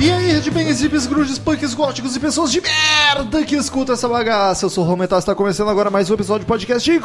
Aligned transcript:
E 0.00 0.10
aí, 0.10 0.32
headbangers, 0.32 0.80
hippies, 0.80 1.06
grunges, 1.06 1.38
punks, 1.38 1.72
góticos 1.74 2.16
e 2.16 2.20
pessoas 2.20 2.50
de 2.50 2.60
merda 2.60 3.44
que 3.44 3.54
escutam 3.54 3.94
essa 3.94 4.08
bagaça. 4.08 4.66
Eu 4.66 4.70
sou 4.70 4.82
o 4.82 4.86
Rometal, 4.88 5.20
está 5.20 5.36
começando 5.36 5.70
agora 5.70 5.88
mais 5.88 6.10
um 6.10 6.14
episódio 6.14 6.40
de 6.40 6.46
podcast 6.46 6.90
de 6.90 6.98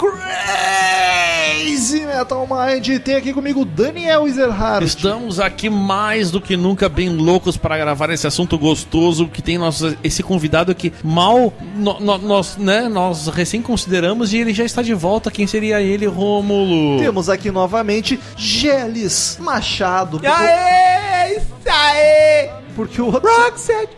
Metal 2.01 2.47
Mind. 2.49 2.99
Tem 2.99 3.15
aqui 3.15 3.31
comigo 3.33 3.63
Daniel 3.63 4.27
Ezerhard. 4.27 4.83
Estamos 4.85 5.39
aqui 5.39 5.69
mais 5.69 6.31
do 6.31 6.41
que 6.41 6.57
nunca 6.57 6.89
bem 6.89 7.09
loucos 7.09 7.55
para 7.57 7.77
gravar 7.77 8.09
esse 8.09 8.25
assunto 8.25 8.57
gostoso 8.57 9.27
que 9.27 9.41
tem 9.41 9.57
nosso, 9.57 9.95
esse 10.03 10.23
convidado 10.23 10.73
que 10.73 10.91
mal 11.03 11.53
no- 11.75 11.99
no- 11.99 12.17
nós, 12.17 12.57
né, 12.57 12.87
nós 12.89 13.27
recém 13.27 13.61
consideramos 13.61 14.33
e 14.33 14.37
ele 14.37 14.53
já 14.53 14.63
está 14.63 14.81
de 14.81 14.93
volta. 14.93 15.29
Quem 15.29 15.45
seria 15.47 15.81
ele, 15.81 16.05
Rômulo? 16.07 16.99
Temos 16.99 17.29
aqui 17.29 17.51
novamente 17.51 18.19
Geles 18.35 19.37
Machado. 19.39 20.19
porque- 20.19 20.27
Aê! 20.27 21.39
Porque 22.75 23.01
o 23.01 23.05
outro, 23.05 23.29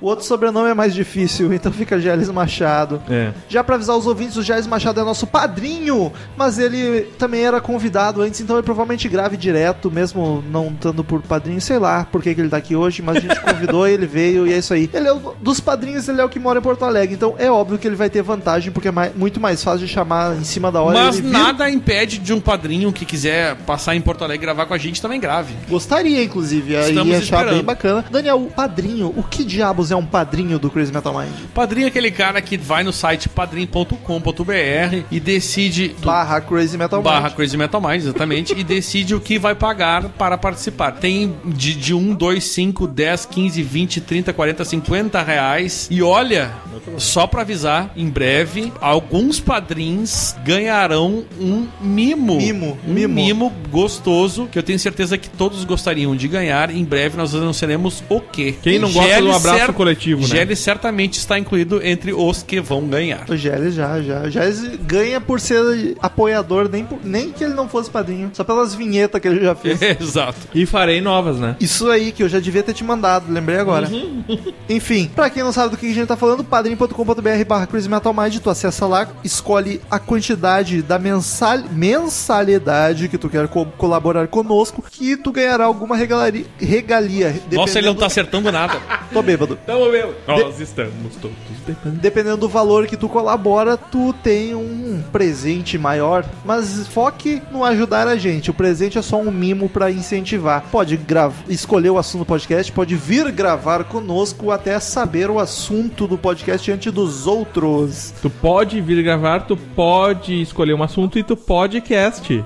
o 0.01 0.05
outro 0.07 0.25
sobrenome 0.25 0.69
é 0.69 0.73
mais 0.73 0.93
difícil, 0.93 1.51
então 1.53 1.71
fica 1.71 1.99
Geles 1.99 2.29
Machado. 2.29 3.01
É. 3.09 3.31
Já 3.49 3.63
pra 3.63 3.75
avisar 3.75 3.95
os 3.97 4.05
ouvintes, 4.05 4.37
o 4.37 4.43
Geles 4.43 4.67
Machado 4.67 4.99
é 4.99 5.03
nosso 5.03 5.25
padrinho, 5.27 6.11
mas 6.37 6.59
ele 6.59 7.03
também 7.17 7.43
era 7.45 7.59
convidado 7.59 8.21
antes, 8.21 8.39
então 8.41 8.55
ele 8.55 8.63
provavelmente 8.63 9.07
grave 9.09 9.35
direto, 9.37 9.89
mesmo 9.91 10.43
não 10.51 10.67
estando 10.67 11.03
por 11.03 11.21
padrinho, 11.21 11.59
sei 11.59 11.79
lá 11.79 12.05
por 12.11 12.21
que, 12.21 12.33
que 12.35 12.41
ele 12.41 12.49
tá 12.49 12.57
aqui 12.57 12.75
hoje, 12.75 13.01
mas 13.01 13.17
a 13.17 13.19
gente 13.19 13.39
convidou, 13.41 13.87
ele 13.87 14.05
veio 14.05 14.45
e 14.47 14.53
é 14.53 14.57
isso 14.57 14.73
aí. 14.73 14.89
Ele 14.93 15.07
é 15.07 15.13
o, 15.13 15.33
dos 15.41 15.59
padrinhos, 15.59 16.07
ele 16.07 16.21
é 16.21 16.23
o 16.23 16.29
que 16.29 16.39
mora 16.39 16.59
em 16.59 16.61
Porto 16.61 16.85
Alegre, 16.85 17.15
então 17.15 17.35
é 17.37 17.49
óbvio 17.51 17.77
que 17.77 17.87
ele 17.87 17.95
vai 17.95 18.09
ter 18.09 18.21
vantagem, 18.21 18.71
porque 18.71 18.87
é 18.87 18.91
mai- 18.91 19.11
muito 19.15 19.39
mais 19.39 19.63
fácil 19.63 19.85
de 19.85 19.91
chamar 19.91 20.35
em 20.35 20.43
cima 20.43 20.71
da 20.71 20.81
hora. 20.81 20.97
Mas 20.99 21.17
ele 21.17 21.27
vir. 21.27 21.33
nada 21.33 21.69
impede 21.69 22.17
de 22.19 22.33
um 22.33 22.39
padrinho 22.39 22.91
que 22.93 23.05
quiser 23.05 23.55
passar 23.65 23.95
em 23.95 24.01
Porto 24.01 24.23
Alegre 24.23 24.43
e 24.43 24.45
gravar 24.45 24.65
com 24.65 24.73
a 24.73 24.77
gente 24.77 25.01
também 25.01 25.19
grave. 25.19 25.53
Gostaria, 25.69 26.23
inclusive, 26.23 26.75
aí 26.75 26.89
Estamos 26.89 27.07
ia 27.07 27.17
achar 27.17 27.37
esperando. 27.37 27.53
bem 27.55 27.63
bacana. 27.63 28.05
Daniel, 28.11 28.37
o 28.41 28.49
padrinho, 28.67 29.13
o 29.15 29.23
que 29.23 29.43
diabos 29.43 29.91
é 29.91 29.95
um 29.95 30.05
padrinho 30.05 30.59
do 30.59 30.69
Crazy 30.69 30.91
Metal 30.91 31.17
Mind? 31.17 31.31
Padrinho 31.53 31.85
é 31.85 31.87
aquele 31.87 32.11
cara 32.11 32.41
que 32.41 32.57
vai 32.57 32.83
no 32.83 32.91
site 32.91 33.29
padrim.com.br 33.29 35.03
e 35.11 35.19
decide 35.19 35.89
do- 35.89 36.05
Barra 36.05 36.41
Crazy 36.41 36.77
Metal 36.77 37.01
barra 37.01 37.23
Mind. 37.27 37.35
Crazy 37.35 37.57
Metal 37.57 37.81
Mind, 37.81 37.95
exatamente, 38.01 38.53
e 38.57 38.63
decide 38.63 39.15
o 39.15 39.19
que 39.21 39.39
vai 39.39 39.55
pagar 39.55 40.09
para 40.09 40.37
participar. 40.37 40.91
Tem 40.93 41.35
de, 41.45 41.73
de 41.73 41.93
1, 41.93 42.13
2, 42.15 42.43
5, 42.43 42.87
10, 42.87 43.25
15, 43.25 43.63
20, 43.63 44.01
30, 44.01 44.33
40, 44.33 44.65
50 44.65 45.21
reais. 45.23 45.87
E 45.89 46.01
olha, 46.01 46.51
só 46.97 47.25
pra 47.27 47.41
avisar, 47.41 47.91
em 47.95 48.09
breve, 48.09 48.71
alguns 48.81 49.39
padrinhos 49.39 50.35
ganharão 50.43 51.23
um 51.39 51.67
mimo. 51.81 52.37
Mimo, 52.37 52.77
Um 52.87 52.93
mimo. 52.93 53.13
mimo 53.15 53.53
gostoso, 53.71 54.47
que 54.51 54.57
eu 54.59 54.63
tenho 54.63 54.79
certeza 54.79 55.17
que 55.17 55.29
todos 55.29 55.63
gostariam 55.63 56.15
de 56.15 56.27
ganhar. 56.27 56.69
Em 56.69 56.83
breve 56.83 57.17
nós 57.17 57.33
anunciaremos 57.33 58.03
o 58.09 58.19
quê. 58.19 58.55
Quem 58.61 58.79
não 58.79 58.91
gosta 58.91 59.21
do 59.21 59.31
abraço 59.31 59.73
coletivo, 59.73 60.21
né? 60.21 60.27
Gelli 60.27 60.55
certamente 60.55 61.17
está 61.19 61.37
incluído 61.37 61.79
entre 61.85 62.13
os 62.13 62.43
que 62.43 62.59
vão 62.59 62.85
ganhar. 62.87 63.25
O 63.29 63.35
Gélis 63.37 63.73
já, 63.75 64.01
já. 64.01 64.21
O 64.23 64.29
Gélis 64.29 64.77
ganha 64.85 65.19
por 65.21 65.39
ser 65.39 65.95
apoiador, 66.01 66.69
nem, 66.69 66.83
por- 66.85 66.99
nem 67.03 67.31
que 67.31 67.43
ele 67.43 67.53
não 67.53 67.67
fosse 67.69 67.89
padrinho. 67.89 68.29
Só 68.33 68.43
pelas 68.43 68.73
vinhetas 68.75 69.19
que 69.21 69.27
ele 69.27 69.41
já 69.41 69.55
fez. 69.55 69.79
Exato. 69.99 70.37
E 70.53 70.65
farei 70.65 71.01
novas, 71.01 71.37
né? 71.37 71.55
Isso 71.59 71.89
aí 71.89 72.11
que 72.11 72.23
eu 72.23 72.29
já 72.29 72.39
devia 72.39 72.63
ter 72.63 72.73
te 72.73 72.83
mandado, 72.83 73.31
lembrei 73.31 73.57
agora. 73.57 73.89
Enfim, 74.69 75.09
pra 75.15 75.29
quem 75.29 75.43
não 75.43 75.51
sabe 75.51 75.71
do 75.71 75.77
que 75.77 75.89
a 75.89 75.93
gente 75.93 76.07
tá 76.07 76.17
falando, 76.17 76.43
padrim.com.br 76.43 77.45
barra 77.47 77.67
Crazy 77.67 77.89
Metal 77.89 78.13
Mind, 78.13 78.37
tu 78.39 78.49
acessa 78.49 78.85
lá, 78.85 79.07
escolhe 79.23 79.79
a 79.89 79.99
quantidade 79.99 80.81
da 80.81 80.99
mensal... 80.99 81.57
mensalidade 81.71 83.07
que 83.07 83.17
tu 83.17 83.29
quer 83.29 83.47
co- 83.47 83.65
colaborar 83.77 84.27
conosco, 84.27 84.83
que 84.91 85.15
tu 85.17 85.31
ganhará 85.31 85.65
alguma 85.65 85.95
regalia. 85.95 86.45
regalia 86.59 87.35
Nossa, 87.51 87.77
ele 87.79 87.87
não 87.87 87.95
tá 87.95 88.05
acertando 88.07 88.46
nada. 88.51 88.79
Tô 89.13 89.21
bêbado. 89.21 89.57
Tamo 89.65 89.91
mesmo. 89.91 90.13
Nós 90.27 90.59
estamos 90.59 91.15
todos 91.21 91.35
dependendo. 91.65 92.01
Dependendo 92.01 92.37
do 92.37 92.49
valor 92.49 92.87
que 92.87 92.97
tu 92.97 93.07
colabora, 93.09 93.77
tu 93.77 94.13
tem 94.23 94.53
um 94.55 95.01
presente 95.11 95.77
maior. 95.77 96.25
Mas 96.45 96.87
foque 96.87 97.41
no 97.51 97.63
ajudar 97.63 98.07
a 98.07 98.15
gente. 98.17 98.49
O 98.49 98.53
presente 98.53 98.97
é 98.97 99.01
só 99.01 99.17
um 99.17 99.31
mimo 99.31 99.69
pra 99.69 99.91
incentivar. 99.91 100.63
Pode 100.71 100.95
grav- 100.97 101.33
escolher 101.47 101.89
o 101.89 101.97
assunto 101.97 102.19
do 102.21 102.25
podcast, 102.25 102.71
pode 102.71 102.95
vir 102.95 103.31
gravar 103.31 103.83
conosco 103.85 104.51
até 104.51 104.79
saber 104.79 105.29
o 105.29 105.39
assunto 105.39 106.07
do 106.07 106.17
podcast 106.17 106.71
antes 106.71 106.91
dos 106.91 107.27
outros. 107.27 108.13
Tu 108.21 108.29
pode 108.29 108.79
vir 108.81 109.01
gravar, 109.03 109.41
tu 109.41 109.55
pode 109.57 110.41
escolher 110.41 110.73
um 110.73 110.83
assunto 110.83 111.17
e 111.19 111.23
tu 111.23 111.35
podcast. 111.35 112.43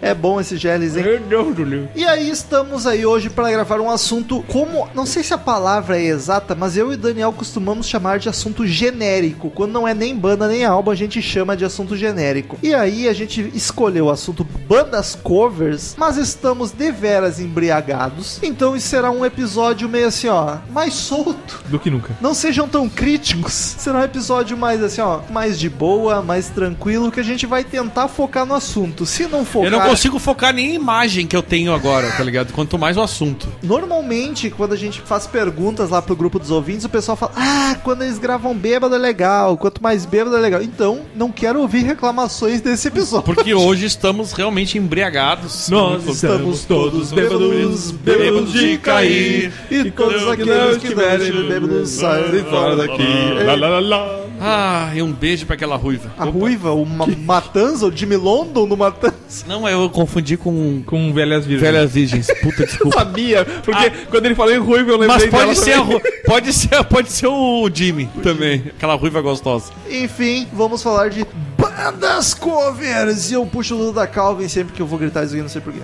É 0.00 0.14
bom 0.14 0.40
esse 0.40 0.56
geles, 0.56 0.96
hein? 0.96 1.02
Meu 1.02 1.20
Deus 1.20 1.54
do 1.54 1.64
livro. 1.64 1.88
E 1.94 2.04
aí 2.04 2.28
estamos 2.28 2.86
aí 2.86 3.04
hoje 3.06 3.30
para 3.30 3.50
gravar 3.50 3.80
um 3.80 3.90
assunto 3.90 4.44
como, 4.48 4.88
não 4.94 5.06
sei 5.06 5.22
se 5.22 5.34
a 5.34 5.38
palavra 5.38 5.98
é 5.98 6.04
exata, 6.04 6.54
mas 6.54 6.76
eu 6.76 6.92
e 6.92 6.96
Daniel 6.96 7.32
costumamos 7.32 7.86
chamar 7.86 8.18
de 8.18 8.28
assunto 8.28 8.66
genérico. 8.66 9.50
Quando 9.50 9.72
não 9.72 9.86
é 9.86 9.94
nem 9.94 10.14
banda 10.14 10.48
nem 10.48 10.64
álbum, 10.64 10.90
a 10.90 10.94
gente 10.94 11.20
chama 11.20 11.56
de 11.56 11.64
assunto 11.64 11.96
genérico. 11.96 12.58
E 12.62 12.74
aí 12.74 13.08
a 13.08 13.12
gente 13.12 13.50
escolheu 13.54 14.06
o 14.06 14.10
assunto 14.10 14.44
bandas 14.68 15.14
covers, 15.22 15.94
mas 15.96 16.16
estamos 16.16 16.70
deveras 16.70 17.40
embriagados. 17.40 18.38
Então 18.42 18.76
isso 18.76 18.88
será 18.88 19.10
um 19.10 19.24
episódio 19.24 19.88
meio 19.88 20.08
assim, 20.08 20.28
ó, 20.28 20.58
mais 20.70 20.94
solto. 20.94 21.62
Do 21.66 21.78
que 21.78 21.90
nunca. 21.90 22.16
Não 22.20 22.34
sejam 22.34 22.68
tão 22.68 22.88
críticos. 22.88 23.52
Será 23.52 23.98
um 23.98 24.02
episódio 24.02 24.56
mais 24.56 24.82
assim, 24.82 25.00
ó, 25.00 25.20
mais 25.30 25.58
de 25.58 25.68
boa, 25.68 26.22
mais 26.22 26.48
tranquilo, 26.48 27.10
que 27.10 27.20
a 27.20 27.24
gente 27.24 27.46
vai 27.46 27.64
tentar 27.64 28.08
focar 28.08 28.46
no 28.46 28.54
assunto. 28.54 29.06
Se 29.06 29.26
não 29.26 29.44
focar, 29.44 29.70
Eu 29.74 29.80
não 29.80 29.88
consigo 29.88 30.18
focar 30.18 30.52
nem 30.52 30.70
em 30.70 30.74
imagem 30.74 31.26
que 31.26 31.36
eu 31.36 31.42
tenho 31.42 31.72
agora, 31.74 32.10
tá 32.12 32.22
ligado? 32.22 32.52
Quanto 32.52 32.78
mais 32.78 32.96
o 32.96 33.02
assunto. 33.02 33.48
Normalmente, 33.62 34.50
quando 34.50 34.72
a 34.72 34.76
gente 34.76 35.00
faz 35.00 35.26
perguntas 35.26 35.90
lá 35.90 36.00
pro 36.00 36.16
grupo 36.16 36.38
dos 36.38 36.50
ouvintes, 36.50 36.84
o 36.84 36.88
pessoal 36.88 37.16
fala: 37.16 37.32
Ah, 37.36 37.76
quando 37.82 38.02
eles 38.02 38.18
gravam 38.18 38.54
bêbado 38.54 38.94
é 38.94 38.98
legal, 38.98 39.56
quanto 39.56 39.82
mais 39.82 40.06
bêbado 40.06 40.36
é 40.36 40.40
legal. 40.40 40.62
Então, 40.62 41.02
não 41.14 41.30
quero 41.30 41.60
ouvir 41.60 41.84
reclamações 41.84 42.60
desse 42.60 42.88
episódio. 42.88 43.24
Porque 43.24 43.54
hoje 43.54 43.86
estamos 43.86 44.32
realmente 44.32 44.78
embriagados. 44.78 45.68
Nós 45.68 46.06
estamos 46.06 46.64
todos 46.64 47.12
bêbados, 47.12 47.90
bêbados 47.90 48.52
de 48.52 48.78
cair. 48.78 49.52
E 49.70 49.90
todos 49.90 50.26
aqueles 50.28 50.78
que 50.78 50.84
estiverem 50.84 51.48
bêbados 51.48 51.90
saírem 51.90 52.44
fora 52.44 52.76
daqui. 52.76 53.04
Lá, 53.44 53.54
lá, 53.54 53.68
lá, 53.68 53.80
lá. 53.80 54.23
Ah, 54.40 54.90
e 54.94 55.00
um 55.02 55.12
beijo 55.12 55.46
pra 55.46 55.54
aquela 55.54 55.76
ruiva. 55.76 56.10
A 56.18 56.24
Opa. 56.26 56.38
ruiva, 56.38 56.72
o 56.72 56.84
Ma 56.84 57.06
Matanza, 57.24 57.86
o 57.86 57.92
Jimmy 57.96 58.16
London 58.16 58.66
no 58.66 58.76
Matanza. 58.76 59.14
Não, 59.46 59.68
eu 59.68 59.88
confundi 59.90 60.36
com 60.36 60.82
Com 60.86 61.12
velhas 61.12 61.46
virgens. 61.46 61.72
velhas 61.72 61.92
virgens. 61.92 62.26
Puta, 62.42 62.64
desculpa. 62.66 62.98
Sabia, 62.98 63.44
porque 63.44 63.90
quando 64.10 64.26
ele 64.26 64.34
falou 64.34 64.52
em 64.54 64.58
ruivo 64.58 64.90
eu 64.90 64.96
lembrei 64.98 65.28
Mas 65.30 65.30
pode 65.30 65.42
dela 65.42 65.54
ser, 65.54 65.76
ru... 65.78 66.00
pode 66.26 66.52
ser, 66.52 66.84
pode 66.84 67.10
ser 67.12 67.26
o 67.28 67.68
Jimmy 67.72 68.08
também. 68.22 68.64
Aquela 68.76 68.94
ruiva 68.94 69.20
gostosa. 69.20 69.72
Enfim, 69.90 70.46
vamos 70.52 70.82
falar 70.82 71.08
de 71.10 71.26
bandas 71.58 72.34
covers. 72.34 73.30
E 73.30 73.34
eu 73.34 73.46
puxo 73.46 73.74
o 73.74 73.78
Lula 73.78 73.92
da 73.92 74.06
Calvin 74.06 74.48
sempre 74.48 74.72
que 74.74 74.82
eu 74.82 74.86
vou 74.86 74.98
gritar 74.98 75.24
isso 75.24 75.32
aqui, 75.34 75.42
não 75.42 75.48
sei 75.48 75.60
porquê. 75.60 75.80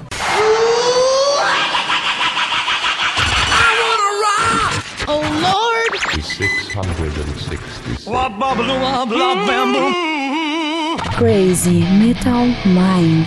666. 6.41 8.07
Crazy 11.15 11.81
Metal 11.81 12.47
Mind. 12.65 13.27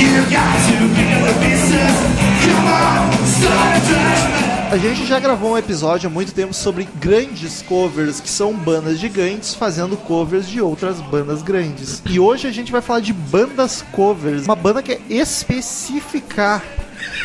You 0.00 0.18
got 0.30 0.58
to 0.66 0.76
pick 0.94 1.10
up 1.14 1.22
the 1.28 1.34
pieces. 1.46 1.96
Come 2.42 2.66
on, 2.66 3.12
start 3.24 4.03
A 4.74 4.76
gente 4.76 5.06
já 5.06 5.20
gravou 5.20 5.52
um 5.52 5.56
episódio 5.56 6.08
há 6.08 6.12
muito 6.12 6.34
tempo 6.34 6.52
sobre 6.52 6.88
grandes 6.96 7.62
covers, 7.62 8.18
que 8.18 8.28
são 8.28 8.52
bandas 8.52 8.98
gigantes 8.98 9.54
fazendo 9.54 9.96
covers 9.96 10.48
de 10.48 10.60
outras 10.60 11.00
bandas 11.00 11.42
grandes. 11.42 12.02
E 12.04 12.18
hoje 12.18 12.48
a 12.48 12.50
gente 12.50 12.72
vai 12.72 12.82
falar 12.82 12.98
de 12.98 13.12
bandas 13.12 13.82
covers, 13.92 14.46
uma 14.46 14.56
banda 14.56 14.82
que 14.82 14.90
é 14.90 15.00
específica 15.08 16.60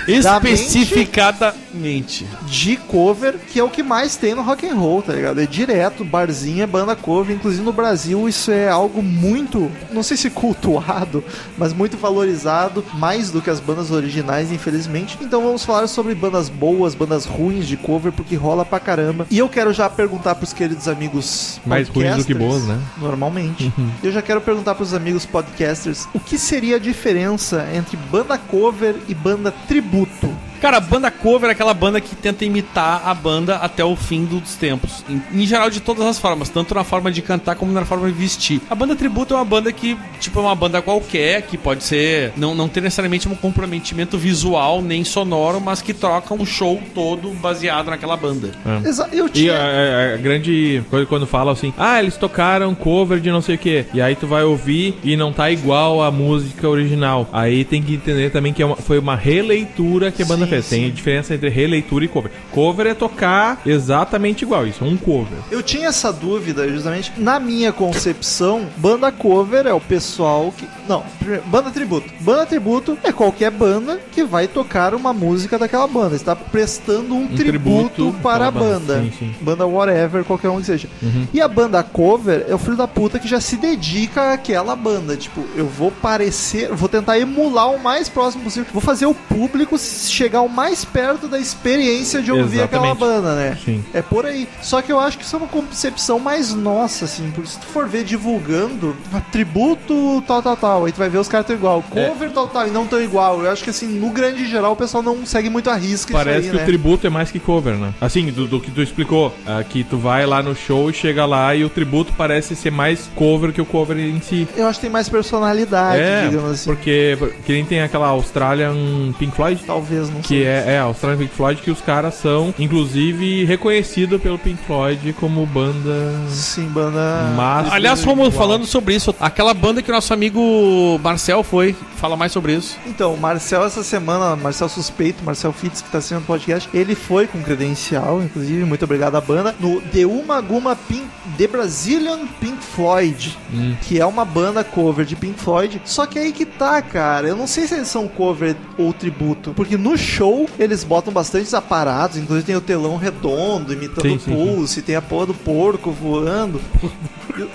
Da 0.06 0.38
Especificada 0.38 1.54
Exatamente. 1.70 2.28
de 2.48 2.78
cover, 2.78 3.36
que 3.38 3.60
é 3.60 3.64
o 3.64 3.70
que 3.70 3.84
mais 3.84 4.16
tem 4.16 4.34
no 4.34 4.42
rock 4.42 4.68
and 4.68 4.76
roll, 4.76 5.02
tá 5.02 5.14
ligado? 5.14 5.40
É 5.40 5.46
direto, 5.46 6.04
barzinho 6.04 6.64
é 6.64 6.68
banda 6.68 6.96
cover, 6.96 7.36
inclusive 7.36 7.64
no 7.64 7.72
Brasil 7.72 8.28
isso 8.28 8.52
é 8.52 8.68
algo 8.70 9.02
muito, 9.04 9.72
não 9.92 10.02
sei 10.02 10.18
se 10.18 10.30
cultuado, 10.30 11.24
mas 11.58 11.74
muito 11.74 11.98
valorizado, 11.98 12.84
mais 12.94 13.30
do 13.32 13.42
que 13.42 13.50
as 13.50 13.60
bandas 13.60 13.92
originais, 13.92 14.52
infelizmente. 14.52 15.18
Então 15.22 15.44
vamos 15.44 15.64
falar 15.64 15.88
sobre 15.88 16.16
bandas 16.16 16.50
boas, 16.50 16.96
bandas 16.96 17.26
ruins 17.26 17.68
de 17.68 17.78
cover, 17.78 18.12
porque 18.12 18.36
rola 18.36 18.66
pra 18.66 18.80
caramba. 18.80 19.28
E 19.30 19.38
eu 19.38 19.48
quero 19.50 19.72
já 19.74 19.90
perguntar 19.90 20.36
pros 20.36 20.54
queridos 20.54 20.88
amigos 20.88 21.60
Mais 21.66 21.88
ruins 21.88 22.18
do 22.18 22.26
que 22.26 22.34
boas, 22.34 22.64
né? 22.64 22.80
Normalmente. 22.98 23.72
Eu 24.04 24.12
já 24.12 24.22
quero 24.22 24.42
perguntar 24.42 24.76
pros 24.76 24.94
amigos 24.94 25.26
podcasters 25.26 26.08
o 26.14 26.20
que 26.20 26.38
seria 26.38 26.78
a 26.78 26.80
diferença 26.80 27.68
entre 27.74 27.98
banda 28.12 28.38
cover 28.38 28.96
e 29.08 29.14
banda 29.14 29.54
tributo. 29.90 30.49
Cara, 30.62 30.78
a 30.78 30.82
banda 30.82 31.10
cover 31.10 31.50
é 31.50 31.54
aquela 31.54 31.74
banda 31.74 32.02
que 32.02 32.16
tenta 32.16 32.44
imitar 32.44 33.02
a 33.06 33.14
banda 33.14 33.56
até 33.58 33.84
o 33.84 33.96
fim 33.96 34.26
dos 34.26 34.56
tempos. 34.56 35.04
Em, 35.10 35.22
em 35.32 35.46
geral, 35.48 35.70
de 35.70 35.80
todas 35.80 36.06
as 36.06 36.20
formas, 36.20 36.50
tanto 36.50 36.76
na 36.76 36.84
forma 36.84 37.10
de 37.12 37.22
cantar 37.22 37.56
como 37.56 37.72
na 37.72 37.86
forma 37.86 38.08
de 38.08 38.14
vestir. 38.14 38.62
A 38.70 38.76
banda 38.76 38.96
tributo 38.96 39.34
é 39.34 39.38
uma 39.38 39.46
banda 39.46 39.72
que, 39.72 39.98
tipo, 40.20 40.38
é 40.40 40.42
uma 40.42 40.56
banda 40.56 40.82
qualquer, 40.82 41.44
que 41.44 41.58
pode 41.58 41.84
ser. 41.84 42.34
Não, 42.36 42.54
não 42.54 42.68
ter 42.68 42.82
necessariamente 42.82 43.28
um 43.30 43.36
comprometimento 43.36 44.18
visual 44.18 44.82
nem 44.82 45.04
sonoro, 45.04 45.62
mas 45.62 45.82
que 45.82 45.94
troca 45.94 46.34
um 46.34 46.46
show 46.46 46.82
todo 46.94 47.30
baseado 47.36 47.88
naquela 47.90 48.18
banda. 48.18 48.52
Exa 48.86 49.08
eu 49.14 49.28
E 49.28 49.30
tinha. 49.30 49.54
a, 49.54 50.12
a- 50.12 50.14
a 50.16 50.18
grande 50.18 50.84
coisa 50.90 51.06
quando 51.06 51.26
fala 51.26 51.52
assim, 51.54 51.74
ah, 51.78 52.00
eles 52.02 52.18
tocaram 52.18 52.76
cover 52.76 53.20
de 53.20 53.30
não 53.32 53.42
sei 53.42 53.56
o 53.56 53.58
que, 53.58 53.86
e 53.94 54.02
aí 54.02 54.16
tu 54.16 54.28
vai 54.28 54.44
ouvir 54.44 54.98
e 55.04 55.16
não 55.16 55.32
tá 55.32 55.50
igual 55.52 56.02
a 56.04 56.12
música 56.12 56.68
original. 56.68 57.30
Aí 57.32 57.64
tem 57.64 57.82
que 57.82 57.94
entender 57.94 58.30
também 58.30 58.52
que 58.52 58.62
é 58.62 58.66
uma- 58.66 58.76
foi 58.76 59.00
uma 59.00 59.16
releitura 59.16 60.12
que 60.12 60.22
a 60.22 60.26
banda 60.26 60.49
Sim, 60.50 60.56
fez. 60.56 60.70
Tem 60.70 60.92
diferença 60.92 61.34
entre 61.34 61.50
releitura 61.50 62.06
e 62.06 62.08
cover. 62.08 62.32
Cover 62.52 62.88
é 62.88 62.94
tocar 62.94 63.62
exatamente 63.66 64.44
igual, 64.44 64.66
isso 64.68 64.84
é 64.84 64.88
um 64.88 64.98
cover. 64.98 65.38
Eu 65.52 65.62
tinha 65.64 65.88
essa 65.88 66.12
dúvida, 66.12 66.68
justamente. 66.68 67.12
Na 67.18 67.40
minha 67.40 67.72
concepção, 67.72 68.68
banda 68.78 69.12
cover 69.12 69.66
é 69.68 69.74
o 69.74 69.82
pessoal 69.82 70.54
que. 70.56 70.68
Não, 70.88 71.04
primeiro, 71.20 71.44
banda 71.46 71.72
tributo. 71.72 72.12
Banda 72.22 72.46
tributo 72.46 72.98
é 73.04 73.12
qualquer 73.12 73.52
banda 73.52 74.00
que 74.12 74.24
vai 74.24 74.48
tocar 74.48 74.94
uma 74.94 75.14
música 75.14 75.58
daquela 75.58 75.88
banda. 75.88 76.16
Está 76.16 76.36
prestando 76.36 77.16
um, 77.16 77.28
tributo, 77.28 77.90
tributo 77.90 78.20
para 78.22 78.48
a 78.48 78.52
banda. 78.52 78.96
banda. 78.96 79.02
Sim, 79.02 79.12
sim. 79.18 79.36
Banda 79.42 79.66
whatever, 79.66 80.24
qualquer 80.24 80.50
um 80.50 80.60
que 80.60 80.66
seja. 80.66 80.88
E 81.34 81.42
a 81.42 81.48
banda 81.48 81.82
cover 81.84 82.46
é 82.48 82.54
o 82.54 82.58
filho 82.58 82.76
da 82.78 82.88
puta 82.88 83.20
que 83.20 83.28
já 83.28 83.40
se 83.40 83.56
dedica 83.58 84.34
àquela 84.34 84.76
banda. 84.76 85.16
Tipo, 85.16 85.44
eu 85.56 85.68
vou 85.68 85.92
parecer, 85.92 86.74
vou 86.74 86.90
tentar 86.90 87.20
emular 87.20 87.72
o 87.72 87.82
mais 87.82 88.10
próximo 88.10 88.44
possível. 88.44 88.70
Vou 88.72 88.82
fazer 88.82 89.06
o 89.06 89.14
público 89.14 89.78
chegar 89.78 90.39
o 90.42 90.50
mais 90.50 90.86
perto 90.86 91.28
da 91.28 91.40
experiência 91.40 92.22
de 92.22 92.32
ouvir 92.32 92.62
aquela 92.62 92.88
Exatamente. 92.88 93.22
banda, 93.22 93.36
né? 93.36 93.58
Sim. 93.64 93.84
É 93.94 94.02
por 94.02 94.26
aí. 94.26 94.48
Só 94.62 94.82
que 94.82 94.92
eu 94.92 95.00
acho 95.00 95.18
que 95.18 95.24
isso 95.24 95.36
é 95.36 95.40
uma 95.40 95.48
concepção 95.48 96.20
mais 96.20 96.54
nossa, 96.54 97.06
assim. 97.06 97.32
Porque 97.32 97.50
se 97.50 97.60
tu 97.60 97.68
for 97.68 97.88
ver 97.88 98.04
divulgando, 98.04 98.96
tributo, 99.32 100.22
tal, 100.28 100.42
tal, 100.42 100.58
tal. 100.58 100.86
Aí 100.86 100.92
tu 100.92 100.98
vai 100.98 101.10
ver 101.10 101.18
os 101.18 101.28
caras 101.28 101.48
tão 101.48 101.56
igual. 101.56 101.84
É. 101.96 102.08
Cover, 102.08 102.32
tal, 102.32 102.48
tal. 102.48 102.68
E 102.68 102.72
não 102.72 102.86
tão 102.86 103.02
igual. 103.02 103.44
Eu 103.44 103.52
acho 103.52 103.64
que, 103.64 103.70
assim, 103.70 103.88
no 103.88 104.10
grande 104.10 104.48
geral, 104.48 104.74
o 104.74 104.76
pessoal 104.76 105.04
não 105.04 105.26
segue 105.26 105.50
muito 105.50 105.70
a 105.70 105.76
risca 105.76 106.14
Parece 106.14 106.40
isso 106.40 106.50
que 106.50 106.56
aí, 106.56 106.58
o 106.58 106.60
né? 106.60 106.66
tributo 106.66 107.08
é 107.08 107.10
mais 107.10 107.32
que 107.32 107.40
cover, 107.40 107.76
né? 107.76 107.94
Assim, 108.00 108.32
do, 108.32 108.48
do 108.48 108.60
que 108.60 108.72
tu 108.72 108.82
explicou, 108.82 109.34
ah, 109.46 109.64
que 109.64 109.84
tu 109.84 109.98
vai 109.98 110.26
lá 110.26 110.42
no 110.42 110.56
show 110.56 110.90
e 110.90 110.94
chega 110.94 111.26
lá 111.26 111.56
e 111.56 111.64
o 111.64 111.70
tributo 111.70 112.14
parece 112.18 112.56
ser 112.56 112.72
mais 112.72 113.10
cover 113.16 113.52
que 113.52 113.62
o 113.62 113.66
cover 113.66 113.98
em 113.98 114.22
si. 114.22 114.48
Eu 114.56 114.68
acho 114.68 114.80
que 114.80 114.86
tem 114.86 114.92
mais 114.92 115.10
personalidade, 115.10 116.02
é, 116.02 116.28
digamos 116.28 116.52
assim. 116.52 116.70
porque 116.70 117.18
que 117.46 117.54
nem 117.54 117.66
tem 117.66 117.82
aquela 117.82 118.08
Australian 118.08 118.74
Pink 119.18 119.36
Floyd, 119.36 119.64
Talvez, 119.66 120.10
não 120.10 120.22
que 120.30 120.44
é, 120.44 120.74
é 120.76 120.80
a 120.80 120.84
Australian 120.84 121.18
Pink 121.18 121.34
Floyd, 121.34 121.62
que 121.62 121.72
os 121.72 121.82
caras 121.82 122.14
são, 122.14 122.54
inclusive, 122.60 123.46
reconhecidos 123.46 124.22
pelo 124.22 124.38
Pink 124.38 124.62
Floyd 124.64 125.12
como 125.14 125.44
banda 125.48 126.14
Sim, 126.30 126.68
banda. 126.68 127.34
Master. 127.36 127.74
Aliás, 127.74 128.04
igual. 128.04 128.30
falando 128.32 128.66
sobre 128.68 128.94
isso, 128.94 129.16
aquela 129.20 129.56
banda 129.56 129.82
que 129.82 129.90
o 129.90 129.94
nosso 129.94 130.14
amigo 130.14 131.00
Marcel 131.04 131.42
foi, 131.44 131.76
fala 131.96 132.16
mais 132.16 132.32
sobre 132.32 132.54
isso. 132.54 132.78
Então, 132.86 133.16
o 133.16 133.18
Marcel, 133.20 133.66
essa 133.66 133.84
semana, 133.84 134.36
Marcel 134.36 134.70
Suspeito, 134.70 135.24
Marcel 135.24 135.52
Fitz, 135.52 135.82
que 135.82 135.90
tá 135.90 136.00
sendo 136.00 136.26
podcast, 136.26 136.70
ele 136.74 136.94
foi 136.94 137.26
com 137.26 137.42
credencial, 137.42 138.22
inclusive, 138.22 138.64
muito 138.66 138.86
obrigado 138.86 139.16
à 139.16 139.22
banda, 139.22 139.56
no 139.60 139.82
The 139.82 140.06
Uma 140.06 140.40
Guma 140.42 140.76
Pink, 140.76 141.08
The 141.40 141.48
Brazilian 141.48 142.20
Pink 142.40 142.64
Floyd, 142.64 143.36
Hum. 143.52 143.76
que 143.82 144.00
é 144.00 144.06
uma 144.06 144.24
banda 144.24 144.64
cover 144.64 145.06
de 145.06 145.16
Pink 145.16 145.40
Floyd. 145.40 145.82
Só 145.86 146.06
que 146.06 146.20
aí 146.20 146.32
que 146.32 146.46
tá, 146.46 146.82
cara, 146.84 147.28
eu 147.28 147.36
não 147.36 147.48
sei 147.48 147.66
se 147.66 147.74
eles 147.74 147.88
são 147.88 148.08
cover 148.08 148.56
ou 148.78 148.94
tributo, 148.94 149.54
porque 149.56 149.76
no 149.76 149.98
show 149.98 150.19
eles 150.58 150.84
botam 150.84 151.14
bastantes 151.14 151.54
aparatos, 151.54 152.18
inclusive 152.18 152.46
tem 152.46 152.56
o 152.56 152.62
telão 152.62 152.98
redondo, 152.98 153.74
imitando 153.74 154.02
Sim, 154.04 154.16
o 154.16 154.20
sim, 154.20 154.32
Pulse, 154.34 154.82
tem 154.82 154.96
a 154.96 155.02
porra 155.02 155.28
do 155.28 155.34
porco 155.34 155.92
voando. 155.92 156.62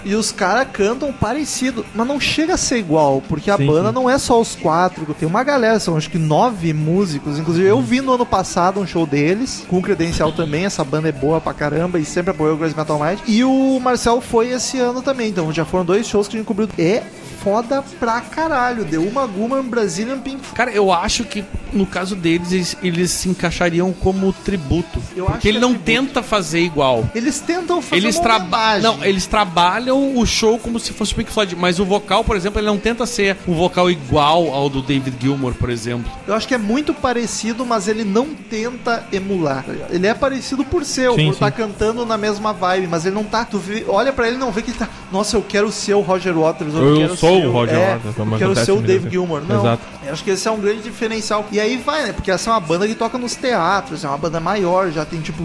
E, 0.05 0.11
e 0.11 0.14
os 0.14 0.32
caras 0.32 0.69
cantam 0.72 1.12
parecido, 1.12 1.84
mas 1.94 2.06
não 2.06 2.19
chega 2.19 2.55
a 2.55 2.56
ser 2.56 2.78
igual, 2.78 3.22
porque 3.28 3.50
a 3.50 3.56
Sim, 3.56 3.66
banda 3.66 3.88
sim. 3.88 3.94
não 3.94 4.08
é 4.08 4.19
só 4.19 4.40
os 4.40 4.55
quatro, 4.55 5.05
tem 5.14 5.28
uma 5.28 5.43
galera, 5.43 5.78
são 5.78 5.96
acho 5.96 6.11
que 6.11 6.19
nove 6.19 6.72
músicos. 6.72 7.38
Inclusive, 7.38 7.69
eu 7.69 7.81
vi 7.81 8.00
no 8.00 8.12
ano 8.12 8.25
passado 8.25 8.81
um 8.81 8.87
show 8.87 9.06
deles, 9.06 9.64
com 9.69 9.82
credencial 9.82 10.32
também. 10.32 10.64
Essa 10.64 10.82
banda 10.84 11.08
é 11.08 11.12
boa 11.12 11.40
pra 11.40 11.52
caramba 11.52 11.99
e 11.99 12.05
sempre 12.05 12.31
apoiou 12.31 12.55
o 12.55 12.58
Grace 12.58 12.76
Metal 12.76 12.99
Mind. 12.99 13.19
E 13.26 13.44
o 13.44 13.78
Marcel 13.81 14.20
foi 14.20 14.49
esse 14.49 14.78
ano 14.78 15.02
também, 15.02 15.28
então 15.28 15.52
já 15.52 15.64
foram 15.64 15.84
dois 15.84 16.06
shows 16.06 16.28
que 16.28 16.37
a 16.37 16.38
gente 16.38 16.46
cobriu. 16.46 16.69
É 16.78 17.02
foda 17.44 17.85
pra 18.00 18.20
caralho. 18.23 18.85
Deu 18.85 19.06
uma 19.06 19.26
Guma 19.26 19.62
Brazilian 19.62 20.19
Pink 20.19 20.38
Floyd. 20.41 20.55
Cara, 20.56 20.70
eu 20.73 20.91
acho 20.93 21.25
que 21.25 21.44
no 21.73 21.85
caso 21.87 22.14
deles, 22.17 22.52
eles, 22.52 22.76
eles 22.82 23.11
se 23.11 23.29
encaixariam 23.29 23.93
como 23.93 24.32
tributo. 24.32 25.00
Eu 25.17 25.25
acho 25.25 25.32
porque 25.35 25.49
ele 25.49 25.58
que 25.58 25.64
é 25.64 25.69
não 25.69 25.75
tributo. 25.75 25.85
tenta 26.08 26.23
fazer 26.23 26.61
igual. 26.61 27.05
Eles 27.14 27.41
tentam 27.41 27.82
fazer 27.82 27.96
Eles, 28.02 28.17
uma 28.17 28.23
traba 28.23 28.44
homenagem. 28.56 28.82
não, 28.82 29.05
eles 29.05 29.26
trabalham 29.26 30.17
o 30.17 30.25
show 30.25 30.58
como 30.58 30.79
se 30.81 30.93
fosse 30.93 31.12
o 31.12 31.17
Pink 31.17 31.31
Floyd, 31.31 31.55
mas 31.56 31.79
o 31.81 31.85
vocal, 31.85 32.25
por 32.25 32.37
exemplo, 32.37 32.61
ele 32.61 32.67
não 32.67 32.79
tenta 32.79 33.05
ser 33.06 33.37
um 33.47 33.55
vocal 33.55 33.90
igual 33.90 34.52
ao 34.52 34.69
do 34.70 34.81
David 34.81 35.17
Gilmour, 35.20 35.52
por 35.55 35.69
exemplo. 35.69 36.11
Eu 36.26 36.35
acho 36.35 36.47
que 36.49 36.55
é 36.55 36.58
muito 36.58 36.94
parecido, 36.94 37.67
mas 37.67 37.88
ele 37.88 38.05
não 38.05 38.26
tenta 38.29 39.05
emular. 39.12 39.64
tá? 39.64 39.73
Ele 39.90 40.06
é 40.06 40.14
parecido 40.14 40.64
por 40.64 40.85
ser, 40.85 41.11
Sim, 41.11 41.26
por 41.26 41.32
estar 41.32 41.50
cantando 41.50 42.06
na 42.06 42.17
mesma 42.17 42.52
vibe, 42.52 42.87
mas 42.87 43.05
ele 43.05 43.14
não 43.17 43.25
tá. 43.25 43.44
Tu 43.44 43.58
vê- 43.58 43.85
olha 43.88 44.12
pra 44.12 44.26
ele 44.29 44.37
e 44.37 44.40
não 44.40 44.52
vê 44.52 44.62
que 44.62 44.70
ele 44.70 44.79
tá. 44.79 44.88
Nossa, 45.11 45.37
eu 45.37 45.43
quero 45.43 45.70
ser 45.73 45.94
o 45.94 46.00
Roger 46.00 46.35
Waters. 46.38 46.73
Eu 46.75 46.97
quero 46.97 47.17
sou 47.17 47.34
o 47.35 47.51
Roger 47.51 47.77
é, 47.77 47.95
Waters, 47.95 48.15
como 48.15 48.39
quero 48.39 48.55
ser 48.57 48.73
o. 48.73 48.81
Dave 48.81 49.11
Gilmour. 49.11 49.43
Não. 49.47 49.61
Exato. 49.61 49.83
Eu 50.05 50.13
acho 50.13 50.25
que 50.25 50.31
esse 50.31 50.47
é 50.47 50.51
um 50.51 50.61
grande 50.61 50.83
diferencial. 50.83 51.47
E 51.51 51.59
aí 51.59 51.77
vai, 51.77 52.05
né? 52.05 52.13
Porque 52.13 52.31
essa 52.31 52.51
é 52.51 52.53
uma 52.53 52.61
banda 52.61 52.87
que 52.87 52.95
toca 52.95 53.17
nos 53.17 53.35
teatros, 53.35 54.05
é 54.05 54.09
uma 54.09 54.19
banda 54.19 54.39
maior, 54.41 54.91
já 54.91 55.05
tem 55.05 55.21
tipo 55.21 55.43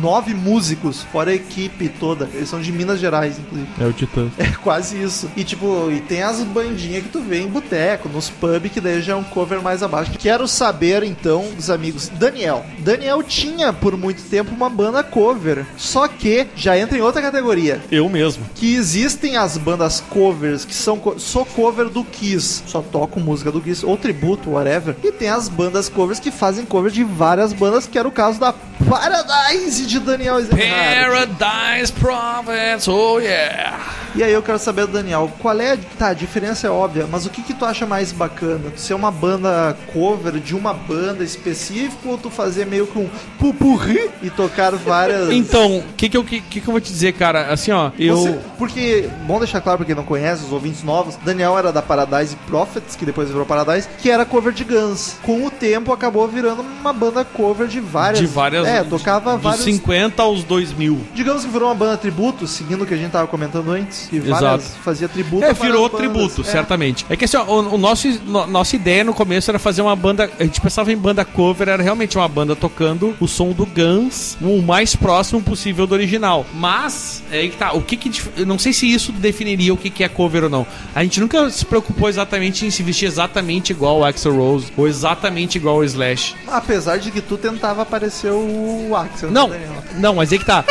nove 0.00 0.34
músicos, 0.34 1.02
fora 1.12 1.30
a 1.30 1.34
equipe 1.34 1.88
toda. 1.88 2.28
Eles 2.34 2.48
são 2.48 2.60
de 2.60 2.72
Minas 2.72 3.00
Gerais, 3.00 3.38
inclusive. 3.38 3.68
É 3.80 3.86
o 3.86 3.92
Titã. 3.92 4.28
É 4.42 4.48
quase 4.62 5.00
isso. 5.00 5.30
E 5.36 5.44
tipo, 5.44 5.90
e 5.90 6.00
tem 6.00 6.22
as 6.22 6.40
bandinhas 6.40 7.04
que 7.04 7.08
tu 7.08 7.20
vê 7.20 7.40
em 7.40 7.46
boteco, 7.46 8.08
nos 8.08 8.28
pub, 8.28 8.68
que 8.68 8.80
daí 8.80 9.00
já 9.00 9.12
é 9.12 9.16
um 9.16 9.22
cover 9.22 9.62
mais 9.62 9.82
abaixo. 9.82 10.12
Quero 10.18 10.48
saber 10.48 11.02
então 11.04 11.46
dos 11.54 11.70
amigos. 11.70 12.08
Daniel. 12.08 12.64
Daniel 12.78 13.22
tinha 13.22 13.72
por 13.72 13.96
muito 13.96 14.22
tempo 14.22 14.52
uma 14.54 14.68
banda 14.68 15.02
cover. 15.02 15.64
Só 15.76 16.08
que 16.08 16.46
já 16.56 16.76
entra 16.76 16.98
em 16.98 17.00
outra 17.00 17.22
categoria. 17.22 17.80
Eu 17.90 18.08
mesmo. 18.08 18.44
Que 18.54 18.74
existem 18.74 19.36
as 19.36 19.56
bandas 19.56 20.00
covers 20.00 20.64
que 20.64 20.74
são 20.74 20.98
co 20.98 21.18
só 21.32 21.46
cover 21.46 21.88
do 21.88 22.04
Kiss, 22.04 22.62
só 22.66 22.82
tocam 22.82 23.22
música 23.22 23.50
do 23.50 23.58
Kiss, 23.58 23.86
ou 23.86 23.96
tributo, 23.96 24.50
whatever. 24.50 24.94
E 25.02 25.10
tem 25.10 25.30
as 25.30 25.48
bandas 25.48 25.88
covers 25.88 26.20
que 26.20 26.30
fazem 26.30 26.66
cover 26.66 26.92
de 26.92 27.02
várias 27.02 27.54
bandas, 27.54 27.86
que 27.86 27.98
era 27.98 28.06
o 28.06 28.12
caso 28.12 28.38
da 28.38 28.52
Paradise 28.52 29.86
de 29.86 29.98
Daniel. 29.98 30.36
Paradise 30.46 31.90
Prophets, 31.92 32.86
oh 32.86 33.18
yeah! 33.18 34.01
E 34.14 34.22
aí 34.22 34.32
eu 34.32 34.42
quero 34.42 34.58
saber 34.58 34.86
do 34.86 34.92
Daniel, 34.92 35.30
qual 35.38 35.58
é, 35.58 35.76
tá, 35.98 36.08
a 36.08 36.14
diferença 36.14 36.66
é 36.66 36.70
óbvia, 36.70 37.06
mas 37.10 37.24
o 37.24 37.30
que 37.30 37.42
que 37.42 37.54
tu 37.54 37.64
acha 37.64 37.86
mais 37.86 38.12
bacana? 38.12 38.70
Tu 38.74 38.80
ser 38.80 38.94
uma 38.94 39.10
banda 39.10 39.76
cover 39.92 40.34
de 40.38 40.54
uma 40.54 40.74
banda 40.74 41.24
específica 41.24 42.06
ou 42.08 42.18
tu 42.18 42.28
fazer 42.28 42.66
meio 42.66 42.86
que 42.86 42.98
um 42.98 43.08
pupurri 43.38 44.10
e 44.22 44.28
tocar 44.28 44.72
várias... 44.72 45.30
Então, 45.30 45.78
o 45.78 45.84
que 45.96 46.08
que, 46.10 46.16
eu- 46.16 46.24
que, 46.24 46.40
que 46.42 46.58
eu 46.60 46.72
vou 46.72 46.80
te 46.80 46.92
dizer, 46.92 47.12
cara? 47.14 47.50
Assim, 47.52 47.70
ó, 47.72 47.90
eu... 47.98 48.16
Você- 48.16 48.38
porque, 48.58 49.08
bom 49.26 49.38
deixar 49.38 49.60
claro 49.60 49.78
pra 49.78 49.86
quem 49.86 49.94
não 49.94 50.04
conhece, 50.04 50.44
os 50.44 50.52
ouvintes 50.52 50.82
novos, 50.82 51.16
Daniel 51.24 51.56
era 51.58 51.72
da 51.72 51.80
Paradise 51.82 52.36
Prophets, 52.46 52.94
que 52.94 53.06
depois 53.06 53.28
virou 53.30 53.46
Paradise, 53.46 53.88
que 53.98 54.10
era 54.10 54.24
cover 54.26 54.52
de 54.52 54.64
Guns. 54.64 55.16
Com 55.22 55.46
o 55.46 55.50
tempo 55.50 55.92
acabou 55.92 56.28
virando 56.28 56.62
uma 56.62 56.92
banda 56.92 57.24
cover 57.24 57.66
de 57.66 57.80
várias... 57.80 58.18
De 58.20 58.26
várias... 58.26 58.66
É, 58.66 58.84
tocava 58.84 59.32
dos 59.34 59.42
vários... 59.42 59.64
50 59.64 60.22
aos 60.22 60.44
2000. 60.44 61.00
Digamos 61.14 61.44
que 61.44 61.50
virou 61.50 61.68
uma 61.68 61.74
banda 61.74 61.96
tributo, 61.96 62.46
seguindo 62.46 62.82
o 62.82 62.86
que 62.86 62.94
a 62.94 62.96
gente 62.98 63.10
tava 63.10 63.26
comentando 63.26 63.70
antes. 63.70 64.01
E 64.10 64.18
várias, 64.20 64.74
fazia 64.82 65.08
tributo 65.08 65.44
É, 65.44 65.52
virou 65.52 65.88
várias 65.88 66.10
bandas. 66.12 66.32
tributo, 66.32 66.40
É. 66.42 66.44
certamente. 66.44 67.06
É 67.08 67.16
que 67.16 67.24
assim, 67.24 67.36
ó, 67.36 67.44
o, 67.44 67.74
o 67.74 67.78
nosso, 67.78 68.08
no- 68.24 68.46
nossa 68.46 68.74
ideia 68.76 69.04
no 69.04 69.12
começo 69.14 69.50
era 69.50 69.58
fazer 69.58 69.82
uma 69.82 69.94
banda. 69.94 70.30
A 70.38 70.44
gente 70.44 70.60
pensava 70.60 70.92
em 70.92 70.96
banda 70.96 71.24
cover, 71.24 71.68
era 71.68 71.82
realmente 71.82 72.16
uma 72.16 72.28
banda 72.28 72.56
tocando 72.56 73.14
o 73.20 73.28
som 73.28 73.50
do 73.50 73.66
Guns 73.66 74.36
o 74.40 74.60
mais 74.62 74.96
próximo 74.96 75.42
possível 75.42 75.86
do 75.86 75.94
original. 75.94 76.46
Mas, 76.54 77.22
é 77.30 77.38
aí 77.38 77.50
que 77.50 77.56
tá. 77.56 77.72
O 77.72 77.82
que 77.82 77.96
que. 77.96 78.10
Eu 78.36 78.46
não 78.46 78.58
sei 78.58 78.72
se 78.72 78.90
isso 78.92 79.12
definiria 79.12 79.72
o 79.72 79.76
que, 79.76 79.90
que 79.90 80.02
é 80.04 80.08
cover 80.08 80.44
ou 80.44 80.50
não. 80.50 80.66
A 80.94 81.02
gente 81.02 81.20
nunca 81.20 81.48
se 81.50 81.64
preocupou 81.64 82.08
exatamente 82.08 82.64
em 82.66 82.70
se 82.70 82.82
vestir 82.82 83.06
exatamente 83.06 83.70
igual 83.72 83.98
o 83.98 84.04
Axel 84.04 84.34
Rose 84.36 84.72
ou 84.76 84.86
exatamente 84.88 85.56
igual 85.56 85.76
o 85.76 85.84
Slash. 85.84 86.34
Apesar 86.46 86.98
de 86.98 87.10
que 87.10 87.20
tu 87.20 87.36
tentava 87.36 87.82
aparecer 87.82 88.30
o 88.30 88.94
Axel. 88.96 89.30
Não, 89.30 89.48
né, 89.48 89.60
não, 89.96 90.14
mas 90.16 90.32
aí 90.32 90.38
que 90.38 90.44
tá. 90.44 90.64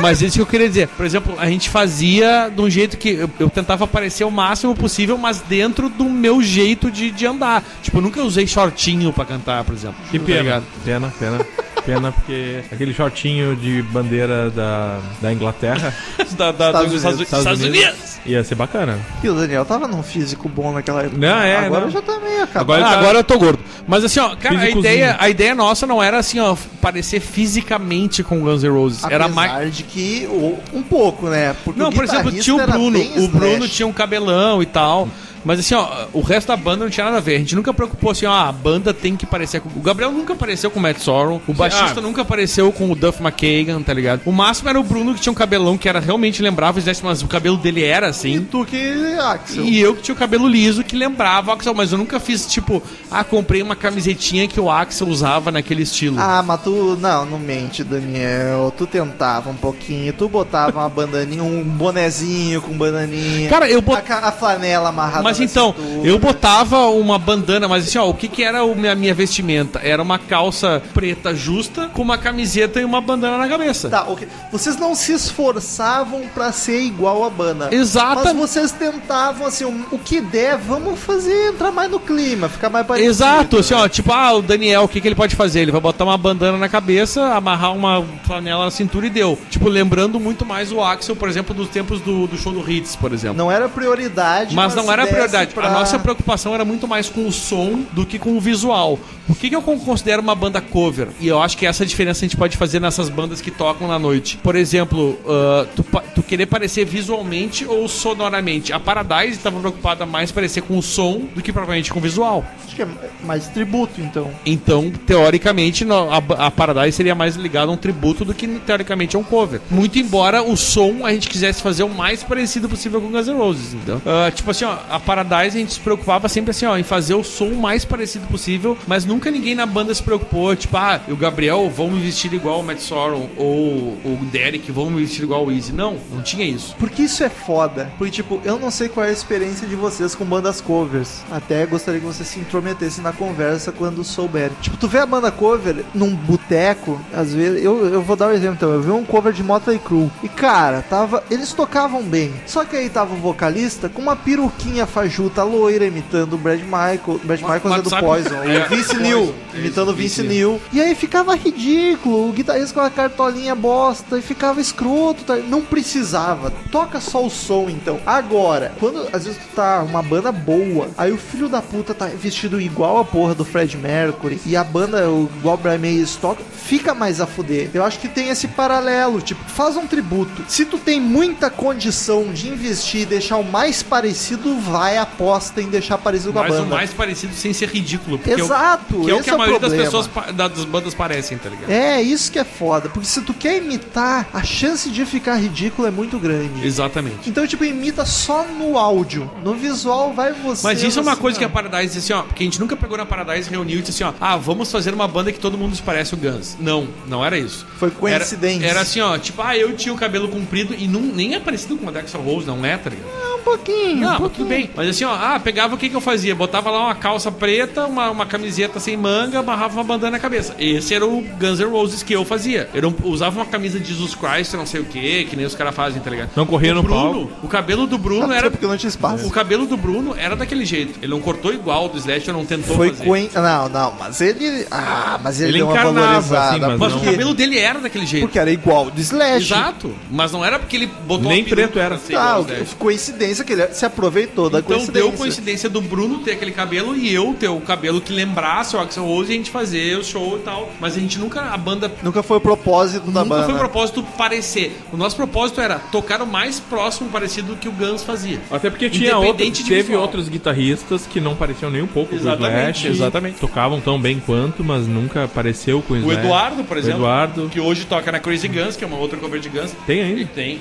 Mas 0.00 0.22
isso 0.22 0.36
que 0.36 0.42
eu 0.42 0.46
queria 0.46 0.68
dizer. 0.68 0.88
Por 0.88 1.04
exemplo, 1.04 1.34
a 1.38 1.46
gente 1.48 1.68
fazia 1.68 2.48
de 2.54 2.60
um 2.60 2.68
jeito 2.70 2.96
que 2.96 3.10
eu, 3.10 3.30
eu 3.38 3.50
tentava 3.50 3.84
aparecer 3.84 4.24
o 4.24 4.30
máximo 4.30 4.74
possível, 4.74 5.16
mas 5.18 5.40
dentro 5.40 5.88
do 5.88 6.04
meu 6.04 6.42
jeito 6.42 6.90
de, 6.90 7.10
de 7.10 7.26
andar. 7.26 7.62
Tipo, 7.82 7.98
eu 7.98 8.02
nunca 8.02 8.22
usei 8.22 8.46
shortinho 8.46 9.12
pra 9.12 9.24
cantar, 9.24 9.62
por 9.64 9.74
exemplo. 9.74 9.96
Que 10.10 10.18
Tá 10.18 10.24
pena. 10.24 10.40
ligado? 10.42 10.64
Pena, 10.84 11.12
pena. 11.18 11.46
Pena 11.84 12.12
porque 12.12 12.60
aquele 12.70 12.94
shortinho 12.94 13.56
de 13.56 13.82
bandeira 13.82 14.50
da, 14.50 15.00
da 15.20 15.32
Inglaterra 15.32 15.92
Da, 16.36 16.52
da, 16.52 16.66
Estados 16.68 16.92
dos 16.92 17.02
Unidos. 17.04 17.20
Estados, 17.22 17.46
Estados 17.46 17.62
Unidos. 17.62 18.18
ia 18.24 18.44
ser 18.44 18.54
bacana. 18.54 18.98
E 19.22 19.28
o 19.28 19.34
Daniel 19.34 19.64
tava 19.64 19.88
num 19.88 20.02
físico 20.02 20.48
bom 20.48 20.72
naquela 20.72 21.02
época. 21.02 21.18
Não, 21.18 21.42
é, 21.42 21.56
Agora 21.66 21.84
não. 21.86 21.90
já 21.90 22.00
tá 22.00 22.18
meio 22.20 22.42
acabado. 22.44 22.62
Agora 22.82 22.86
Ah, 22.86 22.90
tá- 22.94 22.98
agora 23.00 23.18
eu 23.18 23.24
tô 23.24 23.38
gordo. 23.38 23.58
Mas 23.86 24.04
assim, 24.04 24.20
ó, 24.20 24.36
cara, 24.36 24.60
a 24.60 24.70
ideia, 24.70 25.16
a 25.18 25.28
ideia 25.28 25.54
nossa 25.54 25.86
não 25.86 26.00
era 26.02 26.18
assim, 26.18 26.38
ó, 26.38 26.56
parecer 26.80 27.20
fisicamente 27.20 28.22
com 28.22 28.40
Guns 28.40 28.62
N' 28.62 28.68
Roses. 28.70 29.04
Era 29.04 29.28
mais. 29.28 29.50
Apesar 29.52 29.70
de 29.70 29.82
que 29.82 30.28
um 30.72 30.82
pouco, 30.82 31.28
né? 31.28 31.54
Porque 31.64 31.80
Não, 31.80 31.88
o 31.88 31.92
por 31.92 32.04
exemplo, 32.04 32.30
tinha 32.32 32.56
o 32.56 32.66
Bruno. 32.66 32.98
O 33.16 33.28
Bruno 33.28 33.68
tinha 33.68 33.86
um 33.86 33.92
cabelão 33.92 34.62
e 34.62 34.66
tal. 34.66 35.08
Mas 35.44 35.58
assim, 35.60 35.74
ó, 35.74 36.06
o 36.12 36.20
resto 36.20 36.48
da 36.48 36.56
banda 36.56 36.84
não 36.84 36.90
tinha 36.90 37.04
nada 37.06 37.18
a 37.18 37.20
ver. 37.20 37.36
A 37.36 37.38
gente 37.38 37.54
nunca 37.56 37.72
preocupou 37.74 38.10
assim, 38.10 38.26
ó, 38.26 38.32
a 38.32 38.52
banda 38.52 38.92
tem 38.94 39.16
que 39.16 39.26
parecer 39.26 39.60
com. 39.60 39.68
O 39.76 39.82
Gabriel 39.82 40.12
nunca 40.12 40.32
apareceu 40.32 40.70
com 40.70 40.78
o 40.78 40.82
Matt 40.82 40.98
Sorum. 40.98 41.40
O 41.46 41.52
baixista 41.52 41.98
Ah. 41.98 42.02
nunca 42.02 42.22
apareceu 42.22 42.70
com 42.72 42.90
o 42.90 42.94
Duff 42.94 43.20
McKagan, 43.22 43.82
tá 43.82 43.92
ligado? 43.92 44.22
O 44.24 44.32
máximo 44.32 44.68
era 44.68 44.78
o 44.78 44.82
Bruno 44.82 45.14
que 45.14 45.20
tinha 45.20 45.32
um 45.32 45.34
cabelão 45.36 45.76
que 45.76 45.88
era 45.88 45.98
realmente 46.00 46.42
lembrava 46.42 46.78
o 46.78 46.82
mas 47.02 47.22
o 47.22 47.26
cabelo 47.26 47.56
dele 47.56 47.82
era 47.84 48.06
E 48.06 48.10
assim. 48.10 48.46
tu 48.50 48.64
que 48.64 48.92
Axel. 49.20 49.64
E 49.64 49.80
eu 49.80 49.94
que 49.94 50.02
tinha 50.02 50.14
o 50.14 50.18
cabelo 50.18 50.46
liso 50.48 50.84
que 50.84 50.96
lembrava 50.96 51.50
o 51.50 51.54
Axel, 51.54 51.74
mas 51.74 51.92
eu 51.92 51.98
nunca 51.98 52.20
fiz 52.20 52.46
tipo, 52.46 52.82
ah, 53.10 53.24
comprei 53.24 53.62
uma 53.62 53.74
camisetinha 53.76 54.46
que 54.46 54.60
o 54.60 54.70
Axel 54.70 55.08
usava 55.08 55.50
naquele 55.50 55.82
estilo. 55.82 56.16
Ah, 56.20 56.42
mas 56.46 56.60
tu. 56.62 56.96
Não, 57.00 57.24
não 57.26 57.38
mente, 57.38 57.82
Daniel. 57.84 58.72
Tu 58.76 58.86
tentava 58.86 59.50
um 59.50 59.54
pouquinho. 59.54 60.12
Tu 60.12 60.28
botava 60.28 60.78
uma 60.80 60.88
bandaninha, 60.88 61.42
um 61.42 61.62
bonezinho 61.64 62.60
com 62.62 62.72
bananinha. 62.76 63.48
Cara, 63.48 63.68
eu 63.68 63.80
bot- 63.82 63.98
a, 63.98 64.02
ca- 64.02 64.18
a 64.28 64.32
flanela 64.32 64.88
amarrada 64.90 65.22
Mas 65.38 65.50
então, 65.50 65.74
eu 66.04 66.18
botava 66.18 66.86
uma 66.88 67.18
bandana, 67.18 67.66
mas 67.68 67.86
assim, 67.86 67.98
ó, 67.98 68.08
o 68.08 68.14
que 68.14 68.28
que 68.28 68.42
era 68.42 68.60
a 68.62 68.66
minha, 68.74 68.94
minha 68.94 69.14
vestimenta? 69.14 69.80
Era 69.82 70.02
uma 70.02 70.18
calça 70.18 70.82
preta 70.94 71.34
justa 71.34 71.88
com 71.92 72.02
uma 72.02 72.18
camiseta 72.18 72.80
e 72.80 72.84
uma 72.84 73.00
bandana 73.00 73.38
na 73.38 73.48
cabeça. 73.48 73.88
Tá, 73.88 74.04
ok. 74.04 74.26
Vocês 74.50 74.76
não 74.76 74.94
se 74.94 75.12
esforçavam 75.12 76.22
pra 76.34 76.52
ser 76.52 76.80
igual 76.82 77.24
a 77.24 77.30
banda. 77.30 77.68
Exata- 77.74 78.24
Mas 78.24 78.36
vocês 78.36 78.72
tentavam, 78.72 79.46
assim, 79.46 79.64
o, 79.64 79.86
o 79.92 79.98
que 79.98 80.20
der, 80.20 80.56
vamos 80.56 80.98
fazer 80.98 81.48
entrar 81.48 81.70
mais 81.72 81.90
no 81.90 82.00
clima, 82.00 82.48
ficar 82.48 82.70
mais 82.70 82.86
parecido. 82.86 83.10
Exato, 83.10 83.58
assim, 83.58 83.74
né? 83.74 83.80
ó, 83.80 83.88
tipo, 83.88 84.12
ah, 84.12 84.32
o 84.34 84.42
Daniel, 84.42 84.82
o 84.84 84.88
que, 84.88 85.00
que 85.00 85.08
ele 85.08 85.14
pode 85.14 85.36
fazer? 85.36 85.60
Ele 85.60 85.72
vai 85.72 85.80
botar 85.80 86.04
uma 86.04 86.16
bandana 86.18 86.58
na 86.58 86.68
cabeça, 86.68 87.22
amarrar 87.34 87.74
uma 87.74 88.04
flanela 88.24 88.64
na 88.64 88.70
cintura 88.70 89.06
e 89.06 89.10
deu. 89.10 89.38
Tipo, 89.50 89.68
lembrando 89.68 90.18
muito 90.20 90.44
mais 90.44 90.72
o 90.72 90.80
Axel, 90.82 91.16
por 91.16 91.28
exemplo, 91.28 91.54
dos 91.54 91.68
tempos 91.68 92.00
do, 92.00 92.26
do 92.26 92.36
show 92.36 92.52
do 92.52 92.68
Hits, 92.70 92.96
por 92.96 93.12
exemplo. 93.12 93.36
Não 93.36 93.50
era 93.50 93.68
prioridade. 93.68 94.54
Mas 94.54 94.74
não 94.74 94.84
se 94.84 94.90
era 94.90 95.02
desse 95.04 95.14
prioridade. 95.28 95.54
pra- 95.54 95.68
A 95.68 95.72
nossa 95.72 95.98
preocupação 95.98 96.54
era 96.54 96.64
muito 96.64 96.86
mais 96.88 97.08
com 97.08 97.26
o 97.26 97.32
som 97.32 97.82
do 97.92 98.04
que 98.06 98.18
com 98.18 98.36
o 98.36 98.40
visual. 98.40 98.98
O 99.28 99.34
que, 99.34 99.48
que 99.48 99.56
eu 99.56 99.62
con- 99.62 99.78
considero 99.78 100.20
uma 100.20 100.34
banda 100.34 100.60
cover? 100.60 101.08
E 101.20 101.28
eu 101.28 101.40
acho 101.40 101.56
que 101.56 101.64
essa 101.64 101.86
diferença 101.86 102.24
a 102.24 102.28
gente 102.28 102.36
pode 102.36 102.56
fazer 102.56 102.80
nessas 102.80 103.08
bandas 103.08 103.40
que 103.40 103.50
tocam 103.50 103.86
na 103.88 103.98
noite. 103.98 104.36
Por 104.42 104.56
exemplo, 104.56 105.18
ah, 105.26 105.66
tu, 105.76 105.84
tu 106.14 106.22
querer 106.22 106.46
parecer 106.46 106.84
visualmente 106.84 107.64
ou 107.64 107.88
sonoramente. 107.88 108.72
A 108.72 108.80
Paradise 108.80 109.36
estava 109.38 109.58
preocupada 109.60 110.04
mais 110.04 110.30
em 110.30 110.34
parecer 110.34 110.62
com 110.62 110.76
o 110.76 110.82
som 110.82 111.22
do 111.34 111.40
que 111.42 111.52
provavelmente 111.52 111.92
com 111.92 111.98
o 111.98 112.02
visual. 112.02 112.44
Acho 112.66 112.74
que 112.76 112.82
é 112.82 112.88
mais 113.24 113.46
tributo, 113.48 114.00
então. 114.00 114.30
Então, 114.44 114.90
teoricamente, 115.06 115.84
no- 115.84 116.10
a, 116.10 116.46
a 116.46 116.50
Paradise 116.50 116.96
seria 116.96 117.14
mais 117.14 117.36
ligada 117.36 117.70
a 117.70 117.74
um 117.74 117.76
tributo 117.76 118.24
do 118.24 118.34
que 118.34 118.46
teoricamente 118.46 119.14
a 119.16 119.18
um 119.18 119.22
cover. 119.24 119.60
Muito 119.70 119.98
embora 119.98 120.42
o 120.42 120.56
som 120.56 121.06
a 121.06 121.12
gente 121.12 121.28
quisesse 121.28 121.62
fazer 121.62 121.84
o 121.84 121.88
mais 121.88 122.22
parecido 122.22 122.68
possível 122.68 123.00
com 123.00 123.08
Guns 123.08 123.28
N' 123.28 123.36
Roses, 123.36 123.74
então. 123.74 124.00
tipo 124.34 124.50
assim, 124.50 124.64
ó, 124.64 124.76
a 124.90 124.98
Paradise 125.12 125.58
a 125.58 125.60
gente 125.60 125.74
se 125.74 125.80
preocupava 125.80 126.26
sempre 126.26 126.52
assim, 126.52 126.64
ó, 126.64 126.76
em 126.78 126.82
fazer 126.82 127.14
o 127.14 127.22
som 127.22 127.50
mais 127.50 127.84
parecido 127.84 128.26
possível, 128.28 128.78
mas 128.86 129.04
nunca 129.04 129.30
ninguém 129.30 129.54
na 129.54 129.66
banda 129.66 129.94
se 129.94 130.02
preocupou, 130.02 130.56
tipo, 130.56 130.74
ah, 130.76 131.00
o 131.06 131.16
Gabriel, 131.16 131.68
vamos 131.68 132.00
vestir 132.00 132.32
igual 132.32 132.60
o 132.60 132.62
Matt 132.62 132.78
Sorum, 132.78 133.28
ou 133.36 133.98
o 134.04 134.18
Derek, 134.32 134.72
vamos 134.72 134.92
me 134.92 135.02
vestir 135.02 135.24
igual 135.24 135.44
o 135.44 135.52
Easy. 135.52 135.72
Não, 135.72 135.98
não 136.10 136.22
tinha 136.22 136.46
isso. 136.46 136.74
Porque 136.78 137.02
isso 137.02 137.22
é 137.22 137.28
foda. 137.28 137.92
Porque, 137.98 138.10
tipo, 138.10 138.40
eu 138.42 138.58
não 138.58 138.70
sei 138.70 138.88
qual 138.88 139.04
é 139.04 139.10
a 139.10 139.12
experiência 139.12 139.66
de 139.68 139.76
vocês 139.76 140.14
com 140.14 140.24
bandas 140.24 140.62
covers. 140.62 141.22
Até 141.30 141.66
gostaria 141.66 142.00
que 142.00 142.06
vocês 142.06 142.28
se 142.28 142.40
intrometessem 142.40 143.04
na 143.04 143.12
conversa 143.12 143.70
quando 143.70 144.02
souberem. 144.02 144.56
Tipo, 144.62 144.78
tu 144.78 144.88
vê 144.88 144.98
a 144.98 145.06
banda 145.06 145.30
cover 145.30 145.84
num 145.94 146.14
boteco, 146.14 146.98
às 147.12 147.34
vezes. 147.34 147.62
Eu, 147.62 147.86
eu 147.86 148.02
vou 148.02 148.16
dar 148.16 148.28
um 148.28 148.32
exemplo 148.32 148.54
então. 148.54 148.70
Eu 148.70 148.80
vi 148.80 148.90
um 148.90 149.04
cover 149.04 149.32
de 149.32 149.42
Motley 149.42 149.78
Crue. 149.78 150.10
E, 150.22 150.28
cara, 150.28 150.80
tava. 150.80 151.22
Eles 151.30 151.52
tocavam 151.52 152.02
bem. 152.02 152.32
Só 152.46 152.64
que 152.64 152.76
aí 152.76 152.88
tava 152.88 153.14
o 153.14 153.18
vocalista 153.18 153.88
com 153.88 154.00
uma 154.00 154.16
peruquinha 154.16 154.86
fajuta 155.02 155.42
loira, 155.42 155.84
imitando 155.84 156.34
o 156.34 156.38
Brad 156.38 156.60
Michael. 156.60 157.20
Brad 157.24 157.40
Mas- 157.40 157.54
Michaels 157.62 157.78
é 157.78 157.82
do 157.82 157.90
Poison. 157.90 158.42
É, 158.44 158.64
o 158.64 158.68
Vince. 158.68 158.96
Neil, 158.96 159.34
imitando 159.54 159.92
Vince 159.94 160.22
Neil. 160.22 160.60
E 160.72 160.80
aí 160.80 160.94
ficava 160.94 161.34
ridículo. 161.34 162.28
O 162.28 162.32
guitarrista 162.32 162.74
com 162.74 162.80
a 162.80 162.90
cartolinha 162.90 163.54
bosta. 163.54 164.18
E 164.18 164.22
ficava 164.22 164.60
escroto. 164.60 165.24
tá? 165.24 165.36
Não 165.36 165.60
precisava. 165.62 166.52
Toca 166.70 167.00
só 167.00 167.24
o 167.24 167.30
som, 167.30 167.68
então. 167.68 167.98
Agora, 168.06 168.72
quando 168.78 169.08
às 169.12 169.24
vezes 169.24 169.38
tu 169.40 169.56
tá 169.56 169.82
uma 169.82 170.02
banda 170.02 170.30
boa, 170.30 170.88
aí 170.96 171.10
o 171.10 171.18
filho 171.18 171.48
da 171.48 171.60
puta 171.60 171.92
tá 171.94 172.06
vestido 172.06 172.60
igual 172.60 172.98
a 172.98 173.04
porra 173.04 173.34
do 173.34 173.44
Fred 173.44 173.76
Mercury 173.76 174.40
e 174.46 174.56
a 174.56 174.62
banda 174.62 175.00
igual 175.38 175.54
o 175.54 175.58
Brian 175.58 175.78
May 175.78 176.04
toca, 176.20 176.42
fica 176.52 176.94
mais 176.94 177.20
a 177.20 177.26
fuder. 177.26 177.70
Eu 177.74 177.84
acho 177.84 177.98
que 177.98 178.08
tem 178.08 178.28
esse 178.28 178.46
paralelo, 178.48 179.20
tipo, 179.20 179.42
faz 179.48 179.76
um 179.76 179.86
tributo. 179.86 180.44
Se 180.48 180.64
tu 180.64 180.78
tem 180.78 181.00
muita 181.00 181.50
condição 181.50 182.32
de 182.32 182.48
investir 182.48 183.02
e 183.02 183.06
deixar 183.06 183.36
o 183.38 183.44
mais 183.44 183.82
parecido, 183.82 184.56
vai 184.60 184.91
aposta 184.98 185.60
em 185.60 185.68
deixar 185.68 185.98
parecido 185.98 186.32
com 186.32 186.38
a 186.38 186.42
Mas 186.42 186.54
o 186.54 186.58
banda. 186.62 186.74
mais 186.74 186.92
parecido 186.92 187.34
sem 187.34 187.52
ser 187.52 187.68
ridículo. 187.68 188.18
porque 188.18 188.30
é 188.32 188.36
o- 188.36 188.46
Exato, 188.46 189.00
que 189.04 189.10
é 189.10 189.14
o 189.14 189.22
que 189.22 189.30
é 189.30 189.32
a 189.32 189.36
o 189.36 189.38
maioria 189.38 189.60
das 189.60 189.72
pessoas 189.72 190.08
das 190.34 190.64
bandas 190.64 190.94
parecem, 190.94 191.38
tá 191.38 191.48
ligado? 191.48 191.70
É, 191.70 192.00
isso 192.02 192.30
que 192.30 192.38
é 192.38 192.44
foda. 192.44 192.88
Porque 192.88 193.06
se 193.08 193.20
tu 193.22 193.32
quer 193.34 193.58
imitar, 193.58 194.28
a 194.32 194.42
chance 194.42 194.90
de 194.90 195.04
ficar 195.06 195.36
ridículo 195.36 195.86
é 195.86 195.90
muito 195.90 196.18
grande. 196.18 196.66
Exatamente. 196.66 197.28
Então, 197.28 197.46
tipo, 197.46 197.64
imita 197.64 198.04
só 198.04 198.44
no 198.44 198.76
áudio. 198.78 199.30
No 199.42 199.54
visual 199.54 200.12
vai 200.12 200.32
você. 200.32 200.62
Mas 200.66 200.82
isso 200.82 200.98
é 200.98 201.02
uma 201.02 201.12
assim, 201.12 201.20
coisa 201.20 201.38
que 201.38 201.44
a. 201.44 201.48
Paradise 201.48 201.94
disse 201.94 202.12
assim, 202.12 202.22
ó, 202.22 202.26
porque 202.26 202.42
a 202.42 202.46
gente 202.46 202.58
nunca 202.60 202.76
pegou 202.76 202.96
na 202.96 203.04
Paradise, 203.06 203.48
reuniu 203.50 203.78
e 203.78 203.82
disse 203.82 204.02
assim, 204.02 204.14
ó, 204.14 204.16
ah, 204.20 204.36
vamos 204.36 204.72
fazer 204.72 204.92
uma 204.94 205.06
banda 205.06 205.30
que 205.30 205.38
todo 205.38 205.56
mundo 205.58 205.76
se 205.76 205.82
parece 205.82 206.14
o 206.14 206.16
Guns. 206.16 206.56
Não, 206.58 206.88
não 207.06 207.24
era 207.24 207.38
isso. 207.38 207.66
Foi 207.78 207.88
Era, 207.88 207.98
coincidência. 207.98 208.66
era 208.66 208.80
assim, 208.80 209.00
ó, 209.00 209.16
tipo, 209.18 209.40
ah, 209.42 209.56
eu 209.56 209.76
tinha 209.76 209.92
o 209.92 209.96
cabelo 209.98 210.28
comprido 210.28 210.74
e 210.76 210.88
não, 210.88 211.00
nem 211.00 211.34
é 211.34 211.40
parecido 211.40 211.76
com 211.76 211.86
o 211.86 211.88
Axl 211.98 212.18
Rose, 212.18 212.46
não 212.46 212.64
é, 212.64 212.76
tá 212.76 212.88
ligado? 212.90 213.06
um 213.06 213.31
pouquinho. 213.42 213.96
Não, 213.96 214.06
um 214.08 214.10
mas 214.10 214.18
pouquinho. 214.18 214.46
tudo 214.46 214.48
bem. 214.48 214.70
Mas 214.74 214.88
assim, 214.88 215.04
ó, 215.04 215.12
ah, 215.14 215.40
pegava 215.42 215.74
o 215.74 215.78
que 215.78 215.88
que 215.88 215.96
eu 215.96 216.00
fazia? 216.00 216.34
Botava 216.34 216.70
lá 216.70 216.84
uma 216.86 216.94
calça 216.94 217.30
preta, 217.30 217.86
uma, 217.86 218.10
uma 218.10 218.26
camiseta 218.26 218.80
sem 218.80 218.96
manga, 218.96 219.38
amarrava 219.40 219.74
uma 219.74 219.84
bandana 219.84 220.12
na 220.12 220.18
cabeça. 220.18 220.54
Esse 220.58 220.94
era 220.94 221.06
o 221.06 221.22
Guns 221.38 221.58
N' 221.60 221.64
Roses 221.70 222.02
que 222.02 222.12
eu 222.14 222.24
fazia. 222.24 222.68
Eu 222.74 222.82
não- 222.82 222.94
usava 223.04 223.38
uma 223.38 223.46
camisa 223.46 223.78
de 223.80 223.88
Jesus 223.88 224.14
Christ, 224.14 224.54
não 224.54 224.66
sei 224.66 224.80
o 224.80 224.84
que, 224.84 225.24
que 225.24 225.36
nem 225.36 225.44
os 225.46 225.54
caras 225.54 225.74
fazem, 225.74 226.00
tá 226.00 226.10
ligado? 226.10 226.30
Não 226.36 226.46
corria 226.46 226.72
o 226.72 226.76
no 226.76 226.82
Bruno, 226.82 227.12
palco. 227.26 227.32
O 227.42 227.48
cabelo 227.48 227.86
do 227.86 227.98
Bruno 227.98 228.32
era 228.32 228.50
porque 228.50 228.66
não 228.66 228.76
tinha 228.76 228.88
espaço. 228.88 229.26
o 229.26 229.30
cabelo 229.30 229.66
do 229.66 229.76
Bruno 229.76 230.14
era 230.16 230.34
daquele 230.36 230.64
jeito. 230.64 230.98
Ele 231.02 231.10
não 231.10 231.20
cortou 231.20 231.52
igual 231.52 231.86
o 231.86 231.88
do 231.88 231.98
Slash, 231.98 232.30
não 232.32 232.44
tentou 232.44 232.76
Foi 232.76 232.90
fazer. 232.92 233.30
Não, 233.34 233.68
não, 233.68 233.94
mas 233.98 234.20
ele. 234.20 234.66
Ah, 234.70 235.18
mas 235.22 235.40
ele, 235.40 235.50
Ele 235.50 235.58
deu 235.58 235.66
uma 235.66 235.72
encarnava, 235.74 236.06
valorizada. 236.06 236.48
assim, 236.50 236.60
mas 236.60 236.78
Mas 236.78 236.92
não- 236.92 236.98
o 237.00 237.04
cabelo 237.04 237.34
dele 237.34 237.58
era 237.58 237.78
daquele 237.80 238.06
jeito. 238.06 238.22
Porque 238.24 238.38
era 238.38 238.50
igual 238.50 238.90
do 238.90 239.00
Slash. 239.00 239.36
Exato. 239.52 239.94
Mas 240.10 240.32
não 240.32 240.44
era 240.44 240.58
porque 240.58 240.76
ele 240.76 240.86
botou 241.06 241.28
Nem 241.30 241.44
preto 241.44 241.78
era. 241.78 241.94
Ah, 242.16 242.40
Slash. 242.40 242.74
coincidência 242.78 243.31
coincidência 243.32 243.44
que 243.44 243.52
ele 243.52 243.74
se 243.74 243.84
aproveitou 243.86 244.50
da 244.50 244.58
Então 244.58 244.76
coincidência. 244.76 245.08
deu 245.10 245.12
coincidência 245.18 245.70
do 245.70 245.80
Bruno 245.80 246.18
ter 246.18 246.32
aquele 246.32 246.50
cabelo 246.52 246.94
e 246.96 247.12
eu 247.12 247.34
ter 247.38 247.48
o 247.48 247.60
cabelo 247.60 248.00
que 248.00 248.12
lembrasse 248.12 248.76
o 248.76 248.80
Axel 248.80 249.04
Rose 249.04 249.30
e 249.30 249.34
a 249.34 249.36
gente 249.38 249.50
fazer 249.50 249.96
o 249.98 250.04
show 250.04 250.36
e 250.38 250.40
tal. 250.40 250.70
Mas 250.80 250.96
a 250.96 251.00
gente 251.00 251.18
nunca, 251.18 251.40
a 251.42 251.56
banda 251.56 251.90
Nunca 252.02 252.22
foi 252.22 252.36
o 252.36 252.40
propósito 252.40 253.10
da 253.10 253.22
nunca 253.22 253.34
banda. 253.34 253.44
foi 253.46 253.54
o 253.54 253.58
propósito 253.58 254.02
parecer. 254.16 254.76
O 254.92 254.96
nosso 254.96 255.16
propósito 255.16 255.60
era 255.60 255.78
tocar 255.78 256.20
o 256.22 256.26
mais 256.26 256.60
próximo 256.60 257.08
parecido 257.10 257.56
que 257.56 257.68
o 257.68 257.72
Guns 257.72 258.02
fazia. 258.02 258.40
Até 258.50 258.68
porque 258.70 258.90
tinha 258.90 259.16
outro, 259.18 259.34
teve 259.44 259.82
visual. 259.82 260.02
outros 260.02 260.28
guitarristas 260.28 261.06
que 261.06 261.20
não 261.20 261.34
pareciam 261.34 261.70
nem 261.70 261.82
um 261.82 261.86
pouco 261.86 262.10
com 262.10 262.16
o 262.16 262.18
Exatamente, 262.18 262.80
Slash. 262.82 262.88
exatamente. 262.88 263.38
Tocavam 263.38 263.80
tão 263.80 264.00
bem 264.00 264.20
quanto, 264.24 264.62
mas 264.64 264.86
nunca 264.86 265.26
pareceu 265.28 265.80
com 265.82 265.94
o 265.94 265.96
O 265.96 266.00
Slash. 266.00 266.18
Eduardo, 266.26 266.64
por 266.64 266.76
O 266.76 266.80
exemplo, 266.80 267.00
Eduardo. 267.00 267.48
que 267.50 267.60
hoje 267.60 267.84
toca 267.86 268.10
na 268.12 268.18
Crazy 268.18 268.48
Guns, 268.48 268.76
que 268.76 268.84
é 268.84 268.86
uma 268.86 268.96
outra 268.98 269.18
cover 269.18 269.40
de 269.40 269.48
Guns. 269.48 269.72
Tem 269.86 270.02
ainda? 270.02 270.24
tem. 270.34 270.60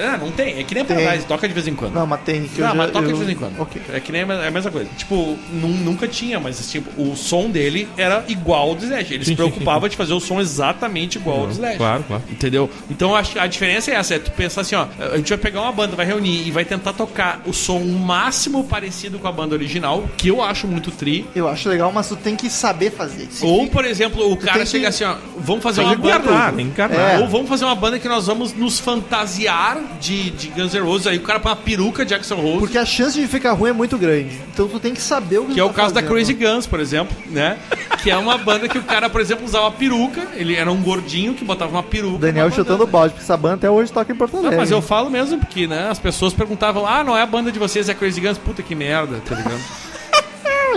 Ah, 0.00 0.18
não 0.18 0.30
tem. 0.30 0.58
É 0.58 0.62
que 0.64 0.74
nem 0.74 0.82
a 0.82 0.86
Tem. 0.86 0.96
Paradise, 0.96 1.26
toca 1.26 1.46
de 1.48 1.54
vez 1.54 1.66
em 1.66 1.74
quando. 1.74 1.94
Não, 1.94 2.06
mas 2.16 2.20
tem. 2.24 2.42
Que 2.44 2.58
eu 2.60 2.64
Não, 2.66 2.72
já- 2.72 2.74
mas 2.78 2.90
toca 2.90 3.04
eu- 3.06 3.12
de 3.12 3.18
vez 3.18 3.30
em 3.30 3.34
quando. 3.34 3.60
Ok. 3.60 3.80
É 3.92 4.00
que 4.00 4.12
nem 4.12 4.22
a 4.22 4.34
é 4.34 4.48
a 4.48 4.50
mesma 4.50 4.70
coisa. 4.70 4.88
Tipo, 4.96 5.36
nun- 5.52 5.68
nunca 5.84 6.06
tinha, 6.08 6.38
mas 6.40 6.70
tipo, 6.70 6.90
o 7.00 7.16
som 7.16 7.50
dele 7.50 7.88
era 7.96 8.24
igual 8.28 8.70
ao 8.70 8.74
do 8.74 8.84
Slash. 8.84 9.14
Ele 9.14 9.24
se 9.24 9.34
preocupava 9.34 9.88
de 9.88 9.96
fazer 9.96 10.12
o 10.12 10.20
som 10.20 10.40
exatamente 10.40 11.18
igual 11.18 11.40
ao 11.40 11.46
do 11.46 11.52
Slash. 11.52 11.76
Claro, 11.78 12.04
claro. 12.06 12.22
Entendeu? 12.30 12.70
Então 12.90 13.14
acho 13.16 13.32
que 13.32 13.38
a 13.38 13.46
diferença 13.46 13.90
é 13.90 13.94
essa: 13.94 14.14
é 14.14 14.18
tu 14.18 14.30
pensar 14.32 14.60
assim, 14.62 14.74
ó, 14.74 14.86
a 15.12 15.16
gente 15.16 15.28
vai 15.28 15.38
pegar 15.38 15.62
uma 15.62 15.72
banda, 15.72 15.96
vai 15.96 16.06
reunir 16.06 16.46
e 16.46 16.50
vai 16.50 16.64
tentar 16.64 16.92
tocar 16.92 17.40
o 17.46 17.52
som 17.52 17.78
o 17.78 17.98
máximo 17.98 18.64
parecido 18.64 19.18
com 19.18 19.26
a 19.28 19.32
banda 19.32 19.54
original, 19.54 20.04
que 20.16 20.28
eu 20.28 20.42
acho 20.42 20.66
muito 20.66 20.90
tri. 20.90 21.26
Eu 21.34 21.48
acho 21.48 21.68
legal, 21.68 21.90
mas 21.92 22.08
tu 22.08 22.16
tem 22.16 22.36
que 22.36 22.48
saber 22.50 22.90
fazer. 22.92 23.28
Se 23.30 23.44
Ou, 23.44 23.66
por 23.68 23.84
exemplo, 23.84 24.30
o 24.30 24.36
cara 24.36 24.64
chega 24.66 24.82
que- 24.84 24.86
assim, 24.88 25.04
ó, 25.04 25.16
vamos 25.38 25.62
fazer 25.62 25.80
Tem 25.80 25.90
uma 25.90 25.96
que 25.96 26.02
banda. 26.02 26.16
encarnar, 26.18 26.52
tem 26.54 26.64
que 26.66 26.70
encarnar. 26.72 27.14
É. 27.14 27.18
Ou 27.18 27.28
vamos 27.28 27.48
fazer 27.48 27.64
uma 27.64 27.74
banda 27.74 27.98
que 27.98 28.08
nós 28.08 28.26
vamos 28.26 28.52
nos 28.52 28.78
fantasiar 28.78 29.78
de, 30.00 30.30
de 30.30 30.48
Guns 30.48 30.72
N' 30.74 30.80
Roses. 30.80 31.06
Aí 31.06 31.16
o 31.18 31.22
cara 31.22 31.38
põe 31.40 31.50
uma 31.50 31.56
peruca 31.56 32.01
de 32.04 32.14
Axel 32.14 32.36
Rose. 32.38 32.58
Porque 32.58 32.78
a 32.78 32.84
chance 32.84 33.18
de 33.20 33.26
ficar 33.26 33.52
ruim 33.52 33.70
é 33.70 33.72
muito 33.72 33.96
grande. 33.98 34.40
Então 34.52 34.68
tu 34.68 34.78
tem 34.80 34.92
que 34.94 35.00
saber 35.00 35.38
o 35.38 35.44
que 35.46 35.54
Que 35.54 35.60
é 35.60 35.64
o 35.64 35.68
tá 35.68 35.74
caso 35.74 35.94
da 35.94 36.00
fazendo. 36.00 36.14
Crazy 36.14 36.34
Guns, 36.34 36.66
por 36.66 36.80
exemplo, 36.80 37.16
né? 37.30 37.58
Que 38.02 38.10
é 38.10 38.16
uma 38.16 38.36
banda 38.38 38.68
que 38.68 38.78
o 38.78 38.82
cara, 38.82 39.08
por 39.08 39.20
exemplo, 39.20 39.44
usava 39.44 39.70
peruca. 39.70 40.26
Ele 40.34 40.54
era 40.56 40.70
um 40.70 40.82
gordinho 40.82 41.34
que 41.34 41.44
botava 41.44 41.70
uma 41.72 41.82
peruca. 41.82 42.18
Daniel 42.18 42.50
chutando 42.50 42.84
o 42.84 42.86
balde, 42.86 43.10
porque 43.14 43.24
essa 43.24 43.36
banda 43.36 43.54
até 43.56 43.70
hoje 43.70 43.92
toca 43.92 44.12
em 44.12 44.16
Porto 44.16 44.32
Não, 44.34 44.40
Alegre. 44.40 44.58
mas 44.58 44.70
eu 44.70 44.82
falo 44.82 45.10
mesmo 45.10 45.38
porque, 45.38 45.66
né? 45.66 45.88
As 45.90 45.98
pessoas 45.98 46.32
perguntavam, 46.32 46.86
ah, 46.86 47.02
não 47.04 47.16
é 47.16 47.22
a 47.22 47.26
banda 47.26 47.50
de 47.52 47.58
vocês, 47.58 47.88
é 47.88 47.94
Crazy 47.94 48.20
Guns. 48.20 48.38
Puta 48.38 48.62
que 48.62 48.74
merda, 48.74 49.20
tá 49.24 49.34
ligado? 49.34 49.60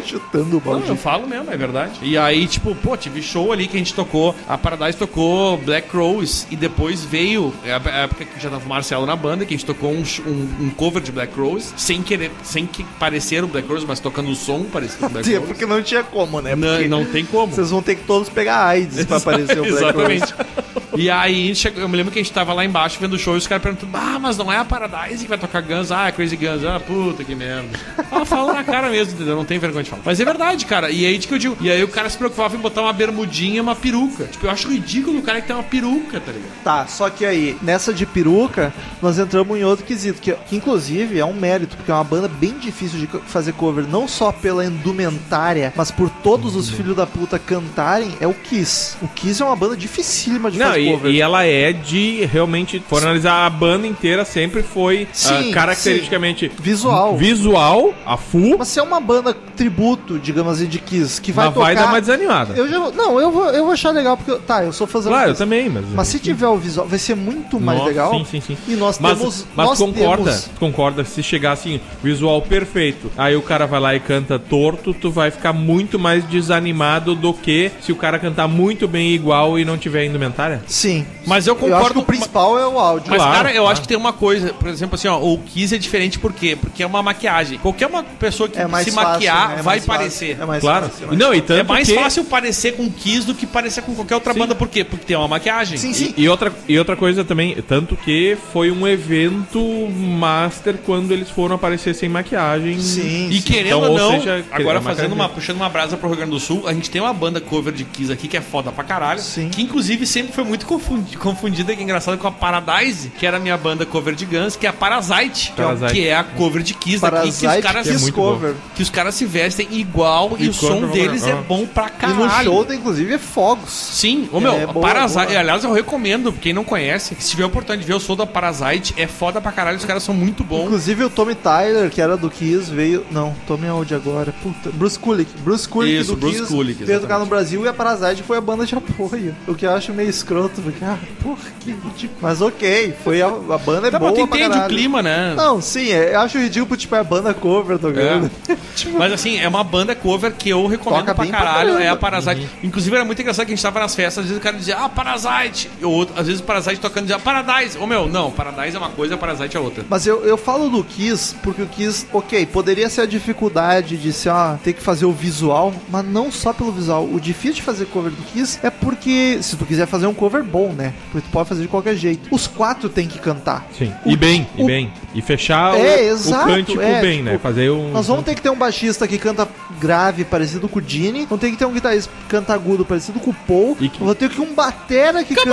chutando 0.03 0.49
o 0.49 0.53
Não, 0.53 0.59
balde. 0.59 0.89
eu 0.89 0.95
falo 0.95 1.27
mesmo, 1.27 1.51
é 1.51 1.57
verdade. 1.57 1.99
E 2.01 2.17
aí, 2.17 2.47
tipo, 2.47 2.73
pô, 2.75 2.95
tive 2.97 3.21
show 3.21 3.51
ali 3.51 3.67
que 3.67 3.75
a 3.75 3.79
gente 3.79 3.93
tocou. 3.93 4.35
A 4.47 4.57
Paradise 4.57 4.97
tocou 4.97 5.57
Black 5.57 5.95
Rose. 5.95 6.45
E 6.51 6.55
depois 6.55 7.03
veio, 7.03 7.53
é 7.63 7.73
a 7.73 7.75
época 8.03 8.25
que 8.25 8.39
já 8.41 8.49
tava 8.49 8.65
o 8.65 8.69
Marcelo 8.69 9.05
na 9.05 9.15
banda, 9.15 9.45
que 9.45 9.53
a 9.53 9.57
gente 9.57 9.65
tocou 9.65 9.91
um, 9.91 10.03
um- 10.25 10.65
um 10.65 10.69
cover 10.69 11.01
de 11.01 11.11
Black 11.11 11.37
Rose. 11.39 11.73
Sem 11.77 12.01
querer, 12.01 12.31
sem 12.43 12.65
que 12.65 12.83
parecer 12.99 13.43
o 13.43 13.47
Black 13.47 13.67
Rose, 13.67 13.85
mas 13.87 13.99
tocando 13.99 14.29
o 14.29 14.35
som 14.35 14.63
parecido 14.63 14.99
com 15.01 15.05
o 15.07 15.09
Black 15.09 15.27
Sim, 15.27 15.35
Rose. 15.35 15.47
porque 15.47 15.65
não 15.65 15.81
tinha 15.81 16.03
como, 16.03 16.41
né? 16.41 16.55
Não, 16.55 16.67
Porque 16.67 16.87
não 16.87 17.05
tem 17.05 17.25
como. 17.25 17.53
Vocês 17.53 17.69
vão 17.71 17.81
ter 17.81 17.95
que 17.95 18.03
todos 18.03 18.29
pegar 18.29 18.65
AIDS 18.65 19.05
pra 19.05 19.17
aparecer 19.17 19.59
o 19.59 19.63
Black 19.63 19.77
Exatamente. 19.77 20.21
Rose. 20.21 20.65
E 20.97 21.09
aí, 21.09 21.51
eu 21.75 21.89
me 21.89 21.97
lembro 21.97 22.11
que 22.11 22.19
a 22.19 22.23
gente 22.23 22.31
tava 22.31 22.53
lá 22.53 22.63
embaixo 22.63 22.97
vendo 23.01 23.13
o 23.13 23.19
show 23.19 23.35
e 23.35 23.37
os 23.37 23.45
caras 23.47 23.61
perguntando: 23.63 23.91
Ah, 23.97 24.17
mas 24.17 24.37
não 24.37 24.51
é 24.51 24.57
a 24.57 24.63
Paradise 24.63 25.23
que 25.23 25.29
vai 25.29 25.37
tocar 25.37 25.61
Guns? 25.61 25.91
Ah, 25.91 26.07
é 26.07 26.11
Crazy 26.13 26.37
Guns. 26.37 26.63
Ah, 26.63 26.79
puta 26.79 27.21
que 27.23 27.35
merda. 27.35 27.67
Ah, 28.09 28.23
fala 28.23 28.53
na 28.53 28.63
cara 28.63 28.89
mesmo, 28.89 29.13
entendeu? 29.13 29.35
Não 29.35 29.43
tem 29.43 29.59
vergonha 29.59 29.83
falar. 29.89 30.01
Mas 30.05 30.19
é 30.19 30.25
verdade, 30.25 30.65
cara. 30.65 30.89
E 30.89 31.05
aí 31.05 31.17
que 31.19 31.33
eu 31.33 31.37
digo. 31.39 31.57
E 31.61 31.71
aí 31.71 31.83
o 31.83 31.87
cara 31.87 32.09
se 32.09 32.17
preocupava 32.17 32.55
em 32.55 32.59
botar 32.59 32.81
uma 32.81 32.93
bermudinha 32.93 33.57
e 33.57 33.61
uma 33.61 33.75
peruca. 33.75 34.25
Tipo, 34.25 34.45
eu 34.45 34.51
acho 34.51 34.69
ridículo 34.69 35.19
o 35.19 35.21
cara 35.21 35.41
que 35.41 35.47
tem 35.47 35.55
uma 35.55 35.63
peruca, 35.63 36.19
tá 36.19 36.31
ligado? 36.31 36.51
Tá, 36.63 36.85
só 36.87 37.09
que 37.09 37.25
aí, 37.25 37.57
nessa 37.61 37.93
de 37.93 38.05
peruca, 38.05 38.73
nós 39.01 39.17
entramos 39.17 39.57
em 39.57 39.63
outro 39.63 39.85
quesito, 39.85 40.21
que, 40.21 40.31
que 40.33 40.55
inclusive 40.55 41.17
é 41.19 41.25
um 41.25 41.33
mérito, 41.33 41.75
porque 41.75 41.91
é 41.91 41.93
uma 41.93 42.03
banda 42.03 42.27
bem 42.27 42.53
difícil 42.59 42.99
de 42.99 43.07
fazer 43.27 43.53
cover, 43.53 43.85
não 43.87 44.07
só 44.07 44.31
pela 44.31 44.63
indumentária, 44.65 45.73
mas 45.75 45.91
por 45.91 46.09
todos 46.09 46.55
os 46.55 46.69
filhos 46.69 46.95
da 46.95 47.05
puta 47.05 47.37
cantarem, 47.39 48.11
é 48.19 48.27
o 48.27 48.33
Kiss. 48.33 48.97
O 49.01 49.07
Kiss 49.07 49.41
é 49.41 49.45
uma 49.45 49.55
banda 49.55 49.75
dificílima 49.75 50.49
de 50.51 50.57
Não, 50.59 50.67
fazer 50.67 50.81
e, 50.81 50.91
cover. 50.91 51.11
e 51.11 51.21
ela 51.21 51.43
é 51.45 51.71
de 51.73 52.25
realmente, 52.25 52.81
for 52.87 53.01
analisar 53.03 53.45
a 53.45 53.49
banda 53.49 53.87
inteira, 53.87 54.25
sempre 54.25 54.63
foi 54.63 55.07
Sim, 55.13 55.51
ah, 55.51 55.53
caracteristicamente 55.53 56.51
Visual. 56.59 57.17
visual, 57.17 57.93
a 58.05 58.17
full, 58.17 58.57
Mas 58.57 58.67
se 58.69 58.79
é 58.79 58.83
uma 58.83 58.99
banda 58.99 59.33
tributo, 59.33 59.74
digamos 60.21 60.53
assim, 60.53 60.67
de 60.67 60.79
Kiss, 60.79 61.19
que 61.21 61.31
vai 61.31 61.45
mas 61.45 61.53
tocar... 61.53 61.65
vai 61.65 61.75
dar 61.75 61.85
uma 61.87 62.01
desanimada. 62.01 62.53
Eu 62.55 62.67
já, 62.67 62.79
não, 62.91 63.19
eu 63.19 63.31
vou, 63.31 63.45
eu 63.49 63.63
vou 63.65 63.73
achar 63.73 63.91
legal, 63.91 64.17
porque, 64.17 64.39
tá, 64.45 64.63
eu 64.63 64.71
sou 64.73 64.87
fazendo 64.87 65.11
Claro, 65.11 65.31
eu 65.31 65.35
também, 65.35 65.69
mas. 65.69 65.85
Mas 65.93 66.07
se 66.07 66.19
tiver 66.19 66.47
o 66.47 66.57
visual, 66.57 66.87
vai 66.87 66.99
ser 66.99 67.15
muito 67.15 67.59
mais 67.59 67.77
Nossa, 67.79 67.89
legal. 67.89 68.11
Sim, 68.11 68.25
sim, 68.25 68.41
sim. 68.41 68.57
E 68.67 68.75
nós 68.75 68.99
mas, 68.99 69.17
temos. 69.17 69.45
mas 69.55 69.67
nós 69.67 69.79
concorda, 69.79 70.23
temos- 70.31 70.49
concorda, 70.59 71.03
se 71.05 71.21
chegar 71.23 71.51
assim, 71.53 71.79
visual 72.03 72.41
perfeito, 72.41 73.11
aí 73.17 73.35
o 73.35 73.41
cara 73.41 73.65
vai 73.65 73.79
lá 73.79 73.95
e 73.95 73.99
canta 73.99 74.37
torto, 74.39 74.93
tu 74.93 75.09
vai 75.11 75.31
ficar 75.31 75.53
muito 75.53 75.97
mais 75.99 76.23
desanimado 76.25 77.15
do 77.15 77.33
que 77.33 77.71
se 77.81 77.91
o 77.91 77.95
cara 77.95 78.17
cantar 78.19 78.47
muito 78.47 78.87
bem 78.87 79.11
igual 79.13 79.57
e 79.59 79.65
não 79.65 79.77
tiver 79.77 80.05
indumentária. 80.05 80.61
Sim. 80.67 81.05
Mas 81.25 81.47
eu 81.47 81.55
Eu 81.55 81.65
acho 81.65 81.73
concordo 81.73 81.93
que 81.95 81.99
o 81.99 82.05
principal 82.05 82.57
é 82.59 82.67
o 82.67 82.79
áudio. 82.79 83.07
Mas, 83.09 83.17
Claro, 83.17 83.35
cara, 83.37 83.49
eu 83.49 83.55
claro. 83.63 83.71
acho 83.71 83.81
que 83.81 83.87
tem 83.87 83.97
uma 83.97 84.13
coisa, 84.13 84.53
por 84.53 84.67
exemplo, 84.69 84.95
assim, 84.95 85.07
ó, 85.07 85.17
o 85.19 85.37
Kiss 85.39 85.73
é 85.73 85.77
diferente 85.77 86.19
por 86.19 86.33
quê? 86.33 86.55
Porque 86.59 86.83
é 86.83 86.85
uma 86.87 87.01
maquiagem. 87.01 87.57
Qualquer 87.59 87.87
uma 87.87 88.03
pessoa 88.03 88.47
que 88.49 88.59
É 88.59 88.67
mais 88.67 88.85
se 88.85 88.91
fácil, 88.91 89.11
maquiar 89.11 89.49
né? 89.57 89.61
É 89.65 89.79
vai 89.79 89.81
parecer. 89.81 90.37
É 90.39 90.45
mais 90.45 90.61
Claro. 90.61 90.85
fácil, 90.87 91.03
é 91.03 91.07
mais 91.07 91.19
não, 91.19 91.33
e 91.33 91.41
tanto 91.41 91.59
É 91.59 91.63
mais 91.63 91.87
que... 91.87 91.95
fácil 91.95 92.23
parecer 92.25 92.73
com 92.75 92.89
Kiss 92.89 93.25
do 93.25 93.33
que 93.33 93.45
parecer 93.45 93.81
com 93.81 93.93
qualquer 93.95 94.15
outra 94.15 94.33
Sim. 94.33 94.39
banda. 94.39 94.55
Por 94.55 94.67
quê? 94.67 94.83
Porque 94.83 95.05
tem 95.05 95.15
uma 95.17 95.27
maquiagem. 95.27 95.77
Sim, 95.77 95.93
sim. 95.93 96.13
E, 96.17 96.23
e 96.23 96.29
outra, 96.29 96.51
e 96.67 96.77
outra 96.77 96.95
coisa 96.95 97.23
também, 97.23 97.55
tanto 97.67 97.95
que 97.97 98.37
foi 98.53 98.71
um 98.71 98.87
evento 98.87 99.59
master 99.89 100.75
quando 100.85 101.11
eles 101.11 101.29
foram 101.29 101.55
aparecer 101.55 101.93
sem 101.95 102.09
maquiagem. 102.09 102.79
Sim, 102.79 103.29
E 103.29 103.35
sim. 103.35 103.41
querendo 103.41 103.67
Então, 103.77 103.91
ou 103.91 103.97
não, 103.97 104.11
seja, 104.11 104.43
que- 104.47 104.53
agora 104.61 104.79
é 104.79 104.81
fazendo 104.81 105.13
uma, 105.13 105.27
puxando 105.29 105.57
uma 105.57 105.69
brasa 105.69 105.97
pro 105.97 106.07
Rio 106.07 106.17
Grande 106.17 106.31
do 106.31 106.39
Sul, 106.39 106.63
a 106.67 106.73
gente 106.73 106.89
tem 106.89 107.01
uma 107.01 107.13
banda 107.13 107.39
cover 107.41 107.73
de 107.73 107.83
Kiss 107.83 108.11
aqui 108.11 108.27
que 108.27 108.37
é 108.37 108.41
foda 108.41 108.71
pra 108.71 108.83
caralho. 108.83 109.19
Sim. 109.19 109.49
Que 109.49 109.61
inclusive 109.61 110.05
sempre 110.05 110.33
foi 110.33 110.43
muito 110.43 110.65
confundi- 110.65 111.17
confundida, 111.17 111.73
que 111.75 111.81
é 111.81 111.83
engraçado, 111.83 112.17
com 112.17 112.27
a 112.27 112.31
Paradise, 112.31 113.09
que 113.17 113.25
era 113.25 113.37
a 113.37 113.39
minha 113.39 113.57
banda 113.57 113.85
cover 113.85 114.15
de 114.15 114.25
Guns, 114.25 114.55
que 114.55 114.65
é 114.65 114.69
a 114.69 114.73
Parasite, 114.73 115.51
que 115.55 115.61
é 115.61 115.65
Parasite. 115.65 115.93
que 115.93 116.07
é 116.07 116.15
a 116.15 116.23
cover 116.23 116.61
de 116.63 116.73
Kiss 116.73 117.01
daqui, 117.01 117.21
que 117.23 117.29
os 117.29 117.39
Parasite 117.41 117.63
caras 117.63 117.87
Kiss 117.87 118.01
muito 118.01 118.15
Cover. 118.15 118.53
que 118.75 118.81
os 118.81 118.89
caras 118.89 119.15
se 119.15 119.25
vestem 119.25 119.54
igual 119.63 120.35
e, 120.39 120.45
E 120.45 120.49
o 120.49 120.53
som 120.53 120.87
deles 120.87 121.25
é 121.25 121.31
ah. 121.31 121.43
bom 121.47 121.65
pra 121.65 121.87
E 121.87 121.89
caralho. 121.91 122.23
no 122.25 122.43
show 122.43 122.73
inclusive 122.73 123.17
fogos. 123.17 123.71
Sim, 123.71 124.29
ô 124.31 124.39
meu, 124.39 124.53
É, 124.53 124.65
boa, 124.65 124.85
Parasite, 124.87 125.27
boa. 125.27 125.39
aliás, 125.39 125.63
eu 125.63 125.71
recomendo, 125.71 126.31
quem 126.33 126.53
não 126.53 126.63
conhece, 126.63 127.15
se 127.19 127.29
tiver 127.31 127.43
a 127.43 127.47
oportunidade 127.47 127.81
de 127.81 127.87
ver 127.87 127.93
o 127.95 127.99
show 127.99 128.15
da 128.15 128.25
Parasite, 128.25 128.93
é 128.97 129.07
foda 129.07 129.39
pra 129.41 129.51
caralho, 129.51 129.77
os 129.77 129.85
caras 129.85 130.03
são 130.03 130.13
muito 130.13 130.43
bons. 130.43 130.65
Inclusive 130.65 131.03
o 131.03 131.09
Tommy 131.09 131.35
Tyler, 131.35 131.89
que 131.89 132.01
era 132.01 132.17
do 132.17 132.29
Kiss, 132.29 132.69
veio. 132.71 133.05
Não, 133.11 133.35
Tommy 133.47 133.67
é 133.67 133.71
onde 133.73 133.93
agora? 133.95 134.33
Puta. 134.43 134.69
Bruce 134.71 134.97
Kulick. 134.99 135.31
Bruce 135.39 135.67
Kulick 135.67 135.99
Isso, 135.99 136.11
do 136.11 136.17
Bruce 136.17 136.39
Kiss 136.39 136.51
Kulick, 136.53 136.83
veio 136.83 136.99
tocar 136.99 137.19
no 137.19 137.25
Brasil 137.25 137.63
e 137.63 137.67
a 137.67 137.73
Parasite 137.73 138.23
foi 138.23 138.37
a 138.37 138.41
banda 138.41 138.65
de 138.65 138.75
apoio. 138.75 139.35
O 139.47 139.53
que 139.55 139.65
eu 139.65 139.71
acho 139.71 139.93
meio 139.93 140.09
escroto, 140.09 140.61
porque, 140.61 140.83
ah, 140.83 140.97
porra, 141.21 141.37
que 141.59 141.71
ridículo. 141.71 142.19
Mas 142.21 142.41
ok, 142.41 142.93
foi 143.03 143.21
a, 143.21 143.27
a 143.27 143.57
banda 143.57 143.87
é 143.87 143.91
Tá, 143.91 143.99
boa 143.99 144.11
mas 144.11 144.19
tu 144.19 144.25
entende 144.35 144.57
o 144.57 144.67
clima, 144.67 145.01
né? 145.01 145.33
Não, 145.35 145.61
sim, 145.61 145.91
é, 145.91 146.15
eu 146.15 146.19
acho 146.19 146.37
ridículo, 146.37 146.75
tipo, 146.75 146.95
é 146.95 146.99
a 146.99 147.03
banda 147.03 147.33
cover 147.33 147.77
tocando. 147.77 148.29
Mas 148.97 149.13
assim, 149.13 149.37
é 149.45 149.49
uma 149.49 149.63
banda 149.63 149.95
cover 149.95 150.33
que 150.33 150.49
eu 150.49 150.65
recomendo 150.67 151.01
Toca 151.01 151.15
pra 151.15 151.25
pra 151.25 151.37
caralho, 151.37 151.69
caramba. 151.73 151.83
é 151.83 151.89
a 151.89 151.95
Parasite. 151.95 152.49
Inclusive 152.63 152.95
era 152.95 153.05
muito 153.05 153.21
engraçado 153.21 153.45
que 153.45 153.53
a 153.53 153.55
gente 153.55 153.63
tava 153.63 153.79
nas 153.79 153.95
festas, 153.95 154.19
às 154.23 154.25
vezes 154.25 154.37
o 154.39 154.43
cara 154.43 154.57
dizia, 154.57 154.77
ah, 154.77 154.89
Parasite. 154.89 155.69
O 155.81 155.87
outro, 155.89 156.19
às 156.19 156.27
vezes 156.27 156.41
o 156.41 156.43
Parasite 156.43 156.79
tocando 156.81 157.03
dizia, 157.05 157.19
Paradise. 157.19 157.77
Ô 157.77 157.85
meu, 157.87 158.07
não, 158.07 158.31
Paradise 158.31 158.75
é 158.75 158.79
uma 158.79 158.89
coisa, 158.89 159.15
Parasite 159.17 159.55
é 159.55 159.59
outra. 159.59 159.85
Mas 159.89 160.05
eu, 160.05 160.25
eu 160.25 160.37
falo 160.37 160.69
do 160.69 160.83
Kiss 160.83 161.35
porque 161.43 161.61
o 161.61 161.67
Kiss, 161.67 162.05
ok, 162.11 162.45
poderia 162.47 162.89
ser 162.89 163.01
a 163.01 163.05
dificuldade 163.05 163.97
de 163.97 164.11
ser, 164.13 164.29
ah, 164.29 164.57
ter 164.63 164.73
que 164.73 164.81
fazer 164.81 165.05
o 165.05 165.11
visual, 165.11 165.73
mas 165.89 166.05
não 166.05 166.31
só 166.31 166.51
pelo 166.53 166.71
visual. 166.71 167.05
O 167.05 167.19
difícil 167.19 167.55
de 167.55 167.61
fazer 167.61 167.85
cover 167.85 168.11
do 168.11 168.21
Kiss 168.23 168.59
é 168.63 168.69
porque, 168.69 169.37
se 169.41 169.55
tu 169.55 169.65
quiser 169.65 169.85
fazer 169.87 170.07
um 170.07 170.13
cover 170.13 170.43
bom, 170.43 170.69
né? 170.73 170.93
Porque 171.11 171.27
tu 171.27 171.31
pode 171.31 171.47
fazer 171.49 171.61
de 171.61 171.67
qualquer 171.67 171.95
jeito. 171.95 172.27
Os 172.33 172.47
quatro 172.47 172.89
tem 172.89 173.07
que 173.07 173.19
cantar. 173.19 173.65
Sim. 173.77 173.93
O- 174.05 174.09
e 174.11 174.15
bem, 174.15 174.47
o- 174.57 174.61
e 174.61 174.65
bem. 174.65 174.93
E 175.13 175.21
fechar 175.21 175.77
É, 175.77 175.79
o, 175.79 176.13
exato, 176.13 176.43
o 176.49 176.53
cântico 176.53 176.81
é, 176.81 177.01
bem, 177.01 177.17
tipo, 177.17 177.23
né? 177.29 177.37
Fazer 177.37 177.69
um. 177.69 177.91
Nós 177.91 178.07
vamos 178.07 178.25
ter 178.25 178.35
que 178.35 178.41
ter 178.41 178.49
um 178.49 178.55
baixista 178.57 179.07
que 179.07 179.17
canta 179.25 179.47
grave, 179.79 180.23
parecido 180.23 180.67
com 180.69 180.79
o 180.79 180.81
Dini. 180.81 181.25
Vamos 181.25 181.41
ter 181.41 181.51
que 181.51 181.57
ter 181.57 181.65
um 181.65 181.71
guitarrista 181.73 182.11
que 182.23 182.27
canta 182.29 182.53
agudo, 182.53 182.85
parecido 182.85 183.19
com 183.19 183.31
o 183.31 183.33
Paul. 183.33 183.77
E 183.79 183.89
que- 183.89 183.99
Vamos 183.99 184.15
ter 184.15 184.29
que 184.29 184.35
ter 184.35 184.41
um 184.41 184.53
batera 184.53 185.23
que 185.23 185.33
canta... 185.43 185.49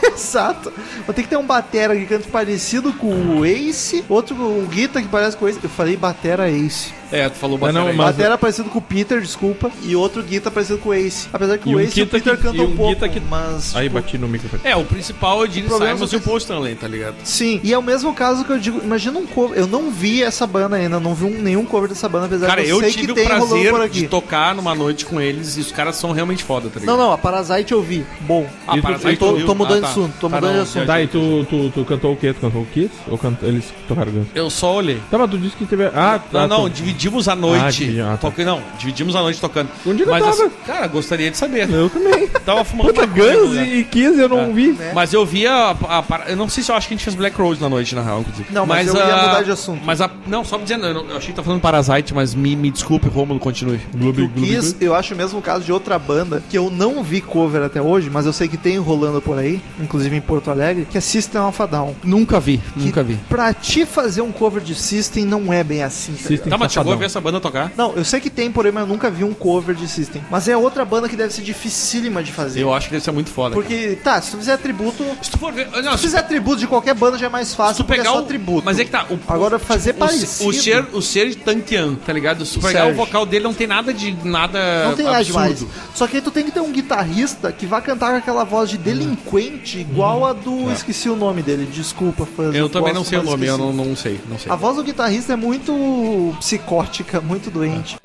Exato. 0.14 0.72
Vou 1.06 1.14
ter 1.14 1.22
que 1.22 1.28
ter 1.28 1.36
um 1.36 1.46
batera 1.46 1.94
que 1.96 2.06
canta 2.06 2.28
parecido 2.30 2.92
com 2.92 3.08
o 3.38 3.44
Ace. 3.46 4.04
Outro, 4.08 4.34
um 4.36 4.66
guitar 4.66 5.02
que 5.02 5.08
parece 5.08 5.36
com 5.36 5.44
o 5.44 5.48
Ace. 5.48 5.58
Eu 5.62 5.68
falei 5.70 5.96
batera 5.96 6.50
Ace. 6.50 6.92
É, 7.14 7.28
tu 7.28 7.36
falou 7.36 7.58
Mas 7.58 7.72
não, 7.74 7.82
bastante. 7.82 7.96
mas- 7.98 8.16
Batera 8.16 8.38
parecido 8.38 8.68
com 8.70 8.78
o 8.78 8.82
Peter, 8.82 9.20
desculpa, 9.20 9.70
e 9.82 9.94
outro 9.96 10.22
guitar 10.22 10.52
parecido 10.52 10.78
com 10.78 10.88
o 10.90 10.94
Ace. 10.94 11.28
Apesar 11.32 11.58
que 11.58 11.70
E 11.70 11.74
o 11.74 11.78
um 11.78 11.80
Ace 11.80 11.98
e 11.98 12.02
o 12.02 12.06
Peter 12.06 12.36
que- 12.36 12.42
cantam 12.42 12.64
um 12.64 12.68
um 12.68 12.76
pouco, 12.76 13.08
que- 13.08 13.20
mas... 13.20 13.74
Aí 13.76 13.84
tipo, 13.88 13.94
bati 14.00 14.18
no 14.18 14.28
microfone. 14.28 14.62
É, 14.64 14.74
o 14.76 14.84
principal 14.84 15.44
é 15.44 15.48
o 15.48 15.50
Gene 15.50 15.68
Problemas 15.68 15.96
Simons 15.96 16.12
e 16.12 16.16
o 16.16 16.20
que- 16.20 16.26
Paul 16.26 16.38
Stanley, 16.38 16.74
tá 16.74 16.88
ligado? 16.88 17.14
Sim, 17.24 17.60
e 17.62 17.72
é 17.72 17.78
o 17.78 17.82
mesmo 17.82 18.12
caso 18.14 18.44
que 18.44 18.50
eu 18.50 18.58
digo, 18.58 18.80
imagina 18.82 19.18
um 19.18 19.26
cover, 19.26 19.58
eu 19.58 19.66
não 19.66 19.90
vi 19.90 20.22
essa 20.22 20.46
banda 20.46 20.76
ainda, 20.76 20.98
não 21.00 21.14
vi 21.14 21.24
um- 21.24 21.40
nenhum 21.40 21.64
cover 21.64 21.88
dessa 21.88 22.08
banda, 22.08 22.26
apesar 22.26 22.46
Cara, 22.46 22.62
de 22.62 22.68
eu 22.70 22.80
sei 22.80 22.90
tive 22.90 23.06
que 23.06 23.12
o 23.12 23.14
tem 23.14 23.24
rolando 23.26 23.46
por 23.46 23.56
prazer 23.58 23.80
aqui. 23.82 24.00
de 24.00 24.08
tocar 24.08 24.54
numa 24.54 24.74
noite 24.74 25.04
com 25.06 25.20
eles 25.20 25.56
e 25.56 25.60
os 25.60 25.70
caras 25.72 25.96
são 25.96 26.12
realmente 26.12 26.42
foda, 26.44 26.68
tá 26.68 26.80
ligado? 26.80 26.96
Não, 26.96 27.04
não, 27.06 27.12
a 27.12 27.18
Parasite 27.18 27.72
eu 27.72 27.82
vi, 27.82 28.04
bom. 28.20 28.46
Ah, 28.66 28.76
E 28.76 28.80
tu- 28.80 28.82
Parasite 28.82 29.08
eu 29.12 29.16
tô, 29.40 29.46
tô 29.46 29.54
mudando 29.54 29.78
Ah, 29.78 29.80
tá. 29.80 29.86
de 29.86 29.92
assunto, 29.92 30.14
tô 30.20 30.28
Tá, 30.28 30.36
mudando 30.36 30.50
de 30.50 30.56
não, 30.56 30.62
assunto. 30.64 30.86
Tá, 30.86 31.02
e 31.02 31.06
tu, 31.06 31.46
tu, 31.48 31.70
tu 31.74 31.84
cantou 31.84 32.12
o 32.12 32.16
quê? 32.16 32.32
Tu 32.32 32.40
cantou 32.40 32.62
o 32.62 32.66
Kiss? 32.66 32.90
Ou 33.08 33.20
eles 33.42 33.64
tocaram 33.88 34.12
Guns? 34.12 34.26
Eu 34.34 34.50
só 34.50 34.74
olhei. 34.74 35.00
Tá, 35.10 35.18
mas 35.18 35.30
tu 35.30 35.38
disse 35.38 35.56
que 35.56 35.64
teve... 35.66 35.84
Ah, 35.86 36.20
Não, 36.32 36.40
tá, 36.40 36.46
não, 36.48 36.62
tu- 36.64 36.70
dividimos 37.04 37.28
a 37.28 37.36
noite. 37.36 38.00
Ah, 38.00 38.06
ah, 38.06 38.10
tá. 38.12 38.16
Toca- 38.30 38.44
Não, 38.44 38.62
dividimos 38.78 39.14
a 39.14 39.20
noite 39.20 39.40
tocando. 39.40 39.68
Onde 39.86 40.02
eu 40.02 40.08
Mas, 40.08 40.24
tava? 40.24 40.32
assim, 40.46 40.50
cara, 40.66 40.86
gostaria 40.86 41.30
de 41.30 41.36
saber. 41.36 41.68
Eu 41.70 41.90
também. 41.90 42.28
Tava 42.44 42.64
fumando 42.64 42.88
Puta, 42.92 43.06
Guns 43.06 43.50
lugar. 43.50 43.66
e 43.68 43.84
Kiss 43.84 44.18
eu 44.18 44.28
não 44.28 44.40
É. 44.40 44.52
vi. 44.52 44.76
Mas 44.94 45.12
eu 45.12 45.24
via 45.24 45.50
a, 45.52 45.98
a, 45.98 46.04
Eu 46.28 46.36
não 46.36 46.48
sei 46.48 46.62
se 46.62 46.70
eu 46.70 46.76
acho 46.76 46.86
que 46.88 46.94
a 46.94 46.96
gente 46.96 47.04
fez 47.04 47.16
Black 47.16 47.36
Rose 47.36 47.60
na 47.60 47.68
noite, 47.68 47.94
na 47.94 48.02
real, 48.02 48.20
inclusive. 48.20 48.48
Não, 48.50 48.66
mas 48.66 48.86
eu 48.88 48.94
ia 48.96 49.02
a- 49.14 49.26
mudar 49.28 49.42
de 49.42 49.50
assunto. 49.50 49.80
Mas 49.84 50.00
a. 50.00 50.10
Não, 50.26 50.44
só 50.44 50.56
me 50.58 50.64
dizendo, 50.64 50.86
eu, 50.86 50.94
não- 50.94 51.06
eu 51.10 51.16
achei 51.16 51.30
que 51.30 51.36
tá 51.36 51.42
falando 51.42 51.60
Parasite, 51.60 52.12
mas 52.14 52.34
me, 52.34 52.54
me 52.56 52.70
desculpe, 52.70 53.08
Rômulo, 53.08 53.38
continue. 53.40 53.80
Gloob, 53.94 54.22
O 54.22 54.28
Kiss, 54.30 54.76
eu 54.80 54.94
acho 54.94 55.14
o 55.14 55.16
mesmo 55.16 55.40
caso 55.40 55.64
de 55.64 55.72
outra 55.72 55.98
banda 55.98 56.42
que 56.50 56.56
eu 56.58 56.70
não 56.70 57.02
vi 57.02 57.20
cover 57.20 57.62
até 57.62 57.80
hoje, 57.80 58.10
mas 58.10 58.26
eu 58.26 58.32
sei 58.32 58.46
que 58.48 58.56
tem 58.56 58.76
rolando 58.78 59.20
por 59.22 59.38
aí, 59.38 59.60
inclusive 59.80 60.14
em 60.16 60.20
Porto 60.20 60.50
Alegre, 60.50 60.86
que 60.90 60.98
é 60.98 61.00
System 61.00 61.40
of 61.42 61.60
a 61.62 61.66
Down. 61.66 61.94
Nunca 62.02 62.38
vi, 62.40 62.60
nunca 62.76 63.02
vi. 63.02 63.14
Pra 63.28 63.52
te 63.54 63.86
fazer 63.86 64.20
um 64.20 64.32
cover 64.32 64.62
de 64.62 64.74
System 64.74 65.24
não 65.24 65.52
é 65.52 65.64
bem 65.64 65.82
assim. 65.82 66.12
tá 66.12 66.18
System 66.18 66.36
ligado? 66.36 66.50
Tá, 66.50 66.58
mas 66.58 66.72
chegou 66.84 66.92
a 66.92 66.96
Safadão. 66.96 66.98
ver 66.98 67.04
essa 67.06 67.20
banda 67.20 67.40
tocar? 67.40 67.72
Não, 67.76 67.92
eu 67.94 68.04
sei 68.04 68.20
que 68.20 68.30
tem, 68.30 68.50
porém, 68.50 68.72
mas 68.72 68.82
eu 68.82 68.88
nunca 68.88 69.10
vi 69.10 69.24
um 69.24 69.34
cover 69.34 69.74
de 69.74 69.88
System. 69.88 70.22
Mas 70.30 70.48
é 70.48 70.56
outra 70.56 70.84
banda 70.84 71.08
que 71.08 71.16
deve 71.16 71.32
ser 71.32 71.42
dificílima 71.42 72.22
de 72.22 72.32
fazer. 72.32 72.60
Eu 72.60 72.72
acho 72.72 72.86
que 72.86 72.92
deve 72.92 73.04
ser 73.04 73.12
muito 73.12 73.30
foda. 73.30 73.54
cara. 73.54 73.62
Porque, 73.66 73.98
tá, 74.02 74.20
se 74.20 74.30
tu 74.30 74.38
fizer 74.38 74.56
tributo. 74.58 75.04
Se 75.22 75.30
tu 75.30 75.38
for 75.38 75.52
ver. 75.52 75.68
Não, 75.70 75.92
Se 75.92 75.98
tu 75.98 75.98
fizer 75.98 76.22
tributo 76.22 76.58
de 76.58 76.66
qualquer 76.66 76.94
banda 76.94 77.16
já 77.18 77.26
é 77.26 77.28
mais 77.28 77.48
se 77.48 77.56
fácil 77.56 77.84
tu 77.84 77.86
porque 77.86 78.00
pegar 78.00 78.10
é 78.10 78.14
só 78.14 78.20
o. 78.20 78.26
tributo. 78.26 78.62
Mas 78.64 78.78
é 78.78 78.84
que 78.84 78.90
tá. 78.90 79.06
O, 79.10 79.18
Agora 79.32 79.58
fazer 79.58 79.90
o, 79.90 79.94
parecido. 79.94 80.48
O 80.48 80.52
ser, 80.52 80.86
o 80.92 81.02
ser 81.02 81.28
de 81.30 81.36
Tankian, 81.36 81.94
tá 81.96 82.12
ligado? 82.12 82.44
Se 82.44 82.54
tu 82.54 82.58
O 82.60 82.62
pegar 82.62 82.86
o 82.88 82.94
vocal 82.94 83.24
dele, 83.26 83.44
não 83.44 83.54
tem 83.54 83.66
nada 83.66 83.92
de. 83.92 84.12
nada. 84.24 84.88
Não 84.88 84.96
tem 84.96 85.06
nada 85.06 85.24
demais. 85.24 85.64
Só 85.94 86.06
que 86.06 86.16
aí 86.16 86.22
tu 86.22 86.30
tem 86.30 86.44
que 86.44 86.50
ter 86.50 86.60
um 86.60 86.72
guitarrista 86.72 87.52
que 87.52 87.66
vá 87.66 87.80
cantar 87.80 88.10
com 88.12 88.16
aquela 88.18 88.44
voz 88.44 88.70
de 88.70 88.78
delinquente 88.78 89.78
igual 89.78 90.24
a 90.26 90.32
do. 90.32 90.70
Esqueci 90.72 91.08
o 91.08 91.16
nome 91.16 91.42
dele, 91.42 91.66
desculpa, 91.72 92.26
fãs. 92.26 92.54
Eu 92.54 92.68
também 92.68 92.92
gosto, 92.92 92.96
não 92.96 93.04
sei 93.04 93.18
o 93.18 93.22
nome, 93.22 93.46
eu 93.46 93.54
esqueci. 93.54 93.72
não, 93.76 93.84
não 93.84 93.96
sei, 93.96 94.20
não 94.28 94.38
sei. 94.38 94.50
A 94.52 94.56
voz 94.56 94.76
do 94.76 94.82
guitarrista 94.82 95.32
é 95.32 95.36
muito 95.36 96.34
psicótica, 96.82 97.20
muito 97.20 97.50
doente. 97.50 97.96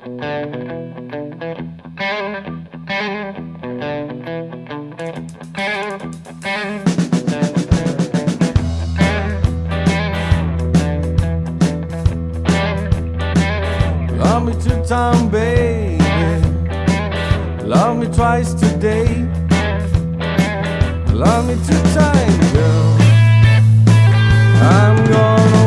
Love 14.16 14.44
me 14.44 14.54
two 14.54 14.82
time, 14.86 15.28
baby. 15.30 15.98
Love 17.64 17.98
me 17.98 18.06
twice 18.06 18.54
today. 18.54 19.26
Love 21.12 21.46
me 21.48 21.56
two 21.66 21.82
time, 21.92 22.52
girl. 22.52 22.96
I'm 24.62 24.96
gone 25.10 25.48
away. 25.54 25.59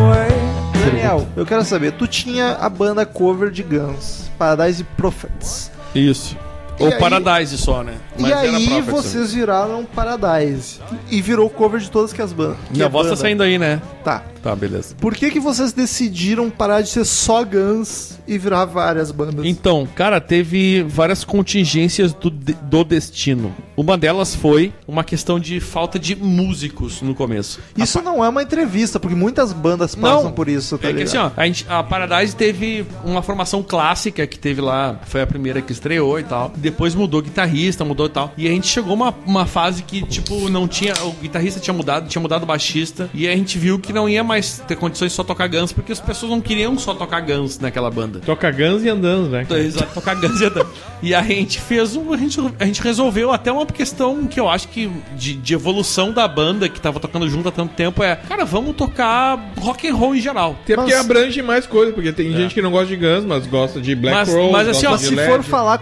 Daniel, 0.94 1.28
eu 1.36 1.46
quero 1.46 1.64
saber, 1.64 1.94
tu 1.94 2.08
tinha 2.08 2.54
a 2.54 2.70
banda 2.70 3.06
cover 3.06 3.50
de 3.50 3.64
Guns, 3.64 4.30
Paradise 4.38 4.84
Prophets. 4.96 5.72
Isso. 5.96 6.38
E 6.80 6.84
Ou 6.84 6.90
aí- 6.92 7.00
Paradise 7.00 7.58
só, 7.58 7.84
né? 7.84 7.96
e 8.18 8.26
era 8.26 8.42
aí 8.42 8.68
né? 8.70 8.82
vocês 8.82 9.34
viraram 9.34 9.86
Paradise. 9.86 10.80
E 11.10 11.22
virou 11.22 11.50
cover 11.50 11.80
de 11.80 11.90
todas 11.90 12.12
que 12.14 12.22
as 12.22 12.34
bandas. 12.34 12.58
Minha 12.72 12.86
a 12.86 12.90
voz 12.90 13.06
tá 13.06 13.12
banda. 13.12 13.22
saindo 13.22 13.44
aí, 13.44 13.58
né? 13.60 13.82
Tá. 14.04 14.24
Tá, 14.42 14.54
beleza. 14.54 14.94
Por 15.00 15.16
que 15.16 15.32
que 15.32 15.40
vocês 15.40 15.72
decidiram 15.72 16.50
parar 16.50 16.82
de 16.82 16.90
ser 16.90 17.06
só 17.06 17.46
Guns 17.46 18.20
e 18.28 18.38
virar 18.38 18.66
várias 18.66 19.10
bandas? 19.10 19.46
Então, 19.46 19.88
cara, 19.96 20.20
teve 20.20 20.84
várias 20.84 21.24
contingências 21.24 22.12
do, 22.14 22.30
do 22.30 22.84
destino. 22.84 23.56
Uma 23.78 23.98
delas 23.98 24.36
foi 24.36 24.74
uma 24.86 25.02
questão 25.02 25.40
de 25.40 25.62
falta 25.62 25.98
de 25.98 26.14
músicos 26.14 27.02
no 27.02 27.16
começo. 27.16 27.62
Isso 27.78 28.02
não 28.02 28.24
é 28.24 28.28
uma 28.28 28.44
entrevista, 28.44 29.00
porque 29.00 29.16
muitas 29.16 29.54
bandas 29.54 29.96
passam 29.96 30.32
por 30.34 30.50
isso, 30.50 30.78
tá 30.78 30.90
é 30.90 30.94
que 30.94 31.04
assim, 31.04 31.18
ó, 31.18 31.32
a, 31.38 31.46
gente- 31.46 31.66
a 31.70 31.82
Paradise 31.82 32.36
teve 32.36 32.86
uma 33.06 33.22
formação 33.22 33.64
clássica 33.64 34.28
que 34.28 34.38
teve 34.38 34.60
lá, 34.60 35.00
foi 35.06 35.22
a 35.22 35.28
primeira 35.28 35.62
que 35.62 35.72
estreou 35.72 36.20
e 36.20 36.24
tal. 36.24 36.52
Depois 36.64 36.96
mudou 36.96 37.22
guitarrista, 37.22 37.84
mudou 37.84 38.06
e 38.06 38.10
tal. 38.10 38.34
E 38.38 38.48
a 38.48 38.52
gente 38.52 38.68
chegou 38.68 38.94
uma, 38.94 39.14
uma 39.26 39.46
fase 39.46 39.84
que, 39.84 40.02
tipo, 40.04 40.50
não 40.50 40.68
tinha. 40.68 40.94
O 41.04 41.12
guitarrista 41.12 41.60
tinha 41.60 41.74
mudado, 41.74 42.08
tinha 42.08 42.22
mudado 42.22 42.44
o 42.44 42.46
baixista. 42.46 43.10
E 43.14 43.28
a 43.28 43.36
gente 43.36 43.58
viu 43.60 43.78
que 43.78 43.92
não 43.92 44.08
ia 44.08 44.24
mais 44.24 44.60
ter 44.68 44.76
condições 44.78 45.10
de 45.12 45.16
só 45.16 45.24
tocar 45.24 45.48
Guns, 45.48 45.74
porque 45.74 45.92
as 45.92 46.00
pessoas 46.00 46.32
não 46.32 46.40
queriam 46.40 46.78
só 46.80 46.94
tocar 46.94 47.20
Guns 47.22 47.60
naquela 47.60 47.92
banda. 47.92 48.20
Toca 48.22 48.50
Guns 48.50 48.84
e 48.84 48.90
andando, 48.90 49.30
né? 49.30 49.46
cara? 49.46 49.60
Exato, 49.62 49.94
tocar 49.94 50.16
Guns 50.16 50.40
e 50.40 50.46
andando. 50.46 50.70
E 51.02 51.14
a 51.14 51.22
gente 51.22 51.60
fez 51.60 51.96
um. 51.96 52.14
A 52.14 52.18
gente, 52.18 52.40
a 52.60 52.66
gente 52.66 52.82
resolveu 52.82 53.32
até 53.32 53.52
uma 53.52 53.66
questão 53.66 54.26
que 54.26 54.40
eu 54.40 54.48
acho 54.48 54.70
que 54.70 54.90
de, 55.18 55.34
de 55.34 55.54
evolução 55.54 56.12
da 56.14 56.28
banda 56.28 56.70
que 56.70 56.80
tava 56.80 57.00
tocando 57.00 57.28
junto 57.30 57.50
há 57.50 57.52
tanto 57.52 57.74
tempo 57.74 58.02
é, 58.02 58.16
cara, 58.16 58.46
vamos 58.46 58.76
tocar 58.76 59.52
rock 59.60 59.88
and 59.88 59.96
roll 59.96 60.16
em 60.16 60.22
geral. 60.22 60.56
Até 60.64 60.76
porque 60.76 60.92
Mas- 60.94 61.02
abrange 61.06 61.42
mais 61.42 61.66
coisas, 61.66 61.94
porque 61.94 62.14
tem 62.14 62.32
gente 62.32 62.54
que 62.54 62.62
não 62.62 62.72
gosta 62.72 62.88
de 62.88 62.96
Guns, 62.96 63.26
mas 63.26 63.46
gosta 63.48 63.82
de 63.82 63.94
Black 63.96 64.16
Mas- 64.16 64.30
Rose, 64.30 64.52
mas 64.52 64.68
assim, 64.70 64.86
ó, 64.86 64.98
se 64.98 65.14
Led. 65.14 65.30
for 65.30 65.44
falar 65.44 65.80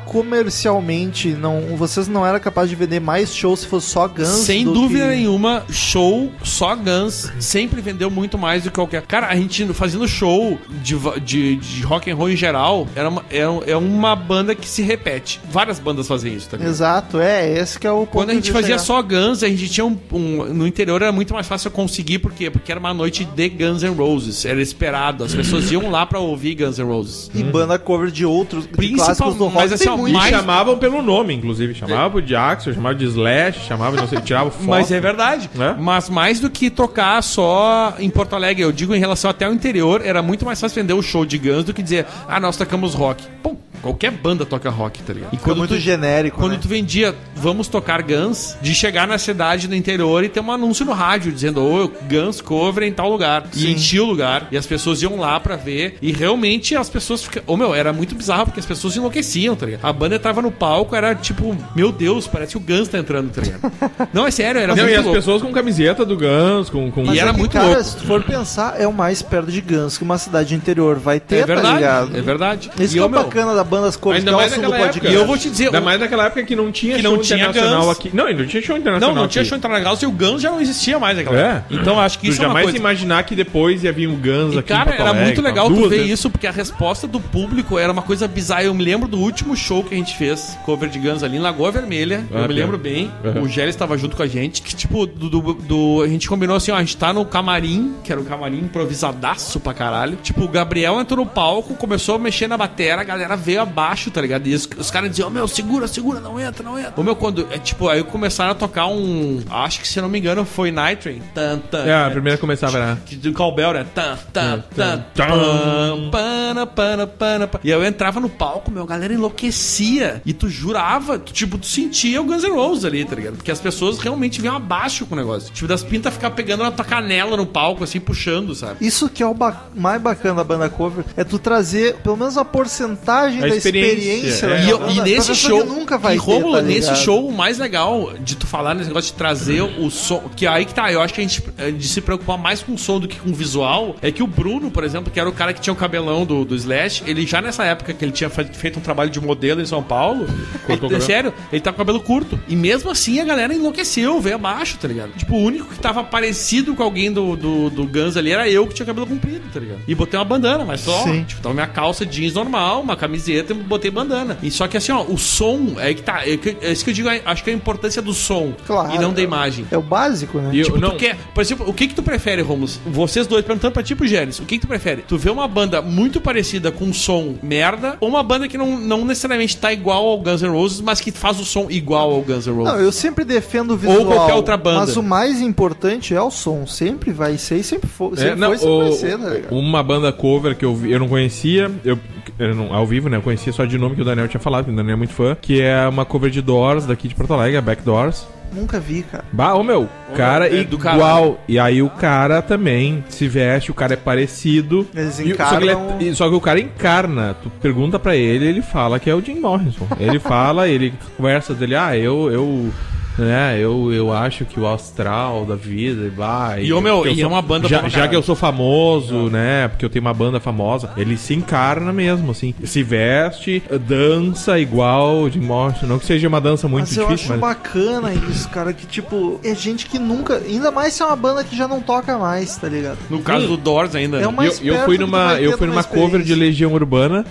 comercialmente, 0.76 1.30
não, 1.30 1.76
vocês 1.78 2.08
não 2.08 2.26
eram 2.26 2.40
capazes 2.40 2.70
de 2.70 2.76
vender 2.76 3.00
mais 3.00 3.34
shows 3.34 3.62
se 3.62 3.68
fosse 3.68 3.90
só 3.90 4.08
Guns? 4.08 4.28
Sem 4.28 4.64
do 4.64 4.74
dúvida 4.74 5.06
que- 5.10 5.16
nenhuma, 5.16 5.64
show 5.70 6.32
só 6.44 6.76
Guns 6.76 7.32
sempre 7.40 7.82
vendeu 7.82 8.10
muito 8.10 8.38
mais 8.38 8.64
do 8.64 8.70
que 8.70 8.76
qualquer. 8.76 9.02
Cara, 9.04 9.28
a 9.28 9.36
gente 9.36 9.66
fazendo 9.74 10.08
show 10.08 10.58
de, 10.84 10.96
de, 11.22 11.56
de 11.58 11.82
rock 11.84 12.10
and 12.10 12.16
roll 12.16 12.30
em 12.30 12.36
geral 12.36 12.88
era 12.96 13.10
uma, 13.10 13.24
é, 13.30 13.72
é 13.72 13.78
uma 13.78 14.16
banda 14.16 14.56
que 14.56 14.68
se 14.68 14.82
repete. 14.82 15.40
Várias 15.50 15.80
bandas 15.80 16.08
fazem 16.08 16.34
isso, 16.34 16.50
tá 16.50 16.58
ligado? 16.58 16.72
Exato, 16.72 17.20
é, 17.20 17.52
esse 17.58 17.80
que 17.80 17.86
é 17.88 17.92
o 17.92 18.00
ponto. 18.00 18.12
Quando 18.12 18.30
a 18.32 18.34
gente 18.34 18.46
de 18.46 18.52
fazia 18.52 18.78
chegar. 18.78 18.80
só 18.80 19.02
Guns, 19.02 19.44
a 19.44 19.48
gente 19.50 19.70
tinha 19.70 19.86
um, 19.86 19.98
um- 20.12 20.46
No 20.54 20.68
interior 20.68 21.02
era 21.02 21.12
muito 21.12 21.34
mais 21.34 21.48
fácil 21.48 21.70
conseguir, 21.72 22.20
por 22.20 22.32
quê? 22.34 22.50
Porque 22.50 22.72
era 22.72 22.80
uma 22.80 22.94
noite 22.94 23.26
de 23.26 23.50
Guns 23.50 23.84
N' 23.84 23.96
Roses. 23.96 24.46
Era 24.46 24.62
esperado. 24.62 25.24
As 25.24 25.34
pessoas 25.34 25.72
iam 25.72 25.90
lá 25.90 26.06
pra 26.06 26.20
ouvir 26.20 26.56
Guns 26.56 26.78
N' 26.78 26.86
Roses. 26.86 27.30
E 27.34 27.44
banda 27.44 27.78
cover 27.80 28.12
de 28.12 28.26
outros 28.26 28.64
de 28.66 28.70
Principal- 28.70 29.06
clássicos 29.06 29.36
do 29.36 29.46
rock. 29.46 29.56
mas 29.56 29.72
assim, 29.74 29.90
ó, 29.90 29.98
mais- 29.98 30.32
chamavam 30.62 30.78
pelo 30.78 31.02
nome, 31.02 31.34
inclusive. 31.34 31.74
Chamavam 31.74 32.22
de 32.22 32.36
Axel, 32.36 32.74
chamavam 32.74 32.98
de 32.98 33.06
Slash, 33.06 33.68
chamavam, 33.68 34.00
não 34.00 34.08
sei, 34.08 34.22
tiravam 34.22 34.52
foto. 34.52 34.66
Mas 34.68 34.92
é 34.92 35.00
verdade. 35.00 35.50
Né? 35.56 35.76
Mas 35.80 36.10
mais 36.10 36.40
do 36.40 36.50
que 36.50 36.70
tocar 36.70 37.22
só 37.24 37.96
em 38.00 38.10
Porto 38.10 38.36
Alegre, 38.36 38.64
eu 38.64 38.72
digo 38.72 38.94
em 38.96 39.00
relação 39.00 39.30
até 39.32 39.46
ao 39.46 39.54
interior, 39.54 40.02
era 40.04 40.22
muito 40.22 40.46
mais 40.46 40.60
fácil 40.60 40.82
vender 40.82 40.94
o 40.94 41.02
show 41.02 41.26
de 41.26 41.38
Guns 41.38 41.64
do 41.64 41.74
que 41.74 41.82
dizer, 41.82 42.06
ah, 42.28 42.40
nós 42.40 42.56
tocamos 42.58 42.94
rock. 42.94 43.24
Pô, 43.42 43.56
qualquer 43.82 44.12
banda 44.12 44.46
toca 44.46 44.70
rock, 44.70 45.02
tá 45.02 45.14
ligado? 45.14 45.34
E 45.34 45.38
Fica 45.38 45.56
muito 45.56 45.78
genérico, 45.78 46.38
Quando 46.38 46.54
né? 46.54 46.60
tu 46.62 46.68
vendia, 46.68 47.16
vamos 47.36 47.68
tocar 47.68 48.04
Guns, 48.04 48.56
de 48.62 48.76
chegar 48.76 49.08
na 49.08 49.18
cidade 49.18 49.68
do 49.68 49.76
interior 49.76 50.24
e 50.24 50.30
ter 50.30 50.40
um 50.40 50.52
anúncio 50.52 50.86
no 50.86 50.94
rádio 50.94 51.32
dizendo, 51.32 51.62
ô, 51.64 51.90
Guns 52.08 52.42
cover 52.42 52.84
em 52.84 52.94
tal 52.94 53.10
lugar. 53.10 53.46
Sim. 53.52 53.68
E 53.68 53.74
enchia 53.74 54.04
o 54.04 54.08
lugar. 54.08 54.48
E 54.52 54.58
as 54.58 54.66
pessoas 54.68 55.02
iam 55.02 55.18
lá 55.18 55.40
pra 55.40 55.56
ver. 55.56 55.98
E 56.02 56.12
realmente 56.12 56.76
as 56.76 56.90
pessoas 56.90 57.24
ficam. 57.24 57.42
Ô, 57.48 57.58
meu, 57.58 57.74
era 57.74 57.92
muito 57.92 58.14
bizarro 58.14 58.46
porque 58.46 58.60
as 58.60 58.66
pessoas 58.66 58.96
enlouqueciam, 58.96 59.56
tá 59.56 59.66
ligado? 59.66 59.86
A 59.86 59.92
banda 59.92 60.20
tava 60.20 60.42
no 60.42 60.51
palco, 60.52 60.96
era 60.96 61.16
tipo, 61.16 61.56
meu 61.76 61.92
Deus, 61.92 62.28
parece 62.28 62.52
que 62.52 62.58
o 62.58 62.60
Guns 62.60 62.88
tá 62.88 62.98
entrando, 62.98 63.32
tá 63.32 63.42
ligado? 63.42 63.72
Não, 64.14 64.28
é 64.28 64.32
sério, 64.32 64.60
era 64.60 64.76
Não, 64.76 64.84
muito 64.84 64.94
e 64.94 64.96
as 64.96 65.04
louco. 65.04 65.18
pessoas 65.20 65.42
com 65.42 65.52
camiseta 65.52 66.06
do 66.06 66.18
Guns, 66.18 66.70
com... 66.70 66.92
com... 66.92 67.04
E 67.04 67.08
Mas 67.08 67.18
era 67.18 67.30
é 67.30 67.34
que, 67.34 67.40
muito 67.40 67.52
cara, 67.54 67.66
louco. 67.68 67.84
se 67.84 67.98
tu 67.98 68.06
for 68.06 68.24
pensar, 68.24 68.80
é 68.80 68.88
o 68.88 68.94
mais 68.94 69.22
perto 69.22 69.52
de 69.52 69.62
Guns 69.62 69.98
que 69.98 70.04
uma 70.04 70.18
cidade 70.18 70.54
interior 70.56 70.98
vai 71.00 71.20
ter, 71.20 71.38
É 71.38 71.40
tá 71.42 71.46
verdade, 71.48 71.76
ligado? 71.76 72.18
é 72.18 72.22
verdade. 72.22 72.72
Isso 72.80 72.84
E 72.84 72.88
que 72.94 73.00
é 73.00 73.02
eu, 73.02 73.06
o 73.06 73.10
meu, 73.10 73.24
bacana 73.24 73.56
da 73.56 73.64
bandas 73.64 73.96
covers, 73.96 74.20
Ainda 74.20 74.32
que 74.32 74.34
é 74.34 74.38
o 74.38 74.40
mais 74.40 74.52
naquela 74.52 74.76
podcast. 74.78 74.98
época. 75.00 75.12
E 75.14 75.16
eu 75.16 75.26
vou 75.26 75.38
te 75.38 75.50
dizer, 75.50 75.66
Ainda 75.68 75.80
o- 75.80 75.84
mais 75.84 76.00
naquela 76.00 76.26
época 76.26 76.44
que 76.44 76.56
não 76.56 76.72
tinha 76.72 76.96
Que 76.96 77.02
show 77.02 77.12
não 77.16 77.22
tinha 77.22 77.40
internacional 77.40 77.86
Guns. 77.86 77.98
aqui. 77.98 78.12
Não, 78.14 78.30
e 78.30 78.34
não 78.34 78.46
tinha 78.46 78.62
show 78.64 78.78
internacional 78.78 79.16
Não, 79.16 79.22
não 79.24 79.28
tinha 79.30 79.42
aqui. 79.42 79.50
show 79.50 79.58
internacional 79.58 79.98
e 80.02 80.06
o 80.06 80.12
Guns 80.12 80.42
já 80.42 80.52
não 80.52 80.62
existia 80.62 81.00
mais 81.00 81.18
naquela 81.18 81.38
É. 81.38 81.42
época. 81.58 81.66
Então 81.76 82.00
acho 82.00 82.20
que 82.20 82.28
Tu 82.28 82.32
isso 82.32 82.42
é 82.42 82.46
uma 82.46 82.50
jamais 82.50 82.66
coisa. 82.66 82.78
imaginar 82.78 83.24
que 83.24 83.36
depois 83.36 83.84
ia 83.84 83.92
vir 83.92 84.08
um 84.08 84.16
Guns 84.16 84.56
E 84.56 84.60
aqui 84.60 84.70
cara, 84.70 84.92
era 84.96 85.14
muito 85.14 85.42
legal 85.42 85.68
tu 85.70 85.88
ver 85.90 86.04
isso, 86.04 86.30
porque 86.30 86.48
a 86.48 86.52
resposta 86.52 87.08
do 87.08 87.20
público 87.20 87.78
era 87.78 87.92
uma 87.92 88.02
coisa 88.02 88.28
bizarra. 88.28 88.64
Eu 88.64 88.74
me 88.74 88.84
lembro 88.84 89.08
do 89.08 89.18
último 89.18 89.56
show 89.56 89.84
que 89.84 89.94
a 89.94 89.98
gente 89.98 90.16
fez, 90.18 90.41
cover 90.66 90.90
de 90.90 91.00
Guns 91.00 91.24
ali 91.24 91.38
em 91.38 91.40
Lagoa 91.40 91.72
Vermelha. 91.72 92.26
Ah, 92.32 92.36
eu 92.36 92.42
me 92.42 92.48
pior. 92.48 92.56
lembro 92.58 92.78
bem. 92.78 93.12
Uhum. 93.24 93.44
O 93.44 93.48
Gélis 93.48 93.76
estava 93.76 93.98
junto 93.98 94.16
com 94.16 94.24
a 94.24 94.28
gente. 94.28 94.62
Que, 94.62 94.76
tipo, 94.76 95.06
do, 95.06 95.30
do- 95.30 95.54
do- 95.54 96.02
a 96.04 96.08
gente 96.08 96.28
combinou 96.30 96.56
assim: 96.56 96.72
ó, 96.72 96.76
a 96.76 96.80
gente 96.80 96.98
tá 96.98 97.12
no 97.14 97.26
camarim, 97.26 97.96
que 98.04 98.12
era 98.12 98.20
um 98.22 98.26
camarim 98.26 98.60
improvisadaço 98.60 99.60
pra 99.60 99.74
caralho. 99.74 100.18
Tipo, 100.22 100.44
o 100.44 100.48
Gabriel 100.48 101.00
entrou 101.00 101.24
no 101.24 101.30
palco, 101.30 101.74
começou 101.76 102.16
a 102.16 102.20
mexer 102.20 102.48
na 102.48 102.58
batera, 102.58 103.02
a 103.02 103.04
galera 103.04 103.36
veio 103.36 103.62
abaixo, 103.62 104.12
tá 104.12 104.22
ligado? 104.22 104.48
E 104.48 104.54
os, 104.54 104.68
os 104.78 104.92
caras 104.92 105.10
diziam, 105.10 105.28
ô 105.28 105.32
meu, 105.32 105.48
segura, 105.48 105.88
segura, 105.88 106.20
não 106.20 106.40
entra, 106.40 106.64
não 106.64 106.78
entra. 106.78 106.94
Ô 106.98 107.04
meu, 107.04 107.16
quando. 107.16 107.48
É, 107.52 107.58
tipo, 107.58 107.88
aí 107.90 108.04
começaram 108.04 108.52
a 108.52 108.56
tocar 108.56 108.88
um. 108.88 109.42
Acho 109.50 109.80
que 109.82 109.88
se 109.88 110.00
eu 110.00 110.04
não 110.04 110.10
me 110.10 110.20
engano 110.20 110.46
foi 110.46 110.72
Night 110.72 111.22
Tan, 111.34 111.60
tan, 111.60 111.84
É, 111.86 112.06
a 112.06 112.10
primeira 112.10 112.38
começava 112.38 112.78
era. 112.78 112.96
que 113.06 113.16
do 113.16 113.32
cowbell, 113.34 113.74
né? 113.74 113.86
Tan, 113.94 114.18
tan, 114.34 114.64
tan, 114.76 115.06
Tan. 115.16 115.26
pam, 115.28 116.10
pana, 116.12 116.66
pana, 116.68 117.08
pana, 117.08 117.48
pana. 117.48 117.62
E 117.64 117.72
aí 117.74 117.80
eu 117.80 117.84
entrava 117.86 118.20
no 118.20 118.30
palco, 118.30 118.70
meu, 118.72 118.84
a 118.84 118.86
galera 118.88 119.14
enlouquecia. 119.14 120.22
E 120.26 120.31
tu 120.34 120.50
jurava, 120.50 121.18
tu, 121.20 121.32
tipo, 121.34 121.58
tu 121.58 121.66
sentia 121.66 122.22
o 122.22 122.24
Guns 122.26 122.44
N' 122.44 122.52
Roses 122.54 122.86
ali, 122.86 123.04
tá 123.06 123.16
ligado? 123.16 123.36
Porque 123.36 123.52
as 123.52 123.60
pessoas 123.60 124.00
realmente 124.00 124.42
vinham 124.42 124.56
abaixo 124.56 125.06
com 125.06 125.16
o 125.16 125.18
negócio. 125.18 125.52
Tipo, 125.54 125.68
das 125.68 125.84
pintas 125.84 126.14
ficar 126.14 126.32
pegando 126.32 126.64
na 126.64 126.72
tua 126.72 126.86
canela 126.86 127.36
no 127.38 127.46
palco, 127.46 127.84
assim, 127.84 128.00
puxando, 128.00 128.54
sabe? 128.56 128.86
Isso 128.86 129.10
que 129.10 129.22
é 129.24 129.28
o 129.28 129.34
ba- 129.34 129.68
mais 129.76 130.02
bacana 130.02 130.36
da 130.36 130.44
banda 130.44 130.70
cover, 130.70 131.04
é 131.18 131.24
tu 131.24 131.38
trazer 131.40 131.96
pelo 131.98 132.18
menos 132.18 132.38
a 132.38 132.46
porcentagem 132.46 133.40
A 133.44 133.48
da 133.48 133.56
experiência, 133.56 134.28
experiência. 134.38 134.46
é. 134.46 134.50
da 134.50 134.64
E, 134.72 134.78
banda 134.78 134.92
e 134.92 135.02
nesse 135.16 135.36
show, 135.36 135.66
nunca 135.66 135.98
vai 135.98 136.16
e 136.16 136.20
tá 136.20 136.62
nesse 136.62 136.96
show, 136.98 137.28
o 137.28 137.32
mais 137.32 137.58
legal 137.58 138.14
de 138.20 138.36
tu 138.36 138.48
falar 138.48 138.74
nesse 138.74 138.88
negócio 138.90 139.12
de 139.12 139.18
trazer 139.18 139.62
o 139.62 139.90
som, 139.90 140.24
que 140.36 140.46
aí 140.48 140.66
que 140.66 140.74
tá, 140.74 140.92
eu 140.92 141.02
acho 141.02 141.14
que 141.14 141.22
a 141.22 141.24
gente 141.24 141.44
de 141.78 141.88
se 141.88 142.02
preocupar 142.02 142.38
mais 142.38 142.62
com 142.62 142.74
o 142.74 142.78
som 142.78 143.00
do 143.00 143.08
que 143.08 143.20
com 143.20 143.30
o 143.30 143.34
visual, 143.34 143.96
é 144.02 144.12
que 144.12 144.24
o 144.24 144.28
Bruno, 144.28 144.72
por 144.72 144.84
exemplo, 144.84 145.12
que 145.12 145.20
era 145.20 145.28
o 145.30 145.34
cara 145.34 145.54
que 145.54 145.62
tinha 145.62 145.74
o 145.74 145.76
cabelão 145.76 146.26
do, 146.26 146.44
do 146.46 146.56
Slash, 146.56 147.04
ele 147.06 147.26
já 147.26 147.42
nessa 147.42 147.64
época 147.64 147.94
que 147.94 148.04
ele 148.04 148.12
tinha 148.12 148.30
fe- 148.30 148.46
feito 148.54 148.80
um 148.80 148.82
trabalho 148.82 149.10
de 149.10 149.20
modelo 149.20 149.62
em 149.62 149.66
São 149.66 149.82
Paulo, 149.84 150.21
Cortou 150.26 150.68
o 150.68 150.74
ele, 150.74 150.80
cabelo? 150.80 151.02
sério, 151.02 151.34
ele 151.52 151.62
tá 151.62 151.72
com 151.72 151.76
o 151.76 151.78
cabelo 151.80 152.00
curto. 152.00 152.40
E 152.48 152.56
mesmo 152.56 152.90
assim 152.90 153.20
a 153.20 153.26
galera 153.26 153.54
enlouqueceu, 153.54 154.20
veio 154.20 154.36
abaixo, 154.36 154.78
tá 154.80 154.88
ligado? 154.88 155.12
Tipo, 155.18 155.36
o 155.36 155.40
único 155.44 155.66
que 155.68 155.80
tava 155.80 156.04
parecido 156.04 156.76
com 156.76 156.84
alguém 156.84 157.12
do, 157.12 157.36
do, 157.36 157.70
do 157.70 157.86
Guns 157.86 158.16
ali 158.18 158.32
era 158.32 158.48
eu 158.50 158.66
que 158.68 158.74
tinha 158.74 158.86
cabelo 158.86 159.08
comprido, 159.08 159.42
tá 159.54 159.60
ligado? 159.60 159.80
E 159.88 159.96
botei 159.96 160.18
uma 160.20 160.26
bandana, 160.26 160.64
mas 160.66 160.82
só. 160.82 161.04
Sim. 161.04 161.24
Tipo, 161.24 161.42
tava 161.42 161.54
minha 161.54 161.68
calça 161.68 162.06
jeans 162.06 162.34
normal, 162.34 162.82
uma 162.82 162.96
camiseta 162.96 163.54
e 163.54 163.56
botei 163.56 163.90
bandana. 163.92 164.38
E 164.42 164.50
só 164.52 164.68
que 164.68 164.78
assim, 164.78 164.92
ó, 164.92 165.04
o 165.04 165.18
som, 165.18 165.76
é 165.78 165.94
que 165.94 166.02
tá. 166.02 166.22
É, 166.26 166.40
é 166.68 166.72
isso 166.72 166.84
que 166.84 166.90
eu 166.92 166.94
digo, 166.94 167.10
acho 167.26 167.44
que 167.44 167.50
é 167.50 167.54
a 167.54 167.56
importância 167.56 168.02
do 168.02 168.14
som 168.14 168.54
Claro. 168.66 168.94
e 168.96 169.00
não 169.00 169.14
da 169.14 169.22
imagem. 169.22 169.66
É 169.72 169.78
o 169.78 169.82
básico, 169.82 170.38
né? 170.40 170.52
Eu- 170.54 170.66
Tipo, 170.66 170.78
não, 170.80 170.92
tu 170.92 170.98
quer. 170.98 171.18
Por 171.34 171.42
exemplo, 171.42 171.68
o 171.70 171.74
que 171.74 171.88
que 171.88 171.94
tu 171.96 172.04
prefere, 172.04 172.42
Romulus? 172.42 172.80
Vocês 172.86 173.28
dois 173.28 173.44
perguntando 173.44 173.74
pra 173.74 173.84
ti 173.84 173.96
pro 173.96 174.08
Gênesis. 174.08 174.40
O 174.40 174.44
que 174.46 174.56
que 174.56 174.62
tu 174.62 174.68
prefere? 174.68 175.04
Tu 175.08 175.18
vê 175.18 175.30
uma 175.30 175.48
banda 175.48 175.82
muito 175.82 176.22
parecida 176.22 176.72
com 176.72 176.86
um 176.86 176.94
som 176.94 177.36
merda 177.42 177.98
ou 178.00 178.08
uma 178.10 178.24
banda 178.24 178.48
que 178.48 178.58
não, 178.58 178.78
não 178.80 179.06
necessariamente 179.06 179.58
tá 179.58 179.72
igual 179.74 180.06
ao 180.12 180.20
Guns 180.20 180.42
N' 180.42 180.50
Roses, 180.50 180.82
mas 180.82 181.00
que 181.02 181.12
faz 181.12 181.40
o 181.40 181.46
som 181.46 181.68
igual 181.70 182.12
ao 182.12 182.22
Guns 182.22 182.48
N' 182.48 182.54
Roses? 182.54 182.74
Não, 182.74 182.80
eu 182.80 182.92
sempre 182.92 183.24
defendo 183.26 183.72
o 183.72 183.78
visual. 183.78 184.06
qualquer 184.06 184.34
outra 184.34 184.58
banda. 184.58 184.80
Mas 184.82 184.96
o 184.98 185.04
mais 185.04 185.42
importante 185.42 186.14
é 186.14 186.22
o 186.22 186.30
som. 186.32 186.66
Sempre 186.66 187.12
vai 187.12 187.38
ser 187.38 187.58
e 187.58 187.64
sempre, 187.64 187.88
for, 187.90 188.14
É, 188.14 188.18
sempre 188.18 188.36
não, 188.36 188.48
foi 188.50 188.58
sempre 188.58 188.78
vai 188.78 188.90
o- 188.90 188.94
ser, 188.94 189.18
tá 189.20 189.30
ligado? 189.30 189.52
uma 189.56 189.84
banda 189.84 190.12
cover 190.12 190.56
que 190.56 190.66
eu, 190.66 190.76
vi- 190.76 190.92
eu 190.92 191.00
não 191.00 191.08
conhecia, 191.08 191.72
eu, 191.86 191.98
eu 192.38 192.56
não- 192.56 192.74
ao 192.74 192.86
vivo, 192.86 193.10
né? 193.10 193.18
Eu 193.18 193.22
conhecia 193.22 193.52
só 193.54 193.66
de 193.66 193.78
nome 193.78 193.96
que 193.96 194.02
o 194.02 194.06
Daniel 194.06 194.28
tinha 194.28 194.40
falado, 194.42 194.66
que 194.66 194.72
o 194.72 194.76
Daniel 194.76 194.94
é 194.94 194.98
muito 194.98 195.14
fã, 195.14 195.36
que 195.40 195.62
é 195.62 195.88
uma 195.88 196.06
cover 196.06 196.30
de 196.30 196.42
Doors 196.42 196.86
daqui 196.86 197.08
de 197.08 197.16
Porto 197.16 197.34
Alegre, 197.34 197.58
a 197.58 197.62
Back 197.62 197.82
Doors. 197.84 198.26
Nunca 198.54 198.80
vi, 198.80 199.04
cara. 199.04 199.24
Bah, 199.32 199.54
ô 199.54 199.64
meu, 199.64 199.88
cara 200.16 200.48
é 200.48 200.64
do 200.64 200.76
igual. 200.76 200.80
caralho. 201.00 201.38
E 201.48 201.58
aí 201.60 201.82
o 201.82 201.90
cara 201.90 202.42
também 202.42 203.04
se 203.10 203.28
veste, 203.28 203.72
o 203.72 203.74
cara 203.74 203.94
é 203.94 203.98
parecido. 203.98 204.88
Eles 204.94 205.20
E- 205.20 205.24
só, 205.24 205.24
que 205.24 205.56
ele 205.64 205.72
encarnam- 205.72 205.98
é- 206.02 206.14
só 206.14 206.30
que 206.30 206.36
o 206.36 206.42
cara 206.42 206.60
encarna. 206.60 207.36
Tu 207.42 207.50
pergunta 207.62 207.98
pra 207.98 208.16
ele, 208.16 208.46
ele 208.46 208.62
fala 208.62 209.00
que 209.00 209.10
é 209.10 209.16
o 209.16 209.22
Jim 209.22 209.40
Morrison. 209.40 209.88
Ele 210.00 210.20
fala, 210.20 210.68
ele 210.68 210.94
conversa 211.18 211.54
dele, 211.54 211.76
ah, 211.76 211.96
eu. 211.98 212.30
eu 212.32 212.72
né, 213.18 213.58
eu, 213.60 213.92
eu 213.94 214.12
acho 214.12 214.46
que 214.46 214.60
o 214.60 214.68
astral 214.68 215.46
da 215.46 215.56
vida 215.56 216.12
vai. 216.16 216.64
E, 216.64 216.74
ô, 216.74 216.82
meu, 216.82 217.08
e 217.08 217.22
é 217.22 217.28
uma 217.28 217.42
banda 217.42 217.68
já, 217.68 217.88
já 217.88 218.08
que 218.08 218.16
eu 218.16 218.22
sou 218.22 218.36
famoso, 218.36 219.30
né? 219.30 219.68
Porque 219.68 219.86
eu 219.86 219.90
tenho 219.90 220.04
uma 220.04 220.14
banda 220.14 220.40
famosa, 220.40 220.92
ele 220.98 221.18
se 221.18 221.34
encarna 221.34 221.94
mesmo, 221.94 222.32
assim. 222.32 222.54
Se 222.64 222.84
veste, 222.84 223.64
dança 223.88 224.60
igual 224.60 225.22
o 225.22 225.30
Jim 225.30 225.40
Morrison. 225.42 225.86
Não 225.86 226.00
que 226.00 226.06
seja 226.06 226.28
uma 226.28 226.42
dança 226.42 226.68
muito 226.68 226.88
mas 226.88 226.98
eu 226.98 227.08
difícil, 227.08 227.34
acho 227.36 227.42
mas. 227.42 227.56
bacana 227.58 228.14
isso, 228.14 228.50
cara, 228.50 228.74
que 228.74 228.86
tipo, 228.86 229.40
é 229.44 229.54
gente 229.56 229.86
que 229.86 229.98
nunca. 229.98 230.38
Ainda 230.38 230.72
mais 230.72 230.94
se 230.94 231.02
é 231.02 231.06
uma 231.06 231.16
banda 231.16 231.44
que 231.44 231.56
já 231.56 231.68
não 231.68 231.82
toca 231.82 232.18
mais, 232.18 232.58
tá 232.58 232.68
ligado? 232.68 232.98
No 233.10 233.20
caso 233.22 233.48
do 233.48 233.58
Doors 233.58 233.96
ainda. 233.96 234.18
É 234.18 234.22
né? 234.22 234.28
uma- 234.28 234.46
E 234.46 234.68
eu, 234.68 234.76
eu 234.76 234.86
fui 234.86 234.98
numa, 234.98 235.40
eu 235.40 235.58
fui 235.58 235.68
numa 235.68 235.84
cover 235.84 236.22
de. 236.22 236.42
Legião 236.42 236.74
Urbana. 236.74 237.24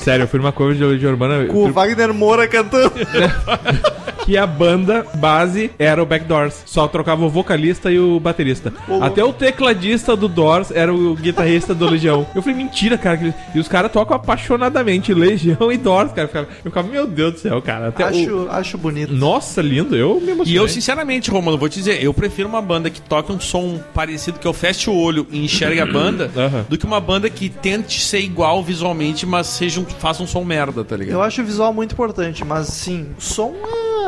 Sério, 0.00 0.24
eu 0.24 0.28
fui 0.28 0.40
numa 0.40 0.50
cover 0.52 0.74
de 0.74 0.84
Legião 0.84 1.12
Urbana. 1.12 1.46
Com 1.52 1.66
o 1.66 1.72
Wagner 1.72 2.12
Moura 2.12 2.48
cantando. 2.48 2.92
que 4.26 4.36
a 4.36 4.44
banda 4.46 5.06
base 5.14 5.70
era 5.78 6.02
o 6.02 6.06
Backdoors. 6.06 6.62
Só 6.66 6.88
trocava 6.88 7.24
o 7.24 7.28
vocalista 7.30 7.90
e 7.92 7.98
o 7.98 8.18
baterista. 8.18 8.72
Ô, 8.88 9.02
Até 9.02 9.22
o 9.24 9.32
tecladista 9.32 10.16
do 10.16 10.26
Doors 10.28 10.70
era 10.72 10.92
o 10.92 11.14
guitarrista 11.14 11.72
do 11.72 11.88
Legião. 11.88 12.26
Eu 12.34 12.42
falei, 12.42 12.56
mentira, 12.58 12.98
cara. 12.98 13.16
que 13.16 13.32
E 13.54 13.60
os 13.60 13.68
caras 13.68 13.92
tocam 13.92 14.16
apaixonadamente 14.16 15.14
Legião 15.14 15.70
e 15.70 15.76
Doors, 15.76 16.10
cara. 16.10 16.22
Eu 16.24 16.28
ficava, 16.28 16.48
eu 16.64 16.70
ficava, 16.70 16.88
meu 16.88 17.06
Deus 17.06 17.34
do 17.34 17.38
céu, 17.38 17.62
cara. 17.62 17.88
Até 17.88 18.04
o- 18.04 18.08
acho, 18.08 18.46
acho 18.50 18.78
bonito. 18.78 19.12
Nossa, 19.14 19.62
lindo. 19.62 19.94
Eu 19.96 20.16
me 20.20 20.32
emocionei. 20.32 20.52
E 20.52 20.56
eu, 20.56 20.68
sinceramente, 20.68 21.30
Romulo, 21.30 21.56
vou 21.56 21.68
te 21.68 21.76
dizer, 21.78 22.02
eu 22.02 22.12
prefiro 22.12 22.48
uma 22.48 22.60
banda 22.60 22.90
que 22.90 23.00
toque 23.00 23.30
um 23.30 23.38
som 23.38 23.80
parecido, 23.94 24.40
que 24.40 24.46
eu 24.46 24.52
feche 24.52 24.90
o 24.90 24.94
olho 24.96 25.26
e 25.30 25.44
enxergue 25.44 25.80
a 25.80 25.86
banda, 25.86 26.30
do 26.68 26.76
que 26.76 26.84
uma 26.84 27.00
banda 27.00 27.30
que 27.30 27.48
tente 27.48 28.00
ser 28.00 28.18
igual 28.20 28.60
visualmente, 28.62 29.24
mas 29.24 29.46
seja 29.46 29.80
um, 29.80 29.84
faça 29.84 30.20
um 30.22 30.26
som 30.26 30.42
merda, 30.44 30.82
tá 30.82 30.96
ligado? 30.96 31.14
Eu 31.14 31.22
acho 31.22 31.40
o 31.42 31.44
visual 31.44 31.72
muito 31.72 31.92
importante, 31.92 32.44
mas 32.44 32.66
sim, 32.68 33.06
o 33.16 33.22
som 33.22 33.54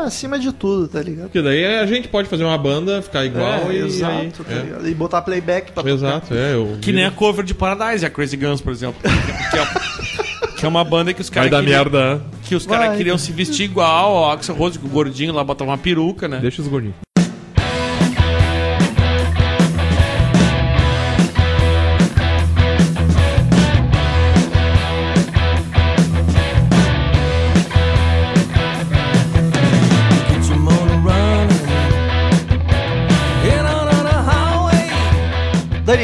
é 0.04 0.07
acima 0.08 0.38
de 0.38 0.52
tudo, 0.52 0.88
tá 0.88 1.00
ligado? 1.00 1.26
Porque 1.26 1.40
daí 1.40 1.64
a 1.64 1.86
gente 1.86 2.08
pode 2.08 2.28
fazer 2.28 2.44
uma 2.44 2.58
banda, 2.58 3.00
ficar 3.00 3.24
igual 3.24 3.70
É, 3.70 3.74
e... 3.74 3.78
exato, 3.78 4.12
aí- 4.12 4.30
tá 4.30 4.52
é. 4.52 4.62
ligado? 4.62 4.88
E 4.88 4.94
botar 4.94 5.22
playback 5.22 5.72
pra 5.72 5.88
Exato, 5.88 6.34
é. 6.34 6.54
Eu 6.54 6.78
Que 6.80 6.90
nem 6.92 7.04
a 7.04 7.10
cover 7.10 7.44
de 7.44 7.54
Paradise, 7.54 8.04
a 8.04 8.10
Crazy 8.10 8.36
Guns, 8.36 8.60
por 8.60 8.72
exemplo. 8.72 9.00
que, 9.02 9.56
é, 9.56 10.56
que 10.58 10.64
é 10.66 10.68
uma 10.68 10.82
banda 10.84 11.14
que 11.14 11.20
os 11.20 11.28
Vai 11.28 11.34
caras 11.48 11.50
dar 11.52 11.60
queriam, 11.62 11.78
merda. 11.84 12.22
que 12.44 12.54
os 12.54 12.66
caras 12.66 12.88
Vai. 12.88 12.96
queriam 12.96 13.16
se 13.18 13.30
vestir 13.32 13.64
igual, 13.64 14.14
o 14.14 14.30
Axel 14.30 14.54
Rose, 14.56 14.78
o 14.82 14.88
gordinho 14.88 15.32
lá 15.32 15.44
botava 15.44 15.70
uma 15.70 15.78
peruca, 15.78 16.26
né? 16.26 16.38
Deixa 16.40 16.60
os 16.60 16.68
gordinhos. 16.68 16.96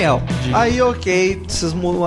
Daniel, 0.05 0.21
aí 0.55 0.81
ok, 0.83 1.43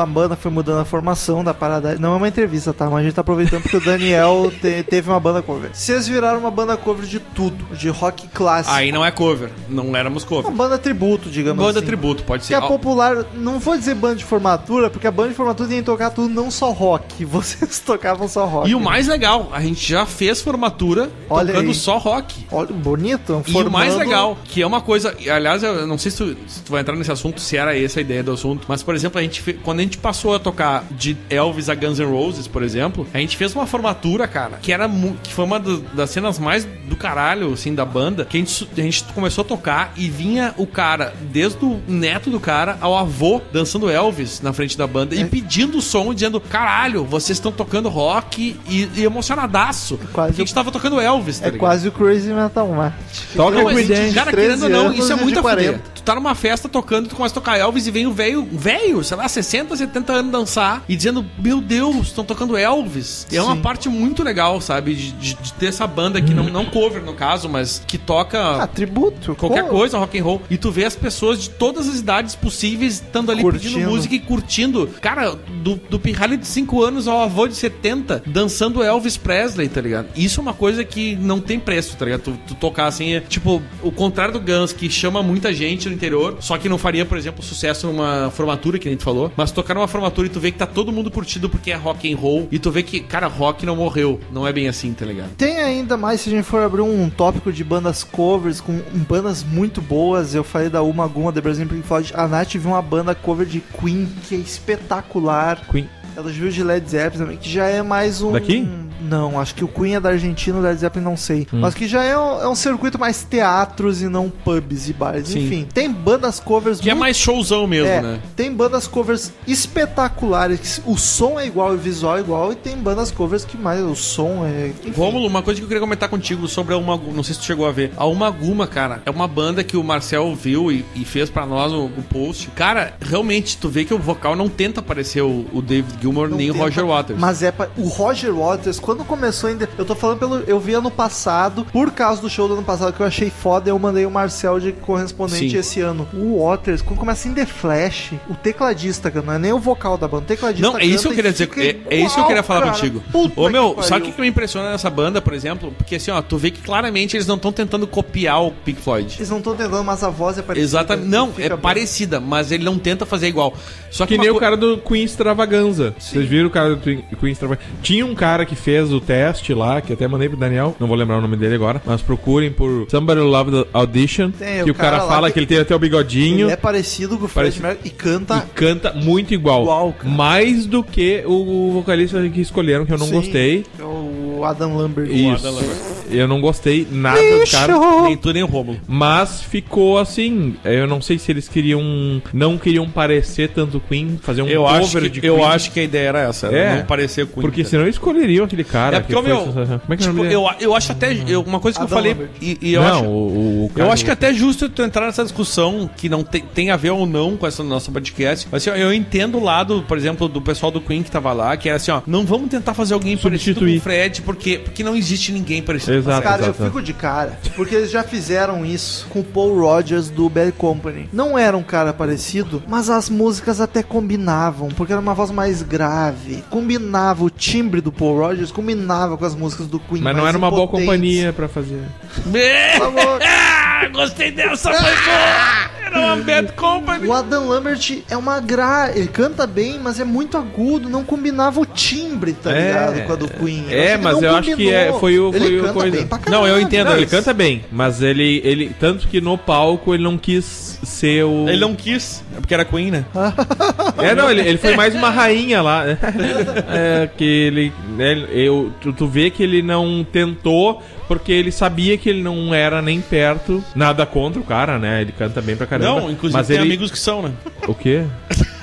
a 0.01 0.05
banda 0.05 0.35
foi 0.35 0.51
mudando 0.51 0.79
a 0.79 0.85
formação 0.85 1.43
da 1.43 1.53
parada. 1.53 1.95
Não 1.99 2.13
é 2.13 2.17
uma 2.17 2.27
entrevista, 2.27 2.73
tá? 2.73 2.85
Mas 2.89 2.99
a 2.99 3.03
gente 3.03 3.13
tá 3.13 3.21
aproveitando 3.21 3.61
porque 3.61 3.77
o 3.77 3.81
Daniel 3.83 4.51
te- 4.61 4.83
teve 4.83 5.09
uma 5.09 5.19
banda 5.19 5.41
cover. 5.41 5.69
Vocês 5.73 6.07
viraram 6.07 6.39
uma 6.39 6.51
banda 6.51 6.75
cover 6.77 7.05
de 7.05 7.19
tudo, 7.19 7.63
de 7.75 7.89
rock 7.89 8.27
clássico. 8.29 8.75
Aí 8.75 8.91
não 8.91 9.05
é 9.05 9.11
cover, 9.11 9.49
não 9.69 9.95
éramos 9.95 10.23
cover. 10.23 10.47
Uma 10.51 10.57
banda 10.57 10.77
tributo, 10.77 11.29
digamos 11.29 11.63
Banda 11.63 11.79
assim. 11.79 11.87
tributo, 11.87 12.23
pode 12.23 12.41
Que 12.41 12.47
ser. 12.47 12.53
é 12.55 12.59
Ó, 12.59 12.67
popular, 12.67 13.25
não 13.33 13.59
vou 13.59 13.77
dizer 13.77 13.95
banda 13.95 14.15
de 14.15 14.25
formatura, 14.25 14.89
porque 14.89 15.07
a 15.07 15.11
banda 15.11 15.29
de 15.29 15.35
formatura 15.35 15.67
tem 15.69 15.79
que 15.79 15.83
tocar 15.85 16.09
tudo, 16.11 16.33
não 16.33 16.49
só 16.51 16.71
rock. 16.71 17.25
Vocês 17.25 17.79
tocavam 17.79 18.27
só 18.27 18.45
rock. 18.45 18.69
E 18.69 18.75
o 18.75 18.79
mais 18.79 19.07
legal, 19.07 19.49
a 19.51 19.61
gente 19.61 19.87
já 19.89 20.05
fez 20.05 20.41
formatura 20.41 21.09
Olha 21.29 21.47
tocando 21.53 21.69
aí. 21.69 21.75
só 21.75 21.97
rock. 21.97 22.45
Olha, 22.51 22.71
bonito. 22.73 23.43
E 23.47 23.51
o 23.51 23.69
mais 23.71 23.93
formando- 23.93 23.97
legal, 23.97 24.37
que 24.45 24.61
é 24.61 24.67
uma 24.67 24.81
coisa. 24.81 25.15
Aliás, 25.29 25.63
eu 25.63 25.85
não 25.87 25.97
sei 25.97 26.11
se 26.11 26.17
tu, 26.17 26.37
se 26.47 26.61
tu 26.61 26.71
vai 26.71 26.81
entrar 26.81 26.95
nesse 26.95 27.11
assunto, 27.11 27.39
se 27.41 27.57
era 27.57 27.77
essa 27.77 27.99
a 27.99 28.01
ideia 28.01 28.23
do 28.23 28.36
assunto. 28.37 28.65
Mas, 28.67 28.83
por 28.83 28.95
exemplo, 28.95 29.19
a 29.19 29.21
gente 29.21 29.41
quando 29.63 29.79
a 29.79 29.83
gente 29.83 29.97
passou 29.97 30.35
a 30.35 30.39
tocar 30.39 30.85
de 30.91 31.17
Elvis 31.29 31.69
a 31.69 31.75
Guns 31.75 31.99
N' 31.99 32.05
Roses, 32.05 32.47
por 32.47 32.63
exemplo, 32.63 33.05
a 33.13 33.17
gente 33.17 33.35
fez 33.37 33.53
uma 33.55 33.65
formatura, 33.65 34.27
cara, 34.27 34.57
que 34.61 34.71
era 34.71 34.89
que 35.23 35.33
foi 35.33 35.45
uma 35.45 35.59
das 35.59 36.09
cenas 36.09 36.39
mais 36.39 36.65
do 36.87 36.95
caralho, 36.95 37.53
assim, 37.53 37.73
da 37.75 37.85
banda. 37.85 38.25
Que 38.25 38.37
a 38.37 38.39
gente, 38.39 38.69
a 38.77 38.81
gente 38.81 39.03
começou 39.13 39.43
a 39.43 39.45
tocar 39.45 39.91
e 39.95 40.09
vinha 40.09 40.53
o 40.57 40.65
cara, 40.67 41.13
desde 41.31 41.63
o 41.65 41.79
neto 41.87 42.29
do 42.29 42.39
cara 42.39 42.77
ao 42.81 42.95
avô, 42.97 43.41
dançando 43.51 43.89
Elvis 43.89 44.41
na 44.41 44.53
frente 44.53 44.77
da 44.77 44.85
banda 44.87 45.15
e 45.15 45.25
pedindo 45.25 45.77
o 45.77 45.81
som, 45.81 46.13
dizendo: 46.13 46.39
caralho, 46.39 47.03
vocês 47.03 47.37
estão 47.37 47.51
tocando 47.51 47.89
rock 47.89 48.59
e, 48.67 48.89
e 48.95 49.03
emocionadaço. 49.03 49.97
quase 50.13 50.29
porque 50.31 50.41
a 50.41 50.45
gente 50.45 50.53
tava 50.53 50.71
tocando 50.71 50.99
Elvis, 50.99 51.39
tá 51.39 51.47
É 51.47 51.49
ligado? 51.49 51.59
quase 51.59 51.87
o 51.87 51.91
Crazy 51.91 52.31
Metal 52.33 52.67
Mind. 52.67 52.91
Toca 53.35 53.61
com 53.61 53.79
ideia. 53.79 54.13
cara, 54.13 54.31
13 54.31 54.47
querendo 54.47 54.63
ou 54.63 54.69
não, 54.69 54.93
isso 54.93 55.11
é 55.11 55.15
muito 55.15 55.39
a 55.39 55.41
40. 55.41 55.73
fuder. 55.73 55.81
Tu 55.95 55.96
tá 56.07 56.15
numa 56.15 56.33
festa 56.35 56.67
tocando, 56.69 57.09
tu 57.09 57.15
começa 57.15 57.33
a 57.33 57.35
tocar 57.35 57.57
Elvis 57.57 57.85
e 57.87 57.91
vem 57.91 58.07
o 58.07 58.13
velho, 58.13 58.47
velho, 58.51 59.03
sei 59.03 59.17
lá, 59.17 59.27
60, 59.27 59.75
70 59.75 60.13
anos 60.13 60.31
dançar 60.31 60.83
e 60.87 60.95
dizendo, 60.95 61.25
meu 61.37 61.59
Deus, 61.61 62.07
estão 62.07 62.23
tocando 62.23 62.55
Elvis. 62.57 63.27
E 63.31 63.35
é 63.37 63.41
uma 63.41 63.57
parte 63.57 63.89
muito 63.89 64.23
legal, 64.23 64.59
sabe? 64.61 64.95
De, 64.95 65.11
de- 65.11 65.33
de 65.35 65.53
ter 65.53 65.67
essa 65.67 65.85
banda 65.85 66.21
que 66.21 66.33
não, 66.33 66.45
não 66.45 66.65
cover, 66.65 67.03
no 67.03 67.13
caso, 67.13 67.47
mas 67.49 67.81
que 67.85 67.97
toca 67.97 68.63
Ah, 68.63 68.67
tributo. 68.67 69.35
qualquer 69.35 69.63
Pô, 69.65 69.69
coisa, 69.69 69.97
rock 69.97 70.17
and 70.19 70.23
roll. 70.23 70.41
E 70.49 70.57
tu 70.57 70.71
vê 70.71 70.85
as 70.85 70.95
pessoas 70.95 71.41
de 71.41 71.49
todas 71.49 71.87
as 71.87 71.99
idades 71.99 72.35
possíveis 72.35 72.95
estando 72.95 73.31
ali 73.31 73.43
pedindo 73.43 73.73
Curtindo. 73.73 73.89
música 73.91 74.15
e 74.15 74.19
curtindo. 74.19 74.87
Cara, 75.01 75.35
do, 75.61 75.75
do 75.75 75.99
pirralho 75.99 76.37
de 76.37 76.47
5 76.47 76.83
anos 76.83 77.07
ao 77.07 77.21
avô 77.21 77.47
de 77.47 77.55
70, 77.55 78.23
dançando 78.25 78.81
Elvis 78.83 79.17
Presley, 79.17 79.67
tá 79.67 79.81
ligado? 79.81 80.07
Isso 80.15 80.39
é 80.39 80.41
uma 80.43 80.53
coisa 80.53 80.83
que 80.85 81.15
não 81.17 81.39
tem 81.41 81.59
preço, 81.59 81.95
tá 81.97 82.05
ligado? 82.05 82.21
Tu, 82.21 82.39
tu 82.47 82.55
tocar 82.55 82.85
assim, 82.87 83.13
é, 83.15 83.19
tipo, 83.19 83.61
o 83.83 83.91
contrário 83.91 84.33
do 84.33 84.39
Guns, 84.39 84.71
que 84.71 84.89
chama 84.89 85.21
muita 85.21 85.53
gente 85.53 85.87
interior, 85.97 86.37
só 86.39 86.57
que 86.57 86.69
não 86.69 86.77
faria, 86.77 87.05
por 87.05 87.17
exemplo, 87.17 87.43
sucesso 87.43 87.87
numa 87.87 88.31
formatura, 88.31 88.79
que 88.79 88.87
a 88.87 88.91
gente 88.91 89.03
falou. 89.03 89.31
Mas 89.35 89.51
tocar 89.51 89.73
numa 89.73 89.87
formatura 89.87 90.27
e 90.27 90.29
tu 90.29 90.39
vê 90.39 90.51
que 90.51 90.57
tá 90.57 90.65
todo 90.65 90.91
mundo 90.91 91.11
curtido 91.11 91.49
porque 91.49 91.71
é 91.71 91.75
rock 91.75 92.11
and 92.11 92.17
roll. 92.17 92.47
E 92.51 92.59
tu 92.59 92.71
vê 92.71 92.83
que, 92.83 92.99
cara, 92.99 93.27
rock 93.27 93.65
não 93.65 93.75
morreu. 93.75 94.19
Não 94.31 94.47
é 94.47 94.53
bem 94.53 94.67
assim, 94.67 94.93
tá 94.93 95.05
ligado? 95.05 95.35
Tem 95.35 95.57
ainda 95.57 95.97
mais, 95.97 96.21
se 96.21 96.29
a 96.29 96.31
gente 96.31 96.45
for 96.45 96.61
abrir 96.61 96.81
um 96.81 97.09
tópico 97.09 97.51
de 97.51 97.63
bandas 97.63 98.03
covers 98.03 98.61
com 98.61 98.79
bandas 99.07 99.43
muito 99.43 99.81
boas, 99.81 100.35
eu 100.35 100.43
falei 100.43 100.69
da 100.69 100.81
Uma 100.81 101.07
Guma, 101.07 101.33
The 101.33 101.41
Brazilian 101.41 101.67
Pink 101.67 101.87
Floyd, 101.87 102.13
a 102.15 102.27
Nath 102.27 102.53
viu 102.53 102.71
uma 102.71 102.81
banda 102.81 103.13
cover 103.15 103.45
de 103.45 103.59
Queen 103.59 104.07
que 104.27 104.35
é 104.35 104.37
espetacular. 104.37 105.61
Queen. 105.69 105.89
Ela 106.15 106.29
viu 106.29 106.49
de 106.49 106.63
Led 106.63 106.89
Zeppelin 106.89 107.23
também, 107.23 107.37
que 107.37 107.49
já 107.49 107.65
é 107.65 107.83
mais 107.83 108.21
um... 108.21 108.31
Daqui? 108.31 108.67
Não, 109.01 109.39
acho 109.39 109.55
que 109.55 109.63
o 109.63 109.67
Queen 109.67 109.95
é 109.95 109.99
da 109.99 110.09
Argentina, 110.09 110.57
o 110.57 110.61
Led 110.61 110.79
Zeppelin 110.79 111.03
não 111.03 111.17
sei. 111.17 111.47
Hum. 111.53 111.59
Mas 111.61 111.73
que 111.73 111.87
já 111.87 112.03
é 112.03 112.17
um, 112.17 112.41
é 112.41 112.47
um 112.47 112.55
circuito 112.55 112.99
mais 112.99 113.23
teatros 113.23 114.01
e 114.01 114.07
não 114.07 114.29
pubs 114.29 114.89
e 114.89 114.93
bares. 114.93 115.29
Sim. 115.29 115.45
Enfim, 115.45 115.67
tem 115.73 115.91
bandas 115.91 116.39
covers 116.39 116.79
Que 116.79 116.89
é 116.89 116.93
muito 116.93 117.01
mais 117.01 117.17
showzão 117.17 117.67
mesmo, 117.67 117.87
é, 117.87 118.01
né? 118.01 118.19
tem 118.35 118.51
bandas 118.53 118.87
covers 118.87 119.31
espetaculares, 119.47 120.59
que 120.59 120.89
o 120.89 120.97
som 120.97 121.39
é 121.39 121.45
igual, 121.45 121.73
o 121.73 121.77
visual 121.77 122.17
é 122.17 122.21
igual, 122.21 122.51
e 122.51 122.55
tem 122.55 122.75
bandas 122.77 123.11
covers 123.11 123.45
que 123.45 123.57
mais 123.57 123.81
o 123.81 123.95
som 123.95 124.45
é. 124.45 124.67
enfim. 124.67 124.91
Rômulo, 124.91 125.27
uma 125.27 125.41
coisa 125.41 125.59
que 125.59 125.63
eu 125.63 125.67
queria 125.67 125.81
comentar 125.81 126.09
contigo 126.09 126.47
sobre 126.47 126.73
a 126.73 126.77
Uma 126.77 126.97
não 126.97 127.23
sei 127.23 127.33
se 127.33 127.41
tu 127.41 127.45
chegou 127.45 127.67
a 127.67 127.71
ver. 127.71 127.91
A 127.95 128.05
Uma 128.05 128.29
Guma, 128.29 128.67
cara, 128.67 129.01
é 129.05 129.09
uma 129.09 129.27
banda 129.27 129.63
que 129.63 129.77
o 129.77 129.83
Marcel 129.83 130.33
viu 130.35 130.71
e, 130.71 130.85
e 130.95 131.05
fez 131.05 131.29
pra 131.29 131.45
nós 131.45 131.71
o, 131.71 131.85
o 131.85 132.03
post. 132.09 132.49
Cara, 132.55 132.93
realmente, 132.99 133.57
tu 133.57 133.69
vê 133.69 133.85
que 133.85 133.93
o 133.93 133.97
vocal 133.97 134.35
não 134.35 134.49
tenta 134.49 134.81
parecer 134.81 135.21
o, 135.21 135.45
o 135.53 135.61
David 135.61 135.95
Gilmour 136.01 136.29
Não 136.29 136.37
nem 136.37 136.49
o 136.49 136.53
tenta, 136.53 136.65
Roger 136.65 136.85
Waters. 136.85 137.19
Mas 137.19 137.43
é 137.43 137.51
pra, 137.51 137.69
o 137.77 137.87
Roger 137.87 138.33
Waters, 138.33 138.79
quando 138.87 139.03
começou 139.03 139.49
ainda. 139.49 139.67
Eu 139.77 139.83
tô 139.83 139.93
falando 139.93 140.17
pelo. 140.17 140.39
Eu 140.47 140.61
vi 140.61 140.73
ano 140.73 140.89
passado, 140.89 141.65
por 141.73 141.91
causa 141.91 142.21
do 142.21 142.29
show 142.29 142.47
do 142.47 142.53
ano 142.53 142.63
passado 142.63 142.93
que 142.93 143.01
eu 143.01 143.05
achei 143.05 143.29
foda, 143.29 143.69
eu 143.69 143.77
mandei 143.77 144.05
o 144.05 144.09
Marcel 144.11 144.61
de 144.61 144.71
correspondente 144.71 145.49
Sim. 145.51 145.57
esse 145.57 145.81
ano. 145.81 146.07
O 146.13 146.41
Waters, 146.41 146.81
quando 146.81 146.97
começa 146.97 147.27
em 147.27 147.33
The 147.33 147.45
Flash, 147.45 148.13
o 148.29 148.35
tecladista, 148.35 149.11
cara, 149.11 149.25
não 149.25 149.33
é 149.33 149.37
nem 149.37 149.51
o 149.51 149.59
vocal 149.59 149.97
da 149.97 150.07
banda, 150.07 150.23
o 150.23 150.27
tecladista. 150.27 150.65
Não, 150.65 150.79
é 150.79 150.85
isso 150.85 151.03
que 151.03 151.09
eu 151.09 151.15
queria 151.15 151.31
dizer. 151.33 151.49
É, 151.57 151.95
é 151.97 151.99
isso 151.99 152.15
que 152.15 152.21
eu 152.21 152.27
queria 152.27 152.43
falar 152.43 152.61
cara. 152.61 152.71
contigo. 152.73 153.03
Puta 153.11 153.41
Ô, 153.41 153.49
meu, 153.49 153.75
que 153.75 153.85
sabe 153.85 154.03
o 154.03 154.05
que 154.05 154.13
que 154.13 154.21
me 154.21 154.27
impressiona 154.27 154.71
nessa 154.71 154.89
banda, 154.89 155.21
por 155.21 155.33
exemplo? 155.33 155.73
Porque 155.77 155.95
assim, 155.95 156.11
ó, 156.11 156.21
tu 156.21 156.37
vê 156.37 156.49
que 156.49 156.61
claramente 156.61 157.17
eles 157.17 157.27
não 157.27 157.35
estão 157.35 157.51
tentando 157.51 157.85
copiar 157.85 158.41
o 158.41 158.51
Pink 158.51 158.81
Floyd. 158.81 159.15
Eles 159.17 159.29
não 159.29 159.39
estão 159.39 159.53
tentando, 159.53 159.83
mas 159.83 160.01
a 160.01 160.09
voz 160.09 160.37
é 160.37 160.41
parecida. 160.41 160.65
Exatamente. 160.65 161.09
Não, 161.09 161.33
é 161.37 161.49
bom. 161.49 161.57
parecida, 161.57 162.21
mas 162.21 162.53
ele 162.53 162.63
não 162.63 162.79
tenta 162.79 163.05
fazer 163.05 163.27
igual. 163.27 163.53
Só 163.91 164.05
que, 164.05 164.15
Que 164.15 164.21
nem 164.21 164.29
o 164.29 164.35
co- 164.35 164.39
cara 164.39 164.55
do 164.55 164.77
Queen 164.77 165.03
Extravaganza. 165.03 165.93
Vocês 165.99 166.25
viram 166.25 166.47
o 166.47 166.51
cara 166.51 166.75
do 166.75 166.81
Queen 166.81 167.31
Extravaganza? 167.31 167.67
Tinha 167.81 168.05
um 168.05 168.15
cara 168.15 168.45
que 168.45 168.55
fez 168.55 168.76
o 168.91 168.99
teste 168.99 169.53
lá, 169.53 169.81
que 169.81 169.93
até 169.93 170.07
mandei 170.07 170.27
pro 170.29 170.37
Daniel, 170.37 170.75
não 170.79 170.87
vou 170.87 170.95
lembrar 170.97 171.17
o 171.17 171.21
nome 171.21 171.35
dele 171.37 171.55
agora, 171.55 171.81
mas 171.85 172.01
procurem 172.01 172.51
por 172.51 172.87
Somebody 172.89 173.21
Love 173.21 173.51
the 173.51 173.69
Audition, 173.73 174.31
Tem, 174.31 174.63
que 174.63 174.69
o 174.69 174.73
o 174.73 174.75
cara, 174.75 174.97
cara 174.97 175.09
fala 175.09 175.27
que- 175.27 175.33
que... 175.33 175.39
ele 175.39 175.45
tem 175.47 175.59
até 175.59 175.75
o 175.75 175.79
bigodinho 175.79 176.45
Ele 176.47 176.51
é 176.53 176.55
parecido 176.55 177.17
com 177.17 177.25
o 177.25 177.27
Fred 177.27 177.61
Mercury 177.61 177.87
e 177.87 177.89
canta. 177.91 178.37
e 178.47 178.53
canta 178.53 178.93
muito 178.93 179.33
igual. 179.33 179.63
Igual. 179.63 179.95
Mais 180.03 180.65
do 180.65 180.83
que 180.83 181.23
o 181.25 181.71
vocalista 181.73 182.21
que 182.29 182.41
escolheram, 182.41 182.85
que 182.85 182.93
eu 182.93 182.97
não 182.97 183.07
Sim, 183.07 183.13
gostei. 183.15 183.65
é 183.79 183.83
O 183.83 184.41
Adam 184.43 184.77
Lambert. 184.77 185.09
Isso. 185.09 185.96
Eu 186.09 186.27
não 186.27 186.39
gostei 186.41 186.87
nada 186.89 187.19
do 187.21 187.49
cara. 187.51 187.73
Nem 188.03 188.15
tu 188.17 188.31
nem 188.33 188.43
o 188.43 188.47
Romulo. 188.47 188.79
Mas 188.87 189.41
ficou 189.41 189.97
assim. 189.97 190.55
Eu 190.63 190.87
não 190.87 191.01
sei 191.01 191.17
se 191.19 191.31
eles 191.31 191.47
queriam. 191.47 192.21
Não 192.33 192.57
queriam 192.57 192.89
parecer 192.89 193.49
tanto 193.49 193.79
Queen, 193.79 194.19
fazer 194.21 194.41
um 194.41 194.47
Eu 194.47 194.63
cover 194.63 194.81
acho, 194.81 194.99
que, 195.01 195.09
de 195.21 195.25
eu 195.27 195.35
Queen. 195.35 195.45
acho 195.47 195.71
que 195.71 195.79
a 195.79 195.83
ideia 195.83 196.07
era 196.09 196.19
essa, 196.21 196.47
era 196.47 196.57
É. 196.57 196.77
não 196.77 196.85
parecer 196.85 197.25
Queen. 197.27 197.41
Porque 197.41 197.61
cara. 197.63 197.69
senão 197.69 197.87
escolheriam 197.87 198.45
aquele 198.45 198.63
cara. 198.63 198.97
É 198.97 198.99
porque, 198.99 199.15
que 199.15 199.21
meu, 199.21 199.37
sensacional. 199.45 199.79
Como 199.79 199.93
é 199.93 199.97
que 199.97 200.03
é 200.03 200.07
o 200.07 200.11
tipo, 200.13 200.25
eu, 200.25 200.45
eu 200.59 200.75
acho 200.75 200.91
até. 200.91 201.17
eu- 201.27 201.41
uma 201.41 201.59
coisa 201.59 201.77
que 201.77 201.83
eu 201.83 201.87
Adam 201.87 201.97
falei. 201.97 202.13
Lambert. 202.13 202.29
E, 202.41 202.57
e 202.61 202.73
eu 202.73 202.81
não, 202.81 202.89
acho. 202.89 203.03
o, 203.05 203.07
o 203.07 203.63
Eu 203.65 203.69
cara- 203.75 203.93
acho 203.93 204.05
que 204.05 204.11
até 204.11 204.29
é 204.29 204.33
justo 204.33 204.69
tu 204.69 204.81
entrar 204.81 205.05
nessa 205.05 205.23
discussão 205.23 205.89
que 205.95 206.09
não 206.09 206.23
tem, 206.23 206.41
tem 206.53 206.69
a 206.71 206.75
ver 206.77 206.91
ou 206.91 207.05
não 207.05 207.37
com 207.37 207.45
essa 207.47 207.63
nossa 207.63 207.91
podcast. 207.91 208.47
Mas 208.51 208.67
assim, 208.67 208.77
ó, 208.77 208.81
eu 208.81 208.93
entendo 208.93 209.37
o 209.37 209.43
lado, 209.43 209.83
por 209.87 209.97
exemplo, 209.97 210.27
do 210.27 210.41
pessoal 210.41 210.71
do 210.71 210.81
Queen 210.81 211.03
que 211.03 211.11
tava 211.11 211.31
lá, 211.33 211.55
que 211.57 211.67
era 211.69 211.77
assim, 211.77 211.91
ó, 211.91 212.01
não 212.07 212.25
vamos 212.25 212.49
tentar 212.49 212.73
fazer 212.73 212.93
alguém 212.93 213.15
parecido 213.17 213.55
com 213.55 213.65
Substituir. 213.65 213.77
o 213.79 213.81
Fred, 213.81 214.21
porque, 214.21 214.57
porque 214.59 214.83
não 214.83 214.95
existe 214.95 215.31
ninguém 215.31 215.61
parecido 215.61 215.96
Exato. 215.97 216.23
Cara, 216.23 216.41
eu 216.43 216.49
exato. 216.49 216.63
fico 216.65 216.81
de 216.81 216.93
cara, 216.93 217.39
porque 217.55 217.75
eles 217.75 217.91
já 217.91 218.03
fizeram 218.03 218.65
isso 218.65 219.07
com 219.09 219.19
o 219.19 219.23
Paul 219.23 219.59
Rogers 219.59 220.09
do 220.09 220.29
Bad 220.29 220.51
Company. 220.53 221.09
Não 221.11 221.37
era 221.37 221.55
um 221.57 221.63
cara 221.63 221.93
parecido, 221.93 222.61
mas 222.67 222.89
as 222.89 223.09
músicas 223.09 223.61
até 223.61 223.83
combinavam, 223.83 224.69
porque 224.69 224.93
era 224.93 225.01
uma 225.01 225.13
voz 225.13 225.31
mais 225.31 225.61
grave. 225.61 226.43
Combinava 226.49 227.23
o 227.23 227.29
timbre 227.29 227.81
do 227.81 227.91
Paul 227.91 228.17
Rogers, 228.17 228.51
combinava 228.51 229.17
com 229.17 229.25
as 229.25 229.35
músicas 229.35 229.67
do 229.67 229.79
Queen. 229.79 230.01
Mas 230.01 230.15
não 230.15 230.27
era 230.27 230.37
uma 230.37 230.49
boa 230.49 230.63
impotentes. 230.63 230.85
companhia 230.85 231.33
pra 231.33 231.47
fazer. 231.47 231.81
Por 232.23 232.79
favor. 232.79 233.19
Ah, 233.79 233.87
gostei 233.89 234.31
dessa, 234.31 234.71
foi 234.73 234.81
boa! 234.81 235.77
Era 235.85 235.99
uma 235.99 236.15
bad 236.17 236.51
company. 236.53 237.07
O 237.07 237.13
Adam 237.13 237.47
Lambert 237.47 237.99
é 238.09 238.17
uma 238.17 238.39
gra... 238.41 238.91
Ele 238.93 239.07
canta 239.07 239.47
bem, 239.47 239.79
mas 239.81 239.99
é 239.99 240.03
muito 240.03 240.37
agudo, 240.37 240.89
não 240.89 241.03
combinava 241.03 241.61
o 241.61 241.65
timbre, 241.65 242.33
tá 242.33 242.51
É. 242.51 242.67
ligado? 242.67 243.05
Com 243.07 243.13
a 243.13 243.15
do 243.15 243.27
Queen. 243.29 243.65
É, 243.69 243.83
achei 243.93 243.97
que 243.97 244.03
mas 244.03 244.21
eu 244.21 244.35
acho 244.35 244.55
que 244.55 244.69
é- 244.73 244.93
foi 244.99 245.17
o- 245.19 245.29
Ele 245.29 245.39
foi 245.39 245.57
o 245.57 245.61
canta 245.61 245.73
coisa. 245.73 245.97
bem 245.97 246.07
pra 246.07 246.19
Não, 246.29 246.45
eu 246.47 246.59
entendo. 246.59 246.87
Não, 246.89 246.97
ele 246.97 247.05
canta 247.05 247.33
bem, 247.33 247.63
mas 247.71 248.01
ele, 248.01 248.41
ele. 248.43 248.75
Tanto 248.77 249.07
que 249.07 249.21
no 249.21 249.37
palco 249.37 249.93
ele 249.93 250.03
não 250.03 250.17
quis 250.17 250.77
ser 250.83 251.23
o. 251.23 251.47
Ele 251.47 251.59
não 251.61 251.73
quis, 251.73 252.21
é 252.35 252.39
porque 252.41 252.53
era 252.53 252.65
Queen, 252.65 252.91
né? 252.91 253.05
É, 253.99 254.13
não, 254.13 254.29
ele, 254.29 254.41
ele 254.41 254.57
foi 254.57 254.75
mais 254.75 254.93
uma 254.93 255.09
rainha 255.09 255.61
lá. 255.61 255.83
É, 256.69 257.09
que 257.17 257.23
ele. 257.23 257.73
né, 257.95 258.25
eu, 258.31 258.71
tu, 258.81 258.91
tu 258.93 259.07
vê 259.07 259.29
que 259.29 259.41
ele 259.41 259.61
não 259.61 260.03
tentou, 260.11 260.81
porque 261.07 261.31
ele 261.31 261.51
sabia 261.51 261.97
que 261.97 262.09
ele 262.09 262.21
não 262.21 262.53
era 262.53 262.81
nem 262.81 263.01
perto. 263.01 263.63
Nada 263.75 264.05
contra 264.05 264.39
o 264.39 264.43
cara, 264.43 264.77
né? 264.77 265.01
Ele 265.01 265.11
canta 265.11 265.41
bem 265.41 265.55
pra 265.55 265.65
caramba. 265.65 266.01
Não, 266.01 266.11
inclusive 266.11 266.37
mas 266.37 266.47
tem 266.47 266.57
ele... 266.57 266.65
amigos 266.65 266.91
que 266.91 266.99
são, 266.99 267.21
né? 267.21 267.31
O 267.67 267.73
quê? 267.73 268.03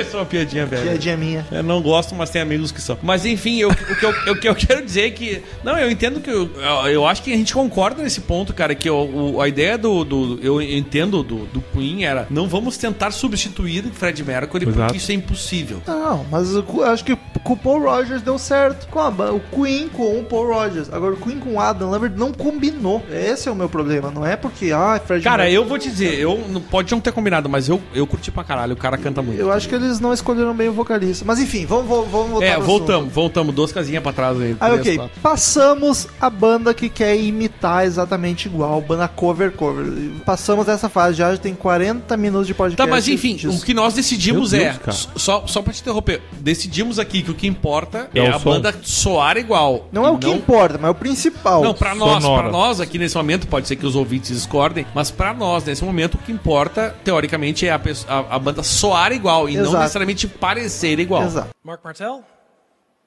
Essa 0.00 0.16
é 0.16 0.20
uma 0.20 0.26
piadinha, 0.26 0.66
velho. 0.66 0.82
Piadinha 0.82 1.16
minha. 1.16 1.46
Eu 1.50 1.62
não 1.62 1.80
gosto, 1.82 2.14
mas 2.14 2.30
tem 2.30 2.40
amigos 2.42 2.70
que 2.72 2.80
são. 2.80 2.98
Mas 3.02 3.24
enfim, 3.24 3.58
eu- 3.58 3.70
o, 3.70 3.74
que 3.74 4.04
eu, 4.06 4.40
que 4.40 4.48
eu 4.48 4.54
quero 4.54 4.84
dizer 4.84 5.02
é 5.06 5.10
que. 5.10 5.42
Não, 5.64 5.78
eu 5.78 5.90
entendo 5.90 6.20
que. 6.20 6.30
Eu, 6.30 6.48
eu 6.88 7.06
acho 7.06 7.22
que 7.22 7.32
a 7.32 7.36
gente 7.36 7.52
concorda 7.54 8.02
nesse 8.02 8.20
ponto, 8.20 8.52
cara. 8.54 8.74
Que 8.74 8.88
o- 8.90 9.40
a 9.40 9.48
ideia 9.48 9.76
do, 9.78 10.04
do- 10.04 10.38
Eu 10.42 10.60
entendo 10.62 11.22
do, 11.22 11.46
do 11.46 11.60
Queen 11.72 12.04
era. 12.04 12.26
Não 12.30 12.48
vamos 12.48 12.76
tentar 12.76 13.10
substituir 13.10 13.84
o 13.86 13.90
Fred 13.92 14.22
Mercury, 14.24 14.64
Exato. 14.66 14.78
porque 14.86 14.96
isso 14.98 15.10
é 15.10 15.14
impossível. 15.14 15.82
Não, 15.86 16.24
mas 16.30 16.52
eu 16.54 16.64
acho 16.84 17.04
que 17.04 17.16
com 17.42 17.52
o 17.52 17.56
Paul 17.56 17.80
Rogers 17.82 18.22
deu 18.22 18.38
certo. 18.38 18.86
Com 18.88 19.00
a, 19.00 19.08
o 19.32 19.40
Queen 19.40 19.88
com 19.88 20.20
o 20.20 20.24
Paul 20.24 20.46
Rogers. 20.48 20.92
Agora 20.92 21.14
o 21.14 21.16
Queen 21.16 21.38
com 21.38 21.54
o 21.54 21.60
Adam 21.60 21.90
Lambert 21.90 22.12
não 22.16 22.32
combinou. 22.32 23.04
Esse 23.10 23.48
é 23.48 23.52
o 23.52 23.56
meu 23.56 23.68
problema. 23.68 24.10
Não 24.10 24.24
é 24.24 24.36
porque, 24.36 24.70
ah, 24.72 25.00
Fred 25.04 25.22
Cara, 25.24 25.44
Mercury- 25.44 25.54
eu 25.56 25.64
vou 25.64 25.78
te 25.78 25.88
dizer, 25.90 26.14
eu 26.18 26.44
não- 26.48 26.60
pode 26.60 26.90
não 26.92 27.00
ter 27.00 27.12
combinado, 27.12 27.48
mas 27.48 27.68
eu, 27.68 27.80
eu 27.94 28.06
curti 28.06 28.30
pra 28.30 28.44
caralho. 28.44 28.74
O 28.74 28.76
cara 28.76 28.96
canta 28.96 29.22
muito. 29.22 29.40
Eu 29.40 29.50
acho 29.52 29.68
que 29.68 29.74
eles 29.88 30.00
não 30.00 30.12
escolheram 30.12 30.54
bem 30.54 30.68
o 30.68 30.72
vocalista. 30.72 31.24
Mas 31.24 31.38
enfim, 31.40 31.66
vamos, 31.66 31.88
vamos, 31.88 32.08
vamos 32.10 32.30
voltar 32.30 32.46
é, 32.46 32.54
pro 32.54 32.64
voltamos, 32.64 33.00
assunto. 33.02 33.14
voltamos. 33.14 33.54
Duas 33.54 33.72
casinhas 33.72 34.02
pra 34.02 34.12
trás 34.12 34.40
aí. 34.40 34.56
Aí, 34.60 34.70
três, 34.70 34.80
ok. 34.80 34.96
quatro. 34.98 35.20
Passamos 35.22 36.08
a 36.20 36.28
banda 36.30 36.74
que 36.74 36.88
quer 36.88 37.16
imitar 37.16 37.84
exatamente 37.84 38.46
igual. 38.46 38.80
Banda 38.80 39.08
cover, 39.08 39.52
cover. 39.52 39.86
Passamos 40.24 40.68
essa 40.68 40.88
fase 40.88 41.16
já, 41.16 41.30
já 41.32 41.38
tem 41.38 41.54
40 41.54 42.16
minutos 42.16 42.46
de 42.46 42.54
podcast. 42.54 42.76
Tá, 42.76 42.86
mas 42.86 43.08
enfim, 43.08 43.34
disso. 43.36 43.56
o 43.58 43.60
que 43.64 43.72
nós 43.74 43.94
decidimos 43.94 44.52
é. 44.52 44.64
Deus, 44.72 44.78
cara. 44.78 44.96
Só, 45.16 45.44
só 45.46 45.62
pra 45.62 45.72
te 45.72 45.80
interromper, 45.80 46.20
decidimos 46.40 46.98
aqui 46.98 47.22
que 47.22 47.30
o 47.30 47.34
que 47.34 47.46
importa 47.46 48.08
é, 48.14 48.18
É 48.20 48.30
o 48.30 48.34
a 48.36 48.38
som. 48.38 48.50
banda 48.50 48.74
soar 48.82 49.36
igual. 49.36 49.88
Não 49.92 50.06
é 50.06 50.10
o 50.10 50.18
que 50.18 50.28
importa, 50.30 50.74
mas 50.78 50.88
é 50.88 50.90
o 50.90 50.94
principal. 50.94 51.62
Não, 51.62 51.74
pra 51.74 51.94
nós, 51.94 52.22
sonora. 52.22 52.42
pra 52.44 52.52
nós 52.52 52.80
aqui 52.80 52.98
nesse 52.98 53.16
momento, 53.16 53.46
pode 53.46 53.66
ser 53.68 53.76
que 53.76 53.86
os 53.86 53.96
ouvintes 53.96 54.30
discordem, 54.30 54.86
mas 54.94 55.10
pra 55.10 55.32
nós, 55.32 55.64
nesse 55.64 55.84
momento, 55.84 56.14
o 56.14 56.18
que 56.18 56.30
importa, 56.32 56.94
teoricamente, 57.04 57.66
é 57.66 57.70
a, 57.70 57.80
a- 58.08 58.36
a 58.36 58.38
banda 58.38 58.62
soar 58.62 59.12
igual 59.12 59.48
e 59.48 59.56
não 59.72 59.80
necessariamente 59.80 60.26
parecer 60.28 60.98
igual. 60.98 61.24
Exato. 61.24 61.50
Mark 61.62 61.82
Martell, 61.84 62.24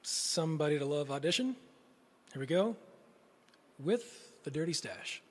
Somebody 0.02 0.78
to 0.78 0.84
Love 0.84 1.12
audition. 1.12 1.54
Here 2.32 2.40
we 2.40 2.46
go. 2.46 2.74
With 3.78 4.02
the 4.44 4.50
Dirty 4.50 4.72
Stash. 4.72 5.22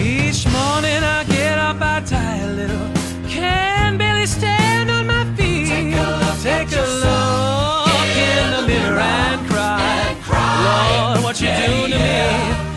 Each 0.00 0.46
morning 0.46 1.02
I 1.02 1.24
get 1.24 1.58
up, 1.58 1.80
I 1.80 2.00
tie 2.04 2.38
a 2.38 2.48
little. 2.48 2.90
Can 3.28 3.96
barely 3.96 4.26
stand 4.26 4.90
on 4.90 5.06
my 5.06 5.24
feet. 5.36 5.68
Take 5.68 5.94
a 5.94 6.10
look, 6.20 6.40
take 6.42 6.72
a 6.72 6.86
look 7.02 8.16
in 8.16 8.50
the 8.50 8.62
mirror 8.66 8.98
and 9.00 9.46
cry. 9.48 10.16
Lord, 11.14 11.24
what 11.24 11.40
you 11.40 11.48
doing 11.48 11.90
to 11.92 11.98
me? 11.98 12.73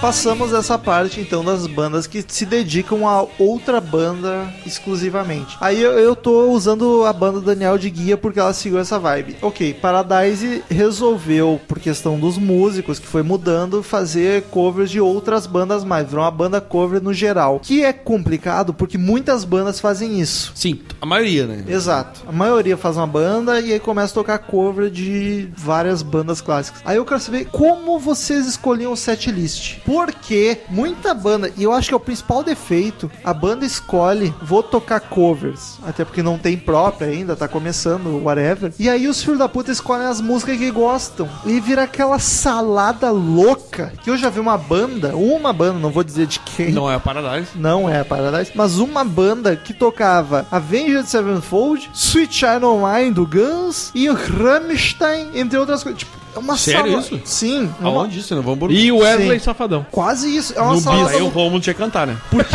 Passamos 0.00 0.54
essa 0.54 0.78
parte 0.78 1.20
então 1.20 1.44
das 1.44 1.66
bandas 1.66 2.06
que 2.06 2.24
se 2.26 2.46
dedicam 2.46 3.06
a 3.06 3.26
outra 3.38 3.82
banda 3.82 4.48
exclusivamente. 4.64 5.58
Aí 5.60 5.80
eu, 5.80 5.92
eu 5.92 6.16
tô 6.16 6.50
usando 6.50 7.04
a 7.04 7.12
banda 7.12 7.38
Daniel 7.38 7.76
de 7.76 7.90
guia 7.90 8.16
porque 8.16 8.40
ela 8.40 8.54
seguiu 8.54 8.78
essa 8.78 8.98
vibe. 8.98 9.36
Ok, 9.42 9.74
Paradise 9.74 10.64
resolveu, 10.70 11.60
por 11.68 11.78
questão 11.78 12.18
dos 12.18 12.38
músicos 12.38 12.98
que 12.98 13.06
foi 13.06 13.22
mudando, 13.22 13.82
fazer 13.82 14.44
covers 14.44 14.90
de 14.90 14.98
outras 14.98 15.46
bandas 15.46 15.84
mais. 15.84 16.08
Virou 16.08 16.24
uma 16.24 16.30
banda 16.30 16.62
cover 16.62 17.02
no 17.02 17.12
geral. 17.12 17.60
Que 17.60 17.84
é 17.84 17.92
complicado 17.92 18.72
porque 18.72 18.96
muitas 18.96 19.44
bandas 19.44 19.80
fazem 19.80 20.18
isso. 20.18 20.52
Sim, 20.54 20.80
a 20.98 21.04
maioria, 21.04 21.46
né? 21.46 21.64
Exato. 21.68 22.22
A 22.26 22.32
maioria 22.32 22.78
faz 22.78 22.96
uma 22.96 23.06
banda 23.06 23.60
e 23.60 23.74
aí 23.74 23.78
começa 23.78 24.12
a 24.12 24.14
tocar 24.14 24.38
cover 24.38 24.88
de 24.88 25.46
várias 25.54 26.00
bandas 26.02 26.40
clássicas. 26.40 26.80
Aí 26.86 26.96
eu 26.96 27.04
quero 27.04 27.20
saber 27.20 27.48
como 27.52 27.98
vocês 27.98 28.46
escolhiam 28.46 28.92
o 28.92 28.96
setlist. 28.96 29.78
Por 29.89 29.89
Porque 29.90 30.58
muita 30.68 31.12
banda, 31.12 31.52
e 31.56 31.64
eu 31.64 31.72
acho 31.72 31.88
que 31.88 31.94
é 31.94 31.96
o 31.96 32.00
principal 32.00 32.44
defeito, 32.44 33.10
a 33.24 33.34
banda 33.34 33.66
escolhe, 33.66 34.32
vou 34.40 34.62
tocar 34.62 35.00
covers, 35.00 35.80
até 35.84 36.04
porque 36.04 36.22
não 36.22 36.38
tem 36.38 36.56
própria 36.56 37.08
ainda, 37.08 37.34
tá 37.34 37.48
começando, 37.48 38.22
whatever. 38.22 38.72
E 38.78 38.88
aí 38.88 39.08
os 39.08 39.20
filhos 39.20 39.40
da 39.40 39.48
puta 39.48 39.72
escolhem 39.72 40.06
as 40.06 40.20
músicas 40.20 40.58
que 40.58 40.70
gostam. 40.70 41.28
E 41.44 41.58
vira 41.58 41.82
aquela 41.82 42.20
salada 42.20 43.10
louca, 43.10 43.92
que 44.00 44.08
eu 44.08 44.16
já 44.16 44.30
vi 44.30 44.38
uma 44.38 44.56
banda, 44.56 45.16
uma 45.16 45.52
banda, 45.52 45.80
não 45.80 45.90
vou 45.90 46.04
dizer 46.04 46.28
de 46.28 46.38
quem. 46.38 46.70
Não 46.70 46.88
é 46.88 46.94
a 46.94 47.00
Paradise. 47.00 47.50
Não 47.56 47.90
é 47.90 47.98
a 47.98 48.04
Paradise, 48.04 48.52
mas 48.54 48.78
uma 48.78 49.02
banda 49.02 49.56
que 49.56 49.74
tocava 49.74 50.46
Avenged 50.52 51.08
Sevenfold, 51.08 51.90
Sweet 51.92 52.32
Child 52.32 52.64
O' 52.64 52.86
Mine 52.86 53.10
do 53.10 53.26
Guns 53.26 53.90
e 53.92 54.08
Rammstein, 54.08 55.30
entre 55.34 55.58
outras 55.58 55.82
coisas. 55.82 55.98
Tipo, 55.98 56.19
é 56.34 56.38
uma 56.38 56.56
Sério 56.56 56.90
sala- 56.90 57.00
isso? 57.02 57.20
Sim. 57.24 57.70
é 57.80 57.86
uma- 57.86 58.02
Aonde 58.02 58.18
isso? 58.18 58.34
Não 58.34 58.42
vamos 58.42 58.72
E 58.74 58.90
o 58.92 58.98
Wesley 58.98 59.38
Sim. 59.38 59.44
Safadão. 59.44 59.86
Quase 59.90 60.34
isso. 60.36 60.52
É 60.56 60.60
uma 60.60 60.74
No 60.74 60.80
salada 60.80 61.04
bis. 61.04 61.14
Aí 61.16 61.22
o. 61.22 61.28
Romulo 61.28 61.60
tinha 61.60 61.74
que 61.74 61.80
cantar, 61.80 62.06
né? 62.06 62.16
Porque 62.30 62.54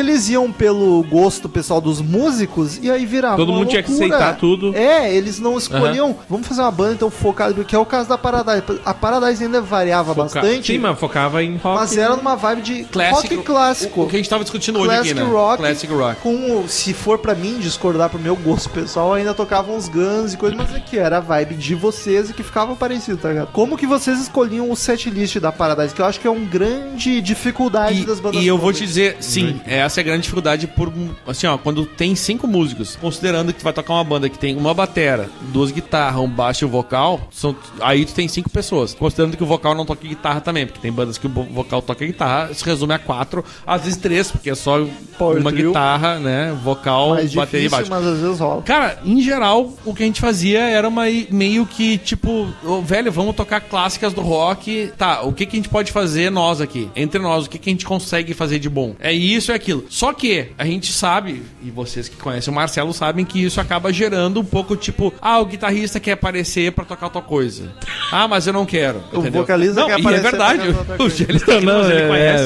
eles 0.00 0.28
iam 0.28 0.50
pelo 0.52 1.02
gosto 1.04 1.48
pessoal 1.48 1.80
dos 1.80 2.00
músicos 2.00 2.78
e 2.82 2.90
aí 2.90 3.06
virava 3.06 3.36
Todo 3.36 3.50
uma 3.50 3.58
mundo 3.60 3.68
tinha 3.70 3.82
que 3.82 3.90
loucura. 3.90 4.14
aceitar 4.16 4.36
tudo. 4.38 4.74
É, 4.76 5.12
eles 5.14 5.38
não 5.40 5.56
escolhiam, 5.56 6.16
vamos 6.28 6.46
fazer 6.46 6.60
uma 6.60 6.70
banda 6.70 6.92
então 6.94 7.10
focada, 7.10 7.64
que 7.64 7.74
é 7.74 7.78
o 7.78 7.86
caso 7.86 8.08
da 8.08 8.18
Paradise. 8.18 8.62
A 8.84 8.92
Paradise 8.94 9.42
ainda 9.44 9.60
variava 9.60 10.14
Foca- 10.14 10.40
bastante, 10.40 10.72
Sim, 10.72 10.78
mas 10.78 10.98
focava 10.98 11.42
em 11.42 11.56
rock. 11.56 11.80
mas 11.80 11.96
era 11.96 12.16
numa 12.16 12.36
vibe 12.36 12.62
de 12.62 12.84
Clássico. 12.84 13.34
rock 13.34 13.44
clássico. 13.44 14.00
O, 14.00 14.04
o 14.04 14.08
que 14.08 14.16
a 14.16 14.18
gente 14.18 14.28
tava 14.28 14.42
discutindo 14.44 14.78
hoje 14.78 14.88
Classic 14.88 15.10
aqui, 15.12 15.20
né? 15.20 15.26
rock. 15.32 15.56
Classic 15.58 15.92
rock. 15.92 16.20
Com, 16.20 16.68
se 16.68 16.92
for 16.92 17.18
pra 17.18 17.34
mim 17.34 17.58
discordar 17.58 18.10
pro 18.10 18.18
meu 18.18 18.36
gosto 18.36 18.68
pessoal, 18.70 19.14
ainda 19.14 19.32
tocavam 19.34 19.76
uns 19.76 19.88
Guns 19.88 20.34
e 20.34 20.36
coisas, 20.36 20.56
mas 20.58 20.74
é 20.74 20.80
que 20.80 20.98
era 20.98 21.18
a 21.18 21.20
vibe 21.20 21.54
de 21.54 21.74
vocês 21.74 22.30
e 22.30 22.32
que 22.34 22.42
ficava 22.42 22.74
parecido, 22.76 23.18
tá 23.18 23.28
ligado? 23.28 23.48
Como 23.52 23.76
que 23.76 23.86
vocês 23.86 24.20
escolhiam 24.20 24.70
o 24.70 24.76
setlist 24.76 25.36
da 25.38 25.50
Paradise? 25.52 25.94
Que 25.94 26.00
eu 26.02 26.06
acho 26.06 26.20
que 26.20 26.26
é 26.26 26.30
um 26.30 26.44
grande 26.44 27.20
dificuldade 27.20 28.04
das 28.04 28.20
bandas 28.20 28.40
E, 28.40 28.44
e 28.44 28.46
eu 28.48 28.58
vou 28.58 28.72
te 28.72 28.84
dizer, 28.86 29.16
sim, 29.20 29.60
essa 29.78 30.00
é 30.00 30.02
a 30.02 30.04
grande 30.04 30.22
dificuldade 30.22 30.66
por, 30.66 30.92
assim, 31.26 31.46
ó, 31.46 31.56
quando 31.58 31.84
tem 31.86 32.14
cinco 32.14 32.46
músicos, 32.46 32.96
considerando 33.00 33.52
que 33.52 33.60
tu 33.60 33.64
vai 33.64 33.72
tocar 33.72 33.94
uma 33.94 34.04
banda 34.04 34.28
que 34.28 34.38
tem 34.38 34.56
uma 34.56 34.74
batera, 34.74 35.28
duas 35.52 35.70
guitarras, 35.70 36.20
um 36.20 36.28
baixo 36.28 36.64
e 36.64 36.66
um 36.66 36.70
vocal, 36.70 37.20
são, 37.30 37.54
aí 37.80 38.04
tu 38.04 38.12
tem 38.14 38.28
cinco 38.28 38.50
pessoas. 38.50 38.94
Considerando 38.94 39.36
que 39.36 39.42
o 39.42 39.46
vocal 39.46 39.74
não 39.74 39.84
toca 39.84 40.06
guitarra 40.06 40.40
também, 40.40 40.66
porque 40.66 40.80
tem 40.80 40.92
bandas 40.92 41.18
que 41.18 41.26
o 41.26 41.30
vo- 41.30 41.44
vocal 41.44 41.80
toca 41.82 42.04
guitarra, 42.04 42.52
se 42.54 42.64
resume 42.64 42.94
a 42.94 42.98
quatro, 42.98 43.44
às 43.66 43.82
vezes 43.84 43.98
três, 43.98 44.30
porque 44.30 44.50
é 44.50 44.54
só 44.54 44.86
Power 45.18 45.38
uma 45.40 45.52
trio. 45.52 45.68
guitarra, 45.68 46.18
né, 46.18 46.56
vocal, 46.62 47.10
mais 47.10 47.32
bateria 47.34 47.66
e 47.66 47.68
difícil, 47.68 47.88
baixo. 47.90 48.04
mas 48.04 48.14
às 48.14 48.20
vezes 48.20 48.40
rola. 48.40 48.62
Cara, 48.62 48.98
em 49.04 49.20
geral, 49.20 49.72
o 49.84 49.94
que 49.94 50.02
a 50.02 50.06
gente 50.06 50.20
fazia 50.20 50.60
era 50.60 50.88
uma, 50.88 51.04
meio 51.30 51.66
que 51.66 51.98
tipo, 51.98 52.48
ô, 52.64 52.80
velho, 52.80 53.10
vamos 53.12 53.34
tocar 53.36 53.60
clássicas 53.60 54.12
do 54.12 54.20
rock. 54.20 54.92
Tá, 54.96 55.22
o 55.22 55.32
que, 55.32 55.46
que 55.46 55.56
a 55.56 55.58
gente 55.58 55.68
pode 55.68 55.92
fazer 55.92 56.30
nós 56.30 56.60
aqui? 56.60 56.88
Entre 56.96 57.20
nós, 57.20 57.46
o 57.46 57.50
que, 57.50 57.58
que 57.58 57.68
a 57.70 57.72
gente 57.72 57.84
consegue 57.84 58.34
fazer 58.34 58.58
de 58.58 58.68
bom? 58.68 58.94
É 58.98 59.12
isso 59.12 59.52
e 59.52 59.54
Só 59.88 60.12
que 60.12 60.48
a 60.58 60.64
gente 60.64 60.92
sabe, 60.92 61.42
e 61.62 61.70
vocês 61.70 62.08
que 62.08 62.16
conhecem 62.16 62.52
o 62.52 62.54
Marcelo 62.54 62.92
sabem 62.92 63.24
que 63.24 63.42
isso 63.44 63.60
acaba 63.60 63.92
gerando 63.92 64.40
um 64.40 64.44
pouco 64.44 64.76
tipo, 64.76 65.12
ah, 65.20 65.38
o 65.38 65.44
guitarrista 65.46 66.00
quer 66.00 66.12
aparecer 66.12 66.72
pra 66.72 66.84
tocar 66.84 67.08
tal 67.10 67.22
coisa. 67.22 67.72
Ah, 68.12 68.26
mas 68.26 68.46
eu 68.46 68.52
não 68.52 68.64
quero. 68.66 69.02
O 69.12 69.18
entendeu? 69.18 69.42
vocalista 69.42 69.74
não, 69.80 69.86
quer 69.88 69.98
e 69.98 70.00
aparecer 70.00 70.26
é 70.26 70.30
verdade. 70.30 70.62
O. 71.00 71.08
Gélis 71.08 71.42
tá 71.42 71.56
aqui, 71.56 71.64
Não, 71.66 71.78
mas 71.78 71.90
ele 71.90 72.00
é, 72.00 72.08
conhece. 72.08 72.44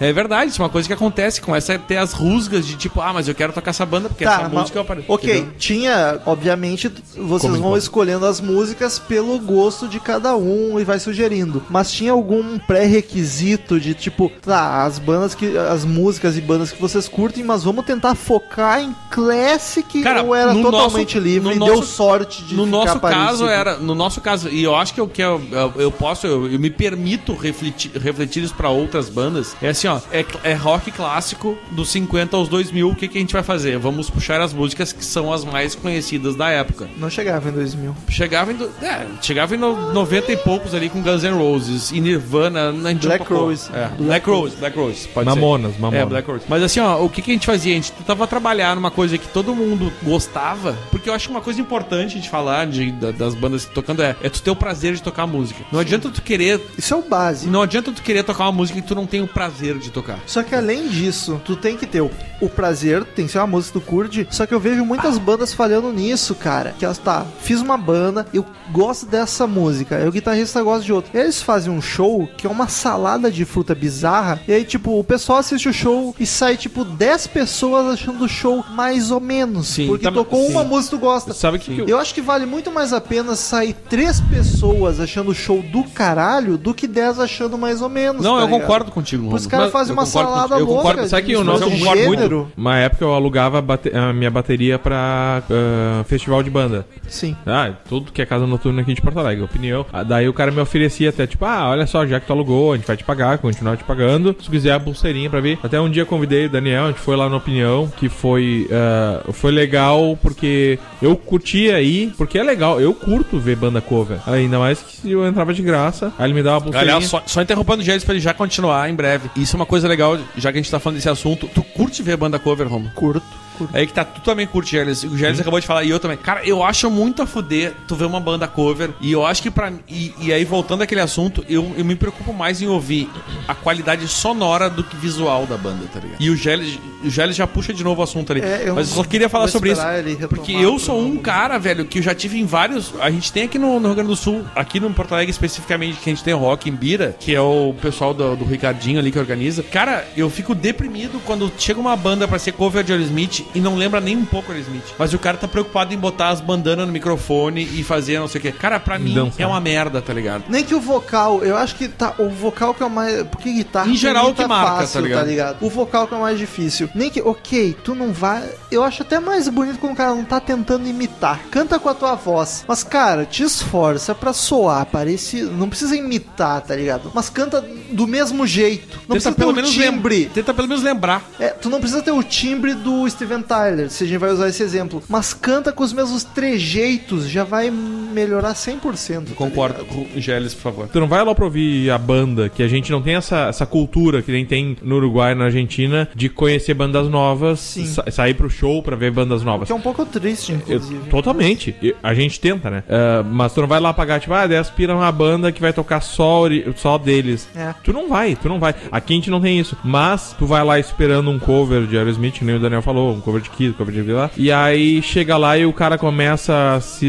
é, 0.00 0.08
É, 0.08 0.12
verdade, 0.12 0.50
isso 0.50 0.60
é 0.60 0.64
uma 0.64 0.70
coisa 0.70 0.86
que 0.88 0.92
acontece. 0.94 1.40
Começa 1.40 1.74
a 1.74 1.78
ter 1.78 1.96
as 1.96 2.12
rusgas 2.12 2.66
de 2.66 2.76
tipo, 2.76 3.00
ah, 3.00 3.12
mas 3.12 3.28
eu 3.28 3.34
quero 3.34 3.52
tocar 3.52 3.70
essa 3.70 3.84
banda 3.86 4.08
porque 4.08 4.24
essa 4.24 4.36
Tá, 4.38 4.42
mas, 4.44 4.52
música 4.52 4.78
eu 4.78 4.82
apareço. 4.82 5.06
ok, 5.12 5.30
Entendeu? 5.38 5.54
tinha, 5.58 6.20
obviamente, 6.26 6.88
vocês 6.88 7.16
Como 7.16 7.38
vão 7.40 7.56
enquanto. 7.58 7.76
escolhendo 7.82 8.26
as 8.26 8.40
músicas 8.40 8.98
pelo 8.98 9.38
gosto 9.38 9.88
de 9.88 10.00
cada 10.00 10.36
um 10.36 10.78
e 10.80 10.84
vai 10.84 10.98
sugerindo. 10.98 11.62
Mas 11.68 11.92
tinha 11.92 12.12
algum 12.12 12.58
pré-requisito 12.58 13.78
de 13.80 13.94
tipo, 13.94 14.30
tá, 14.42 14.84
as 14.84 14.98
bandas 14.98 15.34
que. 15.34 15.56
as 15.56 15.84
músicas 15.84 16.36
e 16.36 16.40
bandas 16.40 16.55
que 16.72 16.80
vocês 16.80 17.08
curtem, 17.08 17.44
mas 17.44 17.62
vamos 17.64 17.84
tentar 17.84 18.14
focar 18.14 18.80
em 18.80 18.94
classic 19.10 20.02
Cara, 20.02 20.22
ou 20.22 20.34
era 20.34 20.52
no 20.54 20.62
totalmente 20.62 21.14
nosso- 21.16 21.26
livre 21.26 21.48
no 21.48 21.52
e 21.54 21.58
nosso- 21.58 21.72
deu 21.72 21.82
sorte 21.82 22.42
de 22.44 22.54
no 22.54 22.64
ficar 22.66 22.76
nosso 22.76 23.00
parecido? 23.00 23.26
caso 23.26 23.46
era 23.48 23.76
no 23.78 23.94
nosso 23.94 24.20
caso 24.20 24.48
e 24.48 24.62
eu 24.62 24.74
acho 24.74 24.94
que 24.94 25.00
eu 25.00 25.08
que 25.08 25.22
eu, 25.22 25.40
eu, 25.76 25.90
posso 25.90 26.26
eu, 26.26 26.50
eu 26.50 26.58
me 26.58 26.70
permito 26.70 27.34
refletir, 27.34 27.90
refletir 27.98 28.42
isso 28.44 28.54
pra 28.54 28.68
outras 28.70 29.08
bandas 29.08 29.56
é 29.60 29.68
assim 29.70 29.88
ó 29.88 29.98
é, 30.12 30.24
é 30.44 30.54
rock 30.54 30.90
clássico 30.90 31.56
dos 31.70 31.88
50 31.90 32.36
aos 32.36 32.48
2000 32.48 32.90
o 32.90 32.94
que 32.94 33.08
que 33.08 33.18
a 33.18 33.20
gente 33.20 33.32
vai 33.32 33.42
fazer 33.42 33.78
vamos 33.78 34.08
puxar 34.10 34.40
as 34.40 34.52
músicas 34.52 34.92
que 34.92 35.04
são 35.04 35.32
as 35.32 35.44
mais 35.44 35.74
conhecidas 35.74 36.34
da 36.36 36.48
época 36.50 36.88
Não 36.96 37.10
chegava 37.10 37.48
em 37.48 37.52
2000. 37.52 37.94
chegava 38.08 38.52
em 38.52 38.56
do- 38.56 38.70
é, 38.82 39.06
chegava 39.22 39.54
em 39.54 39.58
no, 39.58 39.92
90 39.92 40.32
e 40.32 40.36
poucos 40.36 40.74
ali 40.74 40.88
com 40.88 41.00
Guns 41.02 41.22
N' 41.24 41.32
Roses 41.36 41.90
e 41.90 42.00
Nirvana 42.00 42.68
a 42.70 42.72
gente 42.72 43.06
não 43.06 43.16
Black. 43.16 43.32
Rose. 43.32 43.70
é, 43.72 43.88
Black 43.88 44.02
Black 44.26 44.30
Rose 44.30 44.56
Black 44.56 44.78
Rose 44.78 45.08
pode 45.08 45.28
ser 45.30 45.34
Mamonas, 45.40 45.72
Mamonas. 45.78 46.00
é, 46.00 46.06
Black 46.06 46.30
Rose. 46.30 46.44
Mas 46.48 46.62
assim, 46.62 46.80
ó, 46.80 47.02
o 47.04 47.08
que, 47.08 47.20
que 47.22 47.30
a 47.30 47.34
gente 47.34 47.46
fazia? 47.46 47.72
A 47.72 47.76
gente 47.76 47.92
tentava 47.92 48.26
trabalhar 48.26 48.74
numa 48.74 48.90
coisa 48.90 49.18
que 49.18 49.28
todo 49.28 49.54
mundo 49.54 49.92
gostava, 50.02 50.76
porque 50.90 51.08
eu 51.10 51.14
acho 51.14 51.28
que 51.28 51.34
uma 51.34 51.40
coisa 51.40 51.60
importante 51.60 52.20
de 52.20 52.28
falar 52.28 52.66
de, 52.66 52.90
da- 52.92 53.10
das 53.10 53.34
bandas 53.34 53.64
tocando 53.64 54.02
é, 54.02 54.16
é 54.22 54.28
tu 54.28 54.40
ter 54.42 54.50
o 54.50 54.56
prazer 54.56 54.94
de 54.94 55.02
tocar 55.02 55.26
música. 55.26 55.64
Não 55.72 55.80
adianta 55.80 56.08
tu 56.10 56.22
querer. 56.22 56.60
Isso 56.78 56.94
é 56.94 56.96
o 56.96 57.02
básico. 57.02 57.50
Não 57.50 57.62
adianta 57.62 57.92
tu 57.92 58.02
querer 58.02 58.22
tocar 58.24 58.44
uma 58.44 58.52
música 58.52 58.80
que 58.80 58.86
tu 58.86 58.94
não 58.94 59.06
tem 59.06 59.22
o 59.22 59.26
prazer 59.28 59.78
de 59.78 59.90
tocar. 59.90 60.18
Só 60.26 60.42
que 60.42 60.54
além 60.54 60.88
disso, 60.88 61.40
tu 61.44 61.56
tem 61.56 61.76
que 61.76 61.86
ter 61.86 62.00
o, 62.00 62.10
o 62.40 62.48
prazer, 62.48 63.04
tem 63.04 63.26
que 63.26 63.32
ser 63.32 63.38
uma 63.38 63.46
música 63.46 63.78
tu 63.78 63.84
curte. 63.84 64.26
Só 64.30 64.46
que 64.46 64.54
eu 64.54 64.60
vejo 64.60 64.84
muitas 64.84 65.18
bandas 65.18 65.52
falhando 65.52 65.92
nisso, 65.92 66.34
cara. 66.34 66.74
Que 66.78 66.84
elas, 66.84 66.98
tá, 66.98 67.26
fiz 67.40 67.60
uma 67.60 67.76
banda, 67.76 68.26
eu 68.32 68.44
gosto 68.70 69.06
dessa 69.06 69.46
música, 69.46 69.98
o 70.06 70.12
guitarrista 70.12 70.62
gosta 70.62 70.84
de 70.84 70.92
outra. 70.92 71.18
Eles 71.18 71.42
fazem 71.42 71.72
um 71.72 71.80
show 71.82 72.28
que 72.36 72.46
é 72.46 72.50
uma 72.50 72.68
salada 72.68 73.30
de 73.30 73.44
fruta 73.44 73.74
bizarra, 73.74 74.40
e 74.46 74.52
aí, 74.52 74.64
tipo, 74.64 74.98
o 74.98 75.04
pessoal 75.04 75.38
assiste 75.38 75.68
o 75.68 75.72
show 75.72 76.14
e 76.18 76.26
sai, 76.36 76.56
tipo, 76.56 76.84
10 76.84 77.26
pessoas 77.28 77.86
achando 77.86 78.24
o 78.24 78.28
show 78.28 78.64
mais 78.70 79.10
ou 79.10 79.20
menos. 79.20 79.68
Sim, 79.68 79.86
porque 79.86 80.04
tá- 80.04 80.12
tocou 80.12 80.44
sim. 80.46 80.52
uma 80.52 80.64
música 80.64 80.96
que 80.96 81.00
tu 81.02 81.06
gosta. 81.06 81.32
Sabe 81.32 81.58
que, 81.58 81.84
que 81.84 81.90
Eu 81.90 81.98
acho 81.98 82.14
que 82.14 82.20
vale 82.20 82.46
muito 82.46 82.70
mais 82.70 82.92
a 82.92 83.00
pena 83.00 83.34
sair 83.34 83.74
três 83.88 84.20
pessoas 84.20 85.00
achando 85.00 85.30
o 85.30 85.34
show 85.34 85.62
do 85.62 85.82
caralho 85.84 86.56
do 86.58 86.74
que 86.74 86.86
10 86.86 87.18
achando 87.18 87.56
mais 87.56 87.80
ou 87.80 87.88
menos. 87.88 88.22
Não, 88.22 88.36
tá 88.36 88.42
eu 88.42 88.46
ligado? 88.46 88.60
concordo 88.60 88.90
contigo. 88.92 89.34
Os 89.34 89.46
caras 89.46 89.72
fazem 89.72 89.92
eu 89.92 89.98
uma 89.98 90.06
salada 90.06 90.48
contigo. 90.48 90.60
Eu 90.60 90.66
louca. 90.66 90.82
concordo, 90.90 91.08
Sabe 91.08 91.22
que 91.22 91.28
de 91.32 91.36
o 91.36 91.44
nosso 91.44 91.64
fazer 91.64 91.78
concordo 91.78 92.02
gênero. 92.02 92.36
muito. 92.38 92.52
Uma 92.56 92.76
época 92.78 93.04
eu 93.04 93.14
alugava 93.14 93.64
a 93.94 94.12
minha 94.12 94.30
bateria 94.30 94.78
pra 94.78 95.42
ah, 95.50 96.04
festival 96.04 96.42
de 96.42 96.50
banda. 96.50 96.86
Sim. 97.08 97.36
Ah, 97.46 97.72
tudo 97.88 98.12
que 98.12 98.20
é 98.20 98.26
casa 98.26 98.46
noturna 98.46 98.82
aqui 98.82 98.94
de 98.94 99.00
Porto 99.00 99.18
Alegre, 99.18 99.44
opinião. 99.44 99.86
Ah, 99.92 100.02
daí 100.02 100.28
o 100.28 100.32
cara 100.32 100.50
me 100.50 100.60
oferecia 100.60 101.10
até, 101.10 101.26
tipo, 101.26 101.44
ah, 101.44 101.68
olha 101.70 101.86
só, 101.86 102.06
já 102.06 102.20
que 102.20 102.26
tu 102.26 102.32
alugou, 102.32 102.72
a 102.72 102.76
gente 102.76 102.86
vai 102.86 102.96
te 102.96 103.04
pagar, 103.04 103.38
continuar 103.38 103.76
te 103.76 103.84
pagando. 103.84 104.36
Se 104.40 104.50
quiser 104.50 104.72
a 104.72 104.80
pulseirinha 104.80 105.30
pra 105.30 105.40
vir. 105.40 105.58
Até 105.62 105.80
um 105.80 105.90
dia 105.90 106.02
eu 106.02 106.06
convidei 106.16 106.46
o 106.46 106.50
Daniel, 106.50 106.84
a 106.84 106.88
gente 106.88 107.00
foi 107.00 107.14
lá 107.14 107.28
no 107.28 107.36
Opinião, 107.36 107.92
que 107.96 108.08
foi, 108.08 108.68
ah, 108.72 109.22
foi 109.32 109.52
legal 109.52 110.18
porque 110.20 110.78
eu 111.00 111.14
curtia 111.16 111.76
aí, 111.76 112.12
porque 112.16 112.38
é 112.38 112.42
legal, 112.42 112.80
eu 112.80 112.94
curto 112.94 113.38
ver 113.38 113.56
banda 113.56 113.80
cover. 113.80 114.18
Ainda 114.26 114.58
mais 114.58 114.80
que 114.80 114.96
se 114.96 115.10
eu 115.10 115.26
entrava 115.26 115.52
de 115.52 115.62
graça, 115.62 116.12
aí 116.18 116.26
ele 116.26 116.34
me 116.34 116.42
dava 116.42 116.56
a 116.56 116.60
pulseirinha. 116.62 116.94
Aliás, 116.94 117.10
só, 117.10 117.22
só 117.26 117.42
interrompendo 117.42 117.82
o 117.82 117.84
Gélis 117.84 118.02
pra 118.02 118.14
ele 118.14 118.22
já 118.22 118.32
continuar 118.32 118.88
em 118.88 118.94
breve. 118.94 119.30
Isso 119.36 119.54
é 119.54 119.58
uma 119.58 119.66
coisa 119.66 119.86
legal, 119.86 120.18
já 120.36 120.50
que 120.50 120.58
a 120.58 120.62
gente 120.62 120.70
tá 120.70 120.80
falando 120.80 120.96
desse 120.96 121.08
assunto. 121.08 121.48
Tu 121.54 121.62
curte 121.62 122.02
ver 122.02 122.16
banda 122.16 122.38
cover, 122.38 122.66
Romulo? 122.66 122.90
Curto. 122.94 123.45
Curto. 123.56 123.76
Aí 123.76 123.86
que 123.86 123.92
tá, 123.92 124.04
tu 124.04 124.20
também 124.20 124.46
curte 124.46 124.72
Gélis. 124.72 125.04
O 125.04 125.16
Gélis 125.16 125.40
acabou 125.40 125.60
de 125.60 125.66
falar, 125.66 125.84
e 125.84 125.90
eu 125.90 125.98
também. 125.98 126.16
Cara, 126.16 126.44
eu 126.44 126.62
acho 126.62 126.90
muito 126.90 127.22
a 127.22 127.26
fuder 127.26 127.74
tu 127.86 127.96
ver 127.96 128.04
uma 128.04 128.20
banda 128.20 128.46
cover. 128.46 128.90
E 129.00 129.12
eu 129.12 129.24
acho 129.24 129.42
que 129.42 129.50
pra. 129.50 129.72
E, 129.88 130.14
e 130.20 130.32
aí, 130.32 130.44
voltando 130.44 130.82
àquele 130.82 131.00
assunto, 131.00 131.44
eu, 131.48 131.74
eu 131.76 131.84
me 131.84 131.94
preocupo 131.94 132.32
mais 132.32 132.60
em 132.62 132.66
ouvir 132.66 133.08
a 133.46 133.54
qualidade 133.54 134.06
sonora 134.08 134.68
do 134.68 134.84
que 134.84 134.96
visual 134.96 135.46
da 135.46 135.56
banda, 135.56 135.84
tá 135.92 136.00
ligado? 136.00 136.20
E 136.20 136.30
o 136.30 136.36
Gélis, 136.36 136.78
o 137.04 137.10
Gélis 137.10 137.36
já 137.36 137.46
puxa 137.46 137.72
de 137.72 137.82
novo 137.82 138.00
o 138.00 138.04
assunto 138.04 138.32
ali. 138.32 138.40
É, 138.40 138.62
eu 138.66 138.74
Mas 138.74 138.90
eu 138.90 138.96
só 138.96 139.04
queria 139.04 139.28
falar 139.28 139.48
sobre 139.48 139.72
isso. 139.72 139.82
Porque 140.28 140.52
eu 140.52 140.78
sou 140.78 141.00
um 141.00 141.16
cara, 141.16 141.58
velho, 141.58 141.84
que 141.84 141.98
eu 141.98 142.02
já 142.02 142.14
tive 142.14 142.38
em 142.38 142.44
vários. 142.44 142.92
A 143.00 143.10
gente 143.10 143.32
tem 143.32 143.44
aqui 143.44 143.58
no, 143.58 143.80
no 143.80 143.88
Rio 143.88 143.94
Grande 143.94 144.10
do 144.10 144.16
Sul, 144.16 144.44
aqui 144.54 144.80
no 144.80 144.90
Porto 144.92 145.12
Alegre 145.12 145.30
especificamente, 145.30 145.98
que 145.98 146.10
a 146.10 146.12
gente 146.14 146.24
tem 146.24 146.34
o 146.34 146.38
Rock 146.38 146.68
em 146.68 146.72
Bira, 146.72 147.16
que 147.18 147.34
é 147.34 147.40
o 147.40 147.74
pessoal 147.80 148.12
do, 148.12 148.36
do 148.36 148.44
Ricardinho 148.44 148.98
ali 148.98 149.10
que 149.10 149.18
organiza. 149.18 149.62
Cara, 149.62 150.06
eu 150.16 150.28
fico 150.30 150.54
deprimido 150.54 151.20
quando 151.24 151.50
chega 151.58 151.80
uma 151.80 151.96
banda 151.96 152.26
pra 152.26 152.38
ser 152.38 152.52
cover 152.52 152.84
de 152.84 152.92
Aerosmith 152.92 153.45
e 153.54 153.60
não 153.60 153.76
lembra 153.76 154.00
nem 154.00 154.16
um 154.16 154.24
pouco 154.24 154.52
Aerosmith. 154.52 154.94
Mas 154.98 155.12
o 155.14 155.18
cara 155.18 155.36
tá 155.36 155.48
preocupado 155.48 155.92
em 155.92 155.98
botar 155.98 156.28
as 156.28 156.40
bandanas 156.40 156.86
no 156.86 156.92
microfone 156.92 157.62
e 157.62 157.82
fazer 157.82 158.18
não 158.18 158.28
sei 158.28 158.38
o 158.38 158.42
quê. 158.42 158.52
Cara, 158.52 158.78
pra 158.78 158.98
mim 158.98 159.14
Dança. 159.14 159.42
é 159.42 159.46
uma 159.46 159.60
merda, 159.60 160.00
tá 160.00 160.12
ligado? 160.12 160.44
Nem 160.48 160.64
que 160.64 160.74
o 160.74 160.80
vocal, 160.80 161.42
eu 161.44 161.56
acho 161.56 161.74
que 161.76 161.88
tá. 161.88 162.14
O 162.18 162.28
vocal 162.28 162.74
que 162.74 162.82
é 162.82 162.86
o 162.86 162.90
mais. 162.90 163.22
Porque 163.28 163.52
guitarra. 163.52 163.88
Em 163.88 163.96
geral, 163.96 164.30
o 164.30 164.34
que 164.34 164.46
marca, 164.46 164.86
tá 164.86 165.00
ligado? 165.00 165.64
O 165.64 165.70
vocal 165.70 166.06
que 166.06 166.14
é 166.14 166.16
o 166.16 166.20
mais 166.20 166.38
difícil. 166.38 166.88
Nem 166.94 167.10
que, 167.10 167.20
ok, 167.20 167.76
tu 167.84 167.94
não 167.94 168.12
vai. 168.12 168.48
Eu 168.70 168.82
acho 168.82 169.02
até 169.02 169.18
mais 169.20 169.48
bonito 169.48 169.78
quando 169.78 169.92
o 169.92 169.96
cara 169.96 170.14
não 170.14 170.24
tá 170.24 170.40
tentando 170.40 170.86
imitar. 170.88 171.40
Canta 171.50 171.78
com 171.78 171.88
a 171.88 171.94
tua 171.94 172.14
voz. 172.14 172.64
Mas, 172.66 172.82
cara, 172.82 173.24
te 173.24 173.42
esforça 173.42 174.14
pra 174.14 174.32
soar 174.32 174.86
parecido. 174.86 175.52
Não 175.52 175.68
precisa 175.68 175.96
imitar, 175.96 176.60
tá 176.60 176.74
ligado? 176.74 177.10
Mas 177.14 177.28
canta 177.28 177.64
do 177.90 178.06
mesmo 178.06 178.46
jeito. 178.46 178.86
Não 178.88 179.00
Tenta 179.00 179.10
precisa 179.14 179.32
ter 179.32 179.38
pelo, 179.38 179.50
o 179.52 179.54
menos 179.54 179.76
lem- 179.76 179.90
timbre. 179.92 180.30
tenta 180.32 180.54
pelo 180.54 180.68
menos 180.68 180.82
lembrar. 180.82 181.22
É, 181.38 181.48
tu 181.48 181.68
não 181.70 181.78
precisa 181.80 182.02
ter 182.02 182.10
o 182.10 182.22
timbre 182.22 182.74
do 182.74 183.08
Steven 183.08 183.42
Tyler, 183.42 183.90
se 183.90 184.04
a 184.04 184.06
gente 184.06 184.18
vai 184.18 184.30
usar 184.30 184.48
esse 184.48 184.62
exemplo. 184.62 185.02
Mas 185.08 185.32
canta 185.34 185.72
com 185.72 185.82
os 185.84 185.92
mesmos 185.92 186.24
trejeitos, 186.24 187.28
já 187.28 187.44
vai 187.44 187.70
melhorar 187.70 188.54
100%. 188.54 189.26
tá 189.28 189.34
Concordo 189.34 189.84
com 189.84 190.06
o 190.16 190.20
Geles, 190.20 190.54
por 190.54 190.62
favor. 190.62 190.88
Tu 190.88 190.98
não 191.00 191.06
vai 191.06 191.24
lá 191.24 191.34
pra 191.34 191.44
ouvir 191.44 191.90
a 191.90 191.98
banda, 191.98 192.48
que 192.48 192.62
a 192.62 192.68
gente 192.68 192.90
não 192.90 193.02
tem 193.02 193.14
essa, 193.14 193.46
essa 193.48 193.66
cultura 193.66 194.22
que 194.22 194.32
nem 194.32 194.44
tem 194.44 194.76
no 194.82 194.96
Uruguai, 194.96 195.34
na 195.34 195.44
Argentina, 195.44 196.08
de 196.14 196.28
conhecer 196.28 196.74
bandas 196.74 197.08
novas, 197.08 197.60
Sim. 197.60 197.86
sa- 197.86 198.04
sair 198.10 198.34
pro 198.34 198.48
show 198.50 198.82
pra 198.82 198.96
ver 198.96 199.10
bandas 199.10 199.42
novas. 199.42 199.66
Que 199.66 199.72
é 199.72 199.76
um 199.76 199.80
pouco 199.80 200.04
triste, 200.06 200.52
Eu- 200.52 200.56
inclusive. 200.58 201.08
totalmente. 201.10 201.74
E 201.82 201.94
A 202.02 202.14
gente 202.14 202.38
tenta, 202.40 202.70
né? 202.70 202.82
Ah, 202.88 203.22
mas 203.28 203.52
tu 203.52 203.60
não 203.60 203.68
vai 203.68 203.80
lá 203.80 203.92
pagar, 203.92 204.20
tipo, 204.20 204.32
ah, 204.32 204.46
10 204.46 204.70
pira 204.70 204.94
uma 204.94 205.10
banda 205.10 205.50
que 205.52 205.60
vai 205.60 205.72
tocar 205.72 206.00
só, 206.00 206.42
só 206.76 206.96
deles. 206.98 207.48
É. 207.54 207.74
Tu 207.82 207.92
não 207.92 208.08
vai, 208.08 208.34
tu 208.34 208.48
não 208.48 208.58
vai. 208.58 208.74
Aqui 208.90 209.12
a 209.12 209.16
gente 209.16 209.30
não 209.30 209.40
tem 209.40 209.58
isso. 209.58 209.76
Mas 209.84 210.34
tu 210.38 210.46
vai 210.46 210.64
lá 210.64 210.78
esperando 210.78 211.30
um 211.30 211.38
cover 211.38 211.86
de 211.86 211.96
Aerosmith, 211.96 212.42
nem 212.42 212.56
o 212.56 212.60
Daniel 212.60 212.82
falou, 212.82 213.14
um 213.14 213.20
cover 213.20 213.40
de 213.40 213.50
Kiss, 213.50 213.70
um 213.70 213.74
cover 213.74 213.94
de 213.94 214.12
lá. 214.12 214.30
E 214.36 214.50
aí 214.50 215.02
chega 215.02 215.36
lá 215.36 215.56
e 215.56 215.66
o 215.66 215.72
cara 215.72 215.96
começa 215.98 216.74
a 216.74 216.80
se 216.80 217.06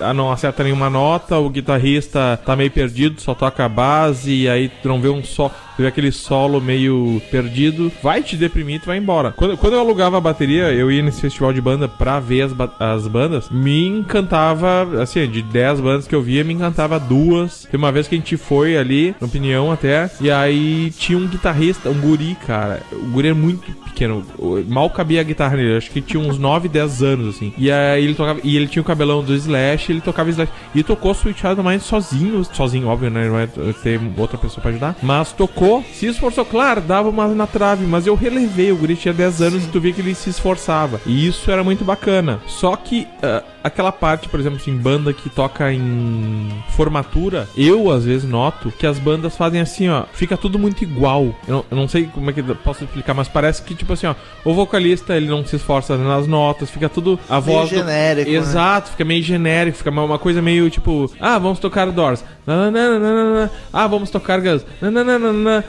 a 0.00 0.14
não 0.14 0.30
acerta 0.30 0.64
nenhuma 0.64 0.90
nota, 0.90 1.38
o 1.38 1.48
guitarrista 1.50 2.40
tá 2.44 2.56
meio 2.56 2.70
perdido, 2.70 3.20
só 3.20 3.34
toca 3.34 3.64
a 3.64 3.68
base, 3.68 4.32
e 4.32 4.48
aí 4.48 4.68
tu 4.82 4.88
não 4.88 5.00
vê 5.00 5.08
um 5.08 5.22
só. 5.22 5.50
Vê 5.78 5.86
aquele 5.86 6.10
solo 6.10 6.60
meio 6.60 7.22
perdido, 7.30 7.90
vai 8.02 8.22
te 8.22 8.36
deprimir, 8.36 8.80
tu 8.80 8.86
vai 8.86 8.98
embora. 8.98 9.32
Quando, 9.32 9.56
quando 9.56 9.74
eu 9.74 9.80
alugava 9.80 10.18
a 10.18 10.20
bateria, 10.20 10.72
eu 10.72 10.90
ia 10.90 11.02
nesse 11.02 11.20
festival 11.20 11.52
de 11.52 11.60
banda 11.60 11.88
pra 11.88 12.18
ver 12.20 12.42
as, 12.42 12.52
as 12.78 13.06
bandas, 13.06 13.48
me 13.50 13.86
encantava, 13.86 15.02
assim, 15.02 15.28
de 15.28 15.42
10 15.42 15.80
bandas 15.80 16.06
que 16.06 16.14
eu 16.14 16.22
via, 16.22 16.44
me 16.44 16.54
encantava 16.54 16.98
duas. 16.98 17.66
Tem 17.70 17.78
uma 17.78 17.92
vez 17.92 18.08
que 18.08 18.14
a 18.14 18.18
gente 18.18 18.36
foi 18.36 18.76
ali, 18.76 19.14
no 19.20 19.26
Opinião 19.26 19.70
até, 19.70 20.10
e 20.20 20.30
aí 20.30 20.90
tinha 20.98 21.18
um 21.18 21.26
guitarrista, 21.26 21.90
um 21.90 22.00
guri, 22.00 22.36
cara. 22.46 22.82
O 22.92 23.06
guri 23.06 23.28
era 23.28 23.34
muito 23.34 23.70
pequeno, 23.84 24.24
mal 24.66 24.88
cabia 24.90 25.20
a 25.20 25.24
guitarra 25.24 25.56
nele, 25.56 25.76
acho 25.76 25.90
que 25.90 26.00
tinha 26.00 26.20
uns 26.20 26.38
9, 26.38 26.68
10 26.68 27.02
anos, 27.02 27.36
assim. 27.36 27.52
E 27.58 27.70
aí 27.70 28.04
ele 28.04 28.14
tocava, 28.14 28.40
e 28.42 28.56
ele 28.56 28.66
tinha 28.66 28.82
o 28.82 28.84
cabelão 28.84 29.22
do 29.22 29.34
Slash, 29.34 29.92
ele 29.92 30.00
tocava 30.00 30.30
Slash. 30.30 30.50
E 30.74 30.82
tocou 30.82 31.12
Sweet 31.12 31.40
Child 31.40 31.62
mais 31.62 31.82
sozinho, 31.82 32.44
sozinho, 32.44 32.88
óbvio, 32.88 33.10
né? 33.10 33.26
Não 33.26 33.34
vai 33.34 33.46
ter 33.46 34.00
outra 34.16 34.38
pessoa 34.38 34.60
pra 34.60 34.70
ajudar. 34.70 34.96
Mas 35.02 35.32
tocou, 35.32 35.67
se 35.92 36.06
esforçou, 36.06 36.44
claro, 36.44 36.80
dava 36.80 37.08
uma 37.08 37.28
na 37.28 37.46
trave, 37.46 37.86
mas 37.86 38.06
eu 38.06 38.14
relevei, 38.14 38.72
o 38.72 38.76
guri 38.76 38.96
tinha 38.96 39.14
10 39.14 39.42
anos 39.42 39.64
e 39.64 39.68
tu 39.68 39.80
via 39.80 39.92
que 39.92 40.00
ele 40.00 40.14
se 40.14 40.30
esforçava. 40.30 41.00
E 41.06 41.26
isso 41.26 41.50
era 41.50 41.62
muito 41.62 41.84
bacana. 41.84 42.40
Só 42.46 42.74
que 42.76 43.06
ah, 43.22 43.42
aquela 43.62 43.92
parte, 43.92 44.28
por 44.28 44.38
exemplo, 44.40 44.58
assim, 44.60 44.76
banda 44.76 45.12
que 45.12 45.28
toca 45.28 45.72
em 45.72 46.48
formatura, 46.76 47.48
eu 47.56 47.90
às 47.90 48.04
vezes 48.04 48.28
noto 48.28 48.72
que 48.78 48.86
as 48.86 48.98
bandas 48.98 49.36
fazem 49.36 49.60
assim, 49.60 49.88
ó, 49.88 50.04
fica 50.12 50.36
tudo 50.36 50.58
muito 50.58 50.82
igual. 50.82 51.34
Eu 51.46 51.54
não, 51.56 51.64
eu 51.70 51.76
não 51.76 51.88
sei 51.88 52.04
como 52.06 52.30
é 52.30 52.32
que 52.32 52.40
eu 52.40 52.54
posso 52.56 52.84
explicar, 52.84 53.14
mas 53.14 53.28
parece 53.28 53.62
que, 53.62 53.74
tipo 53.74 53.92
assim, 53.92 54.06
ó, 54.06 54.14
o 54.44 54.54
vocalista 54.54 55.16
ele 55.16 55.26
não 55.28 55.44
se 55.44 55.56
esforça 55.56 55.96
nas 55.96 56.26
notas, 56.26 56.70
fica 56.70 56.88
tudo 56.88 57.18
a 57.28 57.40
Meio 57.40 57.44
voz. 57.58 57.70
do- 57.70 57.76
genérico, 57.76 58.30
né? 58.30 58.36
Exato, 58.36 58.90
fica 58.90 59.04
meio 59.04 59.22
genérico, 59.22 59.78
fica 59.78 59.90
uma, 59.90 60.18
coisa 60.18 60.40
meio 60.42 60.68
tipo, 60.70 61.10
ah, 61.20 61.38
vamos 61.38 61.58
tocar 61.58 61.90
Doors. 61.90 62.24
Nananana, 62.46 63.50
Ah, 63.72 63.86
vamos 63.86 64.08
tocar 64.10 64.40
Guns. 64.40 64.64
Nananana. 64.80 65.64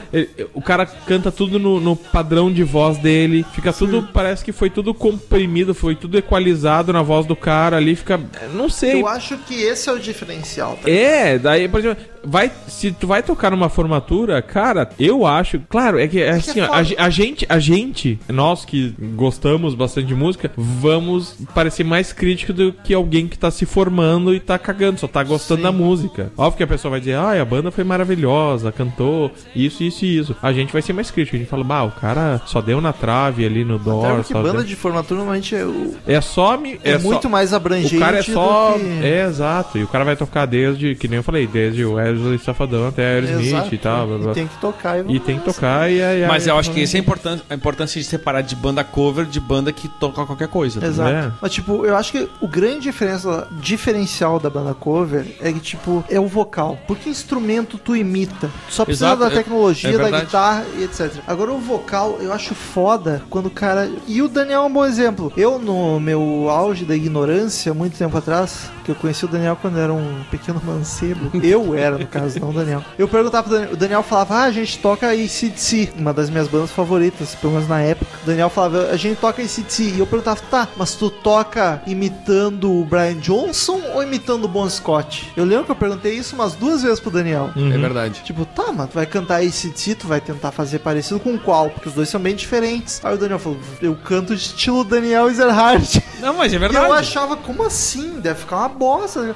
O 0.54 0.62
cara 0.62 0.86
canta 0.86 1.30
tudo 1.30 1.58
no, 1.58 1.78
no 1.80 1.94
padrão 1.94 2.50
de 2.50 2.64
voz 2.64 2.96
dele. 2.98 3.44
Fica 3.52 3.72
tudo, 3.72 4.08
parece 4.12 4.44
que 4.44 4.52
foi 4.52 4.70
tudo 4.70 4.94
comprimido, 4.94 5.74
foi 5.74 5.94
tudo 5.94 6.16
equalizado 6.16 6.92
na 6.92 7.02
voz 7.02 7.26
do 7.26 7.36
cara 7.36 7.79
ali. 7.80 7.96
Fica. 7.96 8.20
Não 8.54 8.68
sei. 8.68 9.00
Eu 9.02 9.08
acho 9.08 9.36
que 9.38 9.54
esse 9.54 9.88
é 9.88 9.92
o 9.92 9.98
diferencial. 9.98 10.78
Tá? 10.82 10.90
É, 10.90 11.38
daí, 11.38 11.68
por 11.68 11.80
exemplo, 11.80 12.02
vai, 12.24 12.50
se 12.68 12.92
tu 12.92 13.06
vai 13.06 13.22
tocar 13.22 13.50
numa 13.50 13.68
formatura, 13.68 14.40
cara, 14.42 14.88
eu 14.98 15.26
acho, 15.26 15.60
claro, 15.68 15.98
é 15.98 16.06
que 16.06 16.20
é 16.20 16.24
que 16.38 16.50
é 16.50 16.50
assim, 16.50 16.60
ó, 16.60 16.66
foda. 16.66 16.94
a, 16.98 17.04
a 17.06 17.10
gente, 17.10 17.46
a 17.48 17.58
gente, 17.58 18.18
nós 18.28 18.64
que 18.64 18.94
gostamos 19.14 19.74
bastante 19.74 20.06
de 20.08 20.14
música, 20.14 20.50
vamos 20.56 21.36
parecer 21.54 21.84
mais 21.84 22.12
crítico 22.12 22.52
do 22.52 22.72
que 22.72 22.92
alguém 22.94 23.26
que 23.28 23.38
tá 23.38 23.50
se 23.50 23.64
formando 23.66 24.34
e 24.34 24.40
tá 24.40 24.58
cagando, 24.58 24.98
só 25.00 25.06
tá 25.08 25.22
gostando 25.22 25.58
Sim. 25.60 25.64
da 25.64 25.72
música. 25.72 26.32
Óbvio 26.36 26.58
que 26.58 26.62
a 26.62 26.66
pessoa 26.66 26.90
vai 26.90 27.00
dizer, 27.00 27.14
ah, 27.14 27.40
a 27.40 27.44
banda 27.44 27.70
foi 27.70 27.84
maravilhosa, 27.84 28.70
cantou 28.72 29.30
isso, 29.54 29.82
isso 29.82 30.04
e 30.04 30.18
isso. 30.18 30.36
A 30.42 30.52
gente 30.52 30.72
vai 30.72 30.82
ser 30.82 30.92
mais 30.92 31.10
crítico, 31.10 31.36
a 31.36 31.38
gente 31.38 31.48
fala, 31.48 31.64
bah, 31.64 31.82
o 31.84 31.90
cara 31.92 32.40
só 32.46 32.60
deu 32.60 32.80
na 32.80 32.92
trave 32.92 33.44
ali 33.44 33.64
no 33.64 33.76
Até 33.76 33.84
door, 33.84 34.24
só 34.24 34.42
banda 34.42 34.64
de 34.64 34.76
formatura 34.76 35.18
normalmente 35.18 35.54
é, 35.54 35.64
o- 35.64 35.94
É 36.06 36.20
só 36.20 36.56
me. 36.56 36.78
é 36.84 36.98
só- 36.98 37.04
muito 37.08 37.28
mais 37.30 37.52
abrangente. 37.52 37.69
O 37.78 37.98
cara 37.98 38.18
é 38.18 38.22
só. 38.22 38.74
que- 38.78 39.04
É, 39.04 39.26
exato. 39.26 39.78
E 39.78 39.82
o 39.84 39.88
cara 39.88 40.04
vai 40.04 40.16
tocar 40.16 40.46
desde, 40.46 40.94
que 40.94 41.08
nem 41.08 41.18
eu 41.18 41.22
falei, 41.22 41.46
desde 41.46 41.84
o 41.84 41.94
Wesley 41.94 42.38
Safadão 42.38 42.88
até 42.88 43.14
Aerosmith 43.14 43.72
e 43.72 43.78
tal. 43.78 44.06
blá, 44.06 44.18
blá. 44.18 44.30
E 44.32 44.34
tem 44.34 44.46
que 44.46 44.56
tocar. 44.60 45.10
E 45.10 45.20
tem 45.20 45.38
que 45.38 45.44
tocar 45.44 45.90
e 45.90 46.02
aí. 46.02 46.26
Mas 46.26 46.44
aí- 46.44 46.50
eu 46.50 46.58
acho 46.58 46.70
que 46.72 46.82
essa 46.82 46.96
é 46.96 46.98
a 46.98 47.02
importância, 47.02 47.44
a 47.50 47.54
importância 47.54 48.00
de 48.00 48.06
separar 48.06 48.40
de 48.42 48.54
banda 48.56 48.82
cover 48.84 49.24
de 49.26 49.40
banda 49.40 49.72
que 49.72 49.88
toca 49.88 50.24
qualquer 50.26 50.48
coisa. 50.48 50.80
tá 50.80 50.86
Exato. 50.86 51.34
Mas, 51.40 51.52
tipo, 51.52 51.84
eu 51.84 51.96
acho 51.96 52.12
que 52.12 52.28
o 52.40 52.48
grande 52.48 52.80
diferença, 52.80 53.46
diferencial 53.60 54.38
da 54.38 54.50
banda 54.50 54.74
cover 54.74 55.24
é 55.40 55.52
que, 55.52 55.60
tipo, 55.60 56.04
é 56.08 56.18
o 56.20 56.26
vocal. 56.26 56.78
Porque 56.86 57.08
instrumento 57.08 57.78
tu 57.78 57.94
imita. 57.96 58.50
Tu 58.68 58.74
só 58.74 58.84
precisa 58.84 59.06
Exato, 59.06 59.20
da 59.22 59.26
é- 59.28 59.30
tecnologia, 59.30 59.90
é 59.90 59.98
da 59.98 60.20
guitarra 60.20 60.64
e 60.78 60.84
etc. 60.84 61.12
Agora, 61.26 61.52
o 61.52 61.58
vocal, 61.58 62.18
eu 62.20 62.32
acho 62.32 62.54
foda 62.54 63.22
quando 63.30 63.46
o 63.46 63.50
cara. 63.50 63.90
E 64.06 64.20
o 64.22 64.28
Daniel 64.28 64.62
é 64.62 64.66
um 64.66 64.72
bom 64.72 64.84
exemplo. 64.84 65.32
Eu, 65.36 65.58
no 65.58 65.98
meu 66.00 66.48
auge 66.48 66.84
da 66.84 66.94
ignorância, 66.94 67.59
muito 67.74 67.96
tempo 67.98 68.16
atrás, 68.16 68.70
que 68.84 68.90
eu 68.90 68.94
conheci 68.94 69.24
o 69.24 69.28
Daniel 69.28 69.56
quando 69.60 69.78
era 69.78 69.92
um 69.92 70.22
pequeno 70.30 70.60
mancebo. 70.64 71.30
Eu 71.42 71.74
era, 71.74 71.98
no 71.98 72.06
caso, 72.06 72.38
não 72.40 72.50
o 72.50 72.52
Daniel. 72.52 72.82
Eu 72.98 73.06
perguntava 73.08 73.42
pro 73.48 73.52
Daniel, 73.56 73.72
o 73.74 73.76
Daniel 73.76 74.02
falava, 74.02 74.34
ah, 74.36 74.42
a 74.44 74.50
gente 74.52 74.78
toca 74.78 75.08
ACDC, 75.10 75.92
uma 75.98 76.12
das 76.12 76.30
minhas 76.30 76.48
bandas 76.48 76.70
favoritas, 76.70 77.34
pelo 77.34 77.52
menos 77.54 77.68
na 77.68 77.80
época. 77.80 78.10
O 78.22 78.26
Daniel 78.26 78.48
falava, 78.48 78.88
a 78.90 78.96
gente 78.96 79.18
toca 79.18 79.42
ACDC. 79.42 79.82
E 79.96 79.98
eu 79.98 80.06
perguntava, 80.06 80.40
tá, 80.50 80.68
mas 80.76 80.94
tu 80.94 81.10
toca 81.10 81.82
imitando 81.86 82.72
o 82.72 82.84
Brian 82.84 83.16
Johnson 83.16 83.80
ou 83.94 84.02
imitando 84.02 84.44
o 84.44 84.48
Bon 84.48 84.68
Scott? 84.68 85.30
Eu 85.36 85.44
lembro 85.44 85.64
que 85.66 85.70
eu 85.72 85.76
perguntei 85.76 86.14
isso 86.14 86.34
umas 86.34 86.54
duas 86.54 86.82
vezes 86.82 87.00
pro 87.00 87.10
Daniel. 87.10 87.50
É 87.56 87.78
verdade. 87.78 88.20
Tipo, 88.24 88.44
tá, 88.44 88.72
mas 88.72 88.88
tu 88.90 88.94
vai 88.94 89.06
cantar 89.06 89.36
ACDC, 89.42 89.94
tu 89.96 90.06
vai 90.06 90.20
tentar 90.20 90.52
fazer 90.52 90.78
parecido 90.80 91.20
com 91.20 91.38
qual? 91.38 91.70
Porque 91.70 91.88
os 91.88 91.94
dois 91.94 92.08
são 92.08 92.20
bem 92.20 92.34
diferentes. 92.34 93.00
Aí 93.04 93.14
o 93.14 93.18
Daniel 93.18 93.38
falou, 93.38 93.58
eu 93.80 93.96
canto 94.04 94.34
de 94.34 94.42
estilo 94.42 94.84
Daniel 94.84 95.28
Ezerhard. 95.30 96.02
Não, 96.20 96.34
mas 96.34 96.52
é 96.52 96.56
E 96.56 96.58
verdade. 96.58 96.84
eu 96.86 96.92
achava, 96.92 97.36
como 97.50 97.66
assim? 97.66 98.20
Deve 98.20 98.40
ficar 98.40 98.58
uma 98.58 98.68
bosta. 98.68 99.34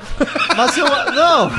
Mas 0.56 0.76
eu. 0.78 0.86
Não! 0.86 1.50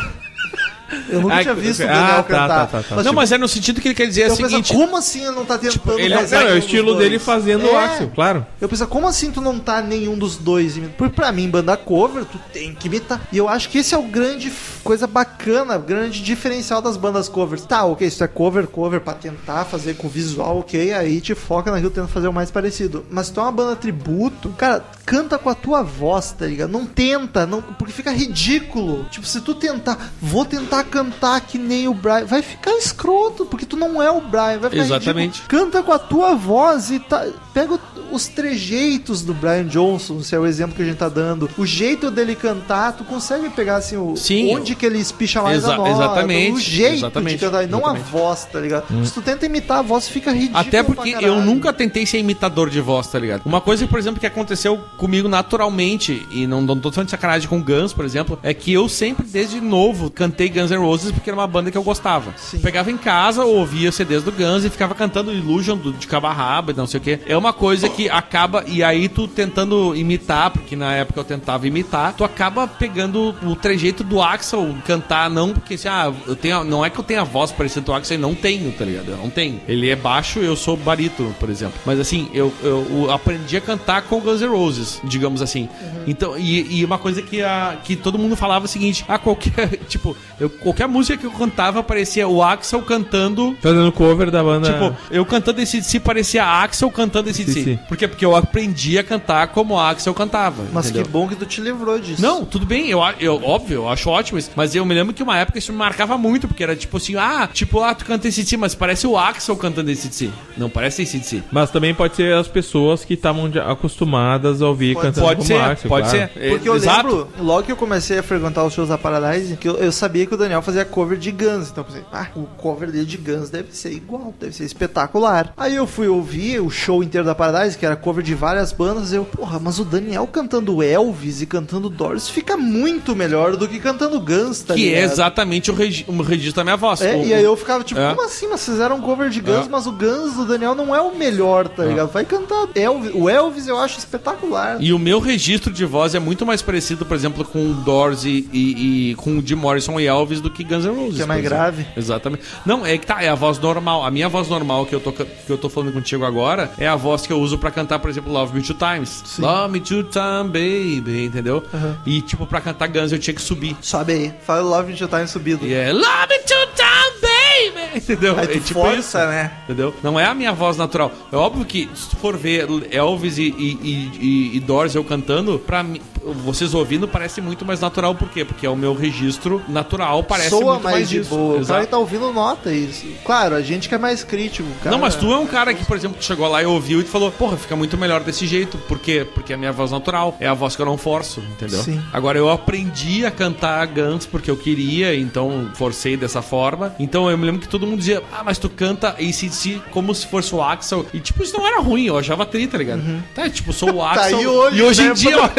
Eu 1.10 1.22
nunca 1.22 1.36
Ai, 1.36 1.44
tinha 1.44 1.54
visto 1.56 1.80
o 1.82 1.84
ah, 1.84 1.88
Daniel 1.88 2.08
tá, 2.16 2.24
cantar. 2.24 2.48
tá, 2.48 2.66
tá, 2.68 2.84
tá. 2.84 2.96
Não, 2.96 3.04
tipo, 3.04 3.16
mas 3.16 3.32
é 3.32 3.38
no 3.38 3.48
sentido 3.48 3.82
que 3.82 3.88
ele 3.88 3.96
quer 3.96 4.08
dizer 4.08 4.28
eu 4.28 4.34
o 4.34 4.38
penso, 4.38 4.50
seguinte. 4.50 4.74
como 4.74 4.96
assim 4.98 5.22
ele 5.26 5.32
não 5.36 5.46
tá 5.46 5.58
tentando 5.58 6.00
ele 6.00 6.14
é- 6.14 6.18
fazer 6.18 6.36
Não, 6.36 6.42
é 6.42 6.46
o 6.46 6.48
nenhum 6.50 6.60
estilo 6.60 6.88
dos 6.92 6.98
dele 6.98 7.10
dois? 7.12 7.24
fazendo 7.24 7.66
É. 7.68 7.72
o 7.72 7.78
Axel, 7.78 8.12
claro. 8.14 8.46
Eu 8.62 8.70
penso, 8.70 8.88
como 8.88 9.08
assim 9.08 9.32
tu 9.32 9.42
não 9.42 9.58
tá 9.60 9.82
nenhum 9.82 10.18
dos 10.18 10.36
dois? 10.38 10.78
Porque 10.98 11.16
pra 11.16 11.32
mim, 11.32 11.50
banda 11.50 11.76
cover, 11.78 12.26
tu 12.26 12.40
tem 12.54 12.74
que 12.76 12.88
imitar. 12.88 13.22
E 13.32 13.38
eu 13.38 13.50
acho 13.50 13.70
que 13.70 13.80
esse 13.80 13.94
é 13.96 13.98
o 13.98 14.04
grande 14.04 14.52
coisa 14.84 15.08
bacana, 15.08 15.78
grande 15.78 16.22
diferencial 16.22 16.82
das 16.82 16.98
bandas 16.98 17.28
covers. 17.28 17.64
Tá, 17.66 17.84
ok, 17.86 18.08
isso 18.08 18.24
é 18.24 18.28
cover, 18.28 18.68
cover 18.68 19.02
pra 19.02 19.14
tentar 19.14 19.66
fazer 19.66 19.96
com 19.96 20.08
visual, 20.08 20.60
ok, 20.60 20.94
aí 20.94 21.20
te 21.22 21.34
foca 21.34 21.72
naquilo 21.72 21.90
tenta 21.90 22.08
fazer 22.08 22.28
o 22.28 22.34
mais 22.34 22.52
parecido. 22.52 23.06
Mas 23.10 23.28
se 23.28 23.34
tu 23.34 23.40
é 23.40 23.44
uma 23.44 23.52
banda 23.52 23.76
tributo, 23.76 24.50
cara, 24.50 24.84
canta 25.06 25.38
com 25.38 25.50
a 25.50 25.56
tua 25.56 25.82
voz, 25.82 26.32
tá 26.32 26.46
ligado? 26.46 26.70
Não 26.72 26.86
tenta, 26.86 27.46
não, 27.46 27.62
porque 27.62 27.92
fica 27.94 28.12
ridículo. 28.12 29.06
Tipo, 29.10 29.26
se 29.26 29.42
tu 29.42 29.56
tentar, 29.56 30.12
vou 30.22 30.46
tentar 30.46 30.75
cantar 30.84 31.40
que 31.42 31.58
nem 31.58 31.88
o 31.88 31.94
Brian, 31.94 32.26
vai 32.26 32.42
ficar 32.42 32.72
escroto, 32.78 33.46
porque 33.46 33.66
tu 33.66 33.78
não 33.78 34.02
é 34.02 34.10
o 34.12 34.22
Brian, 34.22 34.60
vai 34.60 34.70
ficar 34.70 34.84
Exatamente. 34.84 35.42
ridículo. 35.42 35.48
Canta 35.66 35.84
com 35.84 35.92
a 35.92 36.00
tua 36.00 36.36
voz 36.36 36.92
e 36.92 37.00
tá, 37.00 37.26
pega 37.54 37.74
o- 37.76 37.80
os 38.12 38.28
trejeitos 38.28 39.22
do 39.24 39.34
Brian 39.34 39.66
Johnson, 39.66 40.22
se 40.22 40.36
é 40.36 40.40
o 40.40 40.46
exemplo 40.46 40.76
que 40.76 40.82
a 40.82 40.86
gente 40.86 40.98
tá 40.98 41.10
dando. 41.10 41.50
O 41.58 41.66
jeito 41.66 42.10
dele 42.12 42.36
cantar, 42.36 42.94
tu 42.94 43.04
consegue 43.04 43.50
pegar 43.50 43.78
assim 43.78 43.98
o 43.98 44.16
Sim. 44.16 44.56
onde 44.56 44.76
que 44.76 44.86
ele 44.86 45.00
espicha 45.00 45.42
mais 45.42 45.58
Exa- 45.64 45.74
a 45.74 45.78
nota, 45.78 45.90
exatamente, 45.90 46.52
o 46.56 46.60
jeito 46.60 46.94
exatamente, 46.96 47.38
de 47.40 47.46
cantar, 47.46 47.64
e 47.64 47.68
não 47.68 47.80
a 47.80 47.82
exatamente. 47.94 48.12
voz, 48.12 48.46
tá 48.46 48.60
ligado? 48.60 49.06
Se 49.06 49.12
tu 49.14 49.22
tenta 49.22 49.46
imitar 49.46 49.80
a 49.80 49.82
voz, 49.82 50.08
fica 50.08 50.32
ridículo. 50.32 50.58
Até 50.60 50.84
porque 50.84 51.16
eu 51.20 51.42
nunca 51.42 51.74
tentei 51.74 52.06
ser 52.06 52.20
imitador 52.20 52.70
de 52.70 52.80
voz, 52.82 53.08
tá 53.08 53.20
ligado? 53.20 53.42
Uma 53.46 53.62
coisa, 53.62 53.86
por 53.88 54.00
exemplo, 54.00 54.20
que 54.20 54.26
aconteceu 54.28 54.78
comigo 54.98 55.28
naturalmente, 55.28 56.26
e 56.32 56.46
não, 56.48 56.62
não 56.62 56.80
tô 56.80 56.92
falando 56.92 57.08
de 57.08 57.12
sacanagem 57.12 57.48
com 57.50 57.62
Guns, 57.62 57.94
por 57.94 58.06
exemplo, 58.06 58.38
é 58.44 58.54
que 58.54 58.72
eu 58.72 58.88
sempre, 58.88 59.26
desde 59.26 59.60
novo, 59.62 60.10
cantei 60.12 60.50
Guns 60.50 60.65
N' 60.72 60.78
Roses 60.78 61.12
porque 61.12 61.30
era 61.30 61.38
uma 61.38 61.48
banda 61.48 61.72
que 61.72 61.78
eu 61.78 61.84
gostava. 61.84 62.34
Sim. 62.38 62.60
Pegava 62.60 62.92
em 62.92 62.98
casa, 62.98 63.44
ouvia 63.44 63.92
CDs 63.92 64.24
do 64.24 64.32
Guns 64.32 64.64
e 64.64 64.70
ficava 64.70 64.96
cantando 64.96 65.32
Illusion 65.32 65.78
do, 65.78 65.94
de 65.94 66.08
cabo 66.08 66.28
a 66.28 66.34
rabo 66.34 66.72
e 66.72 66.74
não 66.74 66.88
sei 66.88 67.00
o 67.00 67.04
que. 67.04 67.20
É 67.26 67.38
uma 67.38 67.54
coisa 67.54 67.90
que 67.90 68.10
acaba. 68.10 68.64
E 68.68 68.84
aí 68.84 69.08
tu 69.10 69.28
tentando 69.28 69.96
imitar, 69.96 70.52
porque 70.52 70.76
na 70.76 70.94
época 70.94 71.20
eu 71.20 71.24
tentava 71.24 71.68
imitar, 71.68 72.14
tu 72.14 72.24
acaba 72.24 72.68
pegando 72.68 73.36
o 73.44 73.56
trejeito 73.56 74.04
do 74.04 74.22
Axel 74.22 74.76
cantar, 74.86 75.30
não 75.30 75.54
porque 75.54 75.76
assim, 75.76 75.88
ah, 75.88 76.14
eu 76.28 76.36
tenho. 76.36 76.64
Não 76.64 76.86
é 76.86 76.90
que 76.90 77.00
eu 77.00 77.04
tenha 77.04 77.22
a 77.22 77.24
voz 77.24 77.52
parecida 77.52 77.86
com 77.86 77.92
o 77.92 77.96
Axel, 77.96 78.18
eu 78.18 78.22
não 78.22 78.36
tenho, 78.36 78.72
tá 78.72 78.86
ligado? 78.86 79.10
Eu 79.10 79.18
não 79.18 79.30
tenho. 79.30 79.62
Ele 79.68 79.90
é 79.90 79.96
baixo, 79.96 80.40
eu 80.40 80.56
sou 80.56 80.76
barítono, 80.78 81.34
por 81.40 81.50
exemplo. 81.50 81.80
Mas 81.86 82.00
assim, 82.00 82.30
eu, 82.34 82.54
eu, 82.64 82.86
eu 82.90 83.12
aprendi 83.12 83.58
a 83.58 83.62
cantar 83.62 84.04
com 84.04 84.20
Guns 84.20 84.42
N' 84.42 84.48
Roses, 84.48 85.02
digamos 85.04 85.42
assim. 85.42 85.70
Então, 86.08 86.38
e, 86.38 86.80
e 86.80 86.86
uma 86.86 86.98
coisa 86.98 87.22
que, 87.22 87.42
a, 87.42 87.78
que 87.84 87.96
todo 87.96 88.18
mundo 88.18 88.36
falava 88.36 88.66
é 88.66 88.68
o 88.68 88.70
seguinte: 88.70 89.04
ah, 89.08 89.18
qualquer. 89.18 89.80
Tipo, 89.88 90.16
eu, 90.40 90.52
qualquer 90.62 90.88
música 90.88 91.18
que 91.18 91.26
eu 91.26 91.32
cantava 91.32 91.82
parecia 91.84 92.28
o 92.28 92.42
Axel 92.44 92.82
cantando 92.82 93.56
Fazendo 93.62 93.92
cover 93.92 94.30
da 94.32 94.44
banda. 94.44 94.72
Tipo, 94.72 94.96
eu 95.12 95.26
cantando 95.26 95.62
esse 95.62 95.78
DC 95.78 96.00
parecia 96.00 96.44
Axel 96.46 96.90
cantando 96.92 97.30
esse 97.30 97.44
DC. 97.44 97.64
DC. 97.64 97.80
Por 97.88 97.98
quê? 97.98 98.08
Porque 98.08 98.26
eu 98.26 98.36
aprendi 98.36 98.98
a 98.98 99.04
cantar 99.04 99.48
como 99.50 99.80
Axel 99.80 100.14
cantava. 100.14 100.64
Mas 100.72 100.86
entendeu? 100.86 101.04
que 101.06 101.10
bom 101.10 101.28
que 101.28 101.36
tu 101.36 101.46
te 101.46 101.62
livrou 101.62 102.00
disso. 102.00 102.22
Não, 102.22 102.44
tudo 102.46 102.66
bem, 102.66 102.90
eu, 102.90 103.00
eu, 103.20 103.42
óbvio, 103.44 103.76
eu 103.82 103.90
acho 103.90 104.10
ótimo 104.10 104.40
isso. 104.40 104.52
Mas 104.56 104.76
eu 104.76 104.86
me 104.86 104.94
lembro 104.94 105.14
que 105.14 105.24
uma 105.24 105.38
época 105.38 105.60
isso 105.60 105.72
me 105.72 105.78
marcava 105.78 106.18
muito, 106.18 106.48
porque 106.48 106.64
era 106.64 106.76
tipo 106.76 106.98
assim, 106.98 107.16
ah, 107.16 107.48
tipo, 107.52 107.82
ah, 107.82 107.94
tu 107.94 108.06
canta 108.06 108.28
esse 108.28 108.42
DC, 108.44 108.58
mas 108.58 108.76
parece 108.76 109.06
o 109.08 109.18
Axel 109.18 109.56
cantando 109.56 109.90
esse 109.92 110.08
DC. 110.08 110.30
Não 110.58 110.70
parece 110.70 111.04
esse 111.04 111.18
DC. 111.18 111.44
Mas 111.52 111.70
também 111.72 111.94
pode 111.94 112.16
ser 112.16 112.34
as 112.34 112.48
pessoas 112.48 113.04
que 113.06 113.14
estavam 113.14 113.50
acostumadas 113.90 114.62
a 114.62 114.68
ouvir 114.68 114.94
Pode- 114.96 115.08
cantando 115.08 115.28
Pode 115.28 115.36
como 115.38 115.48
ser, 115.48 115.62
Axel, 115.62 115.90
pode 115.90 116.10
claro. 116.10 116.18
ser. 116.34 116.50
Porque 116.50 116.68
É, 116.68 116.72
eu 116.72 116.76
exato. 116.76 117.08
lembro, 117.08 117.28
logo 117.40 117.64
que 117.64 117.72
eu 117.72 117.76
comecei 117.78 118.20
a 118.20 118.24
frequentar 118.24 118.64
os 118.66 118.74
shows 118.74 118.90
da 118.90 118.98
Paradise, 118.98 119.56
que 119.58 119.68
eu, 119.68 119.76
eu 119.78 119.92
sabia 119.92 120.26
que 120.26 120.34
o 120.34 120.38
Daniel 120.46 120.62
fazia 120.62 120.86
cover 120.86 121.18
de 121.18 121.32
Guns. 121.32 121.70
Então 121.70 121.84
eu 121.84 121.86
pensei, 121.86 122.04
ah, 122.12 122.28
o 122.36 122.44
cover 122.58 122.92
dele 122.92 123.06
de 123.06 123.18
Guns 123.18 123.50
deve 123.50 123.76
ser 123.76 123.92
igual, 123.92 124.34
deve 124.40 124.54
ser 124.56 124.64
espetacular. 124.64 125.54
Aí 125.58 125.76
eu 125.76 125.86
fui 125.88 126.08
ouvir 126.08 126.60
o 126.62 126.70
show 126.70 127.04
inteiro 127.04 127.26
da 127.26 127.36
Paradise, 127.36 127.78
que 127.78 127.86
era 127.86 127.96
cover 127.96 128.24
de 128.24 128.34
várias 128.34 128.72
bandas, 128.72 129.12
e 129.12 129.16
eu, 129.16 129.26
porra, 129.26 129.60
mas 129.60 129.80
o 129.80 129.84
Daniel 129.86 130.28
cantando 130.28 130.82
Elvis 130.82 131.42
e 131.42 131.46
cantando 131.46 131.90
Doors 131.90 132.30
fica 132.30 132.56
muito 132.58 133.16
melhor 133.16 133.56
do 133.58 133.68
que 133.68 133.80
cantando 133.80 134.20
Guns, 134.20 134.62
tá 134.62 134.74
Que 134.74 134.88
é 134.94 134.96
ligado? 135.02 135.12
exatamente 135.14 135.72
o, 135.72 135.74
regi 135.74 136.06
o 136.08 136.22
registro 136.22 136.58
da 136.58 136.64
minha 136.64 136.78
voz. 136.78 137.02
É, 137.02 137.16
O- 137.16 137.26
e 137.26 137.34
aí 137.34 137.44
eu 137.44 137.56
ficava 137.58 137.84
tipo, 137.84 138.00
É. 138.00 138.10
como 138.14 138.26
assim? 138.26 138.48
Mas 138.48 138.64
fizeram 138.66 138.98
um 138.98 139.02
cover 139.02 139.30
de 139.30 139.42
Guns, 139.42 139.66
É. 139.66 139.70
mas 139.70 139.88
o 139.88 139.92
Guns 139.92 140.34
do 140.36 140.46
Daniel 140.46 140.76
não 140.76 140.96
é 140.96 141.02
o 141.02 141.16
melhor, 141.16 141.68
tá 141.68 141.84
ligado? 141.84 142.12
Vai 142.12 142.26
cantar 142.26 142.68
Elvis. 142.76 143.12
O 143.14 143.30
Elvis 143.30 143.68
eu 143.68 143.78
acho 143.80 143.98
espetacular. 144.00 144.78
E 144.80 144.94
o 144.94 145.00
meu 145.00 145.20
registro 145.20 145.72
de 145.74 145.86
voz 145.86 146.14
é 146.16 146.20
muito 146.20 146.46
mais 146.46 146.62
parecido, 146.62 147.06
por 147.06 147.16
exemplo, 147.16 147.44
com 147.46 147.72
o 147.72 147.74
Doors 147.74 148.24
e, 148.26 148.48
e- 148.52 149.12
e 149.12 149.16
com 149.16 149.38
o 149.38 149.46
Jim 149.46 149.56
Morrison 149.56 150.00
e 150.00 150.06
Elvis 150.08 150.35
do 150.42 150.50
que 150.50 150.64
Guns 150.64 150.86
N' 150.86 150.96
Roses. 150.96 151.18
Que 151.18 151.22
é 151.24 151.26
mais 151.26 151.44
grave. 151.44 151.86
Exatamente. 151.96 152.44
Não, 152.66 152.86
é 152.86 152.98
que 152.98 153.06
tá, 153.06 153.22
é 153.22 153.30
a 153.30 153.36
voz 153.36 153.60
normal. 153.60 154.04
A 154.06 154.12
minha 154.12 154.30
voz 154.30 154.48
normal 154.48 154.86
que 154.86 154.94
eu 154.96 155.00
tô, 155.00 155.12
que 155.12 155.26
eu 155.50 155.58
tô 155.58 155.70
falando 155.70 155.94
contigo 155.94 156.26
agora 156.26 156.72
é 156.78 156.88
a 156.88 156.96
voz 156.96 157.26
que 157.26 157.34
eu 157.34 157.40
uso 157.40 157.58
pra 157.58 157.72
cantar, 157.72 158.00
por 158.00 158.10
exemplo, 158.10 158.32
Love 158.32 158.56
Me 158.56 158.62
Two 158.62 158.76
Times. 158.76 159.24
Love 159.40 159.74
Me 159.74 159.80
Two 159.80 160.04
Times, 160.04 160.48
baby, 160.52 161.26
entendeu? 161.26 161.64
E, 162.06 162.22
tipo, 162.22 162.46
pra 162.46 162.62
cantar 162.62 162.88
Guns 162.88 163.12
eu 163.12 163.20
tinha 163.20 163.34
que 163.34 163.42
subir. 163.42 163.76
Sobe 163.82 164.14
aí. 164.14 164.34
Fala 164.46 164.62
Love 164.62 164.92
Me 164.92 164.98
Two 164.98 165.08
Times 165.08 165.30
subido. 165.32 165.66
E 165.66 165.74
é 165.74 165.92
Love 165.92 166.28
Me 166.30 166.40
Two 166.40 166.68
Times, 166.76 167.35
baby! 167.72 167.98
Entendeu? 167.98 168.38
Aí 168.38 168.48
tu 168.48 168.58
é 168.58 168.60
tipo 168.60 168.80
força, 168.82 168.98
isso. 169.00 169.18
né? 169.18 169.52
Entendeu? 169.64 169.94
Não 170.04 170.20
é 170.20 170.26
a 170.26 170.34
minha 170.34 170.54
voz 170.54 170.78
natural. 170.78 171.12
É 171.32 171.36
óbvio 171.36 171.66
que 171.66 171.90
se 171.96 172.10
tu 172.10 172.16
for 172.18 172.36
ver 172.38 172.68
Elvis 172.92 173.38
e, 173.38 173.44
e, 173.44 173.80
e, 173.82 174.12
e- 174.54 174.58
e 174.58 174.60
Doors 174.60 174.96
eu 174.96 175.04
cantando, 175.04 175.60
pra 175.60 175.84
mim, 175.84 176.02
vocês 176.44 176.74
ouvindo 176.74 177.08
parece 177.08 177.40
muito 177.42 177.66
mais 177.66 177.80
natural. 177.80 178.16
Por 178.16 178.30
quê? 178.30 178.44
Porque 178.44 178.66
é 178.66 178.70
o 178.70 178.76
meu 178.76 178.94
registro 178.94 179.62
natural, 179.68 180.24
parece 180.24 180.50
Soa 180.50 180.74
muito 180.74 180.84
mais, 180.84 180.96
mais 180.98 181.10
de 181.10 181.20
isso. 181.20 181.30
boa. 181.30 181.44
O 181.62 181.66
cara 181.66 181.80
Exato. 181.80 181.88
tá 181.88 181.98
ouvindo 181.98 182.32
nota 182.34 182.72
isso. 182.74 183.06
Claro, 183.24 183.56
a 183.56 183.62
gente 183.62 183.88
que 183.88 183.96
é 183.96 183.98
mais 183.98 184.24
crítico. 184.24 184.68
Cara. 184.84 184.96
Não, 184.96 185.02
mas 185.02 185.16
tu 185.16 185.32
é 185.32 185.38
um 185.38 185.46
cara 185.48 185.74
que, 185.74 185.86
por 185.86 185.96
exemplo, 185.96 186.18
chegou 186.22 186.48
lá 186.48 186.62
e 186.62 186.66
ouviu 186.66 187.00
e 187.00 187.04
tu 187.04 187.10
falou, 187.10 187.32
porra, 187.32 187.58
fica 187.58 187.76
muito 187.76 187.98
melhor 187.98 188.22
desse 188.22 188.46
jeito. 188.48 188.78
Por 188.80 189.00
quê? 189.00 189.26
Porque 189.34 189.54
é 189.54 189.56
a 189.56 189.60
minha 189.60 189.72
voz 189.72 189.92
natural. 189.92 190.36
É 190.40 190.48
a 190.48 190.54
voz 190.54 190.76
que 190.76 190.82
eu 190.82 190.86
não 190.86 190.98
forço, 190.98 191.42
entendeu? 191.52 191.82
Sim. 191.84 192.02
Agora 192.12 192.38
eu 192.38 192.50
aprendi 192.50 193.26
a 193.26 193.32
cantar 193.32 193.86
Guns 193.88 194.26
porque 194.26 194.50
eu 194.50 194.58
queria, 194.58 195.16
então 195.16 195.70
forcei 195.76 196.18
dessa 196.18 196.42
forma. 196.42 196.96
Então 197.00 197.30
eu 197.30 197.38
me 197.38 197.45
lembro 197.46 197.62
que 197.62 197.68
todo 197.68 197.86
mundo 197.86 198.00
dizia, 198.00 198.22
ah, 198.32 198.44
mas 198.44 198.58
tu 198.58 198.70
canta 198.70 199.10
ACDC 199.10 199.82
como 199.92 200.14
se 200.14 200.28
fosse 200.28 200.54
o 200.54 200.62
Axel. 200.62 201.06
E 201.14 201.20
tipo, 201.20 201.44
isso 201.44 201.58
não 201.58 201.66
era 201.66 201.80
ruim, 201.80 202.06
eu 202.06 202.18
achava 202.18 202.46
tri, 202.46 202.68
tá 202.68 202.78
ligado? 202.78 203.02
Tá, 203.34 203.50
tipo, 203.50 203.72
sou 203.72 203.94
o 203.96 204.04
Axel. 204.04 204.40
aí 204.40 204.48
hoje, 204.48 204.78
e 204.78 204.82
hoje 204.82 205.02
né, 205.04 205.10
em 205.10 205.14
dia, 205.14 205.38
olha, 205.40 205.52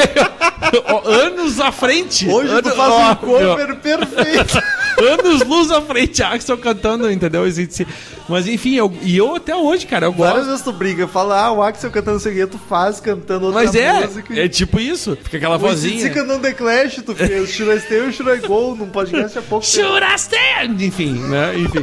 ó, 0.89 1.09
anos 1.09 1.61
à 1.61 1.71
frente. 1.73 2.29
Hoje 2.29 2.63
tu 2.63 2.71
faz 2.71 2.93
ó, 2.93 3.13
um 3.13 3.15
cover 3.17 3.77
perfeito. 3.77 4.63
Anos 4.97 5.43
luz 5.47 5.71
à 5.71 5.83
frente, 5.83 6.23
Axel 6.23 6.57
cantando, 6.57 7.11
entendeu? 7.13 7.45
ACDC. 7.45 7.87
Mas 8.31 8.49
enfim, 8.49 8.77
eu, 8.77 8.91
e 9.03 9.15
eu 9.15 9.37
até 9.37 9.55
hoje, 9.55 9.87
cara, 9.87 10.07
eu 10.07 10.13
gosto. 10.13 10.31
Várias 10.31 10.47
vezes 10.47 10.63
tu 10.63 10.73
briga, 10.73 11.07
fala, 11.07 11.39
ah, 11.39 11.53
o 11.53 11.63
Axel 11.63 11.91
cantando 11.91 12.17
isso 12.17 12.27
aqui, 12.27 12.47
tu 12.47 12.59
faz 12.59 12.99
cantando 12.99 13.45
outra 13.45 13.63
Mas 13.63 13.75
é, 13.75 14.07
música. 14.07 14.41
é 14.41 14.49
tipo 14.49 14.81
isso. 14.81 15.15
Fica 15.23 15.37
aquela 15.37 15.59
O 15.59 15.67
AC/DC 15.67 15.91
vozinha. 15.91 16.11
cantando 16.15 16.41
The 16.41 16.53
Clash, 16.55 17.03
tu 17.05 17.15
fez. 17.15 17.51
Should 17.51 17.77
I 17.77 17.81
Stay 17.81 18.01
or 18.01 18.11
Should 18.11 18.43
I 18.43 18.47
Go 18.49 18.75
num 18.75 18.89
podcast 18.89 19.39
há 19.39 19.43
pouco 19.43 19.67
tempo. 19.71 19.87
Should 19.87 20.03
I? 20.03 20.87
Enfim, 20.87 21.13
né? 21.29 21.59
Enfim. 21.59 21.76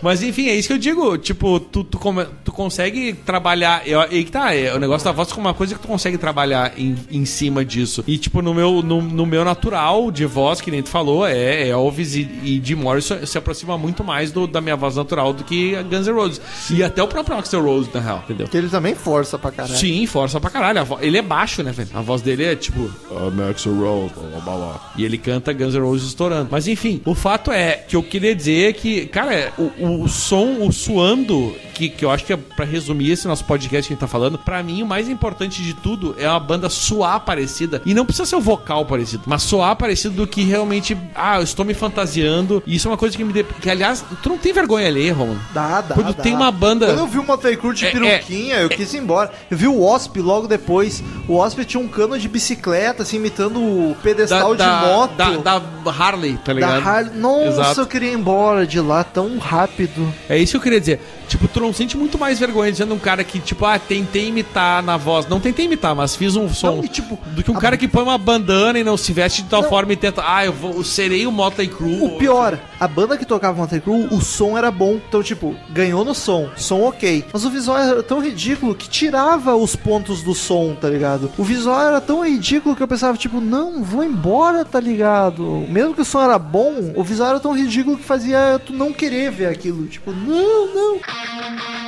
Mas 0.00 0.22
enfim, 0.22 0.48
é 0.48 0.54
isso 0.54 0.68
que 0.68 0.74
eu 0.74 0.78
digo. 0.78 1.18
Tipo, 1.18 1.58
tu, 1.58 1.82
tu, 1.82 1.98
come- 1.98 2.26
tu 2.44 2.52
consegue 2.52 3.12
trabalhar. 3.14 3.82
Eu, 3.86 4.00
aí 4.00 4.22
que 4.24 4.30
tá, 4.30 4.54
é, 4.54 4.72
o 4.72 4.78
negócio 4.78 5.04
da 5.04 5.10
voz 5.10 5.28
é 5.30 5.34
uma 5.34 5.52
coisa 5.52 5.74
que 5.74 5.80
tu 5.80 5.88
consegue 5.88 6.16
trabalhar 6.16 6.72
em, 6.78 6.96
em 7.10 7.24
cima 7.24 7.64
disso. 7.64 8.04
E, 8.06 8.16
tipo, 8.16 8.40
no 8.40 8.54
meu, 8.54 8.80
no, 8.80 9.02
no 9.02 9.26
meu 9.26 9.44
natural 9.44 10.10
de 10.12 10.24
voz, 10.24 10.60
que 10.60 10.70
nem 10.70 10.82
tu 10.84 10.88
falou, 10.88 11.26
é 11.26 11.68
Elvis 11.68 12.14
e, 12.14 12.20
e 12.44 12.60
Jim 12.64 12.76
Morrison 12.76 13.26
se 13.26 13.36
aproxima 13.36 13.76
muito 13.76 14.04
mais 14.04 14.30
do- 14.30 14.46
da 14.46 14.60
minha 14.60 14.76
voz 14.76 14.94
natural 14.94 15.32
do 15.32 15.42
que 15.42 15.74
a 15.74 15.82
Guns 15.82 16.06
N' 16.06 16.12
Roses. 16.14 16.40
E 16.70 16.82
até 16.84 17.02
o 17.02 17.08
próprio 17.08 17.36
Axel 17.36 17.62
Rose, 17.64 17.90
na 17.92 17.98
real, 18.00 18.22
entendeu? 18.24 18.46
Que 18.46 18.56
ele 18.56 18.68
também 18.68 18.94
força 18.94 19.36
pra 19.36 19.50
caralho. 19.50 19.76
Sim, 19.76 20.06
força 20.06 20.40
pra 20.40 20.48
caralho. 20.50 20.84
Vo- 20.84 20.98
Ele 21.00 21.18
é 21.18 21.22
baixo, 21.22 21.60
né, 21.64 21.72
velho? 21.72 21.88
A 21.92 22.00
voz 22.02 22.22
dele 22.22 22.44
é 22.44 22.54
tipo. 22.54 22.82
I'm 23.10 23.50
Axel 23.50 23.74
Rose, 23.74 24.12
blá, 24.14 24.40
blá, 24.40 24.56
blá. 24.56 24.92
E 24.96 25.04
ele 25.04 25.18
canta 25.18 25.52
Guns 25.52 25.74
N' 25.74 25.80
Roses 25.80 26.06
estourando. 26.08 26.48
Mas 26.52 26.68
enfim, 26.68 27.02
o 27.04 27.16
fato 27.16 27.50
é 27.50 27.72
que 27.72 27.96
eu 27.96 28.02
queria 28.02 28.32
dizer 28.34 28.74
que, 28.74 29.06
cara, 29.06 29.34
é, 29.38 29.52
o, 29.58 30.02
o 30.02 30.08
som, 30.08 30.58
o 30.66 30.72
suando, 30.72 31.54
que, 31.74 31.88
que 31.88 32.04
eu 32.04 32.10
acho 32.10 32.24
que 32.24 32.32
é 32.32 32.36
pra 32.36 32.64
resumir 32.64 33.10
esse 33.12 33.26
nosso 33.28 33.44
podcast 33.44 33.86
que 33.86 33.92
a 33.92 33.94
gente 33.94 34.00
tá 34.00 34.06
falando, 34.06 34.38
pra 34.38 34.62
mim 34.62 34.82
o 34.82 34.86
mais 34.86 35.08
importante 35.08 35.62
de 35.62 35.74
tudo 35.74 36.14
é 36.18 36.28
uma 36.28 36.40
banda 36.40 36.68
suar 36.68 37.20
parecida. 37.20 37.80
E 37.86 37.94
não 37.94 38.04
precisa 38.04 38.26
ser 38.26 38.36
o 38.36 38.40
vocal 38.40 38.84
parecido, 38.86 39.22
mas 39.26 39.42
soar 39.42 39.76
parecido 39.76 40.14
do 40.14 40.26
que 40.26 40.42
realmente. 40.42 40.96
Ah, 41.14 41.36
eu 41.38 41.42
estou 41.42 41.64
me 41.64 41.74
fantasiando. 41.74 42.62
E 42.66 42.76
isso 42.76 42.88
é 42.88 42.90
uma 42.90 42.96
coisa 42.96 43.16
que 43.16 43.24
me. 43.24 43.32
de- 43.32 43.44
Que 43.44 43.70
aliás, 43.70 44.04
tu 44.22 44.28
não 44.28 44.38
tem 44.38 44.52
vergonha 44.52 44.86
ali, 44.88 45.10
Romulo? 45.10 45.38
Dá, 45.52 45.80
dá, 45.80 45.94
Quando 45.94 46.14
dá. 46.14 46.22
tem 46.22 46.34
uma 46.34 46.50
banda- 46.50 46.86
Quando 46.86 46.98
eu 46.98 47.06
vi 47.06 47.18
o 47.18 47.24
Motley 47.24 47.56
Crue 47.56 47.74
de 47.74 47.86
É, 47.86 47.90
peruquinha, 47.90 48.56
eu 48.56 48.68
quis 48.68 48.92
ir 48.94 48.98
embora. 48.98 49.30
Eu 49.50 49.56
vi 49.56 49.66
o 49.66 49.80
Wasp 49.80 50.16
logo 50.20 50.46
depois. 50.46 51.02
O 51.26 51.34
Wasp 51.36 51.58
tinha 51.64 51.82
um 51.82 51.88
cano 51.88 52.18
de 52.18 52.28
bicicleta, 52.28 53.02
assim, 53.02 53.16
imitando 53.16 53.60
o 53.60 53.96
pedestal 54.02 54.54
de 54.54 54.62
moto. 54.64 55.14
Da, 55.16 55.30
da 55.58 55.62
Harley, 55.90 56.34
tá 56.38 56.46
da 56.46 56.52
ligado? 56.54 56.86
Harley. 56.86 57.12
Nossa, 57.18 57.48
Exato. 57.48 57.80
eu 57.82 57.86
queria 57.86 58.10
ir 58.10 58.14
embora 58.14 58.66
de 58.66 58.80
lá 58.80 59.04
tão 59.04 59.27
rápido. 59.36 60.12
É 60.28 60.38
isso 60.38 60.52
que 60.52 60.56
eu 60.56 60.62
queria 60.62 60.80
dizer. 60.80 61.00
Tipo, 61.28 61.46
tu 61.46 61.60
não 61.60 61.72
sente 61.72 61.96
muito 61.96 62.18
mais 62.18 62.38
vergonha 62.38 62.72
dizendo 62.72 62.94
um 62.94 62.98
cara 62.98 63.22
que, 63.22 63.38
tipo, 63.38 63.64
ah, 63.66 63.78
tentei 63.78 64.28
imitar 64.28 64.82
na 64.82 64.96
voz. 64.96 65.26
Não 65.28 65.38
tentei 65.38 65.66
imitar, 65.66 65.94
mas 65.94 66.16
fiz 66.16 66.34
um 66.36 66.48
som. 66.48 66.76
Não, 66.76 66.84
e, 66.84 66.88
tipo, 66.88 67.18
do 67.34 67.42
que 67.44 67.50
um 67.50 67.56
a- 67.56 67.60
cara 67.60 67.76
que 67.76 67.86
põe 67.86 68.02
uma 68.02 68.18
bandana 68.18 68.78
e 68.78 68.84
não 68.84 68.96
se 68.96 69.12
veste 69.12 69.42
de 69.42 69.48
tal 69.48 69.62
Não. 69.62 69.68
forma 69.68 69.92
e 69.92 69.96
tenta. 69.96 70.22
Ah, 70.26 70.44
eu 70.44 70.52
vou. 70.52 70.72
Eu 70.74 70.84
serei 70.84 71.26
o 71.26 71.32
Motley 71.32 71.68
Crue. 71.68 72.00
O 72.02 72.10
pior, 72.18 72.58
a 72.80 72.88
banda 72.88 73.16
que 73.16 73.24
tocava 73.26 73.58
Motley 73.60 73.80
Crue, 73.80 74.08
o 74.10 74.20
som 74.20 74.56
era 74.56 74.70
bom. 74.70 74.98
Então, 75.08 75.22
tipo, 75.22 75.54
ganhou 75.70 76.04
no 76.04 76.14
som, 76.14 76.48
som 76.56 76.80
ok. 76.82 77.24
Mas 77.32 77.44
o 77.44 77.50
visual 77.50 77.78
era 77.78 78.02
tão 78.02 78.20
ridículo 78.22 78.74
que 78.74 78.88
tirava 78.88 79.54
os 79.54 79.76
pontos 79.76 80.22
do 80.22 80.34
som, 80.34 80.74
tá 80.80 80.88
ligado? 80.88 81.30
O 81.36 81.44
visual 81.44 81.80
era 81.80 82.00
tão 82.00 82.24
ridículo 82.24 82.74
que 82.74 82.82
eu 82.82 82.88
pensava, 82.88 83.18
tipo, 83.18 83.40
não, 83.40 83.82
vou 83.82 84.02
embora, 84.02 84.64
tá 84.64 84.80
ligado? 84.80 85.64
Mesmo 85.68 85.94
que 85.94 86.00
o 86.00 86.04
som 86.04 86.22
era 86.22 86.38
bom, 86.38 86.92
o 86.96 87.04
visual 87.04 87.30
era 87.30 87.40
tão 87.40 87.52
ridículo 87.56 87.96
que 87.98 88.04
fazia 88.04 88.60
tu 88.64 88.72
não 88.72 88.92
querer 88.92 89.30
ver 89.30 89.46
aquilo. 89.46 89.86
Tipo, 89.86 90.10
não, 90.12 90.74
não. 90.74 90.98
Nath, 91.18 91.87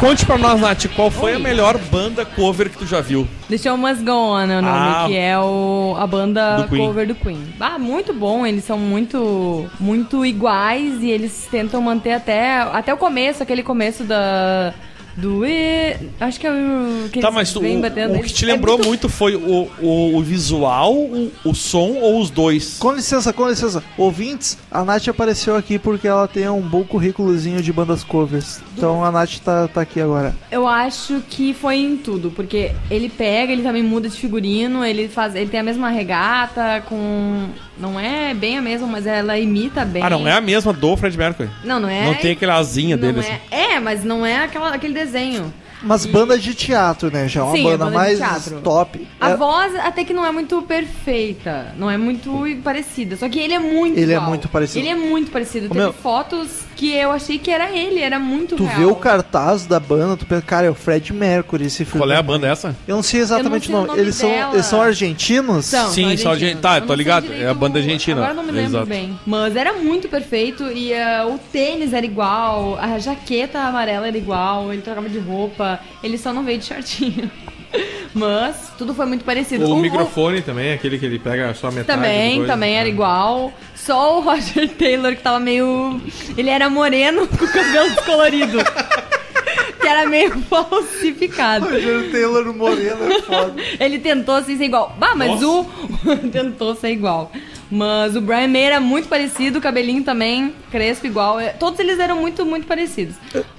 conte 0.00 0.24
pra 0.24 0.38
nós, 0.38 0.58
Nath, 0.60 0.86
qual 0.96 1.10
foi 1.10 1.34
a 1.34 1.38
melhor 1.38 1.76
banda 1.76 2.24
cover 2.24 2.70
que 2.70 2.78
tu 2.78 2.86
já 2.86 3.00
viu? 3.02 3.28
The 3.50 3.58
Show 3.58 3.76
Must 3.76 4.02
Go 4.02 4.12
On 4.12 4.40
é 4.40 4.58
o 4.58 4.62
nome, 4.62 4.66
Ah. 4.68 5.04
que 5.06 5.16
é 5.16 5.38
o, 5.38 5.94
a 5.98 6.06
banda 6.06 6.56
Do 6.62 6.68
Queen. 6.68 6.86
cover 6.86 7.06
do 7.06 7.14
Queen. 7.14 7.54
Ah, 7.60 7.78
muito 7.78 8.14
bom, 8.14 8.46
eles 8.46 8.64
são 8.64 8.78
muito 8.78 9.66
muito 9.78 10.24
iguais 10.24 11.02
e 11.02 11.10
eles 11.10 11.46
tentam 11.50 11.82
manter 11.82 12.12
até, 12.14 12.60
até 12.62 12.94
o 12.94 12.96
começo, 12.96 13.42
aquele 13.42 13.62
começo 13.62 14.02
da... 14.04 14.72
Do 15.20 15.44
e... 15.44 15.96
Acho 16.18 16.40
que 16.40 16.46
é 16.46 16.50
o 16.52 17.08
que 17.10 17.20
Tá, 17.20 17.30
mas 17.30 17.52
tu, 17.52 17.60
vêm 17.60 17.78
o, 17.78 17.80
batendo. 17.82 18.14
o 18.18 18.22
que 18.22 18.32
te 18.32 18.44
É 18.44 18.48
lembrou 18.48 18.76
muito- 18.76 18.88
muito, 18.88 19.08
foi 19.08 19.36
o, 19.36 19.68
o, 19.80 20.16
o 20.16 20.22
visual, 20.22 20.94
o, 20.94 21.30
o 21.44 21.54
som 21.54 21.92
ou 22.00 22.20
os 22.20 22.30
dois? 22.30 22.76
Com 22.78 22.92
licença, 22.92 23.32
com 23.32 23.48
licença. 23.48 23.82
Ouvintes, 23.98 24.56
a 24.70 24.84
Nath 24.84 25.08
apareceu 25.08 25.56
aqui 25.56 25.78
porque 25.78 26.08
ela 26.08 26.26
tem 26.26 26.48
um 26.48 26.60
bom 26.60 26.84
currículozinho 26.84 27.62
de 27.62 27.72
bandas 27.72 28.02
covers. 28.02 28.60
Então 28.76 29.04
a 29.04 29.10
Nath 29.12 29.38
tá, 29.44 29.68
tá 29.68 29.80
aqui 29.82 30.00
agora. 30.00 30.34
Eu 30.50 30.66
acho 30.66 31.20
que 31.28 31.52
foi 31.54 31.76
em 31.76 31.96
tudo, 31.96 32.30
porque 32.30 32.72
ele 32.90 33.08
pega, 33.08 33.52
ele 33.52 33.62
também 33.62 33.82
muda 33.82 34.08
de 34.08 34.16
figurino, 34.16 34.84
ele 34.84 35.08
faz, 35.08 35.34
ele 35.34 35.50
tem 35.50 35.60
a 35.60 35.64
mesma 35.64 35.90
regata 35.90 36.82
com 36.88 37.48
não 37.78 37.98
é 37.98 38.34
bem 38.34 38.58
a 38.58 38.62
mesma, 38.62 38.86
mas 38.86 39.06
ela 39.06 39.38
imita 39.38 39.84
bem. 39.84 40.02
Ah, 40.02 40.10
não 40.10 40.26
é 40.28 40.32
a 40.32 40.40
mesma 40.40 40.72
do 40.72 40.96
Fred 40.96 41.16
Mercury. 41.16 41.48
Não, 41.64 41.80
não 41.80 41.88
é. 41.88 42.04
Não 42.04 42.14
tem 42.14 42.32
aquela 42.32 42.56
asinha 42.56 42.96
não 42.96 43.00
dele, 43.12 43.20
é, 43.26 43.32
assim. 43.32 43.40
é, 43.50 43.80
mas 43.80 44.04
não 44.04 44.24
é 44.24 44.44
aquela, 44.44 44.74
aquele 44.74 44.94
desenho. 44.94 45.52
Mas 45.82 46.04
banda 46.04 46.38
de 46.38 46.52
teatro, 46.54 47.10
né? 47.10 47.26
Já 47.26 47.40
é 47.40 47.42
uma 47.42 47.52
Sim, 47.52 47.60
é 47.60 47.64
banda 47.64 47.84
banda 47.86 47.96
mais 47.96 48.20
top. 48.62 49.08
A 49.18 49.30
É- 49.30 49.36
voz 49.36 49.74
até 49.76 50.04
que 50.04 50.12
não 50.12 50.26
é 50.26 50.30
muito 50.30 50.60
perfeita, 50.60 51.74
não 51.78 51.90
é 51.90 51.96
muito 51.96 52.30
parecida. 52.62 53.16
Só 53.16 53.28
que 53.30 53.38
ele 53.38 53.54
é 53.54 53.58
muito 53.58 53.98
Ele 53.98 54.12
é 54.12 54.16
igual. 54.16 54.28
muito 54.28 54.46
parecido. 54.48 54.78
Ele 54.80 54.88
é 54.90 54.94
muito 54.94 55.30
parecido. 55.30 55.68
Teve 55.68 55.80
meu- 55.80 55.92
fotos 55.94 56.64
que 56.80 56.90
eu 56.94 57.10
achei 57.12 57.38
que 57.38 57.50
era 57.50 57.70
ele, 57.76 58.00
era 58.00 58.18
muito 58.18 58.56
Tu 58.56 58.64
real. 58.64 58.78
vê 58.78 58.84
o 58.86 58.94
cartaz 58.96 59.66
da 59.66 59.78
banda, 59.78 60.16
tu 60.16 60.24
pensa, 60.24 60.40
cara, 60.40 60.66
é 60.66 60.70
o 60.70 60.74
Fred 60.74 61.12
Mercury 61.12 61.66
esse 61.66 61.84
filme. 61.84 62.00
Qual 62.00 62.10
é 62.10 62.16
a 62.16 62.22
banda 62.22 62.46
essa? 62.48 62.74
Eu 62.88 62.96
não 62.96 63.02
sei 63.02 63.20
exatamente 63.20 63.70
não 63.70 63.82
o 63.82 63.84
sei 63.84 63.84
o 63.84 63.86
nome. 63.86 63.88
nome 63.88 64.00
Eles 64.00 64.14
são, 64.14 64.30
dela. 64.30 64.54
eles 64.54 64.64
são 64.66 64.80
argentinos? 64.80 65.66
São, 65.66 65.90
Sim, 65.90 66.02
são 66.08 66.16
são 66.16 66.30
argentinos. 66.32 66.54
argen- 66.54 66.56
tá, 66.56 66.78
Eu 66.78 66.86
tô 66.86 66.94
ligado, 66.94 67.30
é 67.32 67.46
a 67.46 67.52
banda 67.52 67.78
argentina. 67.78 68.16
Agora 68.22 68.32
eu 68.32 68.36
não 68.36 68.44
me 68.44 68.52
lembro 68.52 68.70
Exato. 68.70 68.86
bem. 68.86 69.18
Mas 69.26 69.56
era 69.56 69.74
muito 69.74 70.08
perfeito 70.08 70.64
e 70.72 70.94
ah, 70.94 71.26
o 71.28 71.38
tênis 71.52 71.92
era 71.92 72.06
igual, 72.06 72.78
a 72.80 72.98
jaqueta 72.98 73.58
amarela 73.58 74.08
era 74.08 74.16
igual, 74.16 74.72
ele 74.72 74.80
trocava 74.80 75.06
de 75.08 75.18
roupa, 75.18 75.78
ele 76.02 76.16
só 76.16 76.32
não 76.32 76.42
veio 76.44 76.58
de 76.58 76.64
shortinho. 76.64 77.30
Mas 78.14 78.72
tudo 78.76 78.92
foi 78.94 79.06
muito 79.06 79.24
parecido. 79.24 79.64
O 79.66 79.74
Um- 79.76 79.80
microfone 79.80 80.42
também, 80.42 80.72
aquele 80.72 80.98
que 80.98 81.06
ele 81.06 81.18
pega 81.18 81.54
só 81.54 81.70
metade. 81.70 81.86
Também, 81.98 82.30
do 82.32 82.36
coisa. 82.38 82.52
também 82.52 82.74
era 82.76 82.86
Ah. 82.86 82.90
igual. 82.90 83.52
Só 83.74 84.18
o 84.18 84.20
Roger 84.22 84.68
Taylor 84.70 85.14
que 85.16 85.22
tava 85.22 85.38
meio. 85.40 86.00
Ele 86.36 86.50
era 86.50 86.68
moreno 86.68 87.26
com 87.28 87.44
o 87.44 87.48
cabelo 87.52 87.90
descolorido. 87.90 88.58
que 89.80 89.86
era 89.86 90.06
meio 90.08 90.38
falsificado. 90.50 91.66
Roger 91.66 92.10
Taylor 92.10 92.52
Moreno 92.54 93.12
é 93.12 93.22
foda. 93.22 93.54
Ele 93.80 93.98
tentou 93.98 94.34
assim, 94.34 94.56
ser 94.58 94.64
igual. 94.64 94.94
Bah, 94.98 95.14
mas 95.14 95.42
o. 95.42 95.64
tentou 96.32 96.74
ser 96.74 96.90
igual. 96.90 97.30
Mas 97.70 98.16
o 98.16 98.20
Brian 98.20 98.48
May 98.48 98.62
era 98.64 98.80
muito 98.80 99.08
parecido, 99.08 99.58
o 99.58 99.62
cabelinho 99.62 100.02
também, 100.02 100.52
crespo 100.70 101.06
igual. 101.06 101.38
É, 101.38 101.50
Todos 101.50 101.78
eles 101.78 101.98
eram 102.00 102.16
muito, 102.16 102.44
muito 102.44 102.66
parecidos. 102.66 103.14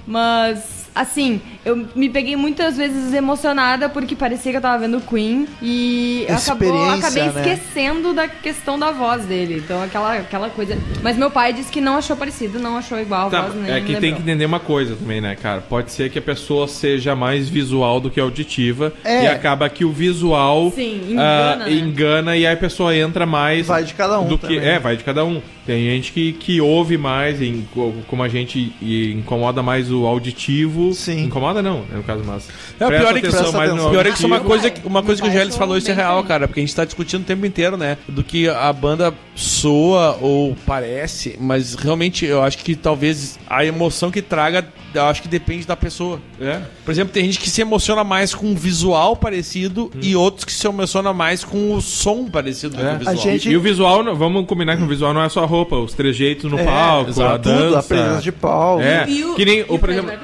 Mas, 0.06 0.86
assim, 0.94 1.40
eu 1.64 1.86
me 1.94 2.08
peguei 2.08 2.34
muitas 2.36 2.76
vezes 2.76 3.12
emocionada 3.14 3.88
porque 3.88 4.16
parecia 4.16 4.50
que 4.50 4.58
eu 4.58 4.62
tava 4.62 4.78
vendo 4.80 4.98
o 4.98 5.00
Queen 5.00 5.46
e 5.60 6.26
acabou, 6.28 6.90
acabei 6.90 7.22
né? 7.24 7.28
esquecendo 7.36 8.12
da 8.12 8.26
questão 8.28 8.78
da 8.78 8.90
voz 8.90 9.24
dele. 9.24 9.62
Então, 9.64 9.82
aquela, 9.82 10.16
aquela 10.18 10.50
coisa. 10.50 10.76
Mas 11.02 11.16
meu 11.16 11.30
pai 11.30 11.52
disse 11.52 11.70
que 11.70 11.80
não 11.80 11.96
achou 11.96 12.16
parecido, 12.16 12.58
não 12.58 12.76
achou 12.76 12.98
igual 12.98 13.28
a 13.28 13.30
Tá, 13.30 13.42
voz, 13.42 13.54
nem 13.54 13.70
é 13.72 13.80
que 13.80 13.96
tem 13.96 14.14
que 14.14 14.20
entender 14.20 14.44
uma 14.44 14.60
coisa 14.60 14.96
também, 14.96 15.20
né, 15.20 15.36
cara? 15.36 15.60
Pode 15.60 15.92
ser 15.92 16.10
que 16.10 16.18
a 16.18 16.22
pessoa 16.22 16.66
seja 16.66 17.14
mais 17.14 17.48
visual 17.48 18.00
do 18.00 18.10
que 18.10 18.18
auditiva 18.20 18.92
É. 19.04 19.24
e 19.24 19.26
acaba 19.28 19.68
que 19.68 19.84
o 19.84 19.92
visual 19.92 20.70
Sim, 20.74 21.00
ah, 21.18 21.56
engana, 21.56 21.64
né? 21.64 21.72
engana 21.72 22.36
e 22.36 22.46
aí 22.46 22.52
a 22.54 22.56
pessoa 22.56 22.96
entra 22.96 23.24
mais 23.26 23.66
Vai 23.66 23.84
de 23.84 23.94
cada 23.94 24.18
um 24.20 24.26
do 24.28 24.38
que 24.38 24.58
é, 24.58 24.78
vai 24.78 24.96
de 24.96 25.04
cada 25.04 25.24
um. 25.24 25.40
Tem 25.64 25.84
gente 25.84 26.10
que, 26.12 26.32
que 26.32 26.60
ouve 26.60 26.96
mais, 26.98 27.40
e, 27.40 27.64
co- 27.72 27.92
como 28.08 28.22
a 28.22 28.28
gente 28.28 28.72
e 28.82 29.12
incomoda 29.12 29.62
mais 29.62 29.92
o 29.92 30.04
auditivo. 30.06 30.92
Sim. 30.92 31.24
Incomoda 31.24 31.51
não, 31.60 31.80
né, 31.80 31.86
no 31.96 32.02
caso, 32.04 32.22
mas 32.24 32.48
É, 32.78 32.86
o 32.86 32.88
pior 32.88 33.16
é 33.16 33.20
que, 33.20 33.26
atenção 33.26 33.52
mais 33.52 33.74
no 33.74 33.90
pior 33.90 34.06
é 34.06 34.10
que 34.10 34.16
isso 34.16 34.24
é 34.24 34.26
uma 34.28 34.40
coisa, 34.40 34.70
que- 34.70 34.86
uma 34.86 35.02
coisa 35.02 35.20
que 35.20 35.28
o 35.28 35.32
Gélis 35.32 35.56
falou, 35.56 35.76
isso 35.76 35.90
é 35.90 35.94
real, 35.94 36.22
cara, 36.22 36.46
porque 36.46 36.60
a 36.60 36.62
gente 36.62 36.74
tá 36.74 36.84
discutindo 36.84 37.22
o 37.22 37.24
tempo 37.24 37.44
inteiro, 37.44 37.76
né? 37.76 37.98
Do 38.08 38.22
que 38.22 38.48
a 38.48 38.72
banda 38.72 39.12
soa 39.34 40.16
ou 40.20 40.56
parece, 40.64 41.36
mas 41.40 41.74
realmente 41.74 42.24
eu 42.24 42.42
acho 42.42 42.58
que 42.58 42.76
talvez 42.76 43.38
a 43.48 43.64
emoção 43.64 44.10
que 44.10 44.22
traga, 44.22 44.64
eu 44.94 45.02
acho 45.04 45.20
que 45.22 45.28
depende 45.28 45.66
da 45.66 45.74
pessoa. 45.76 46.20
É. 46.40 46.60
Por 46.84 46.90
exemplo, 46.90 47.12
tem 47.12 47.24
gente 47.24 47.40
que 47.40 47.50
se 47.50 47.60
emociona 47.60 48.04
mais 48.04 48.34
com 48.34 48.46
um 48.46 48.54
visual 48.54 49.16
parecido 49.16 49.90
e 50.00 50.14
outros 50.14 50.44
que 50.44 50.52
se 50.52 50.66
emociona 50.66 51.12
mais 51.12 51.42
com 51.44 51.74
o 51.74 51.80
som 51.80 52.28
parecido 52.28 52.76
É. 52.80 52.92
do 52.92 52.98
visual. 52.98 53.14
A 53.14 53.16
gente- 53.16 53.48
E 53.50 53.56
o 53.56 53.60
visual, 53.60 54.04
vamos 54.16 54.46
combinar 54.46 54.76
que 54.76 54.82
o 54.82 54.86
visual 54.86 55.12
não 55.14 55.22
é 55.22 55.28
só 55.28 55.42
a 55.42 55.46
roupa, 55.46 55.76
os 55.76 55.92
trejeitos 55.94 56.50
no 56.50 56.58
É, 56.58 56.64
palco, 56.64 57.10
a 57.22 57.36
dança. 57.36 57.62
Tudo, 57.64 57.76
a 57.76 57.82
presença 57.82 58.20
de 58.22 58.32
pau. 58.32 58.80
É, 58.80 59.04
E 59.08 59.24
o, 59.24 59.34
que 59.34 59.44
nem, 59.44 59.58
e 59.60 59.64
o, 59.68 59.78
por 59.78 59.90
exemplo, 59.90 60.10
é 60.10 60.16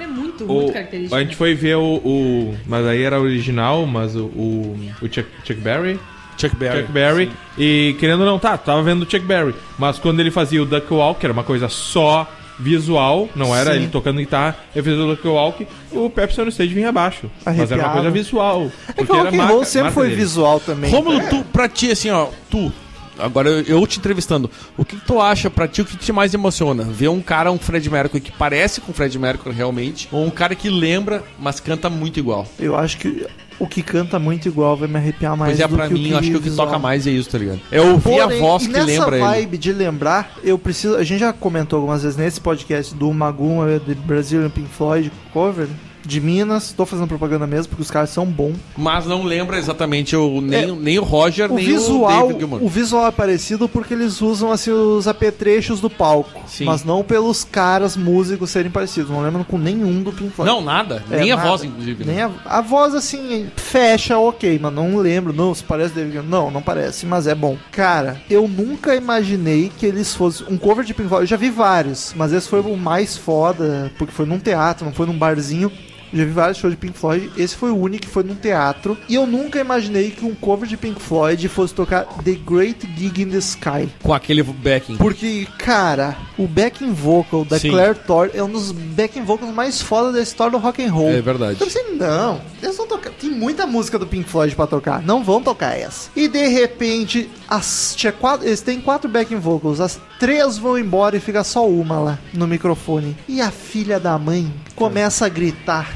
muito, 0.47 0.53
o- 0.59 0.62
muito 0.62 0.72
característico. 0.72 1.14
a 1.14 1.20
gente 1.20 1.36
foi 1.36 1.55
ver 1.55 1.76
o, 1.76 1.97
o- 2.05 2.55
Mas 2.66 2.86
aí 2.86 3.03
era 3.03 3.20
original, 3.20 3.84
mas 3.86 4.14
o, 4.16 4.24
o, 4.26 4.78
o 5.03 5.07
Chuck, 5.07 5.26
Chuck 5.45 5.61
Berry. 5.61 5.99
Chuck 6.36 6.55
Berry. 6.57 6.80
Chuck 6.82 6.93
Berry. 6.93 7.30
E 7.59 7.97
querendo 7.99 8.20
ou 8.20 8.26
não, 8.26 8.39
tá, 8.39 8.57
tava 8.57 8.82
vendo 8.82 9.03
o 9.03 9.11
Chuck 9.11 9.24
Berry. 9.26 9.55
Mas 9.78 9.99
quando 9.99 10.20
ele 10.20 10.30
fazia 10.30 10.62
o 10.62 10.66
Duck 10.66 10.93
Walk, 10.93 11.20
que 11.20 11.26
era 11.26 11.32
uma 11.32 11.43
coisa 11.45 11.68
só 11.68 12.30
visual, 12.61 13.28
não 13.36 13.55
era 13.55 13.70
Sim. 13.72 13.76
ele 13.76 13.89
tocando 13.89 14.18
guitarra, 14.18 14.57
ele 14.74 14.82
fez 14.82 14.99
o 14.99 15.07
Duck 15.07 15.26
Walk, 15.28 15.66
o 15.93 16.11
Pepsi 16.11 16.41
on 16.41 16.49
Stage 16.49 16.74
vinha 16.74 16.89
abaixo. 16.89 17.30
Mas 17.45 17.57
era 17.57 17.64
uma 17.64 17.72
Arrepiado. 17.72 17.93
coisa 17.93 18.11
visual. 18.11 18.70
É 18.97 19.05
que 19.05 19.12
o 19.12 19.16
rock 19.16 19.36
and 19.39 19.45
roll 19.47 19.64
sempre 19.64 19.93
foi 19.93 20.09
visual 20.11 20.59
também. 20.61 20.91
Rômulo, 20.91 21.20
tu, 21.30 21.45
pra 21.53 21.68
ti, 21.68 21.91
assim, 21.93 22.11
ó, 22.11 22.26
tu, 22.51 22.72
agora 23.18 23.48
eu, 23.48 23.86
te 23.86 23.98
entrevistando, 23.98 24.50
o 24.76 24.84
que, 24.84 24.96
que 24.96 25.06
tu 25.06 25.20
acha 25.20 25.50
pra 25.50 25.66
ti, 25.68 25.82
o 25.82 25.84
que 25.84 25.96
te 25.96 26.12
mais 26.12 26.34
emociona? 26.34 26.84
Ver 26.84 27.08
um 27.08 27.20
cara, 27.20 27.50
um 27.50 27.58
Fred 27.58 27.88
Mercury 27.90 28.20
que 28.20 28.32
parece 28.32 28.80
com 28.80 28.92
o 28.92 28.94
Fred 28.94 29.18
Mercury 29.18 29.54
realmente, 29.54 30.08
ou 30.12 30.24
um 30.24 30.30
cara 30.30 30.54
que 30.54 30.68
lembra, 30.70 31.22
mas 31.38 31.60
canta 31.60 31.88
muito 31.90 32.18
igual? 32.18 32.46
Eu 32.58 32.76
acho 32.76 32.98
que 32.98 33.26
o 33.58 33.66
que 33.66 33.82
canta 33.82 34.18
muito 34.20 34.46
igual 34.46 34.76
vai 34.76 34.86
me 34.88 34.96
arrepiar 34.96 35.36
mais 35.36 35.52
Pois 35.56 35.60
é, 35.60 35.68
do 35.68 35.74
pra 35.74 35.88
que 35.88 35.94
mim, 35.94 36.12
acho 36.12 36.30
que 36.30 36.36
o 36.36 36.40
que 36.40 36.48
visual. 36.48 36.66
toca 36.68 36.78
mais 36.78 37.06
é 37.06 37.10
isso, 37.10 37.28
tá 37.28 37.38
ligado? 37.38 37.60
É 37.72 37.80
ouvir 37.80 38.20
a 38.20 38.26
voz 38.28 38.66
que 38.66 38.72
nessa 38.72 38.86
lembra 38.86 39.16
ele. 39.16 39.24
vibe 39.24 39.58
de 39.58 39.72
lembrar, 39.72 40.32
eu 40.44 40.56
preciso. 40.56 40.96
A 40.96 41.02
gente 41.02 41.18
já 41.20 41.32
comentou 41.32 41.78
algumas 41.78 42.02
vezes 42.04 42.16
nesse 42.16 42.40
podcast 42.40 42.94
do 42.94 43.12
Maguma 43.12 43.80
de 43.80 43.94
Brazilian 43.96 44.48
Pink 44.50 44.68
Floyd 44.68 45.10
cover 45.32 45.66
de 46.05 46.20
Minas. 46.20 46.72
Tô 46.76 46.84
fazendo 46.86 47.09
propaganda 47.09 47.46
mesmo 47.46 47.68
porque 47.70 47.82
os 47.82 47.90
caras 47.90 48.11
são 48.11 48.24
bons. 48.26 48.57
Mas 48.76 49.07
não 49.07 49.22
lembra 49.24 49.59
exatamente 49.59 50.14
o, 50.16 50.40
nem, 50.40 50.74
nem 50.76 50.99
o 50.99 51.03
Roger, 51.05 51.46
É, 51.46 51.53
O 51.53 51.55
nem 51.57 51.64
visual, 51.66 52.18
o 52.18 52.22
David 52.28 52.38
Gilmour. 52.40 52.64
o 52.64 52.68
visual 52.68 53.07
é 53.07 53.11
parecido 53.11 53.68
porque 53.68 53.94
eles 53.94 54.20
usam 54.20 54.51
assim 54.53 54.70
os 54.70 55.07
apetrechos 55.09 55.80
do 55.80 55.90
palco, 55.90 56.42
Sim. 56.46 56.64
mas 56.64 56.84
não 56.84 57.03
pelos 57.03 57.44
caras 57.44 57.96
músicos 57.96 58.51
serem 58.51 58.70
parecidos. 58.70 59.11
Não 59.11 59.22
lembro 59.22 59.44
com 59.44 59.59
nenhum 59.59 60.03
do 60.03 60.12
Pink 60.12 60.30
Floyd. 60.30 60.53
Não, 60.53 60.61
nada. 60.62 61.03
É, 61.11 61.18
nem 61.20 61.32
a 61.32 61.36
nada. 61.36 61.49
voz, 61.49 61.64
inclusive. 61.64 62.05
né? 62.05 62.12
Nem 62.14 62.22
a, 62.22 62.30
a 62.44 62.61
voz, 62.61 62.94
assim, 62.94 63.49
fecha, 63.57 64.18
ok, 64.18 64.59
mas 64.61 64.72
não 64.72 64.96
lembro. 64.99 65.32
Não, 65.32 65.55
se 65.55 65.62
parece 65.64 65.94
David 65.94 66.12
Gilmour. 66.12 66.30
Não, 66.30 66.51
não 66.51 66.62
parece, 66.62 67.07
mas 67.07 67.26
é 67.26 67.34
bom. 67.34 67.57
Cara, 67.72 68.20
eu 68.30 68.46
nunca 68.49 68.94
imaginei 68.94 69.70
que 69.76 69.86
eles 69.86 70.14
fossem. 70.14 70.46
Um 70.49 70.57
cover 70.57 70.84
de 70.84 70.94
Pink 70.94 71.09
Floyd, 71.09 71.24
eu 71.24 71.28
já 71.28 71.36
vi 71.36 71.51
vários, 71.51 72.12
mas 72.16 72.32
esse 72.32 72.49
foi 72.49 72.61
o 72.61 72.76
mais 72.76 73.16
foda, 73.16 73.90
porque 73.99 74.12
foi 74.12 74.26
num 74.26 74.38
teatro, 74.38 74.84
não 74.84 74.92
foi 74.92 75.07
num 75.07 75.16
barzinho. 75.18 75.70
Já 76.12 76.24
vi 76.24 76.30
vários 76.30 76.59
shows 76.59 76.72
de 76.72 76.78
Pink 76.78 76.98
Floyd. 76.98 77.30
Esse 77.36 77.54
foi 77.56 77.70
o 77.70 77.76
único 77.76 78.06
que 78.06 78.11
foi 78.11 78.22
num 78.22 78.34
teatro. 78.34 78.96
E 79.09 79.14
eu 79.14 79.26
nunca 79.26 79.59
imaginei 79.59 80.11
que 80.11 80.24
um 80.24 80.34
cover 80.34 80.68
de 80.68 80.76
Pink 80.76 81.00
Floyd 81.00 81.48
fosse 81.48 81.74
tocar 81.74 82.04
The 82.24 82.36
Great 82.46 82.88
Gig 82.96 83.22
in 83.22 83.30
the 83.30 83.38
Sky. 83.38 83.88
Com 84.02 84.14
aquele 84.14 84.42
backing. 84.42 84.96
Porque, 84.96 85.46
cara, 85.59 86.16
o 86.36 86.46
backing 86.46 86.92
vocal 86.92 87.44
da 87.44 87.59
Sim. 87.59 87.70
Claire 87.70 87.98
Tor 88.06 88.30
é 88.34 88.42
um 88.42 88.50
dos 88.50 88.72
backing 88.72 89.22
vocals 89.22 89.54
mais 89.54 89.82
foda 89.82 90.12
da 90.12 90.20
história 90.20 90.52
do 90.52 90.59
rock 90.59 90.82
and 90.82 90.92
roll. 90.92 91.11
É 91.11 91.20
verdade. 91.20 91.54
Então 91.54 91.66
assim, 91.66 91.96
não, 91.96 92.40
eles 92.62 92.76
vão 92.76 92.86
tocar. 92.86 93.11
Tem 93.11 93.30
muita 93.30 93.66
música 93.66 93.98
do 93.98 94.06
Pink 94.06 94.28
Floyd 94.28 94.54
pra 94.54 94.66
tocar, 94.66 95.02
não 95.02 95.22
vão 95.22 95.42
tocar 95.42 95.76
essa. 95.78 96.11
E 96.14 96.28
de 96.28 96.46
repente, 96.48 97.28
as, 97.48 97.94
tinha 97.96 98.12
quatro, 98.12 98.46
eles 98.46 98.61
têm 98.61 98.80
quatro 98.80 99.09
backing 99.09 99.38
vocals, 99.38 99.80
as 99.80 100.00
três 100.18 100.59
vão 100.59 100.78
embora 100.78 101.16
e 101.16 101.20
fica 101.20 101.44
só 101.44 101.68
uma 101.68 101.98
lá 101.98 102.18
no 102.32 102.46
microfone. 102.46 103.16
E 103.28 103.40
a 103.40 103.50
filha 103.50 103.98
da 103.98 104.18
mãe 104.18 104.52
começa 104.79 105.26
a 105.26 105.29
gritar. 105.29 105.93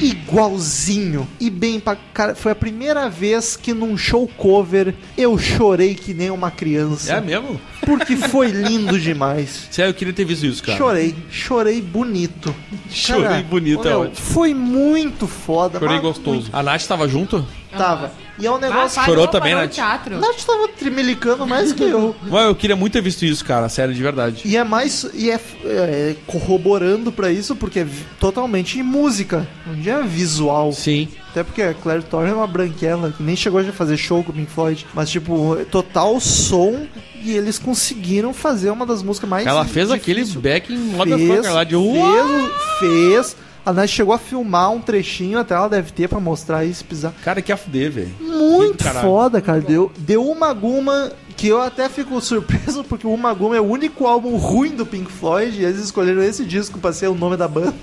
Igualzinho 0.00 1.26
e 1.40 1.48
bem 1.50 1.80
pra 1.80 1.96
cara. 2.12 2.34
Foi 2.34 2.52
a 2.52 2.54
primeira 2.54 3.08
vez 3.08 3.56
que 3.56 3.72
num 3.72 3.96
show 3.96 4.28
cover 4.36 4.94
eu 5.16 5.36
chorei 5.36 5.94
que 5.94 6.12
nem 6.14 6.30
uma 6.30 6.50
criança. 6.50 7.12
É 7.12 7.20
mesmo? 7.20 7.60
porque 7.88 8.16
foi 8.16 8.48
lindo 8.48 9.00
demais. 9.00 9.66
Sério, 9.72 9.90
eu 9.90 9.94
queria 9.94 10.12
ter 10.12 10.24
visto 10.24 10.44
isso, 10.44 10.62
cara. 10.62 10.76
Chorei, 10.76 11.14
chorei 11.30 11.80
bonito. 11.80 12.54
Chorei 12.90 13.42
bonito, 13.42 13.86
ô, 13.86 13.88
é 13.88 13.96
ótimo. 13.96 14.16
Foi 14.16 14.52
muito 14.52 15.26
foda. 15.26 15.78
Chorei 15.78 15.98
gostoso. 15.98 16.50
A 16.52 16.62
Nath 16.62 16.84
tava 16.84 17.08
junto? 17.08 17.46
Tava. 17.76 18.12
E 18.38 18.46
é 18.46 18.50
um 18.50 18.58
negócio. 18.58 19.02
Chorou 19.04 19.26
também, 19.26 19.54
Nath? 19.54 19.66
o 19.66 19.68
teatro. 19.68 20.20
Nath 20.20 20.44
tava 20.46 20.68
tremelicando 20.68 21.46
mais 21.46 21.72
que 21.72 21.82
eu. 21.82 22.14
Mano, 22.22 22.50
eu 22.50 22.54
queria 22.54 22.76
muito 22.76 22.92
ter 22.92 23.02
visto 23.02 23.24
isso, 23.24 23.44
cara. 23.44 23.68
Sério, 23.68 23.92
de 23.94 24.02
verdade. 24.02 24.42
E 24.44 24.56
é 24.56 24.64
mais. 24.64 25.08
E 25.12 25.30
é, 25.30 25.40
é, 25.64 26.16
corroborando 26.26 27.10
pra 27.10 27.30
isso, 27.30 27.56
porque 27.56 27.80
é 27.80 27.86
totalmente 28.20 28.78
em 28.78 28.82
música. 28.82 29.46
Não 29.66 29.92
é 29.92 30.02
visual. 30.02 30.72
Sim. 30.72 31.08
Até 31.30 31.42
porque 31.42 31.62
a 31.62 31.74
Claire 31.74 32.02
Torre 32.02 32.30
é 32.30 32.34
uma 32.34 32.46
branquela 32.46 33.12
que 33.12 33.22
nem 33.22 33.36
chegou 33.36 33.60
a 33.60 33.64
fazer 33.64 33.96
show 33.96 34.22
com 34.22 34.32
o 34.32 34.34
Pink 34.34 34.50
Floyd. 34.50 34.86
Mas, 34.94 35.10
tipo, 35.10 35.56
total 35.70 36.20
som. 36.20 36.86
E 37.20 37.32
eles 37.32 37.58
conseguiram 37.58 38.32
fazer 38.32 38.70
uma 38.70 38.86
das 38.86 39.02
músicas 39.02 39.28
mais. 39.28 39.46
Ela 39.46 39.64
fez 39.64 39.90
aquele 39.90 40.20
difícil. 40.20 40.40
backing 40.40 40.76
fez, 40.76 40.96
motherfucker 40.96 41.52
lá 41.52 41.64
de 41.64 41.74
fez, 41.74 42.48
fez. 42.78 43.36
A 43.68 43.72
Nath 43.74 43.90
chegou 43.90 44.14
a 44.14 44.18
filmar 44.18 44.70
um 44.72 44.80
trechinho, 44.80 45.38
até 45.38 45.54
ela 45.54 45.68
deve 45.68 45.92
ter 45.92 46.08
pra 46.08 46.18
mostrar 46.18 46.64
isso, 46.64 46.82
pisar. 46.86 47.12
Cara, 47.22 47.42
que 47.42 47.52
a 47.52 47.56
fuder, 47.58 47.90
velho. 47.90 48.10
Muito 48.18 48.82
Caralho. 48.82 49.06
foda, 49.06 49.42
cara. 49.42 49.60
Deu, 49.60 49.92
deu 49.98 50.26
uma 50.26 50.54
guma 50.54 51.12
que 51.36 51.48
eu 51.48 51.60
até 51.60 51.86
fico 51.90 52.18
surpreso, 52.22 52.82
porque 52.82 53.06
o 53.06 53.12
Uma 53.12 53.34
Guma 53.34 53.58
é 53.58 53.60
o 53.60 53.64
único 53.64 54.06
álbum 54.06 54.38
ruim 54.38 54.70
do 54.70 54.86
Pink 54.86 55.12
Floyd, 55.12 55.60
e 55.60 55.66
eles 55.66 55.80
escolheram 55.80 56.22
esse 56.22 56.46
disco 56.46 56.78
pra 56.78 56.94
ser 56.94 57.08
o 57.08 57.14
nome 57.14 57.36
da 57.36 57.46
banda. 57.46 57.74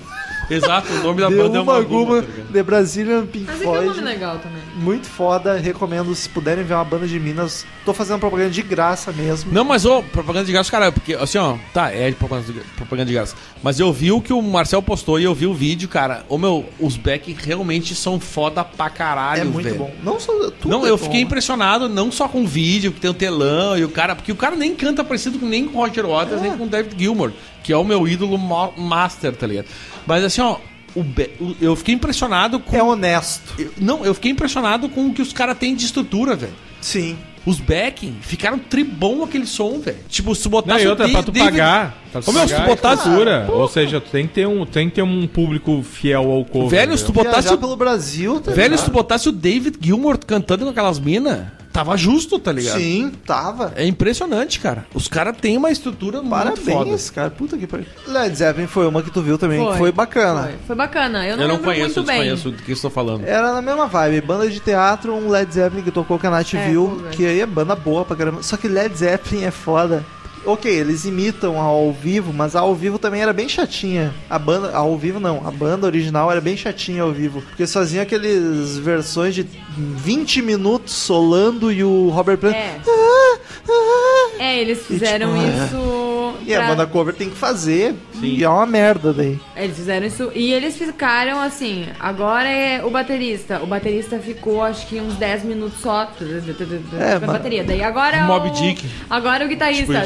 Exato, 0.50 0.92
o 0.92 1.02
nome 1.04 1.20
da 1.20 1.28
Deu 1.28 1.44
banda 1.44 1.58
é 1.58 1.60
uma 1.60 1.74
uma 1.74 1.82
guma 1.84 2.22
tá? 2.22 2.28
The 2.52 2.62
Brazilian 2.64 3.24
Pink 3.24 3.46
Mas 3.46 3.60
é 3.60 3.62
que 3.62 3.64
é 3.66 3.70
um 3.70 3.74
nome 3.74 3.84
Floyd. 3.86 4.00
legal 4.04 4.38
também. 4.40 4.62
Muito 4.76 5.06
foda, 5.06 5.56
recomendo 5.56 6.14
se 6.14 6.28
puderem 6.28 6.62
ver 6.62 6.74
uma 6.74 6.84
banda 6.84 7.06
de 7.08 7.18
Minas. 7.18 7.64
Tô 7.84 7.94
fazendo 7.94 8.18
propaganda 8.20 8.50
de 8.50 8.60
graça 8.60 9.10
mesmo. 9.10 9.50
Não, 9.50 9.64
mas 9.64 9.86
ô, 9.86 10.02
propaganda 10.02 10.44
de 10.44 10.52
graça, 10.52 10.70
cara, 10.70 10.92
porque 10.92 11.14
assim, 11.14 11.38
ó, 11.38 11.56
tá, 11.72 11.90
é 11.90 12.10
de 12.10 12.16
propaganda 12.16 12.52
de, 12.52 12.60
propaganda 12.76 13.06
de 13.06 13.14
graça. 13.14 13.34
Mas 13.62 13.80
eu 13.80 13.90
vi 13.90 14.12
o 14.12 14.20
que 14.20 14.34
o 14.34 14.42
Marcel 14.42 14.82
postou 14.82 15.18
e 15.18 15.24
eu 15.24 15.34
vi 15.34 15.46
o 15.46 15.54
vídeo, 15.54 15.88
cara. 15.88 16.26
Ô 16.28 16.36
meu, 16.36 16.66
os 16.78 16.96
back 16.96 17.34
realmente 17.42 17.94
são 17.94 18.20
foda 18.20 18.62
pra 18.62 18.90
caralho, 18.90 19.40
é 19.40 19.44
muito 19.44 19.64
velho. 19.64 19.78
bom. 19.78 19.92
Não 20.02 20.20
só 20.20 20.32
tudo 20.50 20.68
Não, 20.68 20.84
é 20.86 20.90
eu 20.90 20.98
bom. 20.98 21.04
fiquei 21.04 21.22
impressionado, 21.22 21.88
não 21.88 22.12
só 22.12 22.28
com 22.28 22.42
o 22.42 22.46
vídeo, 22.46 22.92
que 22.92 23.00
tem 23.00 23.10
o 23.10 23.14
telão 23.14 23.78
e 23.78 23.84
o 23.84 23.88
cara. 23.88 24.14
Porque 24.14 24.30
o 24.30 24.36
cara 24.36 24.56
nem 24.56 24.74
canta 24.76 25.02
parecido 25.02 25.38
com 25.38 25.46
nem 25.46 25.66
com 25.66 25.78
o 25.78 25.80
Roger 25.86 26.06
Waters, 26.06 26.42
nem 26.42 26.54
com 26.56 26.64
o 26.64 26.68
David 26.68 26.94
Gilmour, 26.98 27.32
que 27.62 27.72
é 27.72 27.76
o 27.78 27.84
meu 27.84 28.06
ídolo 28.06 28.36
master, 28.76 29.34
tá 29.34 29.46
ligado? 29.46 29.66
Mas 30.06 30.22
assim, 30.22 30.42
ó, 30.42 30.58
o 30.96 31.02
be- 31.04 31.30
o- 31.40 31.54
eu 31.60 31.76
fiquei 31.76 31.94
impressionado 31.94 32.58
com. 32.58 32.74
É 32.76 32.82
honesto. 32.82 33.54
eu- 33.58 33.70
não, 33.78 34.04
eu 34.04 34.14
fiquei 34.14 34.30
impressionado 34.32 34.88
com 34.88 35.06
o 35.06 35.12
que 35.12 35.22
os 35.22 35.32
caras 35.32 35.56
têm 35.58 35.74
de 35.76 35.84
estrutura, 35.84 36.34
velho. 36.34 36.52
Sim. 36.80 37.16
Os 37.44 37.60
backing 37.60 38.16
ficaram 38.22 38.58
tribom 38.58 39.22
aquele 39.22 39.46
som, 39.46 39.78
velho. 39.78 39.98
Tipo, 40.08 40.34
se 40.34 40.42
tu 40.42 40.46
Não, 40.46 40.50
botasse 40.50 40.82
e 40.82 40.86
o 40.88 40.90
outra, 40.90 41.06
Da- 41.06 41.12
pra 41.12 41.22
tu 41.22 41.30
David- 41.30 41.50
pagar. 41.52 41.96
Pra 42.10 42.20
tu 42.20 42.30
Ô, 42.30 42.32
meu, 42.32 42.48
se 42.48 42.54
tu 42.54 42.60
é 42.60 42.66
botasse-. 42.66 43.08
Ou 43.52 43.68
seja, 43.68 44.00
tu 44.00 44.10
tem 44.10 44.26
que 44.26 44.34
ter 44.34 44.48
um, 44.48 44.66
tem 44.66 44.88
que 44.88 44.96
ter 44.96 45.02
um 45.02 45.28
público 45.28 45.80
fiel 45.82 46.28
ao 46.28 46.44
cover. 46.44 46.68
Velho, 46.70 46.98
se 46.98 47.04
tu 47.04 47.12
botasse 47.12 47.42
Viajar 47.42 47.54
o... 47.54 47.58
pelo 47.58 47.76
Brasil, 47.76 48.40
tá 48.40 48.50
Velho, 48.50 48.62
ligado? 48.70 48.78
se 48.80 48.84
tu 48.86 48.90
botasse 48.90 49.28
o 49.28 49.32
David 49.32 49.76
Gilmour 49.80 50.18
cantando 50.18 50.64
com 50.64 50.70
aquelas 50.72 50.98
minas, 50.98 51.44
tava 51.76 51.96
justo, 51.96 52.38
tá 52.38 52.50
ligado? 52.52 52.78
Sim, 52.78 53.12
tava. 53.26 53.72
É 53.76 53.86
impressionante, 53.86 54.58
cara. 54.60 54.86
Os 54.94 55.08
caras 55.08 55.36
têm 55.36 55.56
uma 55.56 55.70
estrutura 55.70 56.22
muito 56.22 56.60
foda. 56.60 56.72
Parabéns, 56.78 57.10
cara. 57.10 57.30
Puta 57.30 57.56
que 57.58 57.66
pariu. 57.66 57.86
Led 58.06 58.34
Zeppelin 58.36 58.66
foi 58.66 58.86
uma 58.86 59.02
que 59.02 59.10
tu 59.10 59.20
viu 59.20 59.36
também, 59.36 59.64
que 59.72 59.78
foi 59.78 59.92
bacana. 59.92 60.42
Foi, 60.44 60.54
foi 60.68 60.76
bacana. 60.76 61.26
Eu 61.26 61.36
não, 61.36 61.42
Eu 61.44 61.48
não 61.48 61.54
lembro 61.56 61.70
conheço, 61.70 61.98
eu 61.98 62.02
muito 62.02 62.06
bem. 62.06 62.20
desconheço 62.22 62.50
do 62.50 62.62
que 62.62 62.72
estou 62.72 62.90
falando. 62.90 63.24
Era 63.26 63.52
na 63.52 63.60
mesma 63.62 63.86
vibe, 63.86 64.20
banda 64.22 64.48
de 64.48 64.58
teatro, 64.60 65.14
um 65.14 65.28
Led 65.28 65.52
Zeppelin 65.52 65.82
que 65.82 65.90
tocou 65.90 66.18
que 66.18 66.26
a 66.26 66.30
Nath 66.30 66.54
É, 66.54 66.68
viu, 66.68 67.02
que 67.12 67.26
aí 67.26 67.40
é 67.40 67.46
banda 67.46 67.74
boa 67.76 68.04
pra 68.04 68.16
caramba. 68.16 68.42
Só 68.42 68.56
que 68.56 68.68
Led 68.68 68.96
Zeppelin 68.96 69.44
é 69.44 69.50
foda. 69.50 70.04
Ok, 70.46 70.70
eles 70.70 71.04
imitam 71.04 71.60
ao 71.60 71.92
vivo, 71.92 72.32
mas 72.32 72.54
ao 72.54 72.74
vivo 72.74 72.98
também 72.98 73.20
era 73.20 73.32
bem 73.32 73.48
chatinha. 73.48 74.14
A 74.30 74.38
banda, 74.38 74.70
ao 74.74 74.96
vivo 74.96 75.18
não, 75.18 75.46
a 75.46 75.50
banda 75.50 75.86
original 75.86 76.30
era 76.30 76.40
bem 76.40 76.56
chatinha 76.56 77.02
ao 77.02 77.12
vivo. 77.12 77.42
Porque 77.42 77.66
faziam 77.66 78.02
aqueles 78.02 78.78
versões 78.78 79.34
de 79.34 79.46
20 79.76 80.42
minutos 80.42 80.94
solando 80.94 81.72
e 81.72 81.82
o 81.82 82.08
Robert 82.10 82.38
Plant. 82.38 82.54
É. 82.54 82.80
Ah, 82.86 83.38
ah. 83.68 84.15
É, 84.38 84.58
eles 84.60 84.84
fizeram 84.86 85.34
tipo, 85.34 85.46
isso. 85.46 86.16
E 86.46 86.54
a 86.54 86.58
pra- 86.58 86.68
banda 86.68 86.86
cover 86.86 87.14
tem 87.14 87.28
que 87.30 87.36
fazer. 87.36 87.94
E 88.22 88.42
é 88.44 88.48
uma 88.48 88.66
merda 88.66 89.12
daí. 89.12 89.38
Eles 89.56 89.76
fizeram 89.76 90.06
isso. 90.06 90.30
E 90.34 90.52
eles 90.52 90.76
ficaram 90.76 91.40
assim. 91.40 91.86
Agora 91.98 92.48
é 92.48 92.84
o 92.84 92.90
baterista. 92.90 93.60
O 93.62 93.66
baterista 93.66 94.18
ficou 94.18 94.62
acho 94.62 94.86
que 94.86 95.00
uns 95.00 95.14
10 95.16 95.44
minutos 95.44 95.80
só. 95.80 96.10
É, 96.98 97.18
pra 97.18 97.26
mas- 97.26 97.36
bateria. 97.38 97.64
Daí 97.64 97.82
agora 97.82 98.16
é 98.16 98.24
o. 98.24 98.50
Dick. 98.50 98.84
Agora 99.10 99.42
é 99.44 99.46
o 99.46 99.48
guitarrista. 99.48 100.02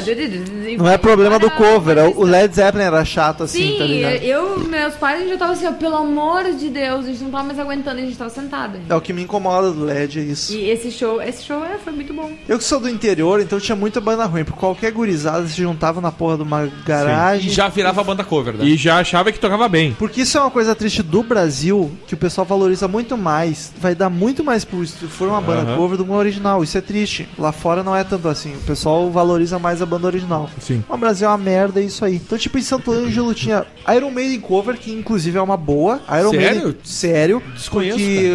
Não 0.77 0.89
é 0.89 0.97
problema 0.97 1.37
do 1.39 1.49
cover, 1.51 1.97
é 1.97 2.03
o-. 2.07 2.23
Led 2.23 2.53
Zeppelin 2.55 2.83
era 2.85 3.03
chato 3.05 3.43
assim, 3.43 3.71
Sim, 3.73 3.77
tá 3.77 3.83
ligado? 3.85 4.23
eu, 4.23 4.59
meus 4.59 4.95
pais 4.95 5.27
já 5.27 5.33
estavam 5.33 5.53
assim, 5.53 5.67
ó, 5.67 5.71
pelo 5.73 5.95
amor 5.95 6.43
de 6.53 6.69
Deus, 6.69 7.05
a 7.05 7.07
gente 7.09 7.23
não 7.23 7.31
tava 7.31 7.43
mais 7.45 7.59
aguentando, 7.59 7.99
a 7.99 8.01
gente 8.03 8.17
tava 8.17 8.29
sentado. 8.29 8.79
É 8.89 8.95
o 8.95 9.01
que 9.01 9.13
me 9.13 9.21
incomoda 9.23 9.71
do 9.71 9.83
LED, 9.85 10.19
é 10.19 10.23
isso. 10.23 10.53
E 10.53 10.69
esse 10.69 10.91
show, 10.91 11.21
esse 11.21 11.43
show 11.43 11.63
é, 11.63 11.77
foi 11.77 11.93
muito 11.93 12.13
bom. 12.13 12.31
Eu 12.47 12.57
que 12.57 12.63
sou 12.63 12.79
do 12.79 12.89
interior, 12.89 13.39
então 13.41 13.59
tinha 13.59 13.75
muita 13.75 13.99
banda 14.11 14.25
ruim. 14.25 14.43
Porque 14.43 14.59
qualquer 14.59 14.91
gurizada 14.91 15.47
se 15.47 15.61
juntava 15.61 16.01
na 16.01 16.11
porra 16.11 16.37
de 16.37 16.43
uma 16.43 16.69
garagem. 16.85 17.47
E 17.49 17.53
já 17.53 17.67
virava 17.67 18.03
banda 18.03 18.23
cover, 18.23 18.53
né? 18.55 18.65
E 18.65 18.77
já 18.77 18.99
achava 18.99 19.31
que 19.31 19.39
tocava 19.39 19.67
bem. 19.67 19.93
Porque 19.97 20.21
isso 20.21 20.37
é 20.37 20.41
uma 20.41 20.51
coisa 20.51 20.75
triste 20.75 21.01
do 21.01 21.23
Brasil, 21.23 21.91
que 22.07 22.13
o 22.13 22.17
pessoal 22.17 22.45
valoriza 22.45 22.87
muito 22.87 23.17
mais. 23.17 23.71
Vai 23.79 23.95
dar 23.95 24.09
muito 24.09 24.43
mais 24.43 24.65
pro 24.65 24.85
se 24.85 25.05
for 25.07 25.27
uma 25.27 25.41
banda 25.41 25.61
Aham. 25.71 25.77
cover 25.77 25.97
do 25.97 26.03
que 26.03 26.09
uma 26.09 26.19
original. 26.19 26.63
Isso 26.63 26.77
é 26.77 26.81
triste. 26.81 27.27
Lá 27.37 27.51
fora 27.51 27.83
não 27.83 27.95
é 27.95 28.03
tanto 28.03 28.27
assim. 28.27 28.53
O 28.55 28.61
pessoal 28.61 29.09
valoriza 29.11 29.57
mais 29.59 29.81
a 29.81 29.85
banda 29.85 30.07
original. 30.07 30.49
Sim. 30.59 30.83
O 30.87 30.97
Brasil 30.97 31.27
é 31.27 31.31
uma 31.31 31.37
merda, 31.37 31.79
é 31.79 31.83
isso 31.83 32.03
aí. 32.03 32.15
Então, 32.15 32.37
tipo, 32.37 32.57
em 32.57 32.61
Santo 32.61 32.91
Ângelo 32.91 33.33
tinha 33.33 33.65
Iron 33.95 34.11
Maiden 34.11 34.39
cover, 34.39 34.77
que 34.77 34.91
inclusive 34.91 35.37
é 35.37 35.41
uma 35.41 35.57
boa. 35.57 36.01
Iron 36.19 36.31
Sério? 36.31 36.63
Maiden. 36.63 36.75
Sério. 36.83 37.43
Desconheço, 37.53 37.97
Porque 37.97 38.31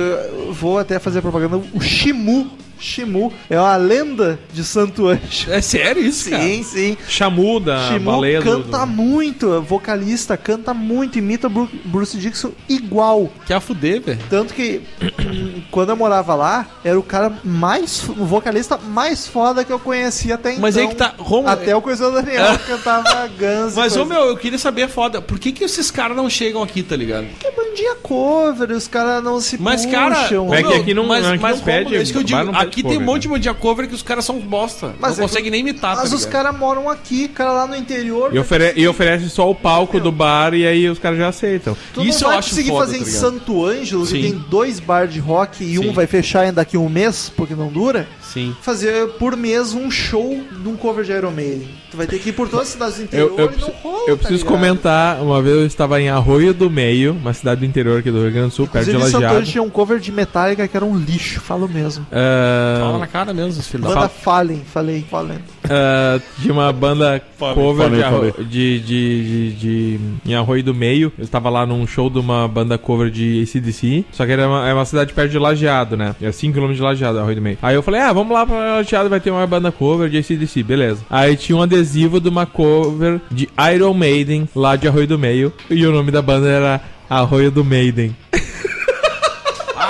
eu 0.47 0.53
vou 0.53 0.79
até 0.79 0.99
fazer 0.99 1.21
propaganda. 1.23 1.61
O 1.73 1.81
Shimu. 1.81 2.51
Shimu 2.79 3.33
é 3.49 3.59
uma 3.59 3.77
lenda 3.77 4.39
de 4.53 4.63
Santo 4.65 5.09
Ângelo. 5.09 5.53
É 5.53 5.61
sério 5.61 6.03
isso, 6.03 6.31
cara? 6.31 6.43
Sim, 6.43 6.63
sim. 6.63 6.97
Chamu 7.09 7.59
da 7.61 7.89
Shimu 7.89 8.11
baleia 8.13 8.41
canta 8.43 8.79
do... 8.81 8.87
muito, 8.87 9.63
vocalista, 9.63 10.37
canta 10.37 10.73
muito, 10.75 11.19
imita 11.19 11.49
Bru- 11.49 11.69
Bruce 11.85 12.17
Dixon 12.19 12.51
igual. 12.69 13.31
Que 13.47 13.53
a 13.53 13.61
fuder, 13.61 14.01
velho. 14.03 14.19
Tanto 14.29 14.53
que 14.55 14.83
quando 15.71 15.91
eu 15.91 15.97
morava 15.97 16.35
lá, 16.35 16.67
era 16.85 16.99
o 16.99 17.03
cara 17.03 17.33
mais. 17.45 18.03
o 18.09 18.25
vocalista 18.25 18.77
mais 18.79 19.27
foda 19.27 19.65
que 19.65 19.73
eu 19.73 19.79
conhecia 19.79 20.35
até 20.35 20.51
então. 20.51 20.63
Mas 20.63 20.77
aí 20.77 20.89
que 20.89 20.95
tá. 20.95 21.15
Até 21.47 21.75
o 21.75 21.81
coisa 21.83 22.11
do 22.11 22.23
Daniel 22.23 22.59
que 22.59 22.67
cantava 22.67 23.29
Guns. 23.39 23.75
Mas, 23.77 23.97
ô 23.97 24.05
meu, 24.05 24.27
eu 24.27 24.37
queria 24.37 24.59
saber, 24.59 24.89
foda, 24.89 25.21
por 25.21 25.39
que 25.39 25.53
que 25.53 25.65
esses 25.65 25.91
caras 25.91 26.17
não 26.17 26.29
chegam 26.29 26.63
aqui, 26.63 26.83
tá 26.83 26.97
ligado? 26.97 27.27
Que 27.39 27.51
bandinha 27.51 27.95
cover, 28.03 28.71
os 28.73 28.89
caras 28.89 29.23
não 29.23 29.41
se 29.41 29.61
Mas, 29.61 29.85
puxam. 29.85 30.01
cara, 30.01 30.15
É 30.35 30.39
ô, 30.39 30.47
que 30.47 30.51
meu, 30.51 30.53
aqui 30.53 30.63
não- 30.63 30.81
aqui 30.81 30.95
não 30.95 31.03
Romulo, 31.05 31.63
pede, 31.63 31.95
é 31.97 32.03
isso 32.03 32.13
que 32.13 32.19
eu 32.19 32.23
digo, 32.23 32.45
não 32.45 32.55
aqui 32.67 32.83
cover, 32.83 32.97
tem 32.99 33.03
um 33.07 33.07
monte 33.07 33.29
né? 33.29 33.39
de 33.39 33.55
cover 33.55 33.89
que 33.89 33.95
os 33.95 34.03
caras 34.03 34.25
são 34.25 34.39
bosta. 34.39 34.95
Mas 35.01 35.17
não 35.17 35.25
é 35.25 35.29
conseguem 35.29 35.51
nem 35.51 35.61
imitar, 35.61 35.97
Mas 35.97 36.11
tá 36.11 36.17
os 36.17 36.25
caras 36.27 36.57
moram 36.57 36.89
aqui, 36.91 37.29
cara 37.29 37.53
lá 37.53 37.67
no 37.67 37.77
interior. 37.77 38.35
E, 38.35 38.39
ofere- 38.39 38.75
e 38.77 38.87
oferece 38.87 39.29
só 39.31 39.51
o 39.51 39.55
palco 39.55 39.99
do 40.01 40.13
bar 40.13 40.55
e 40.55 40.67
aí 40.67 40.89
os 40.89 40.99
caras 40.99 41.19
já 41.19 41.29
aceitam. 41.29 41.77
Tu 41.95 42.03
Isso 42.03 42.21
não 42.21 42.29
eu 42.29 42.31
vai 42.31 42.39
acho 42.39 42.51
conseguir 42.51 42.69
foda, 42.71 42.87
fazer 42.87 42.99
tá 42.99 43.03
em? 43.05 43.07
Santo 43.07 43.65
Ângelo, 43.65 44.07
que 44.07 44.13
tem 44.23 44.33
dois 44.49 44.81
bar 44.81 45.07
de 45.07 45.19
rock 45.21 45.65
e 45.65 45.77
Sim. 45.77 45.89
um 45.89 45.93
vai 45.93 46.07
fechar 46.07 46.51
daqui 46.53 46.77
a 46.77 46.81
um 46.81 46.89
mês, 46.89 47.33
porque 47.37 47.55
não 47.55 47.69
dura. 47.69 48.07
Sim. 48.37 48.55
Fazer 48.61 49.07
por 49.19 49.35
mês 49.37 49.73
um 49.73 49.91
show 49.91 50.39
de 50.63 50.69
um 50.69 50.77
cover 50.77 51.05
de 51.05 51.13
Iron 51.13 51.31
Maiden. 51.31 51.69
Tu 51.91 51.97
vai 51.97 52.07
ter 52.07 52.19
que 52.19 52.29
ir 52.29 52.33
por 52.33 52.49
todas 52.49 52.67
as 52.67 52.73
cidades 52.75 52.97
do 52.97 53.03
interior 53.05 53.31
Eu, 53.31 53.39
eu, 53.39 53.45
e 53.45 53.47
não 53.47 53.49
preciso- 53.49 53.77
rola. 53.83 53.99
eu 54.01 54.17
tá 54.17 54.17
preciso 54.19 54.45
ligado? 54.45 54.53
comentar, 54.53 55.23
uma 55.23 55.41
vez 55.41 55.57
eu 55.57 55.67
estava 55.67 56.01
em 56.01 56.09
Arroio 56.11 56.53
do 56.53 56.69
Meio, 56.69 57.13
uma 57.13 57.33
cidade 57.33 57.61
do 57.61 57.67
interior 57.67 58.01
aqui 58.01 58.11
do 58.11 58.21
Rio 58.21 58.31
Grande 58.33 58.49
do 58.49 58.53
Sul, 58.55 58.67
perto 58.67 58.85
de 58.85 58.91
Inclusive, 58.91 59.11
Santo 59.13 59.17
Ângelo 59.25 59.33
Lajeado. 59.35 59.51
tinha 59.53 59.63
um 59.63 59.71
cover 59.71 59.99
de 59.99 60.13
Metallica 60.13 60.69
que 60.69 60.77
era 60.77 60.85
um 60.85 60.99
lixo, 60.99 61.41
falo 61.41 61.67
mesmo. 61.69 62.07
Ah, 62.13 62.77
Fala 62.81 62.99
na 62.99 63.07
cara 63.07 63.33
mesmo, 63.33 63.59
os 63.61 63.67
filhos 63.69 63.89
da 63.89 63.95
Banda 63.95 64.09
Fallen, 64.11 64.63
falei, 64.71 65.05
Fallen. 65.11 65.39
Ah, 65.71 66.21
de 66.39 66.51
uma 66.51 66.73
banda 66.73 67.21
cover 67.39 67.85
fale, 67.87 67.97
de, 67.97 68.03
arro- 68.03 68.33
fale. 68.33 68.45
de, 68.49 68.81
de, 68.81 69.25
de, 69.51 69.53
de- 69.53 70.01
em 70.27 70.35
Arroio 70.35 70.63
do 70.63 70.75
Meio. 70.75 71.13
Eu 71.19 71.25
estava 71.25 71.49
lá 71.51 71.67
num 71.67 71.87
show 71.87 72.09
de 72.11 72.19
uma 72.19 72.47
banda 72.49 72.77
cover 72.79 73.11
de 73.11 73.43
ACDC. 73.43 74.05
Só 74.13 74.25
que 74.27 74.33
era 74.33 74.47
uma, 74.49 74.69
é 74.69 74.73
uma 74.75 74.85
cidade 74.85 75.13
perto 75.13 75.31
de 75.31 75.39
Lajeado, 75.39 75.97
né? 75.97 76.15
É 76.21 76.29
5km 76.31 76.75
de 76.75 76.81
Lajeado, 76.83 77.19
Arroio 77.19 77.37
do 77.37 77.43
Meio. 77.43 77.59
Aí 77.63 77.75
eu 77.75 77.83
falei, 77.83 78.01
ah, 78.01 78.13
vamos 78.13 78.33
lá 78.33 78.47
pra 78.47 78.77
Lajeado, 78.77 79.09
vai 79.09 79.21
ter 79.21 79.31
uma 79.31 79.47
banda 79.47 79.71
cover 79.73 80.09
de 80.09 80.19
ACDC, 80.19 80.63
beleza. 80.63 81.01
Aí 81.11 81.37
tinha 81.37 81.57
um 81.57 81.63
adesivo 81.63 82.21
de 82.21 82.29
uma 82.29 82.47
cover 82.47 83.21
de 83.31 83.49
Iron 83.75 83.95
Maiden 83.95 84.49
lá 84.55 84.77
de 84.77 84.87
Arroio 84.89 85.07
do 85.07 85.19
Meio. 85.19 85.53
E 85.71 85.87
o 85.87 85.93
nome 85.93 86.11
da 86.11 86.23
banda 86.23 86.49
era 86.49 86.81
Arroio 87.09 87.51
do 87.51 87.65
Maiden. 87.65 88.15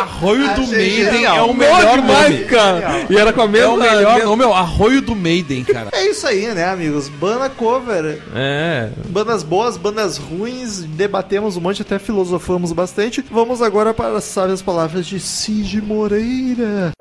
Arroio 0.00 0.54
do 0.54 0.66
Maiden 0.66 1.24
é 1.24 1.42
o 1.42 1.54
melhor 1.54 1.98
nome. 2.02 2.44
cara. 2.44 3.06
E 3.08 3.16
era 3.16 3.32
com 3.32 3.40
a 3.40 3.44
É 3.44 3.48
mesma... 3.48 3.70
o 3.72 3.76
melhor 3.76 4.22
nome, 4.24 4.36
meu, 4.36 4.52
Arroio 4.54 5.00
do 5.02 5.14
Maiden, 5.16 5.64
cara. 5.64 5.90
É 5.92 6.06
isso 6.06 6.26
aí, 6.26 6.46
né, 6.48 6.64
amigos? 6.68 7.08
Banda 7.08 7.48
cover. 7.48 8.22
É, 8.34 8.90
Bandas 9.08 9.42
boas, 9.42 9.76
bandas 9.76 10.16
ruins, 10.18 10.80
debatemos 10.82 11.56
um 11.56 11.60
monte, 11.60 11.82
até 11.82 11.98
filosofamos 11.98 12.72
bastante. 12.72 13.24
Vamos 13.30 13.62
agora 13.62 13.92
para 13.94 14.16
as 14.18 14.24
sábias 14.24 14.62
palavras 14.62 15.06
de 15.06 15.18
Cid 15.20 15.80
Moreira. 15.82 16.92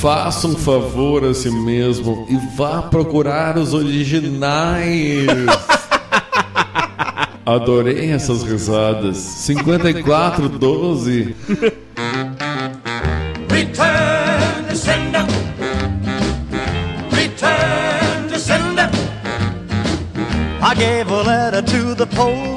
Faça 0.00 0.48
um 0.48 0.56
favor 0.56 1.22
a 1.26 1.34
si 1.34 1.50
mesmo 1.50 2.24
e 2.26 2.38
vá 2.56 2.80
procurar 2.80 3.58
os 3.58 3.74
originais. 3.74 5.26
Adorei 7.44 8.10
essas 8.10 8.42
risadas. 8.42 9.18
5412. 9.18 11.36
Return 13.50 14.64
to 14.70 14.76
sender. 14.76 15.26
Return 17.12 18.28
to 18.32 18.38
sender. 18.38 18.88
I 20.62 20.74
gave 20.76 21.10
a 21.10 21.22
letter 21.22 21.60
to 21.60 21.94
the 21.94 22.06
postman. 22.06 22.49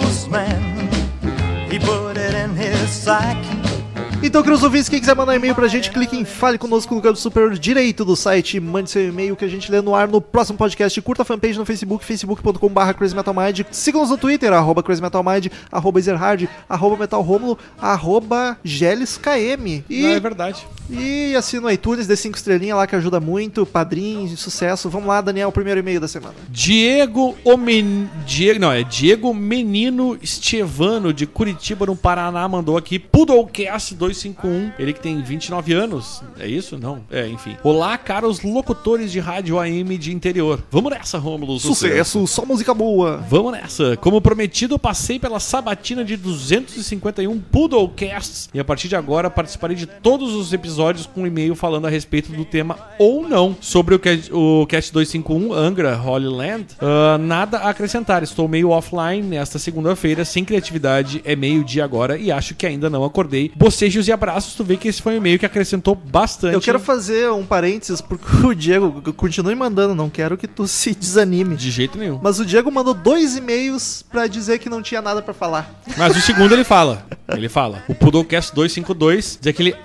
Então, 4.34 4.42
queridos 4.42 4.64
ouvintes, 4.64 4.90
quem 4.90 5.00
quiser 5.00 5.16
mandar 5.16 5.36
e-mail 5.36 5.54
pra 5.54 5.68
gente, 5.68 5.92
clique 5.92 6.18
em 6.18 6.26
Fale 6.26 6.58
Conosco 6.58 6.96
no 6.96 7.04
canto 7.04 7.20
superior 7.20 7.54
direito 7.54 8.04
do 8.04 8.16
site. 8.16 8.60
Mande 8.60 8.90
seu 8.90 9.08
e-mail 9.08 9.36
que 9.36 9.46
a 9.46 9.48
gente 9.48 9.72
lê 9.72 9.80
no 9.80 9.94
ar 9.94 10.08
no 10.08 10.20
próximo 10.20 10.58
podcast. 10.58 11.00
Curta 11.04 11.22
a 11.22 11.26
fanpage 11.26 11.56
no 11.56 11.64
Facebook, 11.64 12.04
facebook.com.br 12.04 12.94
crazymetalmind. 12.98 13.62
Siga-nos 13.70 14.10
no 14.10 14.18
Twitter, 14.18 14.52
arroba 14.52 14.82
crazymetalmind, 14.82 15.52
arroba 15.72 16.00
ezerhard, 16.00 16.50
arroba 16.68 16.98
metalromulo, 16.98 17.60
arroba 17.80 18.58
geleskm. 18.64 19.84
E, 19.88 20.02
Não, 20.02 20.10
é 20.10 20.20
verdade. 20.20 20.66
E 20.90 21.36
assina 21.36 21.68
o 21.68 21.72
iTunes, 21.72 22.08
dê 22.08 22.16
5 22.16 22.36
estrelinhas 22.36 22.78
lá 22.78 22.86
que 22.86 22.96
ajuda 22.96 23.20
muito. 23.20 23.66
Padrinho, 23.66 24.36
sucesso. 24.38 24.90
Vamos 24.90 25.08
lá, 25.08 25.22
Daniel, 25.22 25.50
o 25.50 25.52
primeiro 25.52 25.80
e-mail 25.80 26.00
da 26.00 26.08
semana. 26.08 26.36
Diego 26.50 27.36
Omen... 27.44 28.10
Diego... 28.26 28.60
Não, 28.60 28.72
é 28.72 28.84
Diego 28.84 29.34
Menino 29.34 30.18
Estevano, 30.22 31.14
de 31.14 31.26
Curitiba, 31.26 31.86
no 31.86 31.96
Paraná, 31.96 32.48
mandou 32.48 32.78
aqui 32.78 33.00
Poodlecast 33.00 33.96
251. 33.96 34.74
Ele 34.78 34.94
que 34.94 35.00
tem 35.00 35.22
29 35.22 35.74
anos. 35.74 36.22
É 36.38 36.48
isso? 36.48 36.78
Não. 36.78 37.02
É, 37.10 37.28
enfim. 37.28 37.56
Olá, 37.64 37.98
caros 37.98 38.42
locutores 38.42 39.12
de 39.12 39.20
rádio 39.20 39.60
AM 39.60 39.98
de 39.98 40.14
interior. 40.14 40.62
Vamos 40.70 40.92
nessa, 40.92 41.18
Rômulo. 41.18 41.60
Sucesso, 41.60 42.28
só 42.28 42.46
música 42.46 42.74
boa. 42.74 43.18
Vamos 43.30 43.54
nessa. 43.54 43.96
Como 43.98 44.22
prometido, 44.22 44.76
eu 44.76 44.80
passei 44.80 45.18
pela 45.18 45.40
sabatina 45.40 46.04
de 46.04 46.18
251 46.18 47.40
Poodlecasts 47.40 48.50
e 48.54 48.60
a 48.60 48.66
partir 48.66 48.88
de 48.88 48.96
agora 48.96 49.30
participarei 49.30 49.76
de 49.76 49.86
todos 49.86 50.34
os 50.34 50.52
episódios 50.52 50.73
com 51.14 51.22
um 51.22 51.28
e-mail 51.28 51.56
falando 51.56 51.88
a 51.88 51.90
respeito 51.90 52.32
do 52.32 52.46
tema 52.46 52.78
ou 52.98 53.28
não 53.28 53.56
sobre 53.60 53.96
o 53.96 54.00
Cast, 54.00 54.32
o 54.34 54.66
Cast 54.68 54.92
251 54.94 55.54
Angra 55.54 56.00
Holy 56.00 56.28
Land. 56.28 56.68
Ah, 56.80 57.18
nada 57.18 57.60
a 57.60 57.70
acrescentar. 57.70 58.24
Estou 58.24 58.48
meio 58.48 58.70
offline 58.70 59.22
nesta 59.22 59.60
segunda-feira, 59.60 60.26
sem 60.26 60.44
criatividade. 60.46 61.22
É 61.26 61.36
meio-dia 61.36 61.84
agora 61.84 62.18
e 62.18 62.32
acho 62.32 62.56
que 62.56 62.66
ainda 62.66 62.90
não 62.90 63.04
acordei. 63.04 63.52
Bocejos 63.56 64.08
e 64.08 64.12
abraços. 64.12 64.56
Tu 64.56 64.64
vê 64.64 64.78
que 64.78 64.88
esse 64.88 65.02
foi 65.02 65.14
um 65.14 65.18
e-mail 65.18 65.40
que 65.40 65.46
acrescentou 65.46 65.96
bastante. 65.96 66.54
Eu 66.54 66.62
quero 66.62 66.80
fazer 66.80 67.32
um 67.32 67.46
parênteses 67.46 68.02
porque 68.02 68.26
o 68.46 68.54
Diego 68.54 69.14
continue 69.14 69.56
mandando, 69.56 69.96
não 69.96 70.10
quero 70.10 70.38
que 70.38 70.48
tu 70.48 70.68
se 70.68 70.94
desanime. 70.94 71.56
De 71.56 71.72
jeito 71.72 71.98
nenhum. 71.98 72.20
Mas 72.22 72.40
o 72.40 72.46
Diego 72.46 72.72
mandou 72.72 72.94
dois 72.94 73.36
e-mails 73.38 74.04
pra 74.10 74.28
dizer 74.28 74.60
que 74.60 74.70
não 74.70 74.82
tinha 74.82 75.02
nada 75.02 75.22
pra 75.22 75.34
falar. 75.34 75.74
Mas 75.98 76.16
o 76.16 76.22
segundo 76.22 76.54
ele 76.54 76.64
fala. 76.64 77.06
Ele 77.28 77.50
fala. 77.50 77.84
O 77.88 77.96
Poodlecast 77.96 78.54
252 78.54 79.40
diz 79.42 79.48
aquele 79.48 79.76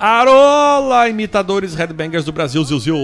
Arola, 0.78 1.08
imitadores 1.08 1.74
headbangers 1.74 2.24
do 2.24 2.30
Brasil, 2.32 2.62
Zil 2.62 2.78
Zil. 2.78 2.96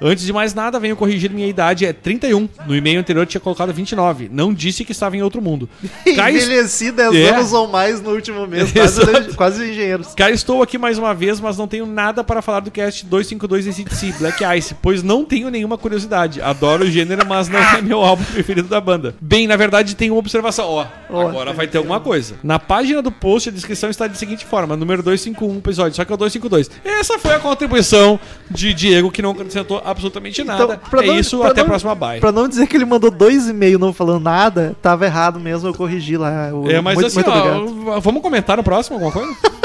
Antes 0.00 0.24
de 0.24 0.32
mais 0.32 0.52
nada, 0.54 0.78
venho 0.80 0.96
corrigir 0.96 1.30
minha 1.30 1.46
idade, 1.46 1.86
é 1.86 1.92
31. 1.92 2.48
No 2.66 2.74
e-mail 2.74 2.98
anterior 2.98 3.22
eu 3.22 3.26
tinha 3.26 3.40
colocado 3.40 3.72
29. 3.72 4.28
Não 4.32 4.52
disse 4.52 4.84
que 4.84 4.90
estava 4.92 5.16
em 5.16 5.22
outro 5.22 5.40
mundo. 5.40 5.68
Cá, 6.16 6.30
Envelheci 6.32 6.90
10 6.90 7.14
É. 7.14 7.28
anos 7.30 7.52
ou 7.52 7.68
mais 7.68 8.00
no 8.02 8.10
último 8.10 8.46
mês, 8.46 8.70
quase, 8.74 9.00
Exato. 9.00 9.34
quase 9.36 9.70
engenheiros. 9.70 10.08
cá 10.14 10.30
estou 10.30 10.62
aqui 10.62 10.76
mais 10.76 10.98
uma 10.98 11.14
vez, 11.14 11.38
mas 11.40 11.56
não 11.56 11.68
tenho 11.68 11.86
nada 11.86 12.24
para 12.24 12.42
falar 12.42 12.60
do 12.60 12.70
cast 12.70 13.06
252 13.06 13.68
ACDC, 13.68 14.14
Black 14.18 14.42
Ice, 14.58 14.74
pois 14.82 15.02
não 15.02 15.24
tenho 15.24 15.48
nenhuma 15.48 15.78
curiosidade. 15.78 16.40
Adoro 16.42 16.84
o 16.84 16.90
gênero, 16.90 17.24
mas 17.26 17.48
não 17.48 17.58
é 17.60 17.80
meu 17.80 18.00
álbum 18.00 18.24
preferido 18.24 18.68
da 18.68 18.80
banda. 18.80 19.14
Bem, 19.20 19.46
na 19.46 19.56
verdade, 19.56 19.94
tem 19.94 20.10
uma 20.10 20.18
observação. 20.18 20.66
Ó, 20.68 20.86
Ó, 21.08 21.28
agora 21.28 21.52
vai 21.52 21.68
ter 21.68 21.78
alguma 21.78 22.00
coisa. 22.00 22.34
Na 22.42 22.58
página 22.58 23.00
do 23.00 23.12
post, 23.12 23.48
a 23.48 23.52
descrição 23.52 23.90
está 23.90 24.06
da 24.08 24.14
seguinte 24.14 24.44
forma: 24.44 24.76
número 24.76 25.02
251 25.02 25.58
episódio, 25.58 25.94
só 25.94 26.04
que 26.04 26.10
é 26.12 26.14
o 26.14 26.18
252. 26.18 26.70
Essa 26.84 27.11
foi 27.18 27.34
a 27.34 27.38
contribuição 27.38 28.18
de 28.50 28.72
Diego, 28.74 29.10
que 29.10 29.22
não 29.22 29.30
acrescentou 29.30 29.80
absolutamente 29.84 30.42
nada. 30.44 30.80
é 31.02 31.06
não- 31.06 31.18
isso, 31.18 31.42
até 31.42 31.60
não- 31.60 31.66
a 31.66 31.68
próxima 31.68 31.94
bye. 31.94 32.20
Pra 32.20 32.32
não 32.32 32.48
dizer 32.48 32.66
que 32.66 32.76
ele 32.76 32.84
mandou 32.84 33.10
dois 33.10 33.48
e-mails 33.48 33.80
não 33.80 33.92
falando 33.92 34.22
nada, 34.22 34.76
tava 34.82 35.04
errado 35.06 35.38
mesmo, 35.40 35.68
eu 35.68 35.74
corrigi 35.74 36.16
lá. 36.16 36.50
O- 36.52 36.70
É, 36.70 36.80
mas 36.80 36.94
muito, 36.94 37.06
assim, 37.06 37.16
muito 37.16 37.90
ó, 37.90 38.00
vamos 38.00 38.22
comentar 38.22 38.56
no 38.56 38.62
próximo 38.62 38.96
alguma 38.96 39.12
coisa? 39.12 39.32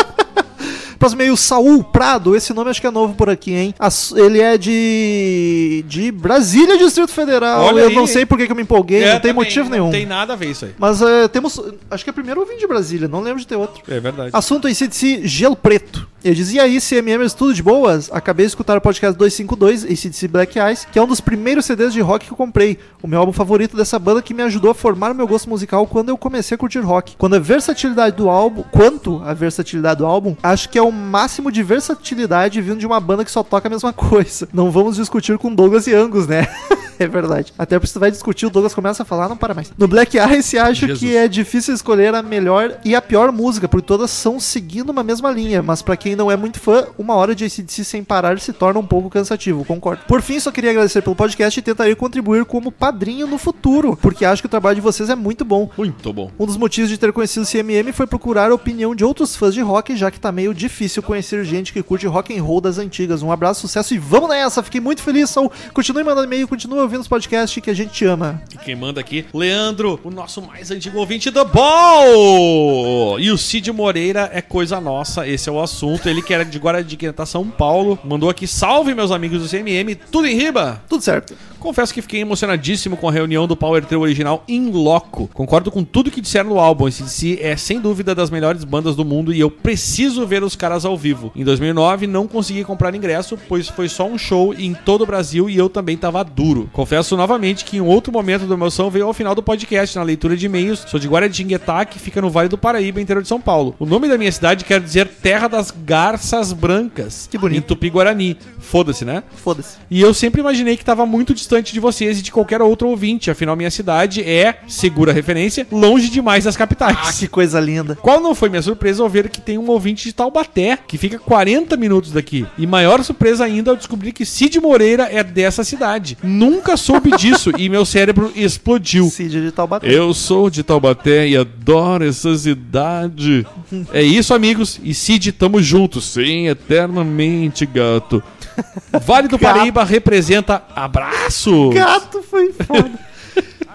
Próximo 0.97 1.21
e-mail, 1.21 1.37
Saul 1.37 1.83
Prado. 1.83 2.35
Esse 2.35 2.53
nome 2.53 2.69
acho 2.69 2.81
que 2.81 2.87
é 2.87 2.91
novo 2.91 3.13
por 3.13 3.29
aqui, 3.29 3.53
hein? 3.53 3.73
Ele 4.15 4.41
é 4.41 4.57
de. 4.57 5.83
de 5.87 6.11
Brasília, 6.11 6.77
Distrito 6.77 7.11
Federal. 7.11 7.65
Olha 7.65 7.81
eu 7.81 7.89
aí, 7.89 7.95
não 7.95 8.07
sei 8.07 8.25
por 8.25 8.37
que 8.37 8.51
eu 8.51 8.55
me 8.55 8.63
empolguei, 8.63 9.03
É, 9.03 9.13
não 9.13 9.19
tem 9.19 9.33
motivo 9.33 9.69
nenhum. 9.69 9.85
Não 9.85 9.91
tem 9.91 10.05
nada 10.05 10.33
a 10.33 10.35
ver 10.35 10.51
isso 10.51 10.65
aí. 10.65 10.73
Mas 10.77 11.01
é, 11.01 11.27
temos. 11.27 11.59
Acho 11.89 12.03
que 12.03 12.09
é 12.09 12.11
o 12.11 12.13
primeiro 12.13 12.39
ouvinte 12.39 12.59
de 12.59 12.67
Brasília, 12.67 13.07
não 13.07 13.21
lembro 13.21 13.39
de 13.39 13.47
ter 13.47 13.55
outro. 13.55 13.81
É 13.87 13.99
verdade. 13.99 14.31
Assunto 14.33 14.67
ACDC 14.67 15.27
Gelo 15.27 15.55
Preto. 15.55 16.07
Eu 16.23 16.33
dizia 16.33 16.63
aí, 16.63 16.79
CMM, 16.81 17.29
tudo 17.37 17.53
de 17.53 17.61
boas? 17.61 18.09
Acabei 18.11 18.45
de 18.45 18.49
escutar 18.49 18.75
o 18.75 18.81
podcast 18.81 19.17
252, 19.17 19.85
ACDC 19.85 20.27
Black 20.27 20.59
Eyes, 20.59 20.85
que 20.91 20.97
é 20.97 21.01
um 21.01 21.07
dos 21.07 21.21
primeiros 21.21 21.65
CDs 21.65 21.93
de 21.93 22.01
rock 22.01 22.25
que 22.25 22.33
eu 22.33 22.37
comprei. 22.37 22.77
O 23.01 23.07
meu 23.07 23.19
álbum 23.19 23.31
favorito 23.31 23.77
dessa 23.77 23.99
banda 23.99 24.21
que 24.21 24.33
me 24.33 24.41
ajudou 24.43 24.71
a 24.71 24.75
formar 24.75 25.11
o 25.11 25.15
meu 25.15 25.27
gosto 25.27 25.49
musical 25.49 25.85
quando 25.85 26.09
eu 26.09 26.17
comecei 26.17 26.55
a 26.55 26.57
curtir 26.57 26.79
rock. 26.79 27.15
Quando 27.17 27.35
a 27.35 27.39
versatilidade 27.39 28.15
do 28.17 28.29
álbum, 28.29 28.63
quanto 28.71 29.21
a 29.23 29.33
versatilidade 29.33 29.99
do 29.99 30.05
álbum, 30.05 30.35
acho 30.41 30.67
que 30.69 30.77
é 30.77 30.81
o 30.87 30.91
máximo 30.91 31.51
de 31.51 31.63
versatilidade 31.63 32.61
vindo 32.61 32.79
de 32.79 32.85
uma 32.85 32.99
banda 32.99 33.25
que 33.25 33.31
só 33.31 33.43
toca 33.43 33.67
a 33.67 33.71
mesma 33.71 33.93
coisa. 33.93 34.47
Não 34.53 34.71
vamos 34.71 34.95
discutir 34.95 35.37
com 35.37 35.53
Douglas 35.53 35.87
e 35.87 35.93
Angus, 35.93 36.27
né? 36.27 36.47
É 36.99 37.07
verdade. 37.07 37.53
Até 37.57 37.77
porque 37.77 37.91
você 37.91 37.99
vai 37.99 38.11
discutir, 38.11 38.45
o 38.45 38.49
Douglas 38.49 38.73
começa 38.73 39.03
a 39.03 39.05
falar, 39.05 39.29
não 39.29 39.37
para 39.37 39.53
mais. 39.53 39.71
No 39.77 39.87
Black 39.87 40.17
Ice, 40.17 40.57
acho 40.57 40.87
Jesus. 40.87 40.99
que 40.99 41.15
é 41.15 41.27
difícil 41.27 41.73
escolher 41.73 42.13
a 42.15 42.23
melhor 42.23 42.79
e 42.83 42.95
a 42.95 43.01
pior 43.01 43.31
música, 43.31 43.67
porque 43.67 43.85
todas 43.85 44.09
são 44.09 44.39
seguindo 44.39 44.89
uma 44.89 45.03
mesma 45.03 45.29
linha. 45.31 45.61
Mas 45.61 45.81
pra 45.81 45.95
quem 45.95 46.15
não 46.15 46.31
é 46.31 46.35
muito 46.35 46.59
fã, 46.59 46.87
uma 46.97 47.13
hora 47.15 47.35
de 47.35 47.45
ACDC 47.45 47.83
sem 47.83 48.03
parar 48.03 48.39
se 48.39 48.51
torna 48.51 48.79
um 48.79 48.85
pouco 48.85 49.09
cansativo, 49.09 49.63
concordo. 49.63 50.03
Por 50.07 50.21
fim, 50.21 50.39
só 50.39 50.51
queria 50.51 50.71
agradecer 50.71 51.01
pelo 51.01 51.15
podcast 51.15 51.59
e 51.59 51.63
tentarei 51.63 51.95
contribuir 51.95 52.45
como 52.45 52.71
padrinho 52.71 53.27
no 53.27 53.37
futuro, 53.37 53.97
porque 54.01 54.25
acho 54.25 54.41
que 54.41 54.47
o 54.47 54.49
trabalho 54.49 54.75
de 54.75 54.81
vocês 54.81 55.09
é 55.09 55.15
muito 55.15 55.45
bom. 55.45 55.69
Muito 55.77 56.11
bom. 56.11 56.31
Um 56.39 56.45
dos 56.45 56.57
motivos 56.57 56.89
de 56.89 56.97
ter 56.97 57.11
conhecido 57.13 57.43
o 57.43 57.47
CMM 57.47 57.91
foi 57.93 58.07
procurar 58.07 58.51
a 58.51 58.55
opinião 58.55 58.95
de 58.95 59.05
outros 59.05 59.35
fãs 59.35 59.53
de 59.53 59.61
rock, 59.61 59.95
já 59.95 60.09
que 60.09 60.19
tá 60.19 60.31
meio 60.31 60.53
difícil 60.53 60.76
conhecer 61.01 61.43
gente 61.43 61.73
que 61.73 61.81
curte 61.81 62.05
rock 62.07 62.37
and 62.37 62.43
roll 62.43 62.61
das 62.61 62.77
antigas. 62.77 63.23
Um 63.23 63.31
abraço, 63.31 63.61
sucesso 63.61 63.93
e 63.93 63.97
vamos 63.97 64.29
nessa! 64.29 64.61
Fiquei 64.61 64.79
muito 64.79 65.01
feliz, 65.01 65.29
Saul. 65.29 65.51
Continue 65.73 66.03
mandando 66.03 66.25
e-mail, 66.25 66.47
continue 66.47 66.79
ouvindo 66.79 67.01
os 67.01 67.07
podcasts 67.07 67.61
que 67.63 67.69
a 67.69 67.73
gente 67.73 67.91
te 67.91 68.05
ama. 68.05 68.41
E 68.53 68.57
quem 68.57 68.75
manda 68.75 68.99
aqui, 68.99 69.25
Leandro, 69.33 69.99
o 70.03 70.09
nosso 70.09 70.41
mais 70.41 70.71
antigo 70.71 70.99
ouvinte 70.99 71.29
do 71.29 71.43
Ball! 71.45 73.19
E 73.19 73.31
o 73.31 73.37
Cid 73.37 73.71
Moreira 73.71 74.29
é 74.33 74.41
coisa 74.41 74.79
nossa, 74.79 75.27
esse 75.27 75.49
é 75.49 75.51
o 75.51 75.61
assunto. 75.61 76.07
Ele 76.07 76.21
que 76.21 76.33
era 76.33 76.45
de 76.45 76.57
Guaratinguetá, 76.57 77.25
São 77.25 77.49
Paulo, 77.49 77.97
mandou 78.03 78.29
aqui, 78.29 78.47
salve 78.47 78.93
meus 78.93 79.11
amigos 79.11 79.41
do 79.41 79.49
CMM, 79.49 79.95
tudo 80.11 80.27
em 80.27 80.35
riba? 80.35 80.83
Tudo 80.87 81.01
certo. 81.03 81.35
Confesso 81.67 81.93
que 81.93 82.01
fiquei 82.01 82.21
emocionadíssimo 82.21 82.95
com 82.95 83.09
a 83.09 83.11
reunião 83.11 83.45
do 83.45 83.53
Power 83.53 83.83
Trio 83.83 83.99
original 83.99 84.41
in 84.47 84.71
loco. 84.71 85.29
Concordo 85.33 85.69
com 85.69 85.83
tudo 85.83 86.09
que 86.09 86.21
disseram 86.21 86.51
no 86.51 86.61
álbum. 86.61 86.87
Esse 86.87 87.09
si 87.09 87.37
é 87.41 87.57
sem 87.57 87.81
dúvida 87.81 88.15
das 88.15 88.29
melhores 88.29 88.63
bandas 88.63 88.95
do 88.95 89.03
mundo 89.03 89.33
e 89.33 89.39
eu 89.41 89.51
preciso 89.51 90.25
ver 90.25 90.43
os 90.43 90.55
caras 90.55 90.85
ao 90.85 90.97
vivo. 90.97 91.29
Em 91.35 91.43
2009 91.43 92.07
não 92.07 92.25
consegui 92.25 92.63
comprar 92.63 92.95
ingresso, 92.95 93.37
pois 93.49 93.67
foi 93.67 93.89
só 93.89 94.07
um 94.07 94.17
show 94.17 94.53
em 94.53 94.73
todo 94.73 95.01
o 95.01 95.05
Brasil 95.05 95.49
e 95.49 95.57
eu 95.57 95.67
também 95.67 95.97
tava 95.97 96.23
duro. 96.23 96.69
Confesso 96.71 97.17
novamente 97.17 97.65
que 97.65 97.75
em 97.75 97.81
outro 97.81 98.13
momento 98.13 98.45
da 98.45 98.55
emoção 98.55 98.89
veio 98.89 99.05
ao 99.05 99.13
final 99.13 99.35
do 99.35 99.43
podcast, 99.43 99.97
na 99.97 100.03
leitura 100.05 100.37
de 100.37 100.45
e-mails. 100.45 100.85
Sou 100.87 100.97
de 100.97 101.09
Guaratinguetá, 101.09 101.83
que 101.83 101.99
fica 101.99 102.21
no 102.21 102.29
Vale 102.29 102.47
do 102.47 102.57
Paraíba, 102.57 103.01
interior 103.01 103.21
de 103.21 103.27
São 103.27 103.41
Paulo. 103.41 103.75
O 103.77 103.85
nome 103.85 104.07
da 104.07 104.17
minha 104.17 104.31
cidade 104.31 104.63
quer 104.63 104.79
dizer 104.79 105.05
Terra 105.21 105.49
das 105.49 105.69
Garças 105.69 106.53
Brancas. 106.53 107.27
Que 107.29 107.37
bonito. 107.37 107.57
Em 107.57 107.67
Tupi-Guarani. 107.67 108.37
Foda-se, 108.57 109.03
né? 109.03 109.21
Foda-se. 109.35 109.77
E 109.91 109.99
eu 109.99 110.13
sempre 110.13 110.39
imaginei 110.39 110.77
que 110.77 110.83
estava 110.83 111.05
muito 111.05 111.33
distante 111.33 111.56
de 111.61 111.79
vocês 111.79 112.19
e 112.19 112.21
de 112.21 112.31
qualquer 112.31 112.61
outro 112.61 112.87
ouvinte. 112.87 113.29
Afinal, 113.29 113.55
minha 113.55 113.71
cidade 113.71 114.21
é, 114.23 114.59
segura 114.67 115.11
a 115.11 115.13
referência, 115.13 115.67
longe 115.71 116.09
demais 116.09 116.43
das 116.43 116.57
capitais. 116.57 116.97
Ah, 117.01 117.13
que 117.13 117.27
coisa 117.27 117.59
linda. 117.59 117.95
Qual 117.95 118.19
não 118.19 118.35
foi 118.35 118.49
minha 118.49 118.61
surpresa 118.61 119.03
ao 119.03 119.09
ver 119.09 119.29
que 119.29 119.41
tem 119.41 119.57
um 119.57 119.69
ouvinte 119.69 120.05
de 120.05 120.13
Taubaté, 120.13 120.77
que 120.87 120.97
fica 120.97 121.19
40 121.19 121.77
minutos 121.77 122.11
daqui. 122.11 122.45
E 122.57 122.65
maior 122.65 123.03
surpresa 123.03 123.45
ainda 123.45 123.71
ao 123.71 123.77
descobrir 123.77 124.11
que 124.11 124.25
Cid 124.25 124.59
Moreira 124.59 125.07
é 125.11 125.23
dessa 125.23 125.63
cidade. 125.63 126.17
Nunca 126.23 126.77
soube 126.77 127.15
disso 127.17 127.51
e 127.57 127.69
meu 127.69 127.85
cérebro 127.85 128.31
explodiu. 128.35 129.09
Cid 129.09 129.41
de 129.41 129.51
Taubaté. 129.51 129.87
Eu 129.87 130.13
sou 130.13 130.49
de 130.49 130.63
Taubaté 130.63 131.27
e 131.27 131.37
adoro 131.37 132.05
essa 132.05 132.35
cidade. 132.37 133.45
É 133.91 134.01
isso, 134.01 134.33
amigos. 134.33 134.79
E 134.83 134.93
Cid, 134.93 135.31
tamo 135.31 135.61
juntos. 135.61 136.05
Sim, 136.05 136.47
eternamente, 136.47 137.65
gato. 137.65 138.23
Vale 139.05 139.27
do 139.27 139.37
Gato. 139.37 139.53
Paraíba 139.53 139.83
representa 139.83 140.63
abraço. 140.75 141.69
Gato 141.69 142.21
foi 142.23 142.51
foda. 142.53 142.91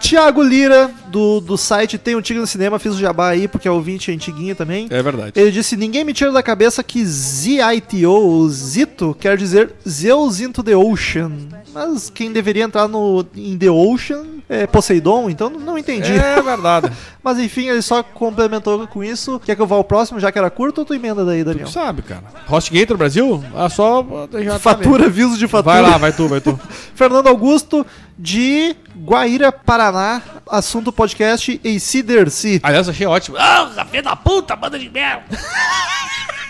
Tiago 0.02 0.42
Lira, 0.42 0.90
do, 1.08 1.40
do 1.40 1.56
site 1.56 1.96
Tem 1.96 2.16
um 2.16 2.20
Tigre 2.20 2.40
no 2.40 2.46
Cinema, 2.46 2.80
fiz 2.80 2.94
o 2.94 2.98
jabá 2.98 3.28
aí, 3.28 3.46
porque 3.46 3.68
é 3.68 3.70
ouvinte 3.70 4.10
antiguinho 4.10 4.54
também. 4.56 4.88
É 4.90 5.00
verdade. 5.00 5.32
Ele 5.36 5.52
disse: 5.52 5.76
Ninguém 5.76 6.04
me 6.04 6.12
tira 6.12 6.32
da 6.32 6.42
cabeça 6.42 6.82
que 6.82 7.04
ZITO, 7.04 8.10
ou 8.10 8.48
Zito, 8.48 9.16
quer 9.18 9.36
dizer 9.36 9.70
Zeus 9.88 10.40
into 10.40 10.62
the 10.62 10.76
Ocean. 10.76 11.30
Mas 11.72 12.10
quem 12.10 12.32
deveria 12.32 12.64
entrar 12.64 12.88
no 12.88 13.24
in 13.36 13.56
the 13.56 13.70
Ocean 13.70 14.41
é 14.52 14.66
Poseidon, 14.66 15.30
então 15.30 15.48
não- 15.48 15.78
entendi. 15.78 16.12
É 16.12 16.40
verdade. 16.42 16.90
Mas 17.24 17.38
enfim, 17.38 17.68
ele 17.68 17.80
só 17.82 18.02
complementou 18.02 18.86
com 18.86 19.02
isso. 19.02 19.40
Quer 19.40 19.56
que 19.56 19.62
eu 19.62 19.66
vá 19.66 19.76
ao 19.76 19.84
próximo, 19.84 20.20
já 20.20 20.30
que 20.30 20.38
era 20.38 20.50
curto, 20.50 20.78
ou 20.78 20.84
tu 20.84 20.92
emenda 20.94 21.24
daí, 21.24 21.42
Daniel? 21.42 21.66
Tu 21.66 21.72
sabe, 21.72 22.02
cara. 22.02 22.24
HostGator 22.48 22.96
Brasil? 22.96 23.42
Ah, 23.54 23.68
só 23.68 24.02
deixar 24.30 24.58
Fatura, 24.58 25.06
aviso 25.06 25.38
de 25.38 25.48
fatura. 25.48 25.74
Vai 25.74 25.82
lá, 25.90 25.96
vai 25.98 26.12
tu, 26.12 26.28
vai 26.28 26.40
tu. 26.40 26.58
Fernando 26.94 27.28
Augusto, 27.28 27.86
de 28.18 28.76
Guaíra, 28.96 29.50
Paraná. 29.50 30.20
Assunto 30.48 30.92
podcast 30.92 31.60
AC 31.64 32.02
Dercy. 32.02 32.60
Aliás, 32.62 32.88
achei 32.88 33.06
ótimo. 33.06 33.36
Ah, 33.38 33.86
filho 33.90 34.02
da 34.02 34.16
puta, 34.16 34.56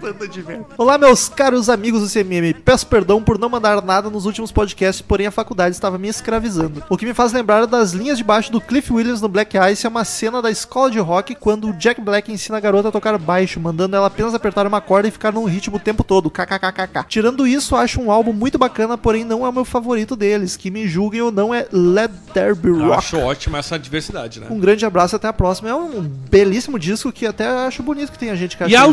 banda 0.00 0.26
de 0.28 0.42
merda. 0.42 0.66
Olá, 0.76 0.96
meus 0.98 1.28
caros 1.28 1.68
amigos 1.68 2.00
do 2.02 2.08
CMM. 2.12 2.54
Peço 2.64 2.86
perdão 2.86 3.22
por 3.22 3.38
não 3.38 3.48
mandar 3.48 3.82
nada 3.82 4.08
nos 4.10 4.26
últimos 4.26 4.50
podcasts, 4.52 5.02
porém 5.02 5.26
a 5.26 5.30
faculdade 5.30 5.74
estava 5.74 5.98
me 5.98 6.08
escravizando. 6.08 6.82
O 6.88 6.96
que 6.96 7.06
me 7.06 7.14
faz 7.14 7.32
lembrar 7.32 7.66
das 7.66 7.92
linhas 7.92 8.18
de 8.18 8.24
baixo 8.24 8.50
do 8.52 8.60
Cliff 8.60 8.92
Williams 8.92 9.20
no 9.20 9.28
Black 9.28 9.56
Ice 9.72 9.86
é 9.86 9.88
uma 9.88 10.04
cena 10.04 10.40
da 10.42 10.50
escola 10.50 10.90
de 10.90 10.98
rock 10.98 11.34
quando 11.34 11.68
o 11.68 11.72
Jack 11.72 12.00
Black 12.00 12.30
ensina 12.32 12.58
a 12.58 12.60
garota 12.60 12.88
a 12.88 12.92
tocar 12.92 13.16
baixo, 13.18 13.60
mandando 13.60 13.96
ela 13.96 14.06
apenas 14.06 14.34
apertar 14.34 14.66
uma 14.66 14.80
corda 14.80 15.08
e 15.08 15.10
ficar 15.10 15.32
num 15.32 15.44
ritmo 15.44 15.76
o 15.76 15.80
tempo 15.80 16.04
todo. 16.04 16.30
KKKKK. 16.30 17.04
Tirando 17.08 17.46
isso, 17.46 17.74
acho 17.76 18.00
um 18.00 18.10
álbum 18.10 18.32
muito 18.32 18.58
bacana, 18.58 18.96
porém 18.96 19.24
não 19.24 19.44
é 19.44 19.48
o 19.48 19.52
meu 19.52 19.64
favorito 19.64 20.14
deles. 20.16 20.56
Que 20.56 20.70
me 20.70 20.86
julguem 20.88 21.20
ou 21.22 21.30
não 21.32 21.54
é 21.54 21.66
Let 21.72 22.10
There 22.32 22.54
Be 22.54 22.68
Eu 22.68 22.78
Rock. 22.88 22.98
acho 22.98 23.18
ótima 23.18 23.58
essa 23.58 23.78
diversidade, 23.78 24.40
né? 24.40 24.46
Um 24.50 24.58
grande 24.58 24.84
abraço 24.86 25.14
e 25.14 25.16
até 25.16 25.28
a 25.28 25.32
próxima. 25.32 25.68
É 25.68 25.74
um 25.74 26.02
belíssimo 26.02 26.78
disco 26.78 27.12
que 27.12 27.26
até 27.26 27.46
acho 27.48 27.82
bonito 27.82 28.12
que 28.12 28.18
tem 28.18 28.30
a 28.30 28.34
gente 28.36 28.56
que 28.56 28.64
E 28.64 28.76
a 28.76 28.84
ele- 28.84 28.92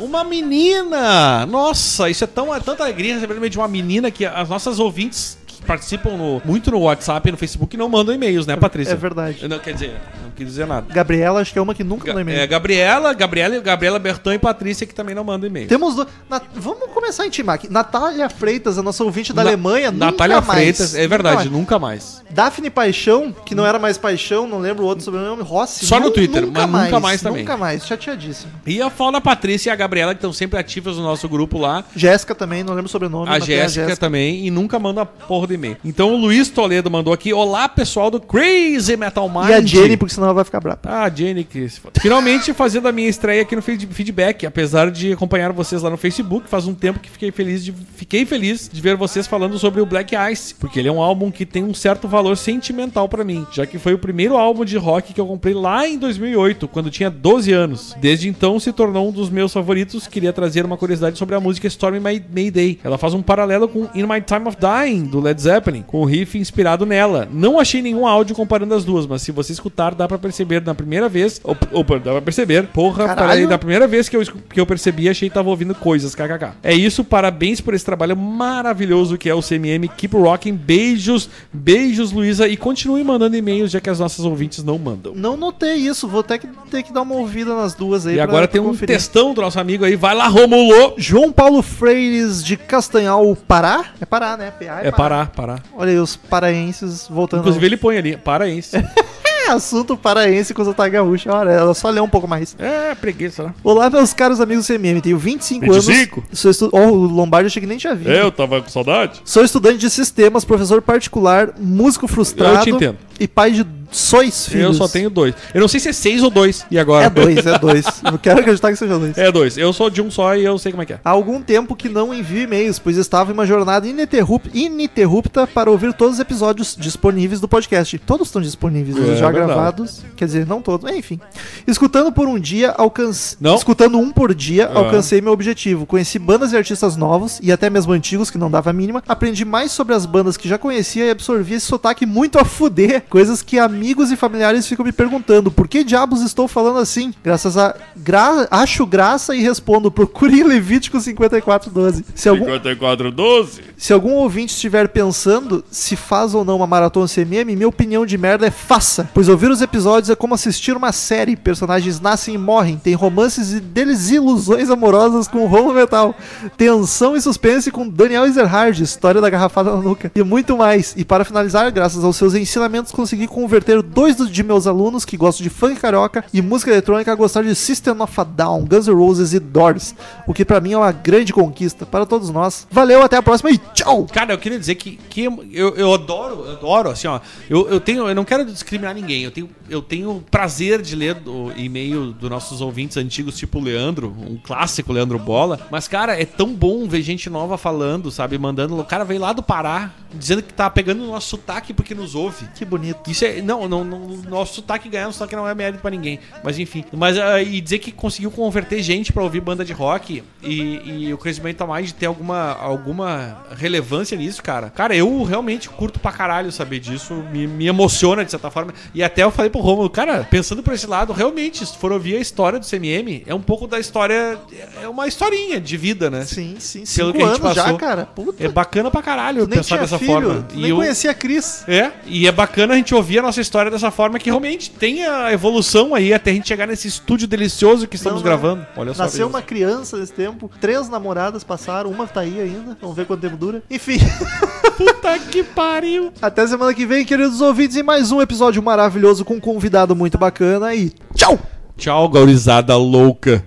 Uma 0.00 0.24
menina! 0.24 1.46
Nossa, 1.46 2.10
isso 2.10 2.24
é 2.24 2.26
tão, 2.26 2.54
é 2.54 2.60
tanta 2.60 2.82
alegria 2.82 3.14
receber 3.14 3.48
de 3.48 3.58
uma 3.58 3.68
menina 3.68 4.10
que 4.10 4.24
as 4.24 4.48
nossas 4.48 4.78
ouvintes 4.78 5.37
participam 5.66 6.16
no- 6.16 6.42
muito 6.44 6.70
no 6.70 6.80
WhatsApp 6.80 7.28
e 7.28 7.32
no 7.32 7.38
Facebook 7.38 7.76
não 7.76 7.88
mandam 7.88 8.14
e-mails, 8.14 8.46
né, 8.46 8.56
Patrícia? 8.56 8.92
É 8.92 8.96
verdade. 8.96 9.46
Não, 9.48 9.58
quer 9.58 9.74
dizer, 9.74 9.94
não 10.22 10.30
quis 10.30 10.46
dizer 10.46 10.66
nada. 10.66 10.86
Gabriela, 10.92 11.40
acho 11.40 11.52
que 11.52 11.58
é 11.58 11.62
uma 11.62 11.74
que 11.74 11.84
nunca 11.84 12.04
Ga- 12.06 12.12
mandou 12.12 12.22
e-mail. 12.22 12.40
é, 12.40 12.46
Gabriela, 12.46 13.12
Gabriela, 13.14 13.58
Gabriela 13.60 13.98
Berton 13.98 14.32
e 14.32 14.38
Patrícia 14.38 14.86
que 14.86 14.94
também 14.94 15.14
não 15.14 15.24
mandam 15.24 15.48
e-mail. 15.48 15.68
Temos 15.68 15.94
do... 15.96 16.06
Na- 16.28 16.40
Vamos 16.54 16.90
começar 16.92 17.22
a 17.24 17.26
intimar 17.26 17.56
aqui. 17.56 17.70
Natália 17.70 18.28
Freitas, 18.28 18.78
a 18.78 18.82
nossa 18.82 19.02
ouvinte 19.04 19.32
da 19.32 19.42
Na- 19.44 19.50
Alemanha, 19.50 19.90
Natália 19.90 20.36
nunca 20.36 20.46
mais. 20.46 20.60
Freitas, 20.60 20.94
é 20.94 21.06
verdade, 21.06 21.48
Nunca 21.50 21.78
mais. 21.78 22.18
nunca 22.18 22.22
mais. 22.22 22.28
Daphne 22.30 22.70
Paixão, 22.70 23.34
que 23.44 23.54
não 23.54 23.64
era 23.66 23.78
mais 23.78 23.96
Paixão, 23.98 24.46
não 24.46 24.58
lembro 24.58 24.84
o 24.84 24.86
outro 24.86 25.04
sobrenome, 25.04 25.42
Rossi. 25.42 25.86
Só 25.86 25.98
no 25.98 26.10
Twitter, 26.10 26.46
mas 26.46 26.66
nunca 26.84 27.00
mais 27.00 27.22
também. 27.22 27.42
Nunca 27.42 27.56
mais, 27.56 27.86
chateadíssimo. 27.86 28.52
E 28.66 28.80
a 28.82 28.90
Fauna 28.90 29.20
Patrícia 29.20 29.70
e 29.70 29.72
a 29.72 29.76
Gabriela, 29.76 30.14
que 30.14 30.18
estão 30.18 30.32
sempre 30.32 30.58
ativas 30.58 30.96
no 30.96 31.02
nosso 31.02 31.28
grupo 31.28 31.58
lá. 31.58 31.84
Jéssica 31.96 32.34
também, 32.34 32.62
não 32.62 32.74
lembro 32.74 32.86
o 32.86 32.88
sobrenome. 32.90 33.30
A 33.30 33.38
Jéssica 33.38 33.96
também, 33.96 34.46
e 34.46 34.50
nunca 34.50 34.78
manda 34.78 35.04
porra 35.06 35.46
de 35.48 35.54
e-mail. 35.54 35.76
Então 35.84 36.14
o 36.14 36.16
Luiz 36.16 36.48
Toledo 36.48 36.90
mandou 36.90 37.12
aqui: 37.12 37.32
Olá, 37.32 37.68
pessoal 37.68 38.10
do 38.10 38.20
Crazy 38.20 38.96
Metal 38.96 39.28
Mind. 39.28 39.48
E 39.50 39.52
a 39.54 39.60
Jenny, 39.60 39.96
porque 39.96 40.14
senão 40.14 40.26
ela 40.28 40.34
vai 40.34 40.44
ficar 40.44 40.60
brava. 40.60 40.78
Ah, 40.84 41.10
Jenny, 41.14 41.44
que 41.44 41.68
se 41.68 41.80
foda. 41.80 42.00
Finalmente 42.00 42.52
fazendo 42.52 42.88
a 42.88 42.92
minha 42.92 43.08
estreia 43.08 43.42
aqui 43.42 43.56
no 43.56 43.62
feed- 43.62 43.88
feedback, 43.92 44.46
apesar 44.46 44.90
de 44.90 45.12
acompanhar 45.12 45.52
vocês 45.52 45.82
lá 45.82 45.90
no 45.90 45.96
Facebook, 45.96 46.48
faz 46.48 46.66
um 46.66 46.74
tempo 46.74 47.00
que 47.00 47.10
fiquei 47.10 47.30
feliz 47.30 47.64
de 47.64 47.72
fiquei 47.96 48.24
feliz 48.24 48.68
de 48.72 48.80
ver 48.80 48.96
vocês 48.96 49.26
falando 49.26 49.58
sobre 49.58 49.80
o 49.80 49.86
Black 49.86 50.14
Ice, 50.32 50.54
porque 50.54 50.78
ele 50.78 50.88
é 50.88 50.92
um 50.92 51.00
álbum 51.02 51.30
que 51.30 51.44
tem 51.46 51.64
um 51.64 51.74
certo 51.74 52.06
valor 52.08 52.36
sentimental 52.36 53.08
pra 53.08 53.24
mim, 53.24 53.46
já 53.52 53.66
que 53.66 53.78
foi 53.78 53.94
o 53.94 53.98
primeiro 53.98 54.36
álbum 54.36 54.64
de 54.64 54.76
rock 54.76 55.12
que 55.12 55.20
eu 55.20 55.26
comprei 55.26 55.54
lá 55.54 55.86
em 55.88 55.98
2008, 55.98 56.68
quando 56.68 56.90
tinha 56.90 57.10
12 57.10 57.52
anos. 57.52 57.96
Desde 58.00 58.28
então 58.28 58.58
se 58.60 58.72
tornou 58.72 59.08
um 59.08 59.12
dos 59.12 59.30
meus 59.30 59.52
favoritos. 59.52 60.06
Queria 60.06 60.32
trazer 60.32 60.64
uma 60.64 60.76
curiosidade 60.76 61.18
sobre 61.18 61.34
a 61.34 61.40
música 61.40 61.66
Stormy 61.66 62.00
May- 62.00 62.22
Mayday. 62.32 62.78
Ela 62.84 62.98
faz 62.98 63.14
um 63.14 63.22
paralelo 63.22 63.68
com 63.68 63.84
In 63.94 64.02
My 64.04 64.20
Time 64.20 64.46
of 64.48 64.56
Dying 64.58 65.04
do 65.04 65.20
Led 65.20 65.37
Zeppelin, 65.42 65.82
com 65.82 66.00
o 66.00 66.04
riff 66.04 66.38
inspirado 66.38 66.86
nela. 66.86 67.28
Não 67.32 67.58
achei 67.58 67.82
nenhum 67.82 68.06
áudio 68.06 68.34
comparando 68.34 68.74
as 68.74 68.84
duas, 68.84 69.06
mas 69.06 69.22
se 69.22 69.32
você 69.32 69.52
escutar 69.52 69.94
dá 69.94 70.06
pra 70.06 70.18
perceber 70.18 70.62
na 70.64 70.74
primeira 70.74 71.08
vez, 71.08 71.40
opa, 71.44 71.98
dá 71.98 72.12
pra 72.12 72.22
perceber. 72.22 72.66
Porra, 72.68 73.14
peraí, 73.14 73.46
da 73.46 73.58
primeira 73.58 73.86
vez 73.86 74.08
que 74.08 74.16
eu, 74.16 74.22
que 74.22 74.60
eu 74.60 74.66
percebi, 74.66 75.08
achei 75.08 75.28
que 75.28 75.34
tava 75.34 75.48
ouvindo 75.48 75.74
coisas, 75.74 76.14
kkk. 76.14 76.52
É 76.62 76.74
isso, 76.74 77.04
parabéns 77.04 77.60
por 77.60 77.74
esse 77.74 77.84
trabalho 77.84 78.16
maravilhoso 78.16 79.18
que 79.18 79.28
é 79.28 79.34
o 79.34 79.42
CMM. 79.42 79.88
Keep 79.96 80.16
rocking, 80.16 80.54
beijos, 80.54 81.28
beijos, 81.52 82.12
Luísa, 82.12 82.48
e 82.48 82.56
continue 82.56 83.02
mandando 83.04 83.36
e-mails, 83.36 83.70
já 83.70 83.80
que 83.80 83.90
as 83.90 83.98
nossas 83.98 84.24
ouvintes 84.24 84.62
não 84.62 84.78
mandam. 84.78 85.12
Não 85.14 85.36
notei 85.36 85.74
isso, 85.76 86.08
vou 86.08 86.20
até 86.20 86.38
que 86.38 86.46
ter 86.70 86.82
que 86.82 86.92
dar 86.92 87.02
uma 87.02 87.14
ouvida 87.14 87.54
nas 87.54 87.74
duas 87.74 88.06
aí. 88.06 88.16
E 88.16 88.20
agora 88.20 88.46
tem 88.46 88.60
um 88.60 88.66
conferir. 88.66 88.94
textão 88.94 89.34
do 89.34 89.40
nosso 89.40 89.58
amigo 89.58 89.84
aí, 89.84 89.96
vai 89.96 90.14
lá, 90.14 90.28
Romulo! 90.28 90.94
João 90.96 91.32
Paulo 91.32 91.62
Freires 91.62 92.42
de 92.44 92.56
Castanhal, 92.56 93.36
Pará? 93.46 93.86
É 94.00 94.04
Pará, 94.04 94.36
né? 94.36 94.50
PA 94.50 94.80
É 94.82 94.90
parar, 94.90 95.27
parar. 95.28 95.62
Olha 95.76 95.90
aí 95.90 95.98
os 95.98 96.16
paraenses 96.16 97.06
voltando. 97.08 97.40
Inclusive 97.40 97.64
ele 97.64 97.76
põe 97.76 97.96
ali, 97.96 98.16
paraense. 98.16 98.76
É 99.48 99.52
assunto 99.52 99.96
paraense 99.96 100.52
com 100.52 100.62
sotaque 100.62 100.90
gaúcho. 100.90 101.30
Olha, 101.30 101.50
ela 101.50 101.72
só 101.72 101.88
lê 101.88 102.00
um 102.00 102.08
pouco 102.08 102.28
mais. 102.28 102.54
é, 102.58 102.94
preguiça, 102.94 103.44
né? 103.44 103.54
Olá, 103.64 103.88
meus 103.88 104.12
caros 104.12 104.42
amigos 104.42 104.66
do 104.66 104.74
CMM. 104.74 105.00
Tenho 105.00 105.16
25, 105.16 105.72
25? 105.72 106.20
anos. 106.20 106.38
Sou 106.38 106.50
estu... 106.50 106.68
Oh, 106.70 106.88
o 106.88 107.06
Lombardi 107.06 107.44
eu 107.44 107.46
achei 107.46 107.60
que 107.60 107.66
nem 107.66 107.78
tinha 107.78 107.94
vindo. 107.94 108.10
Eu 108.10 108.30
tava 108.30 108.60
com 108.60 108.68
saudade. 108.68 109.22
Sou 109.24 109.42
estudante 109.42 109.78
de 109.78 109.88
sistemas, 109.88 110.44
professor 110.44 110.82
particular, 110.82 111.54
músico 111.58 112.06
frustrado. 112.06 112.58
Eu 112.58 112.62
te 112.62 112.70
entendo. 112.70 112.98
E 113.18 113.26
pai 113.26 113.52
de 113.52 113.64
sois 113.90 114.46
filhos. 114.46 114.64
Eu 114.64 114.74
só 114.74 114.88
tenho 114.88 115.10
dois. 115.10 115.34
Eu 115.54 115.60
não 115.60 115.68
sei 115.68 115.80
se 115.80 115.88
é 115.88 115.92
seis 115.92 116.22
ou 116.22 116.30
dois. 116.30 116.64
E 116.70 116.78
agora? 116.78 117.06
É 117.06 117.10
dois, 117.10 117.46
é 117.46 117.58
dois. 117.58 117.84
Eu 118.10 118.18
quero 118.18 118.40
acreditar 118.40 118.70
que 118.70 118.76
seja 118.76 118.98
dois. 118.98 119.16
É 119.18 119.30
dois. 119.32 119.56
Eu 119.58 119.72
sou 119.72 119.88
de 119.90 120.00
um 120.02 120.10
só 120.10 120.34
e 120.36 120.44
eu 120.44 120.58
sei 120.58 120.72
como 120.72 120.82
é 120.82 120.86
que 120.86 120.92
é. 120.94 121.00
Há 121.04 121.10
algum 121.10 121.40
tempo 121.42 121.74
que 121.76 121.88
não 121.88 122.12
envio 122.12 122.42
e-mails, 122.42 122.78
pois 122.78 122.96
estava 122.96 123.30
em 123.30 123.34
uma 123.34 123.46
jornada 123.46 123.86
ininterrup- 123.86 124.48
ininterrupta 124.54 125.46
para 125.46 125.70
ouvir 125.70 125.92
todos 125.92 126.14
os 126.14 126.20
episódios 126.20 126.76
disponíveis 126.78 127.40
do 127.40 127.48
podcast. 127.48 127.98
Todos 127.98 128.28
estão 128.28 128.40
disponíveis, 128.42 128.96
É 128.96 129.16
já 129.16 129.30
verdade. 129.30 129.46
gravados. 129.52 130.02
Quer 130.16 130.24
dizer, 130.26 130.46
não 130.46 130.60
todos, 130.62 130.90
enfim. 130.92 131.20
Escutando 131.66 132.12
por 132.12 132.26
um 132.26 132.38
dia, 132.38 132.70
alcancei. 132.70 133.36
Não. 133.40 133.54
Escutando 133.54 133.98
um 133.98 134.10
por 134.10 134.34
dia, 134.34 134.66
Ah. 134.72 134.78
alcancei 134.78 135.20
meu 135.20 135.32
objetivo. 135.32 135.86
Conheci 135.86 136.18
bandas 136.18 136.52
e 136.52 136.56
artistas 136.56 136.96
novos 136.96 137.38
e 137.42 137.50
até 137.52 137.68
mesmo 137.70 137.92
antigos 137.92 138.30
que 138.30 138.38
não 138.38 138.50
dava 138.50 138.70
a 138.70 138.72
mínima. 138.72 139.02
Aprendi 139.08 139.44
mais 139.44 139.72
sobre 139.72 139.94
as 139.94 140.06
bandas 140.06 140.36
que 140.36 140.48
já 140.48 140.58
conhecia 140.58 141.04
e 141.06 141.10
absorvi 141.10 141.54
esse 141.54 141.66
sotaque 141.66 142.06
muito 142.06 142.38
a 142.38 142.44
fuder. 142.44 143.04
Coisas 143.08 143.42
que 143.42 143.58
amigos 143.78 144.10
e 144.10 144.16
familiares 144.16 144.66
ficam 144.66 144.84
me 144.84 144.90
perguntando: 144.90 145.50
por 145.50 145.68
que 145.68 145.84
diabos 145.84 146.20
estou 146.22 146.48
falando 146.48 146.78
assim? 146.78 147.14
Graças 147.22 147.56
a. 147.56 147.74
Gra... 147.96 148.48
Acho 148.50 148.84
graça 148.84 149.34
e 149.34 149.40
respondo: 149.40 149.90
procure 149.90 150.40
em 150.40 150.42
Levítico 150.42 151.00
5412. 151.00 152.04
Se 152.14 152.28
algum. 152.28 152.44
5412. 152.44 153.62
Se 153.76 153.92
algum 153.92 154.14
ouvinte 154.14 154.52
estiver 154.52 154.88
pensando 154.88 155.64
se 155.70 155.94
faz 155.94 156.34
ou 156.34 156.44
não 156.44 156.56
uma 156.56 156.66
maratona 156.66 157.06
CMM, 157.06 157.54
minha 157.54 157.68
opinião 157.68 158.04
de 158.04 158.18
merda 158.18 158.46
é 158.46 158.50
faça. 158.50 159.08
Pois 159.14 159.28
ouvir 159.28 159.50
os 159.50 159.62
episódios 159.62 160.10
é 160.10 160.16
como 160.16 160.34
assistir 160.34 160.76
uma 160.76 160.90
série. 160.90 161.36
Personagens 161.36 162.00
nascem 162.00 162.34
e 162.34 162.38
morrem, 162.38 162.76
tem 162.76 162.94
romances 162.94 163.52
e 163.52 163.60
desilusões 163.60 164.68
amorosas 164.68 165.28
com 165.28 165.46
Rolo 165.46 165.72
Metal, 165.72 166.14
tensão 166.56 167.16
e 167.16 167.20
suspense 167.20 167.70
com 167.70 167.88
Daniel 167.88 168.26
Ezerhard, 168.26 168.82
história 168.82 169.20
da 169.20 169.30
garrafada 169.30 169.70
na 169.70 169.80
nuca 169.80 170.10
e 170.14 170.22
muito 170.24 170.56
mais. 170.56 170.94
E 170.96 171.04
para 171.04 171.24
finalizar, 171.24 171.70
graças 171.70 172.02
aos 172.02 172.16
seus 172.16 172.34
ensinamentos, 172.34 172.90
consegui 172.90 173.28
converter 173.28 173.67
dois 173.76 174.16
dos- 174.16 174.30
de 174.30 174.42
meus 174.42 174.66
alunos 174.66 175.04
que 175.04 175.16
gostam 175.16 175.42
de 175.44 175.50
funk 175.50 175.76
carioca 175.80 176.24
e 176.32 176.40
música 176.42 176.70
eletrônica 176.70 177.10
a 177.12 177.14
gostar 177.14 177.42
de 177.42 177.54
System 177.54 178.00
of 178.00 178.20
a 178.20 178.24
Down, 178.24 178.64
Guns 178.64 178.86
N' 178.88 178.94
Roses 178.94 179.32
e 179.34 179.38
Doors, 179.38 179.94
o 180.26 180.32
que 180.34 180.44
pra 180.44 180.60
mim 180.60 180.72
é 180.72 180.78
uma 180.78 180.92
grande 180.92 181.32
conquista 181.32 181.84
para 181.86 182.04
todos 182.06 182.30
nós. 182.30 182.66
Valeu, 182.70 183.02
até 183.02 183.16
a 183.16 183.22
próxima 183.22 183.50
e 183.50 183.58
tchau! 183.74 184.06
Cara, 184.12 184.32
eu 184.32 184.38
queria 184.38 184.58
dizer 184.58 184.74
que, 184.76 184.96
que 185.08 185.24
eu, 185.24 185.74
eu 185.76 185.92
adoro, 185.94 186.44
eu 186.46 186.52
adoro, 186.52 186.90
assim, 186.90 187.06
ó. 187.08 187.20
Eu, 187.48 187.68
eu 187.68 187.80
tenho, 187.80 188.08
eu 188.08 188.14
não 188.14 188.24
quero 188.24 188.44
discriminar 188.44 188.94
ninguém. 188.94 189.22
Eu 189.22 189.30
tenho, 189.30 189.48
eu 189.68 189.82
tenho 189.82 190.24
prazer 190.30 190.82
de 190.82 190.94
ler 190.94 191.16
o 191.26 191.52
e-mail 191.56 192.12
dos 192.12 192.30
nossos 192.30 192.60
ouvintes 192.60 192.96
antigos, 192.96 193.36
tipo 193.36 193.58
o 193.58 193.62
Leandro, 193.62 194.14
um 194.18 194.36
clássico 194.36 194.92
Leandro 194.92 195.18
Bola. 195.18 195.60
Mas, 195.70 195.88
cara, 195.88 196.20
é 196.20 196.24
tão 196.24 196.54
bom 196.54 196.86
ver 196.88 197.02
gente 197.02 197.28
nova 197.28 197.58
falando, 197.58 198.10
sabe? 198.10 198.38
Mandando. 198.38 198.78
O 198.78 198.84
cara 198.84 199.04
veio 199.04 199.20
lá 199.20 199.32
do 199.32 199.42
Pará, 199.42 199.92
dizendo 200.14 200.42
que 200.42 200.52
tá 200.52 200.68
pegando 200.70 201.04
o 201.04 201.06
nosso 201.06 201.28
sotaque 201.28 201.72
porque 201.72 201.94
nos 201.94 202.14
ouve. 202.14 202.46
Que 202.54 202.64
bonito. 202.64 203.10
Isso 203.10 203.24
é. 203.24 203.42
Não, 203.42 203.68
não, 203.68 203.84
não 203.84 203.98
nosso 204.28 204.56
sotaque 204.56 204.88
ganhar, 204.88 205.06
nosso 205.06 205.18
sotaque 205.18 205.36
não 205.36 205.48
é 205.48 205.54
mérito 205.54 205.80
pra 205.80 205.90
ninguém. 205.90 206.18
Mas 206.42 206.58
enfim. 206.58 206.84
Mas 206.92 207.18
ah, 207.18 207.42
e 207.42 207.60
dizer 207.60 207.78
que 207.78 207.92
conseguiu 207.92 208.30
converter 208.30 208.82
gente 208.82 209.12
pra 209.12 209.22
ouvir 209.22 209.40
banda 209.40 209.64
de 209.64 209.72
rock 209.72 210.22
e, 210.42 211.06
e 211.06 211.14
o 211.14 211.18
crescimento 211.18 211.62
a 211.62 211.66
mais 211.66 211.88
de 211.88 211.94
ter 211.94 212.06
alguma, 212.06 212.52
alguma 212.54 213.38
relevância 213.56 214.16
nisso, 214.16 214.42
cara. 214.42 214.70
Cara, 214.70 214.94
eu 214.96 215.22
realmente 215.22 215.68
curto 215.68 216.00
pra 216.00 216.12
caralho 216.12 216.50
saber 216.50 216.80
disso. 216.80 217.14
Me, 217.32 217.46
me 217.46 217.66
emociona 217.66 218.24
de 218.24 218.30
certa 218.30 218.50
forma. 218.50 218.72
E 218.94 219.02
até 219.02 219.22
eu 219.22 219.30
falei 219.30 219.50
pro 219.50 219.57
Romulo, 219.60 219.90
cara, 219.90 220.26
pensando 220.30 220.62
por 220.62 220.72
esse 220.74 220.86
lado, 220.86 221.12
realmente, 221.12 221.64
se 221.66 221.76
for 221.76 221.92
ouvir 221.92 222.16
a 222.16 222.20
história 222.20 222.58
do 222.58 222.66
CMM, 222.66 223.22
é 223.26 223.34
um 223.34 223.40
pouco 223.40 223.66
da 223.66 223.78
história. 223.78 224.38
É 224.82 224.88
uma 224.88 225.06
historinha 225.06 225.60
de 225.60 225.76
vida, 225.76 226.10
né? 226.10 226.24
Sim, 226.24 226.56
sim. 226.58 226.84
Pelo 226.96 227.12
Cinco 227.12 227.12
que 227.12 227.22
a 227.22 227.26
gente 227.34 227.40
anos 227.42 227.54
já, 227.56 227.62
passou. 227.64 227.78
cara. 227.78 228.06
Puta. 228.06 228.44
É 228.44 228.48
bacana 228.48 228.90
pra 228.90 229.02
caralho 229.02 229.46
Tu 229.46 229.50
pensar 229.56 229.78
dessa 229.78 229.98
filho. 229.98 230.12
forma. 230.12 230.42
Tu 230.48 230.54
E 230.56 230.60
nem 230.60 230.70
eu- 230.70 230.76
conhecia 230.76 231.10
a 231.10 231.14
Cris. 231.14 231.64
É, 231.68 231.92
e 232.06 232.26
é 232.26 232.32
bacana 232.32 232.74
a 232.74 232.76
gente 232.76 232.94
ouvir 232.94 233.18
a 233.18 233.22
nossa 233.22 233.40
história 233.40 233.70
dessa 233.70 233.90
forma, 233.90 234.18
que 234.18 234.30
realmente 234.30 234.70
tem 234.70 235.04
a 235.06 235.32
evolução 235.32 235.94
aí 235.94 236.12
até 236.12 236.30
a 236.30 236.34
gente 236.34 236.48
chegar 236.48 236.66
nesse 236.66 236.88
estúdio 236.88 237.26
delicioso 237.28 237.86
que 237.86 237.96
estamos 237.96 238.18
Não, 238.20 238.24
gravando. 238.24 238.66
Olha 238.76 238.94
só. 238.94 239.04
Nasceu 239.04 239.26
uma 239.28 239.42
criança 239.42 239.96
nesse 239.96 240.12
tempo, 240.12 240.50
três 240.60 240.88
namoradas 240.88 241.44
passaram, 241.44 241.90
uma 241.90 242.06
tá 242.06 242.20
aí 242.20 242.40
ainda. 242.40 242.76
Vamos 242.80 242.96
ver 242.96 243.06
quanto 243.06 243.20
tempo 243.20 243.36
dura. 243.36 243.62
Enfim, 243.70 243.98
Puta 244.76 245.18
que 245.18 245.42
pariu. 245.42 246.12
até 246.22 246.46
semana 246.46 246.72
que 246.72 246.86
vem, 246.86 247.04
queridos 247.04 247.40
ouvintes, 247.40 247.76
em 247.76 247.82
mais 247.82 248.12
um 248.12 248.20
episódio 248.20 248.62
maravilhoso 248.62 249.24
com 249.24 249.40
convidado 249.48 249.96
muito 249.96 250.18
bacana 250.18 250.74
e 250.74 250.92
tchau! 251.14 251.38
Tchau, 251.74 252.08
gaurizada 252.10 252.76
louca. 252.76 253.42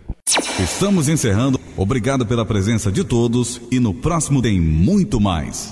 Estamos 0.60 1.08
encerrando. 1.08 1.60
Obrigado 1.78 2.26
pela 2.26 2.44
presença 2.44 2.92
de 2.92 3.04
todos 3.04 3.62
e 3.70 3.80
no 3.80 3.94
próximo 3.94 4.42
tem 4.42 4.60
muito 4.60 5.20
mais. 5.20 5.70